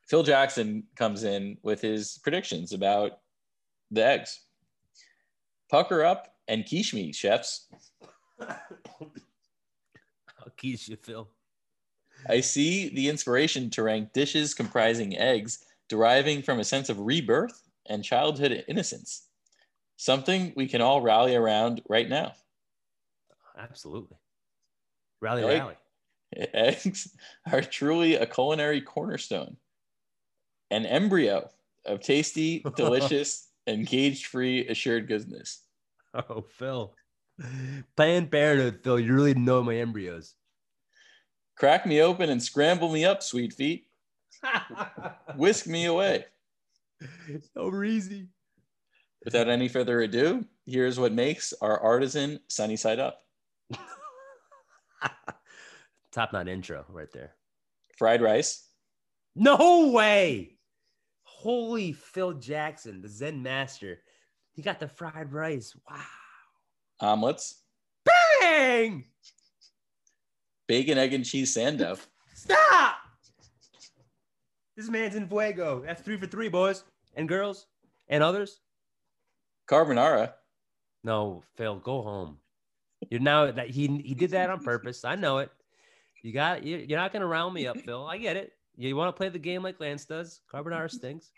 Phil 0.08 0.22
Jackson 0.22 0.84
comes 0.96 1.24
in 1.24 1.56
with 1.62 1.80
his 1.80 2.18
predictions 2.22 2.72
about 2.72 3.20
the 3.90 4.04
eggs. 4.04 4.40
Pucker 5.70 6.04
up 6.04 6.34
and 6.48 6.68
quiche 6.68 6.94
me, 6.94 7.12
chefs. 7.12 7.68
I'll 8.40 8.56
kiss 10.56 10.88
you, 10.88 10.96
Phil. 10.96 11.28
I 12.28 12.40
see 12.40 12.88
the 12.88 13.08
inspiration 13.08 13.70
to 13.70 13.84
rank 13.84 14.12
dishes 14.12 14.52
comprising 14.52 15.16
eggs 15.16 15.64
deriving 15.88 16.42
from 16.42 16.60
a 16.60 16.64
sense 16.64 16.88
of 16.88 16.98
rebirth 16.98 17.62
and 17.86 18.04
childhood 18.04 18.64
innocence. 18.68 19.28
Something 19.96 20.52
we 20.56 20.66
can 20.66 20.80
all 20.80 21.00
rally 21.00 21.36
around 21.36 21.82
right 21.88 22.08
now. 22.08 22.32
Absolutely. 23.60 24.16
Rally, 25.20 25.42
Like- 25.44 25.58
rally. 25.60 25.76
Eggs 26.54 27.16
are 27.52 27.60
truly 27.60 28.14
a 28.14 28.24
culinary 28.26 28.80
cornerstone, 28.80 29.56
an 30.70 30.86
embryo 30.86 31.50
of 31.84 32.00
tasty, 32.00 32.64
delicious, 32.76 33.48
and 33.66 33.86
cage 33.86 34.26
free 34.26 34.66
assured 34.68 35.08
goodness. 35.08 35.62
Oh, 36.14 36.42
Phil. 36.42 36.94
Planned 37.96 38.30
Parenthood, 38.30 38.80
Phil. 38.84 39.00
You 39.00 39.12
really 39.14 39.34
know 39.34 39.62
my 39.62 39.76
embryos. 39.76 40.34
Crack 41.56 41.84
me 41.84 42.00
open 42.00 42.30
and 42.30 42.42
scramble 42.42 42.92
me 42.92 43.04
up, 43.04 43.22
sweet 43.22 43.52
feet. 43.52 43.86
Whisk 45.36 45.66
me 45.66 45.86
away. 45.86 46.26
Over 47.56 47.84
easy. 47.84 48.28
Without 49.24 49.48
any 49.48 49.68
further 49.68 50.00
ado, 50.00 50.44
here's 50.66 50.98
what 50.98 51.12
makes 51.12 51.52
our 51.60 51.78
artisan 51.80 52.40
sunny 52.48 52.76
side 52.76 52.98
up 52.98 53.20
Top 56.12 56.32
nine 56.32 56.48
intro 56.48 56.84
right 56.88 57.10
there. 57.12 57.34
fried 57.96 58.22
rice, 58.22 58.66
No 59.36 59.90
way. 59.92 60.56
Holy 61.22 61.92
Phil 61.92 62.34
Jackson, 62.34 63.00
the 63.00 63.08
Zen 63.08 63.42
master. 63.42 64.00
He 64.52 64.62
got 64.62 64.80
the 64.80 64.88
fried 64.88 65.32
rice. 65.32 65.74
Wow. 65.88 66.00
omelets, 67.00 67.62
Bang! 68.40 69.04
bacon, 70.66 70.98
egg, 70.98 71.14
and 71.14 71.24
cheese 71.24 71.54
sando, 71.56 71.98
Stop! 72.34 72.96
This 74.76 74.88
man's 74.88 75.14
in 75.14 75.28
fuego. 75.28 75.82
That's 75.84 76.00
three 76.02 76.16
for 76.16 76.26
three, 76.26 76.48
boys 76.48 76.84
and 77.14 77.28
girls 77.28 77.66
and 78.08 78.22
others. 78.22 78.60
carbonara, 79.68 80.32
No, 81.04 81.42
Phil, 81.56 81.76
go 81.76 82.02
home. 82.02 82.38
You're 83.08 83.20
now 83.20 83.50
that 83.50 83.70
he 83.70 83.86
he 84.04 84.14
did 84.14 84.30
that 84.32 84.50
on 84.50 84.62
purpose. 84.64 85.04
I 85.04 85.14
know 85.14 85.38
it. 85.38 85.50
You 86.22 86.32
got 86.32 86.62
you, 86.64 86.76
you're 86.76 86.98
not 86.98 87.12
gonna 87.12 87.26
round 87.26 87.54
me 87.54 87.66
up, 87.66 87.78
Phil. 87.80 88.06
I 88.06 88.18
get 88.18 88.36
it. 88.36 88.52
You 88.76 88.94
want 88.96 89.08
to 89.14 89.18
play 89.18 89.28
the 89.28 89.38
game 89.38 89.62
like 89.62 89.80
Lance 89.80 90.04
does. 90.04 90.40
Carbonara 90.52 90.90
stinks. 90.90 91.30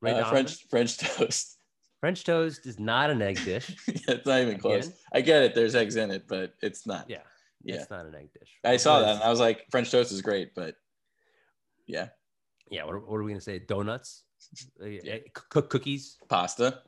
Ray 0.00 0.12
uh, 0.12 0.24
French 0.30 0.66
French 0.68 0.98
toast. 0.98 1.58
French 2.00 2.24
toast 2.24 2.66
is 2.66 2.78
not 2.80 3.10
an 3.10 3.20
egg 3.20 3.42
dish. 3.44 3.76
it's 3.86 4.26
not 4.26 4.40
even 4.40 4.58
close. 4.58 4.86
Again? 4.86 4.98
I 5.12 5.20
get 5.20 5.42
it. 5.42 5.54
There's 5.54 5.74
eggs 5.74 5.96
in 5.96 6.10
it, 6.10 6.26
but 6.28 6.54
it's 6.62 6.86
not. 6.86 7.10
Yeah, 7.10 7.18
Yeah. 7.62 7.74
it's 7.76 7.90
not 7.90 8.06
an 8.06 8.14
egg 8.14 8.30
dish. 8.38 8.48
I 8.64 8.76
saw 8.78 9.00
that 9.00 9.16
and 9.16 9.22
I 9.22 9.28
was 9.28 9.38
like, 9.40 9.66
French 9.70 9.90
toast 9.90 10.10
is 10.10 10.22
great, 10.22 10.54
but 10.54 10.76
yeah, 11.86 12.08
Yeah, 12.70 12.84
what, 12.84 12.94
are- 12.94 13.00
what 13.00 13.16
are 13.16 13.22
we 13.22 13.32
gonna 13.32 13.40
say? 13.42 13.58
Donuts, 13.58 14.24
Uh, 14.82 14.86
Yeah. 14.86 15.18
cook 15.34 15.68
cookies. 15.68 16.16
pasta. 16.28 16.80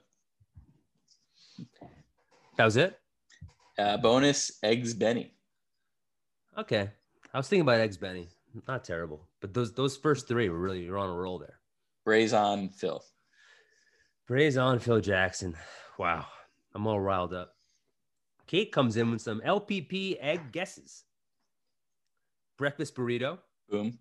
That 2.57 2.65
was 2.65 2.77
it. 2.77 2.99
Uh, 3.79 3.97
bonus 3.97 4.59
eggs 4.63 4.95
Benny. 4.95 5.35
Okay, 6.59 6.91
I 7.33 7.37
was 7.39 7.49
thinking 7.49 7.63
about 7.63 7.81
eggs, 7.81 7.97
Benny. 7.97 8.29
Not 8.69 8.85
terrible, 8.85 9.27
but 9.41 9.55
those 9.55 9.73
those 9.73 9.97
first 9.97 10.29
three 10.29 10.49
were 10.51 10.59
really 10.59 10.85
you're 10.85 10.99
on 10.99 11.09
a 11.09 11.15
roll 11.15 11.39
there. 11.39 11.59
Braise 12.05 12.35
on 12.35 12.69
Phil. 12.69 13.03
Praise 14.27 14.57
on 14.59 14.79
Phil 14.79 15.01
Jackson. 15.01 15.57
Wow, 15.99 16.27
I'm 16.75 16.87
all 16.87 17.01
riled 17.01 17.33
up. 17.33 17.55
Kate 18.47 18.71
comes 18.71 18.97
in 18.99 19.11
with 19.11 19.23
some 19.23 19.41
LPP 19.41 20.19
egg 20.21 20.53
guesses. 20.53 21.05
Breakfast 22.59 22.95
burrito, 22.95 23.39
Boom. 23.71 23.99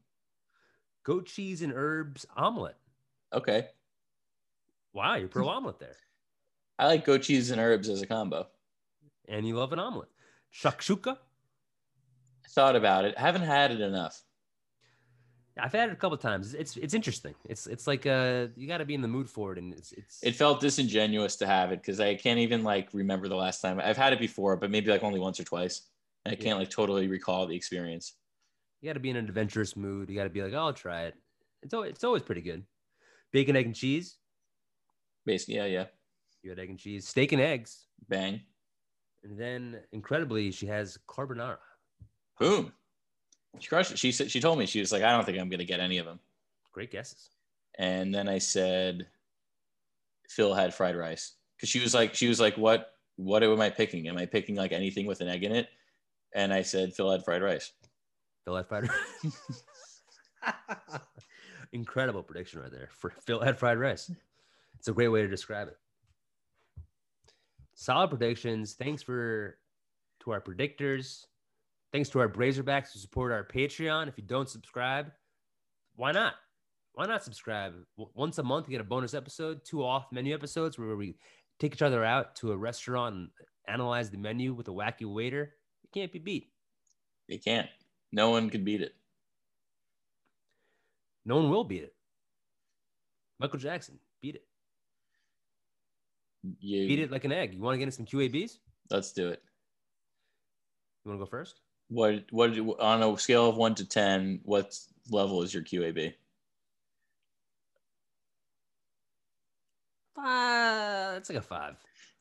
goat 1.03 1.25
cheese 1.25 1.61
and 1.61 1.71
herbs 1.73 2.25
omelet. 2.35 2.75
Okay. 3.33 3.67
Wow, 4.93 5.15
you're 5.15 5.29
pro 5.29 5.47
omelet 5.47 5.79
there, 5.79 5.95
I 6.81 6.87
like 6.87 7.05
goat 7.05 7.21
cheese 7.21 7.51
and 7.51 7.61
herbs 7.61 7.87
as 7.89 8.01
a 8.01 8.07
combo. 8.07 8.47
and 9.27 9.47
you 9.47 9.55
love 9.55 9.71
an 9.71 9.77
omelet. 9.79 10.09
Shakshuka. 10.51 11.11
I 11.15 12.47
thought 12.49 12.75
about 12.75 13.05
it. 13.05 13.17
Haven't 13.17 13.43
had 13.43 13.71
it 13.71 13.79
enough. 13.79 14.19
I've 15.59 15.71
had 15.73 15.89
it 15.89 15.93
a 15.93 15.95
couple 15.95 16.17
times. 16.17 16.55
It's 16.55 16.75
it's 16.77 16.93
interesting. 16.95 17.35
It's 17.47 17.67
it's 17.67 17.85
like 17.85 18.05
uh 18.07 18.47
you 18.55 18.67
got 18.67 18.79
to 18.79 18.85
be 18.85 18.95
in 18.95 19.01
the 19.01 19.07
mood 19.07 19.29
for 19.29 19.51
it, 19.51 19.59
and 19.59 19.73
it's 19.73 19.91
it's 19.91 20.23
It 20.23 20.35
felt 20.35 20.59
disingenuous 20.59 21.35
to 21.37 21.45
have 21.45 21.71
it 21.71 21.81
because 21.81 21.99
I 21.99 22.15
can't 22.15 22.39
even 22.39 22.63
like 22.63 22.89
remember 22.93 23.27
the 23.27 23.35
last 23.35 23.61
time. 23.61 23.79
I've 23.79 23.97
had 23.97 24.11
it 24.13 24.19
before, 24.19 24.57
but 24.57 24.71
maybe 24.71 24.89
like 24.89 25.03
only 25.03 25.19
once 25.19 25.39
or 25.39 25.43
twice. 25.43 25.87
And 26.25 26.33
I 26.33 26.35
Yeah. 26.35 26.43
can't 26.45 26.59
like 26.59 26.69
totally 26.71 27.07
recall 27.07 27.45
the 27.47 27.55
experience. 27.55 28.13
you 28.81 28.89
got 28.89 28.93
to 28.93 28.99
be 28.99 29.11
in 29.11 29.17
an 29.17 29.25
adventurous 29.27 29.75
mood. 29.75 30.09
You 30.09 30.15
got 30.15 30.23
to 30.23 30.29
be 30.31 30.41
like, 30.41 30.53
oh, 30.53 30.57
I'll 30.67 30.73
try 30.73 31.03
it. 31.03 31.15
It's 31.61 31.73
always, 31.73 31.91
it's 31.91 32.03
always 32.03 32.23
pretty 32.23 32.41
good. 32.41 32.65
Bacon, 33.31 33.55
egg, 33.55 33.67
and 33.67 33.75
cheese. 33.75 34.17
Basically, 35.25 35.55
yeah, 35.57 35.65
yeah. 35.65 35.85
You 36.43 36.49
had 36.49 36.59
egg 36.59 36.69
and 36.69 36.79
cheese, 36.79 37.07
steak 37.07 37.31
and 37.33 37.41
eggs, 37.41 37.85
Bang. 38.09 38.41
and 39.23 39.39
then 39.39 39.79
incredibly, 39.91 40.51
she 40.51 40.65
has 40.67 40.97
carbonara. 41.07 41.57
Boom. 42.39 42.73
She 43.59 43.67
crushed 43.67 43.91
it. 43.91 43.99
She 43.99 44.11
said 44.11 44.31
she 44.31 44.39
told 44.39 44.57
me 44.57 44.65
she 44.65 44.79
was 44.79 44.91
like, 44.91 45.03
I 45.03 45.11
don't 45.11 45.25
think 45.25 45.37
I'm 45.37 45.49
gonna 45.49 45.65
get 45.65 45.79
any 45.79 45.97
of 45.97 46.05
them. 46.05 46.19
Great 46.73 46.91
guesses. 46.91 47.29
And 47.77 48.13
then 48.13 48.27
I 48.27 48.37
said, 48.39 49.07
Phil 50.29 50.53
had 50.53 50.73
fried 50.73 50.95
rice 50.95 51.33
because 51.57 51.69
she 51.69 51.79
was 51.79 51.93
like, 51.93 52.15
she 52.15 52.27
was 52.27 52.39
like, 52.39 52.57
what, 52.57 52.93
what 53.17 53.43
am 53.43 53.61
I 53.61 53.69
picking? 53.69 54.07
Am 54.07 54.17
I 54.17 54.25
picking 54.25 54.55
like 54.55 54.71
anything 54.71 55.05
with 55.05 55.21
an 55.21 55.27
egg 55.27 55.43
in 55.43 55.51
it? 55.51 55.67
And 56.33 56.53
I 56.53 56.61
said, 56.61 56.93
Phil 56.93 57.11
had 57.11 57.23
fried 57.23 57.41
rice. 57.41 57.71
Phil 58.45 58.55
had 58.55 58.67
fried 58.67 58.87
rice. 58.89 60.01
Incredible 61.73 62.23
prediction 62.23 62.61
right 62.61 62.71
there. 62.71 62.89
For 62.91 63.11
Phil 63.25 63.41
had 63.41 63.59
fried 63.59 63.77
rice. 63.77 64.09
It's 64.79 64.87
a 64.87 64.93
great 64.93 65.09
way 65.09 65.21
to 65.21 65.27
describe 65.27 65.67
it. 65.67 65.77
Solid 67.81 68.09
predictions. 68.09 68.75
Thanks 68.75 69.01
for 69.01 69.57
to 70.19 70.31
our 70.31 70.39
predictors. 70.39 71.25
Thanks 71.91 72.09
to 72.09 72.19
our 72.19 72.29
Brazerbacks 72.29 72.93
who 72.93 72.99
support 72.99 73.31
our 73.31 73.43
Patreon. 73.43 74.07
If 74.07 74.19
you 74.19 74.23
don't 74.23 74.47
subscribe, 74.47 75.11
why 75.95 76.11
not? 76.11 76.35
Why 76.93 77.07
not 77.07 77.23
subscribe? 77.23 77.73
Once 77.97 78.37
a 78.37 78.43
month, 78.43 78.67
you 78.67 78.73
get 78.73 78.81
a 78.81 78.83
bonus 78.83 79.15
episode, 79.15 79.65
two 79.65 79.83
off 79.83 80.05
menu 80.11 80.31
episodes 80.31 80.77
where 80.77 80.95
we 80.95 81.17
take 81.59 81.73
each 81.73 81.81
other 81.81 82.05
out 82.05 82.35
to 82.35 82.51
a 82.51 82.55
restaurant 82.57 83.15
and 83.15 83.29
analyze 83.67 84.11
the 84.11 84.17
menu 84.17 84.53
with 84.53 84.67
a 84.67 84.71
wacky 84.71 85.11
waiter. 85.11 85.55
It 85.83 85.91
can't 85.91 86.11
be 86.11 86.19
beat. 86.19 86.51
It 87.29 87.43
can't. 87.43 87.67
No 88.11 88.29
one 88.29 88.51
could 88.51 88.63
beat 88.63 88.81
it. 88.81 88.93
No 91.25 91.37
one 91.37 91.49
will 91.49 91.63
beat 91.63 91.81
it. 91.81 91.95
Michael 93.39 93.57
Jackson, 93.57 93.97
beat 94.21 94.35
it. 94.35 94.45
You 96.43 96.87
Beat 96.87 96.99
it 96.99 97.11
like 97.11 97.23
an 97.23 97.31
egg. 97.31 97.53
You 97.53 97.61
want 97.61 97.75
to 97.75 97.77
get 97.77 97.85
in 97.85 97.91
some 97.91 98.05
QABs? 98.05 98.57
Let's 98.89 99.11
do 99.11 99.29
it. 99.29 99.41
You 101.03 101.11
want 101.11 101.19
to 101.19 101.25
go 101.25 101.29
first? 101.29 101.61
What 101.89 102.25
what 102.31 102.57
on 102.79 103.03
a 103.03 103.17
scale 103.17 103.49
of 103.49 103.57
one 103.57 103.75
to 103.75 103.85
ten, 103.85 104.39
what 104.43 104.77
level 105.09 105.41
is 105.43 105.53
your 105.53 105.63
QAB? 105.63 106.13
Five. 110.15 111.17
It's 111.17 111.29
like 111.29 111.39
a 111.39 111.41
five. 111.41 111.75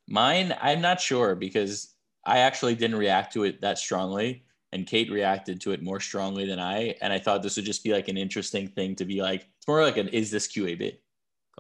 Mine, 0.09 0.57
I'm 0.61 0.81
not 0.81 1.01
sure 1.01 1.35
because 1.35 1.95
I 2.27 2.39
actually 2.39 2.75
didn't 2.75 2.97
react 2.97 3.33
to 3.35 3.45
it 3.45 3.61
that 3.61 3.79
strongly, 3.79 4.45
and 4.73 4.87
Kate 4.87 5.11
reacted 5.11 5.61
to 5.63 5.73
it 5.73 5.83
more 5.83 6.01
strongly 6.01 6.47
than 6.47 6.59
I. 6.59 6.97
And 7.01 7.13
I 7.13 7.19
thought 7.19 7.43
this 7.43 7.57
would 7.57 7.65
just 7.65 7.85
be 7.85 7.93
like 7.93 8.09
an 8.09 8.17
interesting 8.17 8.69
thing 8.69 8.97
to 8.97 9.05
be 9.05 9.23
like. 9.23 9.47
It's 9.59 9.69
more 9.69 9.83
like 9.83 9.99
an 9.99 10.09
is 10.09 10.31
this 10.31 10.49
QAB? 10.49 10.99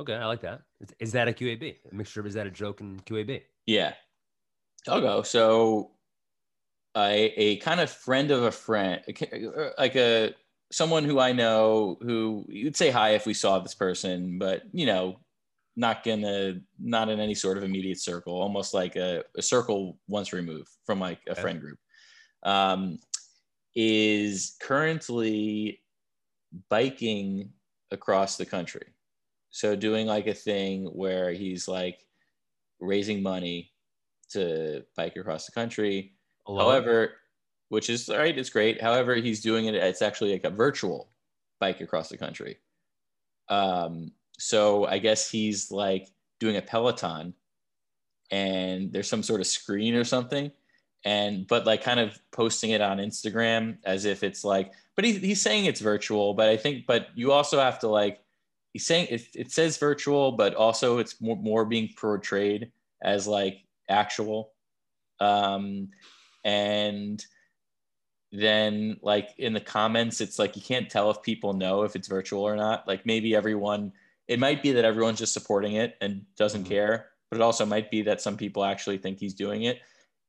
Okay, 0.01 0.15
I 0.15 0.25
like 0.25 0.41
that. 0.41 0.63
Is, 0.81 0.95
is 0.99 1.13
that 1.13 1.29
a 1.29 1.33
QAB? 1.33 1.77
A 1.91 1.95
mixture 1.95 2.21
of 2.21 2.27
is 2.27 2.33
that 2.35 2.47
a 2.47 2.51
joke 2.51 2.81
and 2.81 3.05
QAB? 3.05 3.43
Yeah, 3.67 3.93
I'll 4.89 5.03
go. 5.03 5.23
So, 5.23 5.91
a 6.97 7.27
a 7.37 7.57
kind 7.57 7.81
of 7.81 7.91
friend 7.91 8.31
of 8.31 8.45
a 8.45 8.51
friend, 8.51 9.03
like 9.79 9.97
a 9.97 10.35
someone 10.73 11.05
who 11.05 11.19
I 11.19 11.33
know 11.33 11.99
who 12.01 12.47
you'd 12.49 12.77
say 12.77 12.91
hi 12.91 13.11
if 13.11 13.27
we 13.27 13.35
saw 13.35 13.59
this 13.59 13.75
person, 13.75 14.39
but 14.39 14.63
you 14.73 14.87
know, 14.87 15.21
not 15.77 16.03
gonna 16.03 16.61
not 16.79 17.11
in 17.11 17.21
any 17.21 17.35
sort 17.35 17.59
of 17.59 17.63
immediate 17.63 18.01
circle, 18.01 18.41
almost 18.41 18.73
like 18.73 18.97
a, 18.97 19.23
a 19.37 19.43
circle 19.43 19.99
once 20.09 20.33
removed 20.33 20.69
from 20.87 20.99
like 20.99 21.21
a 21.29 21.33
Okay. 21.33 21.43
friend 21.43 21.61
group. 21.61 21.79
Um, 22.43 22.99
is 23.75 24.57
currently 24.63 25.83
biking 26.71 27.51
across 27.91 28.39
the 28.39 28.47
country. 28.47 28.95
So 29.51 29.75
doing 29.77 30.07
like 30.07 30.27
a 30.27 30.35
thing 30.35 30.87
where 30.87 31.33
he's 31.33 31.67
like 31.67 32.07
raising 32.81 33.23
money 33.23 33.73
to 34.31 34.85
bike 34.97 35.17
across 35.17 35.47
the 35.47 35.53
country. 35.53 36.15
However, 36.47 37.13
which 37.69 37.91
is 37.91 38.09
all 38.09 38.19
right, 38.19 38.37
it's 38.37 38.51
great. 38.51 38.81
However, 38.81 39.15
he's 39.17 39.41
doing 39.41 39.67
it, 39.67 39.75
it's 39.75 40.03
actually 40.03 40.33
like 40.33 40.45
a 40.45 40.51
virtual 40.51 41.11
bike 41.59 41.81
across 41.81 42.09
the 42.09 42.17
country. 42.17 42.59
Um, 43.49 44.13
so 44.39 44.87
I 44.87 44.99
guess 44.99 45.31
he's 45.31 45.71
like 45.71 46.09
doing 46.39 46.57
a 46.57 46.63
Peloton 46.63 47.35
and 48.31 48.93
there's 48.93 49.09
some 49.09 49.23
sort 49.23 49.41
of 49.41 49.47
screen 49.47 49.95
or 49.95 50.05
something. 50.05 50.51
And 51.05 51.47
but 51.47 51.67
like 51.67 51.83
kind 51.83 51.99
of 51.99 52.19
posting 52.31 52.71
it 52.71 52.81
on 52.81 52.99
Instagram 52.99 53.79
as 53.85 54.05
if 54.05 54.23
it's 54.23 54.45
like, 54.45 54.73
but 54.97 55.05
he, 55.05 55.15
he's 55.15 55.43
saying 55.43 55.65
it's 55.65 55.81
virtual, 55.81 56.35
but 56.35 56.49
I 56.49 56.57
think, 56.57 56.87
but 56.87 57.09
you 57.15 57.33
also 57.33 57.59
have 57.59 57.79
to 57.81 57.89
like, 57.89 58.21
he's 58.73 58.87
saying 58.87 59.09
it, 59.11 59.23
it 59.35 59.53
says 59.53 59.77
virtual, 59.79 60.33
but 60.33 60.55
also 60.55 60.99
it's 60.99 61.21
more, 61.21 61.37
more 61.37 61.65
being 61.65 61.89
portrayed 61.97 62.71
as 63.03 63.27
like 63.27 63.65
actual. 63.89 64.53
Um, 65.21 65.89
and 66.45 67.25
then 68.33 68.99
like 69.03 69.31
in 69.39 69.53
the 69.53 69.61
comments, 69.61 70.21
it's 70.21 70.39
like 70.39 70.57
you 70.57 70.63
can't 70.63 70.89
tell 70.89 71.11
if 71.11 71.21
people 71.23 71.53
know 71.53 71.83
if 71.83 71.97
it's 71.97 72.09
virtual 72.09 72.43
or 72.43 72.57
not. 72.57 72.87
Like 72.87 73.05
maybe 73.05 73.35
everyone, 73.35 73.93
it 74.29 74.39
might 74.39 74.63
be 74.63 74.73
that 74.73 74.85
everyone's 74.85 75.19
just 75.19 75.33
supporting 75.33 75.75
it 75.75 75.97
and 76.01 76.25
doesn't 76.37 76.65
Mhm. 76.65 76.69
care, 76.69 77.11
but 77.31 77.37
it 77.37 77.43
also 77.43 77.67
might 77.67 77.91
be 77.91 78.03
that 78.03 78.21
some 78.21 78.37
people 78.37 78.65
actually 78.65 78.99
think 78.99 79.19
he's 79.19 79.35
doing 79.35 79.65
it. 79.65 79.81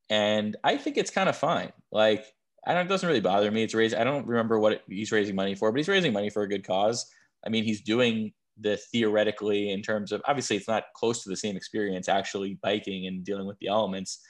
And 0.09 0.57
I 0.63 0.77
think 0.77 0.97
it's 0.97 1.11
kind 1.11 1.29
of 1.29 1.37
fine. 1.37 1.71
Like 1.91 2.25
I 2.65 2.73
don't, 2.73 2.85
it 2.85 2.89
doesn't 2.89 3.07
really 3.07 3.21
bother 3.21 3.49
me. 3.51 3.63
It's 3.63 3.73
raised. 3.73 3.95
I 3.95 4.03
don't 4.03 4.27
remember 4.27 4.59
what 4.59 4.73
it, 4.73 4.83
he's 4.87 5.11
raising 5.11 5.35
money 5.35 5.55
for, 5.55 5.71
but 5.71 5.77
he's 5.77 5.87
raising 5.87 6.13
money 6.13 6.29
for 6.29 6.43
a 6.43 6.49
good 6.49 6.65
cause. 6.65 7.11
I 7.45 7.49
mean, 7.49 7.63
he's 7.63 7.81
doing 7.81 8.33
the 8.59 8.77
theoretically 8.77 9.71
in 9.71 9.81
terms 9.81 10.11
of 10.11 10.21
obviously 10.25 10.55
it's 10.55 10.67
not 10.67 10.85
close 10.95 11.23
to 11.23 11.29
the 11.29 11.35
same 11.35 11.55
experience 11.55 12.07
actually 12.07 12.59
biking 12.61 13.07
and 13.07 13.23
dealing 13.23 13.47
with 13.47 13.57
the 13.59 13.67
elements, 13.67 14.21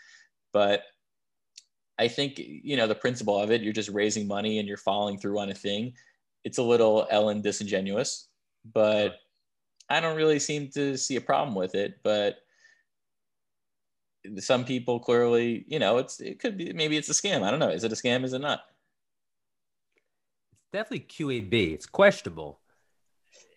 but 0.53 0.84
I 1.99 2.07
think 2.07 2.36
you 2.38 2.78
know 2.78 2.88
the 2.88 2.95
principle 2.95 3.38
of 3.38 3.51
it. 3.51 3.62
You're 3.62 3.74
just 3.74 3.89
raising 3.89 4.28
money 4.28 4.59
and 4.59 4.68
you're 4.68 4.78
following 4.78 5.20
through 5.20 5.39
on 5.39 5.49
a 5.49 5.53
thing. 5.53 5.93
It's 6.43 6.57
a 6.57 6.64
little 6.64 7.05
Ellen 7.12 7.41
disingenuous, 7.41 8.28
but 8.74 9.18
I 9.89 10.00
don't 10.00 10.17
really 10.17 10.39
seem 10.39 10.70
to 10.70 10.97
see 10.97 11.17
a 11.17 11.21
problem 11.21 11.54
with 11.54 11.75
it. 11.75 12.00
But 12.04 12.38
some 14.39 14.66
people 14.66 15.00
clearly, 15.00 15.66
you 15.67 15.79
know, 15.79 15.97
it's 15.97 16.20
it 16.20 16.39
could 16.39 16.58
be 16.58 16.74
maybe 16.74 16.97
it's 16.97 17.09
a 17.09 17.13
scam. 17.13 17.43
I 17.43 17.51
don't 17.51 17.59
know. 17.59 17.70
Is 17.70 17.83
it 17.83 17.92
a 17.92 17.96
scam? 17.96 18.24
Is 18.24 18.33
it 18.33 18.42
not? 18.42 18.62
It's 20.54 20.71
definitely 20.74 21.05
QAB. 21.08 21.74
It's 21.74 21.86
questionable. 21.86 22.61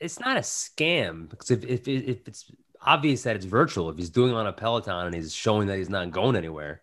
It's 0.01 0.21
not 0.21 0.37
a 0.37 0.41
scam 0.41 1.29
because 1.29 1.51
if, 1.51 1.65
if, 1.65 1.89
if 1.89 2.29
it's 2.29 2.51
obvious 2.81 3.23
that 3.23 3.37
it's 3.37 3.45
virtual, 3.45 3.89
if 3.91 3.97
he's 3.97 4.11
doing 4.11 4.33
it 4.33 4.35
on 4.35 4.47
a 4.47 4.53
Peloton 4.53 5.07
and 5.07 5.15
he's 5.15 5.35
showing 5.35 5.69
that 5.69 5.79
he's 5.79 5.89
not 5.89 6.11
going 6.11 6.37
anywhere. 6.37 6.83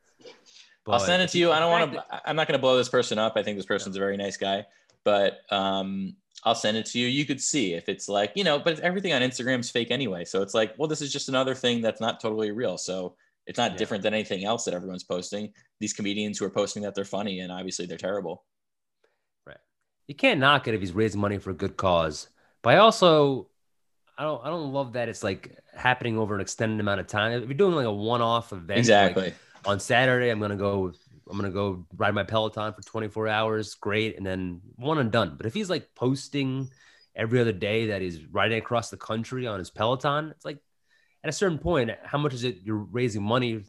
But 0.84 0.94
I'll 0.94 1.00
send 1.00 1.22
it 1.22 1.30
to 1.30 1.38
you. 1.38 1.52
I 1.52 1.60
don't 1.60 1.70
want 1.70 1.94
to. 1.94 2.04
I'm 2.28 2.36
not 2.36 2.48
going 2.48 2.58
to 2.58 2.62
blow 2.62 2.76
this 2.76 2.90
person 2.90 3.20
up. 3.20 3.34
I 3.36 3.44
think 3.44 3.58
this 3.58 3.68
person's 3.68 3.96
a 3.96 4.00
very 4.00 4.18
nice 4.18 4.36
guy, 4.36 4.66
but 5.04 5.42
um, 5.52 6.16
I'll 6.44 6.56
send 6.56 6.76
it 6.76 6.88
to 6.88 7.00
you. 7.00 7.06
You 7.06 7.24
could 7.26 7.40
see 7.40 7.76
if 7.76 7.88
it's 7.88 8.10
like 8.10 8.32
you 8.36 8.44
know, 8.44 8.58
but 8.58 8.80
everything 8.80 9.14
on 9.14 9.22
Instagram 9.22 9.60
is 9.60 9.70
fake 9.70 9.92
anyway. 9.92 10.26
So 10.26 10.42
it's 10.42 10.56
like, 10.56 10.74
well, 10.80 10.88
this 10.88 11.02
is 11.02 11.14
just 11.14 11.30
another 11.30 11.54
thing 11.54 11.82
that's 11.82 12.02
not 12.02 12.20
totally 12.20 12.50
real. 12.50 12.80
So 12.80 13.16
it's 13.46 13.60
not 13.60 13.72
Yeah. 13.72 13.78
different 13.78 14.02
than 14.02 14.16
anything 14.16 14.44
else 14.44 14.66
that 14.66 14.74
everyone's 14.74 15.04
posting. 15.04 15.54
These 15.80 15.94
comedians 15.94 16.40
who 16.40 16.46
are 16.46 16.50
posting 16.50 16.82
that 16.82 16.96
they're 16.96 17.06
funny 17.06 17.42
and 17.42 17.52
obviously 17.52 17.86
they're 17.86 17.98
terrible. 17.98 18.44
Right. 19.46 19.58
You 20.08 20.16
can't 20.16 20.40
knock 20.40 20.68
it 20.68 20.74
if 20.74 20.80
he's 20.80 20.94
raising 20.94 21.22
money 21.22 21.38
for 21.38 21.52
a 21.52 21.56
good 21.56 21.78
cause. 21.78 22.28
But 22.62 22.76
I 22.76 22.78
also 22.78 23.50
I 24.18 24.24
don't 24.24 24.44
I 24.46 24.50
don't 24.50 24.72
love 24.72 24.94
that 24.94 25.10
it's 25.10 25.24
like 25.24 25.58
happening 25.76 26.18
over 26.18 26.36
an 26.36 26.42
extended 26.42 26.80
amount 26.80 27.00
of 27.00 27.08
time. 27.08 27.32
If 27.42 27.50
you're 27.50 27.54
doing 27.58 27.76
like 27.76 27.86
a 27.86 27.94
one-off 27.94 28.52
event, 28.52 28.70
like, 28.70 28.78
Exactly. 28.78 29.34
on 29.66 29.80
Saturday, 29.80 30.30
I'm 30.30 30.40
gonna 30.40 30.56
go. 30.56 30.94
I'm 31.30 31.38
gonna 31.38 31.50
go 31.50 31.86
ride 31.96 32.14
my 32.14 32.24
Peloton 32.24 32.74
for 32.74 32.82
24 32.82 33.28
hours. 33.30 33.76
Great, 33.76 34.18
and 34.18 34.26
then 34.26 34.60
one 34.76 34.98
and 34.98 35.12
done. 35.12 35.36
But 35.38 35.46
if 35.46 35.54
he's 35.54 35.70
like 35.70 35.88
posting 35.96 36.70
every 37.16 37.40
other 37.40 37.54
day 37.54 37.88
that 37.88 38.02
he's 38.02 38.26
riding 38.26 38.58
across 38.58 38.90
the 38.90 38.98
country 38.98 39.48
on 39.48 39.60
his 39.60 39.70
Peloton, 39.70 40.32
it's 40.32 40.44
like 40.44 40.58
at 41.24 41.30
a 41.30 41.34
certain 41.34 41.58
point, 41.58 41.92
how 42.04 42.18
much 42.18 42.34
is 42.34 42.44
it 42.44 42.58
you're 42.64 42.76
raising 42.76 43.24
money 43.24 43.64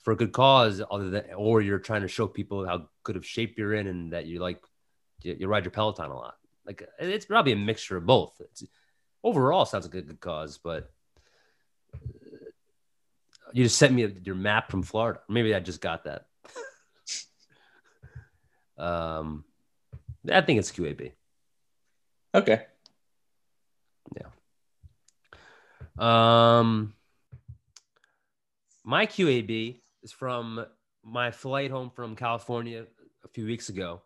for 0.00 0.12
a 0.12 0.16
good 0.16 0.32
cause, 0.32 0.82
other 0.90 1.10
than, 1.10 1.24
or 1.34 1.60
you're 1.60 1.78
trying 1.78 2.02
to 2.02 2.08
show 2.08 2.26
people 2.26 2.66
how 2.66 2.88
good 3.04 3.16
of 3.16 3.24
shape 3.26 3.56
you're 3.58 3.74
in 3.74 3.86
and 3.86 4.12
that 4.12 4.26
you 4.26 4.38
like 4.38 4.60
you, 5.22 5.36
you 5.38 5.48
ride 5.48 5.64
your 5.64 5.72
Peloton 5.72 6.10
a 6.10 6.14
lot. 6.14 6.34
Like 6.68 6.86
it's 6.98 7.24
probably 7.24 7.52
a 7.52 7.56
mixture 7.56 7.96
of 7.96 8.04
both. 8.04 8.38
It's 8.40 8.62
overall 9.24 9.64
sounds 9.64 9.86
like 9.86 9.94
a 9.94 10.02
good 10.02 10.20
cause, 10.20 10.58
but 10.58 10.90
you 13.54 13.64
just 13.64 13.78
sent 13.78 13.94
me 13.94 14.06
your 14.22 14.34
map 14.34 14.70
from 14.70 14.82
Florida. 14.82 15.20
Maybe 15.30 15.54
I 15.54 15.60
just 15.60 15.80
got 15.80 16.04
that. 16.04 16.26
um, 18.78 19.44
I 20.30 20.42
think 20.42 20.58
it's 20.58 20.70
QAB. 20.70 21.12
Okay. 22.34 22.66
Yeah. 24.14 24.26
Um, 25.96 26.92
my 28.84 29.06
QAB 29.06 29.80
is 30.02 30.12
from 30.12 30.66
my 31.02 31.30
flight 31.30 31.70
home 31.70 31.88
from 31.88 32.14
California 32.14 32.84
a 33.24 33.28
few 33.28 33.46
weeks 33.46 33.70
ago. 33.70 34.02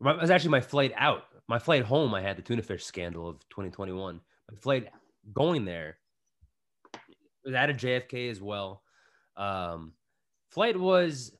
It 0.00 0.20
was 0.20 0.30
actually 0.30 0.50
my 0.50 0.62
flight 0.62 0.92
out. 0.96 1.24
My 1.50 1.58
flight 1.58 1.82
home, 1.82 2.14
I 2.14 2.22
had 2.22 2.36
the 2.36 2.42
tuna 2.42 2.62
fish 2.62 2.84
scandal 2.84 3.28
of 3.28 3.40
2021. 3.48 4.20
My 4.52 4.56
flight 4.60 4.88
going 5.34 5.64
there 5.64 5.98
was 7.44 7.54
at 7.54 7.70
a 7.70 7.74
JFK 7.74 8.30
as 8.30 8.40
well. 8.40 8.84
Um, 9.36 9.94
flight 10.52 10.78
was 10.78 11.32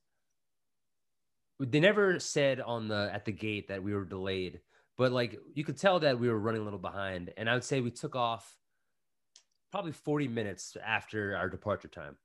they 1.60 1.78
never 1.78 2.18
said 2.18 2.60
on 2.60 2.88
the 2.88 3.08
at 3.12 3.24
the 3.24 3.30
gate 3.30 3.68
that 3.68 3.84
we 3.84 3.94
were 3.94 4.04
delayed, 4.04 4.58
but 4.98 5.12
like 5.12 5.38
you 5.54 5.62
could 5.62 5.76
tell 5.76 6.00
that 6.00 6.18
we 6.18 6.28
were 6.28 6.40
running 6.40 6.62
a 6.62 6.64
little 6.64 6.80
behind. 6.80 7.32
And 7.36 7.48
I 7.48 7.54
would 7.54 7.62
say 7.62 7.80
we 7.80 7.92
took 7.92 8.16
off 8.16 8.56
probably 9.70 9.92
40 9.92 10.26
minutes 10.26 10.76
after 10.84 11.36
our 11.36 11.48
departure 11.48 11.86
time, 11.86 12.16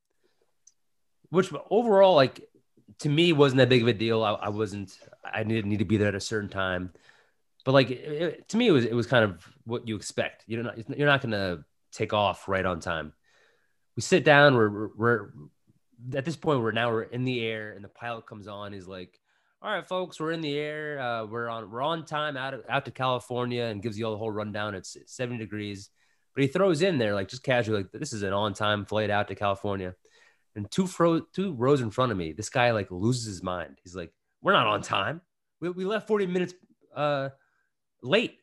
which 1.30 1.54
overall, 1.70 2.16
like 2.16 2.50
to 3.00 3.10
me, 3.10 3.32
wasn't 3.32 3.58
that 3.60 3.70
big 3.70 3.84
of 3.84 3.88
a 3.88 3.94
deal. 3.94 4.24
I, 4.24 4.32
I 4.32 4.50
wasn't, 4.50 4.98
I 5.24 5.44
didn't 5.44 5.70
need 5.70 5.80
to 5.80 5.86
be 5.86 5.98
there 5.98 6.08
at 6.08 6.16
a 6.16 6.20
certain 6.20 6.50
time, 6.50 6.92
but 7.66 7.74
like 7.74 7.90
it, 7.90 8.48
to 8.50 8.58
me, 8.58 8.68
it 8.68 8.72
was, 8.72 8.86
it 8.86 8.94
was 8.94 9.08
kind 9.08 9.26
of 9.26 9.46
what 9.66 9.88
you 9.88 9.98
expect. 9.98 10.46
You're 10.48 10.64
not, 10.64 10.98
you're 10.98 11.08
not 11.08 11.22
to 11.24 11.66
take 11.92 12.14
off 12.14 12.48
right 12.48 12.66
on 12.66 12.80
time. 12.80 13.12
We 13.98 14.02
sit 14.02 14.24
down, 14.24 14.56
we're, 14.56 14.90
we're, 14.96 15.30
at 16.14 16.24
this 16.24 16.38
point, 16.38 16.62
we're 16.62 16.72
now 16.72 16.92
we're 16.92 17.04
in 17.04 17.26
the 17.26 17.46
air 17.46 17.74
and 17.74 17.84
the 17.84 17.90
pilot 17.90 18.26
comes 18.26 18.48
on. 18.48 18.72
He's 18.72 18.88
like, 18.88 19.20
all 19.62 19.72
right, 19.72 19.86
folks, 19.86 20.20
we're 20.20 20.32
in 20.32 20.42
the 20.42 20.58
air. 20.58 21.00
Uh, 21.00 21.26
we're 21.26 21.50
on, 21.50 21.70
we're 21.70 21.82
on 21.82 22.06
time 22.06 22.38
out, 22.38 22.54
of, 22.54 22.62
out 22.70 22.86
to 22.86 22.92
California 22.92 23.64
and 23.64 23.82
gives 23.82 23.98
you 23.98 24.06
all 24.06 24.12
the 24.12 24.18
whole 24.18 24.32
rundown. 24.32 24.76
It's 24.76 24.96
70 25.06 25.40
degrees 25.40 25.90
but 26.36 26.44
he 26.44 26.48
throws 26.50 26.82
in 26.82 26.98
there 26.98 27.16
like 27.16 27.30
just 27.30 27.44
casually 27.44 27.84
like 27.84 27.92
this 27.92 28.14
is 28.14 28.22
an 28.22 28.34
on-time 28.34 28.86
flight 28.86 29.10
out 29.10 29.30
to 29.30 29.36
California. 29.36 29.96
And 30.56 30.70
two 30.70 30.86
fro- 30.86 31.26
two 31.34 31.54
rows 31.54 31.82
in 31.82 31.92
front 31.92 32.12
of 32.12 32.18
me, 32.18 32.34
this 32.34 32.50
guy 32.50 32.72
like 32.72 32.92
loses 32.92 33.26
his 33.26 33.44
mind. 33.44 33.78
He's 33.84 33.96
like, 33.96 34.14
"We're 34.42 34.54
not 34.54 34.68
on 34.68 34.82
time. 34.82 35.22
We, 35.60 35.70
we 35.70 35.86
left 35.86 36.08
40 36.08 36.28
minutes 36.28 36.54
uh 36.96 37.30
late." 38.02 38.40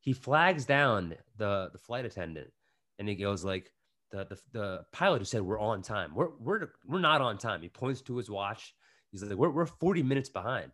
He 0.00 0.12
flags 0.12 0.64
down 0.64 1.14
the 1.36 1.70
the 1.72 1.78
flight 1.78 2.04
attendant 2.04 2.52
and 2.98 3.08
he 3.08 3.14
goes 3.14 3.44
like 3.44 3.72
the 4.10 4.24
the, 4.24 4.38
the 4.52 4.84
pilot 4.92 5.18
who 5.18 5.24
said 5.24 5.42
we're 5.42 5.60
on 5.60 5.82
time. 5.82 6.14
We're 6.14 6.30
we're 6.38 6.68
we're 6.86 7.00
not 7.00 7.20
on 7.20 7.38
time. 7.38 7.62
He 7.62 7.68
points 7.68 8.02
to 8.02 8.16
his 8.16 8.30
watch. 8.30 8.74
He's 9.10 9.22
like, 9.22 9.36
"We're 9.36 9.50
we're 9.50 9.66
40 9.66 10.02
minutes 10.02 10.28
behind." 10.28 10.72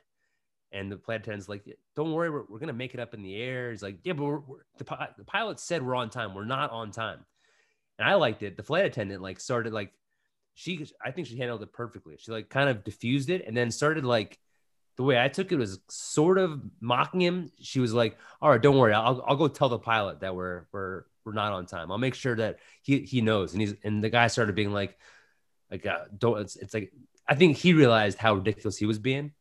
And 0.71 0.91
the 0.91 0.97
flight 0.97 1.21
attendant's 1.21 1.49
like, 1.49 1.65
"Don't 1.97 2.13
worry, 2.13 2.31
we're, 2.31 2.45
we're 2.49 2.59
gonna 2.59 2.73
make 2.73 2.95
it 2.95 3.01
up 3.01 3.15
in 3.15 3.23
the 3.23 3.37
air." 3.37 3.71
He's 3.71 3.83
like, 3.83 3.99
"Yeah, 4.05 4.15
but 4.15 4.25
we're, 4.25 4.39
we're, 4.41 4.59
the, 4.79 4.85
the 5.19 5.25
pilot 5.25 5.61
said 5.61 5.83
we're 5.83 5.95
on 5.95 6.11
time. 6.11 6.35
We're 6.35 6.45
not 6.45 6.71
on 6.71 6.91
time." 6.91 7.25
And 7.99 8.09
I 8.09 8.15
liked 8.15 8.43
it. 8.43 8.57
The 8.57 8.63
flight 8.63 8.87
attendant 8.87 9.23
like 9.23 9.41
started 9.41 9.73
like 9.73 9.93
she, 10.55 10.87
I 11.05 11.11
think 11.11 11.27
she 11.27 11.39
handled 11.39 11.63
it 11.63 11.73
perfectly. 11.73 12.17
She 12.19 12.33
like 12.33 12.49
kind 12.49 12.69
of 12.69 12.85
diffused 12.85 13.31
it 13.31 13.45
and 13.47 13.57
then 13.57 13.71
started 13.71 14.05
like 14.05 14.39
the 14.97 15.03
way 15.03 15.23
I 15.23 15.29
took 15.29 15.53
it 15.53 15.57
was 15.57 15.79
sort 15.89 16.39
of 16.39 16.61
mocking 16.81 17.21
him. 17.21 17.51
She 17.61 17.81
was 17.81 17.93
like, 17.93 18.17
"All 18.41 18.51
right, 18.51 18.61
don't 18.61 18.77
worry. 18.77 18.93
I'll 18.93 19.23
I'll 19.27 19.37
go 19.37 19.49
tell 19.49 19.69
the 19.69 19.79
pilot 19.79 20.21
that 20.21 20.35
we're 20.35 20.67
we're 20.73 21.05
we're 21.25 21.33
not 21.33 21.53
on 21.53 21.67
time. 21.67 21.91
I'll 21.91 21.99
make 21.99 22.15
sure 22.15 22.37
that 22.37 22.59
he 22.83 23.01
he 23.01 23.21
knows." 23.21 23.53
And 23.53 23.61
he's 23.61 23.75
and 23.83 24.03
the 24.03 24.11
guy 24.11 24.27
started 24.27 24.55
being 24.55 24.73
like, 24.73 24.99
like 25.71 25.87
uh, 25.87 26.05
don't. 26.17 26.41
It's, 26.41 26.57
it's 26.57 26.75
like 26.75 26.93
I 27.27 27.35
think 27.35 27.57
he 27.57 27.73
realized 27.73 28.19
how 28.19 28.35
ridiculous 28.35 28.77
he 28.77 28.87
was 28.87 28.99
being. 28.99 29.33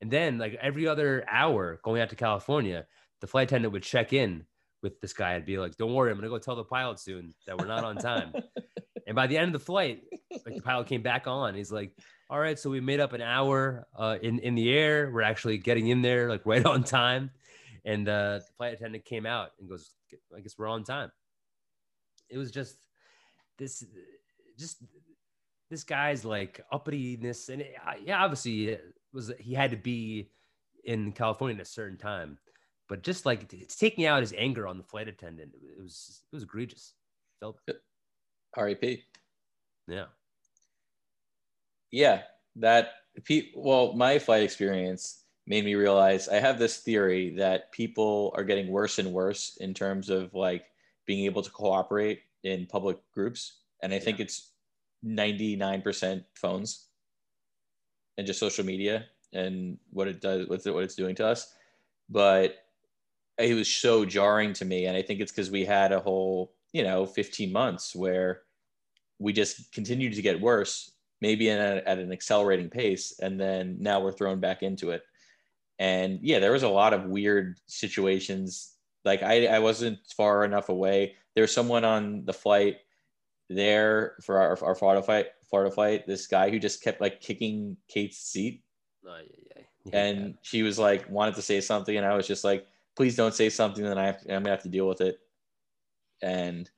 And 0.00 0.10
then, 0.10 0.38
like 0.38 0.54
every 0.60 0.86
other 0.86 1.24
hour 1.28 1.80
going 1.82 2.00
out 2.00 2.10
to 2.10 2.16
California, 2.16 2.86
the 3.20 3.26
flight 3.26 3.48
attendant 3.48 3.72
would 3.72 3.82
check 3.82 4.12
in 4.12 4.46
with 4.82 5.00
this 5.00 5.12
guy 5.12 5.34
and 5.34 5.44
be 5.44 5.58
like, 5.58 5.76
"Don't 5.76 5.92
worry, 5.92 6.10
I'm 6.10 6.16
gonna 6.16 6.28
go 6.28 6.38
tell 6.38 6.56
the 6.56 6.64
pilot 6.64 7.00
soon 7.00 7.34
that 7.46 7.58
we're 7.58 7.66
not 7.66 7.84
on 7.84 7.96
time." 7.96 8.32
and 9.06 9.16
by 9.16 9.26
the 9.26 9.36
end 9.36 9.54
of 9.54 9.60
the 9.60 9.64
flight, 9.64 10.02
like 10.46 10.54
the 10.54 10.62
pilot 10.62 10.86
came 10.86 11.02
back 11.02 11.26
on. 11.26 11.54
He's 11.54 11.72
like, 11.72 11.92
"All 12.30 12.38
right, 12.38 12.56
so 12.56 12.70
we 12.70 12.80
made 12.80 13.00
up 13.00 13.12
an 13.12 13.20
hour 13.20 13.88
uh, 13.96 14.16
in 14.22 14.38
in 14.38 14.54
the 14.54 14.72
air. 14.72 15.10
We're 15.10 15.22
actually 15.22 15.58
getting 15.58 15.88
in 15.88 16.00
there 16.00 16.28
like 16.28 16.42
right 16.46 16.64
on 16.64 16.84
time." 16.84 17.32
And 17.84 18.08
uh, 18.08 18.38
the 18.38 18.44
flight 18.56 18.74
attendant 18.74 19.04
came 19.04 19.26
out 19.26 19.50
and 19.58 19.68
goes, 19.68 19.90
"I 20.34 20.38
guess 20.38 20.56
we're 20.56 20.68
on 20.68 20.84
time." 20.84 21.10
It 22.28 22.38
was 22.38 22.52
just 22.52 22.76
this, 23.58 23.84
just 24.56 24.76
this 25.70 25.82
guy's 25.82 26.24
like 26.24 26.60
uppityness, 26.72 27.48
and 27.48 27.62
it, 27.62 27.74
yeah, 28.04 28.22
obviously 28.22 28.68
it 28.68 28.94
was 29.12 29.32
he 29.40 29.52
had 29.52 29.72
to 29.72 29.76
be 29.76 30.30
in 30.84 31.10
California 31.10 31.56
at 31.56 31.62
a 31.62 31.64
certain 31.64 31.98
time, 31.98 32.38
but 32.88 33.02
just 33.02 33.26
like 33.26 33.52
it's 33.52 33.74
taking 33.74 34.06
out 34.06 34.20
his 34.20 34.34
anger 34.38 34.68
on 34.68 34.78
the 34.78 34.84
flight 34.84 35.08
attendant, 35.08 35.52
it 35.54 35.82
was 35.82 36.22
it 36.32 36.36
was 36.36 36.44
egregious. 36.44 36.94
Felt 37.40 37.58
RAP. 38.56 38.84
yeah. 39.88 40.04
Yeah, 41.90 42.22
that 42.56 42.92
pe- 43.24 43.50
well, 43.54 43.92
my 43.94 44.18
flight 44.18 44.42
experience 44.42 45.24
made 45.46 45.64
me 45.64 45.74
realize 45.74 46.28
I 46.28 46.36
have 46.36 46.58
this 46.58 46.78
theory 46.78 47.34
that 47.36 47.72
people 47.72 48.32
are 48.36 48.44
getting 48.44 48.68
worse 48.68 48.98
and 48.98 49.12
worse 49.12 49.56
in 49.60 49.74
terms 49.74 50.08
of 50.10 50.34
like 50.34 50.66
being 51.06 51.24
able 51.24 51.42
to 51.42 51.50
cooperate 51.50 52.20
in 52.44 52.66
public 52.66 52.98
groups, 53.12 53.60
and 53.82 53.92
I 53.92 53.98
think 53.98 54.20
it's 54.20 54.52
ninety 55.02 55.56
nine 55.56 55.82
percent 55.82 56.24
phones 56.34 56.86
and 58.18 58.26
just 58.26 58.40
social 58.40 58.64
media 58.64 59.06
and 59.32 59.78
what 59.90 60.08
it 60.08 60.20
does, 60.20 60.48
what 60.48 60.64
what 60.66 60.84
it's 60.84 60.94
doing 60.94 61.14
to 61.16 61.26
us. 61.26 61.54
But 62.08 62.56
it 63.38 63.54
was 63.54 63.68
so 63.72 64.04
jarring 64.04 64.52
to 64.54 64.64
me, 64.64 64.86
and 64.86 64.96
I 64.96 65.02
think 65.02 65.20
it's 65.20 65.32
because 65.32 65.50
we 65.50 65.64
had 65.64 65.92
a 65.92 66.00
whole, 66.00 66.52
you 66.72 66.82
know, 66.82 67.06
fifteen 67.06 67.52
months 67.52 67.94
where 67.94 68.42
we 69.18 69.32
just 69.32 69.72
continued 69.72 70.14
to 70.14 70.22
get 70.22 70.40
worse, 70.40 70.92
maybe 71.20 71.50
at, 71.50 71.58
a, 71.58 71.88
at 71.88 71.98
an 71.98 72.12
accelerating 72.12 72.70
pace, 72.70 73.18
and 73.20 73.38
then 73.40 73.76
now 73.80 74.00
we're 74.00 74.12
thrown 74.12 74.40
back 74.40 74.62
into 74.62 74.90
it. 74.90 75.02
And 75.78 76.18
yeah, 76.22 76.38
there 76.38 76.52
was 76.52 76.62
a 76.62 76.68
lot 76.68 76.92
of 76.92 77.04
weird 77.04 77.58
situations. 77.66 78.74
Like 79.04 79.22
I, 79.22 79.46
I 79.46 79.58
wasn't 79.60 79.98
far 80.16 80.44
enough 80.44 80.68
away. 80.68 81.16
There 81.34 81.42
was 81.42 81.54
someone 81.54 81.84
on 81.84 82.24
the 82.24 82.32
flight 82.32 82.78
there 83.48 84.16
for 84.22 84.38
our, 84.38 84.62
our 84.62 84.74
Florida 84.74 85.02
flight. 85.02 85.26
Florida 85.48 85.74
flight. 85.74 86.06
This 86.06 86.26
guy 86.26 86.50
who 86.50 86.58
just 86.58 86.82
kept 86.82 87.00
like 87.00 87.20
kicking 87.20 87.76
Kate's 87.88 88.18
seat, 88.18 88.62
Oh, 89.06 89.18
yeah, 89.56 89.62
yeah. 89.84 89.98
and 89.98 90.34
she 90.42 90.62
was 90.62 90.78
like 90.78 91.08
wanted 91.10 91.34
to 91.36 91.42
say 91.42 91.60
something, 91.60 91.96
and 91.96 92.06
I 92.06 92.14
was 92.14 92.26
just 92.26 92.44
like, 92.44 92.66
please 92.96 93.16
don't 93.16 93.34
say 93.34 93.48
something. 93.48 93.82
Then 93.82 93.98
I 93.98 94.06
have, 94.06 94.18
I'm 94.28 94.42
gonna 94.42 94.50
have 94.50 94.62
to 94.64 94.68
deal 94.68 94.86
with 94.86 95.00
it. 95.00 95.18
And 96.22 96.70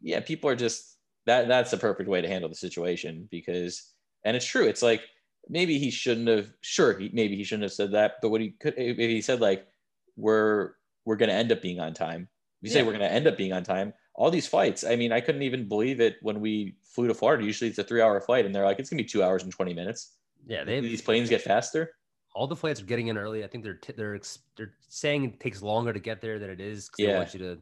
yeah, 0.00 0.20
people 0.20 0.48
are 0.48 0.56
just 0.56 0.89
that. 1.26 1.48
That's 1.48 1.70
the 1.70 1.76
perfect 1.76 2.08
way 2.08 2.20
to 2.20 2.28
handle 2.28 2.48
the 2.48 2.54
situation 2.56 3.28
because, 3.30 3.92
and 4.24 4.36
it's 4.36 4.46
true. 4.46 4.66
It's 4.66 4.82
like 4.82 5.02
maybe 5.48 5.78
he 5.78 5.90
shouldn't 5.90 6.28
have. 6.28 6.52
Sure, 6.60 6.98
he, 6.98 7.10
maybe 7.12 7.36
he 7.36 7.44
shouldn't 7.44 7.64
have 7.64 7.72
said 7.72 7.92
that. 7.92 8.14
But 8.22 8.30
what 8.30 8.40
he 8.40 8.50
could, 8.60 8.74
if 8.76 8.96
he 8.96 9.20
said 9.20 9.40
like, 9.40 9.66
we're 10.16 10.72
we're 11.04 11.16
gonna 11.16 11.32
end 11.32 11.52
up 11.52 11.62
being 11.62 11.80
on 11.80 11.94
time. 11.94 12.28
If 12.62 12.68
you 12.68 12.70
say 12.74 12.82
we're 12.82 12.92
gonna 12.92 13.06
end 13.06 13.26
up 13.26 13.36
being 13.38 13.52
on 13.52 13.62
time, 13.64 13.94
all 14.14 14.30
these 14.30 14.46
flights. 14.46 14.84
I 14.84 14.96
mean, 14.96 15.12
I 15.12 15.20
couldn't 15.20 15.42
even 15.42 15.66
believe 15.68 16.00
it 16.00 16.16
when 16.22 16.40
we 16.40 16.76
flew 16.82 17.06
to 17.08 17.14
Florida. 17.14 17.42
Usually 17.44 17.70
it's 17.70 17.78
a 17.78 17.84
three 17.84 18.02
hour 18.02 18.20
flight, 18.20 18.44
and 18.46 18.54
they're 18.54 18.64
like, 18.66 18.78
it's 18.78 18.90
gonna 18.90 19.02
be 19.02 19.08
two 19.08 19.22
hours 19.22 19.42
and 19.42 19.52
twenty 19.52 19.72
minutes. 19.74 20.16
yeah, 20.46 20.64
they 20.64 20.80
These 20.80 21.02
planes 21.02 21.28
get 21.30 21.40
faster. 21.42 21.92
all 22.34 22.46
the 22.46 22.54
flights 22.56 22.80
are 22.80 22.84
getting 22.86 23.08
in 23.08 23.16
early. 23.18 23.42
I 23.44 23.46
think 23.46 23.64
they're 23.64 23.74
t- 23.74 23.94
they're 23.96 24.14
ex- 24.14 24.40
they're 24.56 24.74
saying 24.88 25.24
it 25.24 25.40
takes 25.40 25.62
longer 25.62 25.92
to 25.92 25.98
get 26.00 26.20
there 26.20 26.38
than 26.38 26.50
it 26.50 26.60
is 26.60 26.88
because 26.88 26.96
they 26.98 27.10
Yeah. 27.12 27.18
want 27.18 27.32
you 27.34 27.40
to. 27.40 27.58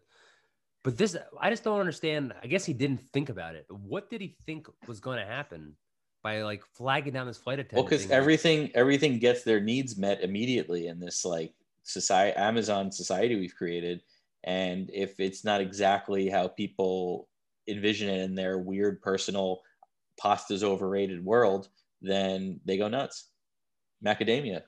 But 0.85 0.97
this, 0.97 1.17
I 1.41 1.51
just 1.51 1.65
don't 1.65 1.81
understand. 1.81 2.33
I 2.43 2.47
guess 2.47 2.65
he 2.65 2.73
didn't 2.73 3.01
think 3.13 3.29
about 3.29 3.55
it. 3.55 3.67
What 3.69 4.09
did 4.11 4.21
he 4.21 4.37
think 4.47 4.69
was 4.87 5.01
going 5.01 5.19
to 5.19 5.27
happen 5.27 5.75
by 6.23 6.43
like 6.43 6.63
flagging 6.75 7.13
down 7.13 7.27
this 7.27 7.39
flight 7.39 7.59
attendant? 7.59 7.85
Well, 7.85 7.91
because 7.91 8.07
like- 8.07 8.17
everything 8.17 8.71
everything 8.75 9.19
gets 9.19 9.43
their 9.43 9.61
needs 9.61 9.97
met 9.97 10.23
immediately 10.23 10.87
in 10.87 11.01
this 11.01 11.25
like 11.25 11.53
society 11.83 12.37
Amazon 12.37 12.93
society 12.93 13.37
we've 13.37 13.55
created, 13.57 14.03
and 14.45 14.91
if 14.93 15.19
it's 15.19 15.45
not 15.45 15.61
exactly 15.61 16.29
how 16.29 16.49
people 16.49 17.29
envision 17.67 18.09
it 18.09 18.23
in 18.23 18.35
their 18.35 18.59
weird 18.59 19.03
personal 19.03 19.61
pasta's 20.19 20.65
overrated 20.65 21.25
world, 21.25 21.69
then 22.01 22.61
they 22.65 22.77
go 22.77 22.89
nuts. 22.89 23.27
Macadamia. 24.05 24.63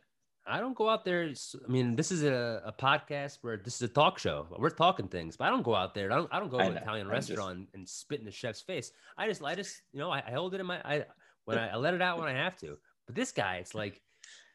I 0.50 0.60
don't 0.60 0.76
go 0.76 0.88
out 0.88 1.04
there. 1.04 1.22
I 1.64 1.70
mean, 1.70 1.96
this 1.96 2.10
is 2.10 2.22
a, 2.24 2.62
a 2.64 2.72
podcast 2.72 3.38
where 3.42 3.56
this 3.56 3.76
is 3.76 3.82
a 3.82 3.88
talk 3.88 4.18
show. 4.18 4.46
We're 4.58 4.70
talking 4.70 5.08
things, 5.08 5.36
but 5.36 5.44
I 5.44 5.50
don't 5.50 5.62
go 5.62 5.74
out 5.74 5.94
there. 5.94 6.10
I 6.12 6.16
don't. 6.16 6.28
I 6.32 6.40
don't 6.40 6.50
go 6.50 6.58
to 6.58 6.64
an. 6.64 6.76
Italian 6.76 7.06
I'm 7.08 7.14
just- 7.16 7.30
restaurant 7.30 7.68
and 7.74 7.88
spit 7.88 8.18
in 8.20 8.26
the 8.26 8.32
chef's 8.32 8.60
face. 8.60 8.92
I 9.16 9.26
just, 9.28 9.42
I 9.42 9.54
just, 9.54 9.80
you 9.92 10.00
know, 10.00 10.10
I, 10.10 10.22
I 10.26 10.32
hold 10.32 10.54
it 10.54 10.60
in 10.60 10.66
my. 10.66 10.78
I 10.84 11.04
when 11.44 11.58
I, 11.58 11.68
I 11.70 11.76
let 11.76 11.94
it 11.94 12.02
out 12.02 12.18
when 12.18 12.28
I 12.28 12.32
have 12.34 12.56
to. 12.58 12.76
But 13.06 13.14
this 13.14 13.32
guy, 13.32 13.56
it's 13.56 13.74
like 13.74 14.00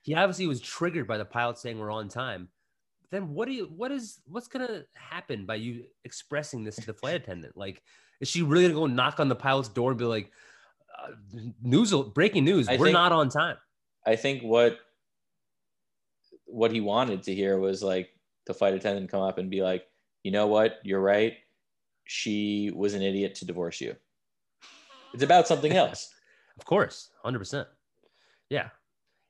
he 0.04 0.14
obviously 0.16 0.48
was 0.48 0.62
triggered 0.62 1.08
by 1.08 1.18
the 1.18 1.26
pilot 1.26 1.58
saying 1.58 1.80
we're 1.80 1.92
on 1.92 2.10
time. 2.10 2.50
Then 3.12 3.34
what 3.34 3.48
do 3.48 3.54
you? 3.54 3.66
What 3.66 3.92
is? 3.92 4.20
What's 4.28 4.48
gonna 4.48 4.84
happen 4.94 5.46
by 5.46 5.56
you 5.56 5.86
expressing 6.04 6.64
this 6.64 6.76
to 6.78 6.86
the 6.86 6.94
flight 6.94 7.16
attendant? 7.16 7.56
Like, 7.56 7.82
is 8.20 8.28
she 8.28 8.42
really 8.42 8.66
gonna 8.68 8.80
go 8.80 8.88
knock 8.88 9.20
on 9.20 9.30
the 9.30 9.36
pilot's 9.36 9.70
door 9.70 9.92
and 9.92 9.98
be 10.00 10.06
like, 10.06 10.32
uh, 11.02 11.12
"News, 11.62 11.94
breaking 12.14 12.46
news, 12.46 12.68
I 12.68 12.78
we're 12.78 12.88
think- 12.88 12.94
not 12.94 13.12
on 13.12 13.30
time." 13.30 13.58
I 14.08 14.16
think 14.16 14.44
what 14.44 14.78
what 16.56 16.72
he 16.72 16.80
wanted 16.80 17.22
to 17.24 17.36
hear 17.36 17.60
was 17.60 17.84
like 17.84 18.10
the 18.48 18.54
flight 18.54 18.74
attendant 18.74 19.12
come 19.12 19.22
up 19.22 19.38
and 19.38 19.50
be 19.50 19.62
like, 19.62 19.86
you 20.24 20.32
know 20.32 20.48
what, 20.48 20.80
you're 20.84 21.02
right. 21.02 21.34
She 22.06 22.72
was 22.74 22.94
an 22.94 23.02
idiot 23.02 23.36
to 23.36 23.46
divorce 23.46 23.82
you. 23.82 23.96
It's 25.14 25.24
about 25.24 25.48
something 25.48 25.72
else. 25.84 26.10
Of 26.58 26.66
course, 26.66 27.10
hundred 27.22 27.40
percent. 27.40 27.68
Yeah, 28.50 28.70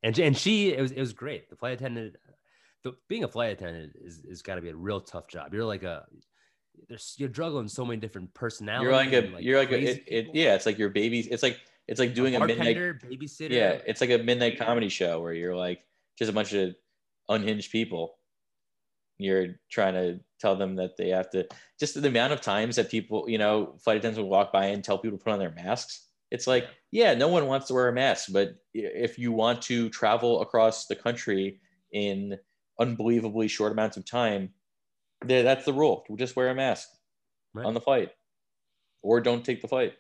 and 0.04 0.18
and 0.20 0.38
she 0.38 0.74
it 0.74 0.80
was 0.80 0.92
it 0.92 1.00
was 1.00 1.14
great. 1.14 1.50
The 1.50 1.56
flight 1.56 1.74
attendant, 1.74 2.16
the, 2.84 2.96
being 3.08 3.24
a 3.24 3.28
flight 3.28 3.54
attendant 3.54 3.94
is 3.96 4.20
is 4.24 4.44
got 4.44 4.56
to 4.56 4.62
be 4.62 4.70
a 4.70 4.76
real 4.76 5.02
tough 5.02 5.28
job. 5.28 5.52
You're 5.52 5.66
like 5.66 5.84
a 5.84 6.06
there's 6.88 7.16
you're 7.18 7.30
juggling 7.30 7.68
so 7.68 7.86
many 7.86 8.00
different 8.00 8.32
personalities. 8.36 8.84
You're 8.84 8.94
like 8.94 9.14
a 9.14 9.36
and, 9.36 9.44
you're 9.44 9.58
like 9.58 9.72
a 9.72 9.80
it, 9.80 10.04
it 10.08 10.28
yeah, 10.34 10.54
it's 10.54 10.68
like 10.68 10.78
your 10.78 10.90
babies. 10.90 11.28
It's 11.28 11.42
like 11.42 11.58
it's 11.88 12.00
like 12.00 12.14
doing 12.14 12.36
a, 12.36 12.46
midnight 12.46 12.78
babysitter. 12.78 13.50
yeah, 13.50 13.80
it's 13.88 14.02
like 14.02 14.12
a 14.12 14.20
midnight 14.20 14.60
comedy 14.60 14.90
show 14.90 15.22
where 15.22 15.34
you're 15.34 15.56
like 15.56 15.80
just 16.20 16.30
a 16.30 16.34
bunch 16.34 16.54
of 16.54 16.76
unhinged 17.30 17.72
people. 17.72 18.18
You're 19.18 19.56
trying 19.72 19.94
to 19.94 20.20
tell 20.40 20.56
them 20.58 20.76
that 20.76 20.98
they 20.98 21.10
have 21.10 21.30
to 21.32 21.48
just 21.80 22.00
the 22.02 22.08
amount 22.08 22.34
of 22.34 22.42
times 22.42 22.76
that 22.76 22.92
people, 22.92 23.30
you 23.30 23.38
know, 23.38 23.76
flight 23.84 23.98
attendants 23.98 24.20
will 24.22 24.30
walk 24.30 24.52
by 24.52 24.66
and 24.66 24.84
tell 24.84 24.98
people 24.98 25.18
to 25.18 25.24
put 25.24 25.32
on 25.34 25.40
their 25.40 25.54
masks. 25.54 26.10
It's 26.32 26.48
like, 26.48 26.68
yeah, 26.92 27.14
no 27.14 27.28
one 27.30 27.46
wants 27.48 27.68
to 27.68 27.74
wear 27.74 27.88
a 27.88 27.94
mask, 27.94 28.30
but 28.34 28.56
if 28.74 29.18
you 29.18 29.32
want 29.32 29.62
to 29.64 29.90
travel 29.90 30.42
across 30.42 30.88
the 30.88 30.96
country 30.96 31.62
in 31.94 32.38
unbelievably 32.80 33.48
short 33.48 33.72
amounts 33.72 33.96
of 33.96 34.06
time, 34.06 34.50
that's 35.26 35.64
the 35.66 35.72
rule. 35.74 36.04
Just 36.18 36.36
wear 36.36 36.50
a 36.50 36.56
mask 36.56 36.90
Right. 37.54 37.66
on 37.66 37.74
the 37.74 37.80
flight, 37.80 38.12
or 39.02 39.22
don't 39.22 39.46
take 39.46 39.62
the 39.62 39.68
flight. 39.70 39.94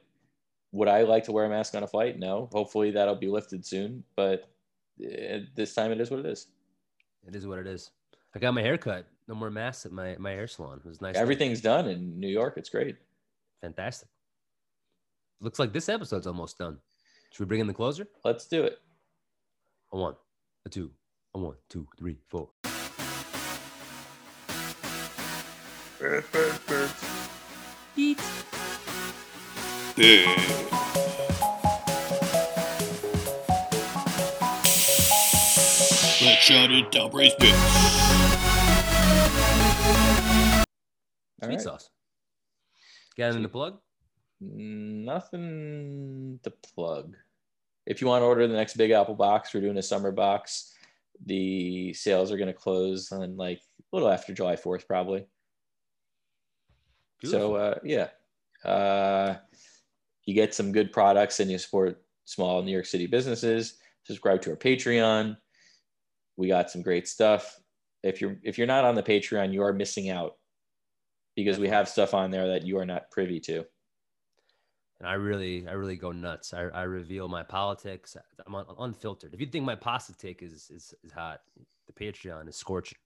Would 0.73 0.89
I 0.89 1.03
like 1.03 1.23
to 1.25 1.31
wear 1.31 1.45
a 1.45 1.49
mask 1.49 1.73
on 1.73 1.83
a 1.83 1.87
flight? 1.87 2.19
No. 2.19 2.49
Hopefully 2.51 2.91
that'll 2.91 3.15
be 3.15 3.27
lifted 3.29 3.65
soon, 3.65 4.03
but 4.17 4.49
uh, 5.01 5.37
this 5.55 5.73
time 5.73 5.93
it 5.93 6.01
is 6.01 6.11
what 6.11 6.19
it 6.19 6.25
is. 6.25 6.47
It 7.27 7.35
is 7.35 7.47
what 7.47 7.59
it 7.59 7.67
is. 7.67 7.91
I 8.35 8.39
got 8.39 8.53
my 8.53 8.61
hair 8.61 8.77
cut. 8.77 9.07
No 9.27 9.35
more 9.35 9.49
masks 9.49 9.85
at 9.85 9.91
my, 9.91 10.15
my 10.19 10.31
hair 10.31 10.47
salon. 10.47 10.79
It 10.83 10.87
was 10.87 11.01
nice. 11.01 11.15
Everything's 11.15 11.61
done 11.61 11.87
in 11.87 12.19
New 12.19 12.27
York. 12.27 12.53
It's 12.57 12.69
great. 12.69 12.97
fantastic. 13.61 14.09
Looks 15.41 15.59
like 15.59 15.73
this 15.73 15.89
episode's 15.89 16.27
almost 16.27 16.57
done. 16.57 16.77
Should 17.31 17.39
we 17.41 17.45
bring 17.47 17.59
in 17.61 17.67
the 17.67 17.73
closer? 17.73 18.07
Let's 18.23 18.45
do 18.47 18.63
it. 18.63 18.79
A 19.91 19.97
one, 19.97 20.15
a 20.65 20.69
two, 20.69 20.91
a 21.33 21.39
one, 21.39 21.55
two, 21.69 21.87
three, 21.97 22.17
four. 22.27 22.49
Eat. 27.97 28.19
Let's 29.97 30.74
shout 36.45 36.71
it 36.71 36.91
down, 36.91 37.09
brace 37.09 37.33
bits. 37.39 37.57
All 41.41 41.41
Sweet 41.41 41.55
right. 41.55 41.61
sauce. 41.61 41.89
Got 43.17 43.31
it 43.31 43.37
in 43.37 43.41
the 43.41 43.49
plug? 43.49 43.79
Nothing 44.39 46.39
to 46.43 46.53
plug. 46.75 47.15
If 47.87 47.99
you 47.99 48.05
want 48.05 48.21
to 48.21 48.27
order 48.27 48.45
the 48.45 48.53
next 48.53 48.77
Big 48.77 48.91
Apple 48.91 49.15
box, 49.15 49.55
we're 49.55 49.61
doing 49.61 49.77
a 49.77 49.81
summer 49.81 50.11
box. 50.11 50.71
The 51.25 51.93
sales 51.93 52.31
are 52.31 52.37
going 52.37 52.47
to 52.47 52.53
close 52.53 53.11
on 53.11 53.37
like 53.37 53.57
a 53.57 53.95
little 53.95 54.11
after 54.11 54.31
July 54.31 54.55
4th, 54.55 54.85
probably. 54.85 55.25
So 57.23 57.55
uh, 57.55 57.79
yeah, 57.83 58.09
uh, 58.63 59.37
you 60.25 60.35
get 60.35 60.53
some 60.53 60.71
good 60.71 60.91
products 60.91 61.39
and 61.39 61.49
you 61.49 61.57
support 61.57 62.03
small 62.25 62.61
New 62.61 62.71
York 62.71 62.85
City 62.85 63.07
businesses. 63.07 63.79
Subscribe 64.03 64.43
to 64.43 64.51
our 64.51 64.55
Patreon. 64.55 65.37
We 66.37 66.47
got 66.47 66.69
some 66.69 66.81
great 66.81 67.07
stuff. 67.07 67.59
If 68.03 68.21
you're 68.21 68.37
if 68.43 68.57
you're 68.57 68.67
not 68.67 68.83
on 68.85 68.95
the 68.95 69.03
Patreon, 69.03 69.53
you 69.53 69.63
are 69.63 69.73
missing 69.73 70.09
out 70.09 70.35
because 71.35 71.57
we 71.59 71.67
have 71.69 71.89
stuff 71.89 72.13
on 72.13 72.31
there 72.31 72.47
that 72.47 72.63
you 72.63 72.77
are 72.77 72.85
not 72.85 73.09
privy 73.11 73.39
to. 73.41 73.65
and 74.99 75.07
I 75.09 75.13
really, 75.13 75.67
I 75.67 75.73
really 75.73 75.97
go 75.97 76.11
nuts. 76.11 76.53
I, 76.53 76.61
I 76.63 76.83
reveal 76.83 77.27
my 77.27 77.43
politics. 77.43 78.15
I'm 78.45 78.55
un- 78.55 78.65
unfiltered. 78.79 79.33
If 79.33 79.39
you 79.41 79.47
think 79.47 79.65
my 79.65 79.75
pasta 79.75 80.13
take 80.17 80.41
is, 80.43 80.69
is, 80.69 80.93
is 81.03 81.11
hot, 81.11 81.41
the 81.87 81.93
Patreon 81.93 82.47
is 82.47 82.55
scorching. 82.55 82.97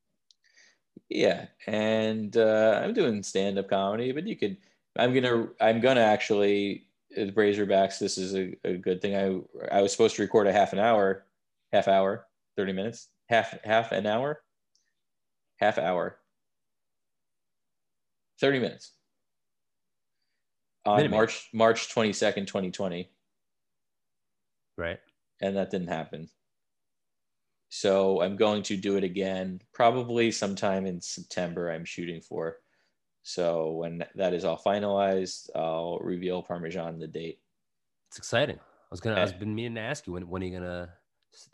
Yeah, 1.10 1.46
and 1.66 2.36
uh, 2.38 2.82
I'm 2.84 2.94
doing 2.94 3.24
stand-up 3.24 3.70
comedy, 3.70 4.12
but 4.12 4.28
you 4.28 4.36
could. 4.36 4.58
I'm 4.98 5.14
gonna. 5.14 5.48
I'm 5.62 5.80
gonna 5.80 6.02
actually. 6.02 6.88
uh, 7.18 7.26
The 7.26 7.32
Razorbacks. 7.32 8.00
This 8.00 8.18
is 8.18 8.36
a, 8.36 8.56
a 8.64 8.74
good 8.76 9.02
thing. 9.02 9.16
I 9.16 9.78
I 9.78 9.82
was 9.82 9.92
supposed 9.92 10.16
to 10.18 10.22
record 10.22 10.46
a 10.48 10.52
half 10.54 10.74
an 10.74 10.80
hour, 10.80 11.26
half 11.72 11.88
hour, 11.88 12.28
thirty 12.58 12.74
minutes, 12.74 13.08
half 13.30 13.56
half 13.64 13.92
an 13.92 14.06
hour, 14.06 14.42
half 15.58 15.78
hour, 15.78 16.18
thirty 18.40 18.60
minutes. 18.60 18.94
On 20.86 20.98
Minute. 20.98 21.12
March 21.12 21.50
March 21.54 21.92
twenty 21.92 22.14
second, 22.14 22.48
twenty 22.48 22.72
twenty, 22.72 23.12
Right. 24.78 25.00
and 25.42 25.56
that 25.58 25.70
didn't 25.70 25.90
happen. 25.90 26.30
So 27.70 28.22
I'm 28.22 28.36
going 28.36 28.64
to 28.64 28.78
do 28.78 28.96
it 28.96 29.04
again, 29.04 29.62
probably 29.74 30.32
sometime 30.32 30.88
in 30.88 31.02
September. 31.02 31.70
I'm 31.70 31.86
shooting 31.86 32.22
for. 32.22 32.58
So 33.22 33.74
when 33.74 34.04
that 34.16 34.34
is 34.34 34.44
all 34.44 34.58
finalized, 34.58 35.50
I'll 35.56 36.00
reveal 36.00 36.42
Parmesan 36.42 36.98
the 36.98 37.08
date. 37.08 37.40
It's 38.08 38.18
exciting. 38.18 38.58
I 38.58 38.90
was 38.90 39.02
gonna. 39.02 39.18
I 39.18 39.20
eh. 39.20 39.24
was 39.24 39.34
been 39.34 39.54
meaning 39.54 39.76
to 39.76 39.82
ask 39.82 40.08
you 40.08 40.14
when 40.14 40.28
when 40.30 40.42
are 40.42 40.46
you 40.46 40.58
gonna 40.58 40.90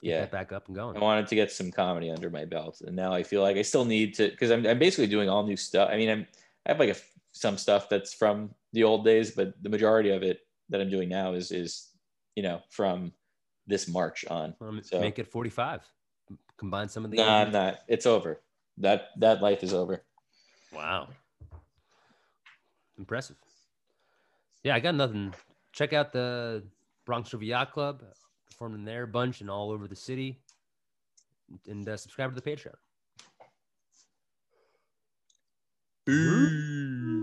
Yeah. 0.02 0.26
back 0.26 0.52
up 0.52 0.68
and 0.68 0.76
going? 0.76 0.96
I 0.98 1.00
wanted 1.00 1.28
to 1.28 1.36
get 1.36 1.52
some 1.52 1.72
comedy 1.72 2.10
under 2.10 2.30
my 2.30 2.46
belt, 2.46 2.82
and 2.86 2.96
now 2.96 3.14
I 3.14 3.24
feel 3.24 3.42
like 3.42 3.58
I 3.58 3.62
still 3.62 3.86
need 3.86 4.14
to 4.16 4.30
because 4.30 4.52
I'm, 4.52 4.66
I'm 4.66 4.80
basically 4.80 5.08
doing 5.08 5.30
all 5.30 5.46
new 5.46 5.58
stuff. 5.58 5.90
I 5.92 5.98
mean, 5.98 6.10
I'm 6.10 6.28
I 6.66 6.72
have 6.72 6.80
like 6.80 6.90
a, 6.90 6.96
some 7.32 7.58
stuff 7.58 7.90
that's 7.90 8.14
from 8.14 8.54
the 8.74 8.84
old 8.84 9.04
days, 9.06 9.32
but 9.32 9.54
the 9.62 9.70
majority 9.70 10.10
of 10.12 10.24
it 10.24 10.40
that 10.70 10.82
I'm 10.82 10.90
doing 10.90 11.10
now 11.10 11.34
is 11.34 11.52
is 11.52 11.90
you 12.36 12.44
know 12.44 12.62
from 12.70 13.12
this 13.68 13.88
March 13.88 14.26
on. 14.30 14.56
Um, 14.62 14.82
So- 14.84 15.00
Make 15.02 15.18
it 15.20 15.28
45. 15.28 15.82
Combine 16.58 16.88
some 16.88 17.04
of 17.04 17.12
the. 17.12 17.18
Nah, 17.18 17.42
I'm 17.42 17.52
not. 17.52 17.80
It's 17.88 18.06
over. 18.06 18.42
That 18.78 19.10
that 19.18 19.42
life 19.42 19.64
is 19.64 19.74
over. 19.74 20.04
Wow. 20.74 21.10
Impressive. 22.98 23.36
Yeah, 24.64 24.76
I 24.76 24.80
got 24.80 24.96
nothing. 24.96 25.34
Check 25.74 25.94
out 25.94 26.14
the 26.14 26.64
Bronx 27.06 27.34
River 27.34 27.44
Yacht 27.44 27.72
Club. 27.74 28.02
Performed 28.46 28.76
in 28.76 28.86
there 28.86 29.04
a 29.04 29.08
bunch 29.08 29.42
and 29.42 29.50
all 29.50 29.72
over 29.72 29.88
the 29.88 29.96
city. 29.96 30.40
And 31.68 31.88
uh, 31.88 31.98
subscribe 31.98 32.34
to 32.36 32.42
the 32.42 32.50
Patreon. 32.50 32.76
Peace. 36.06 37.15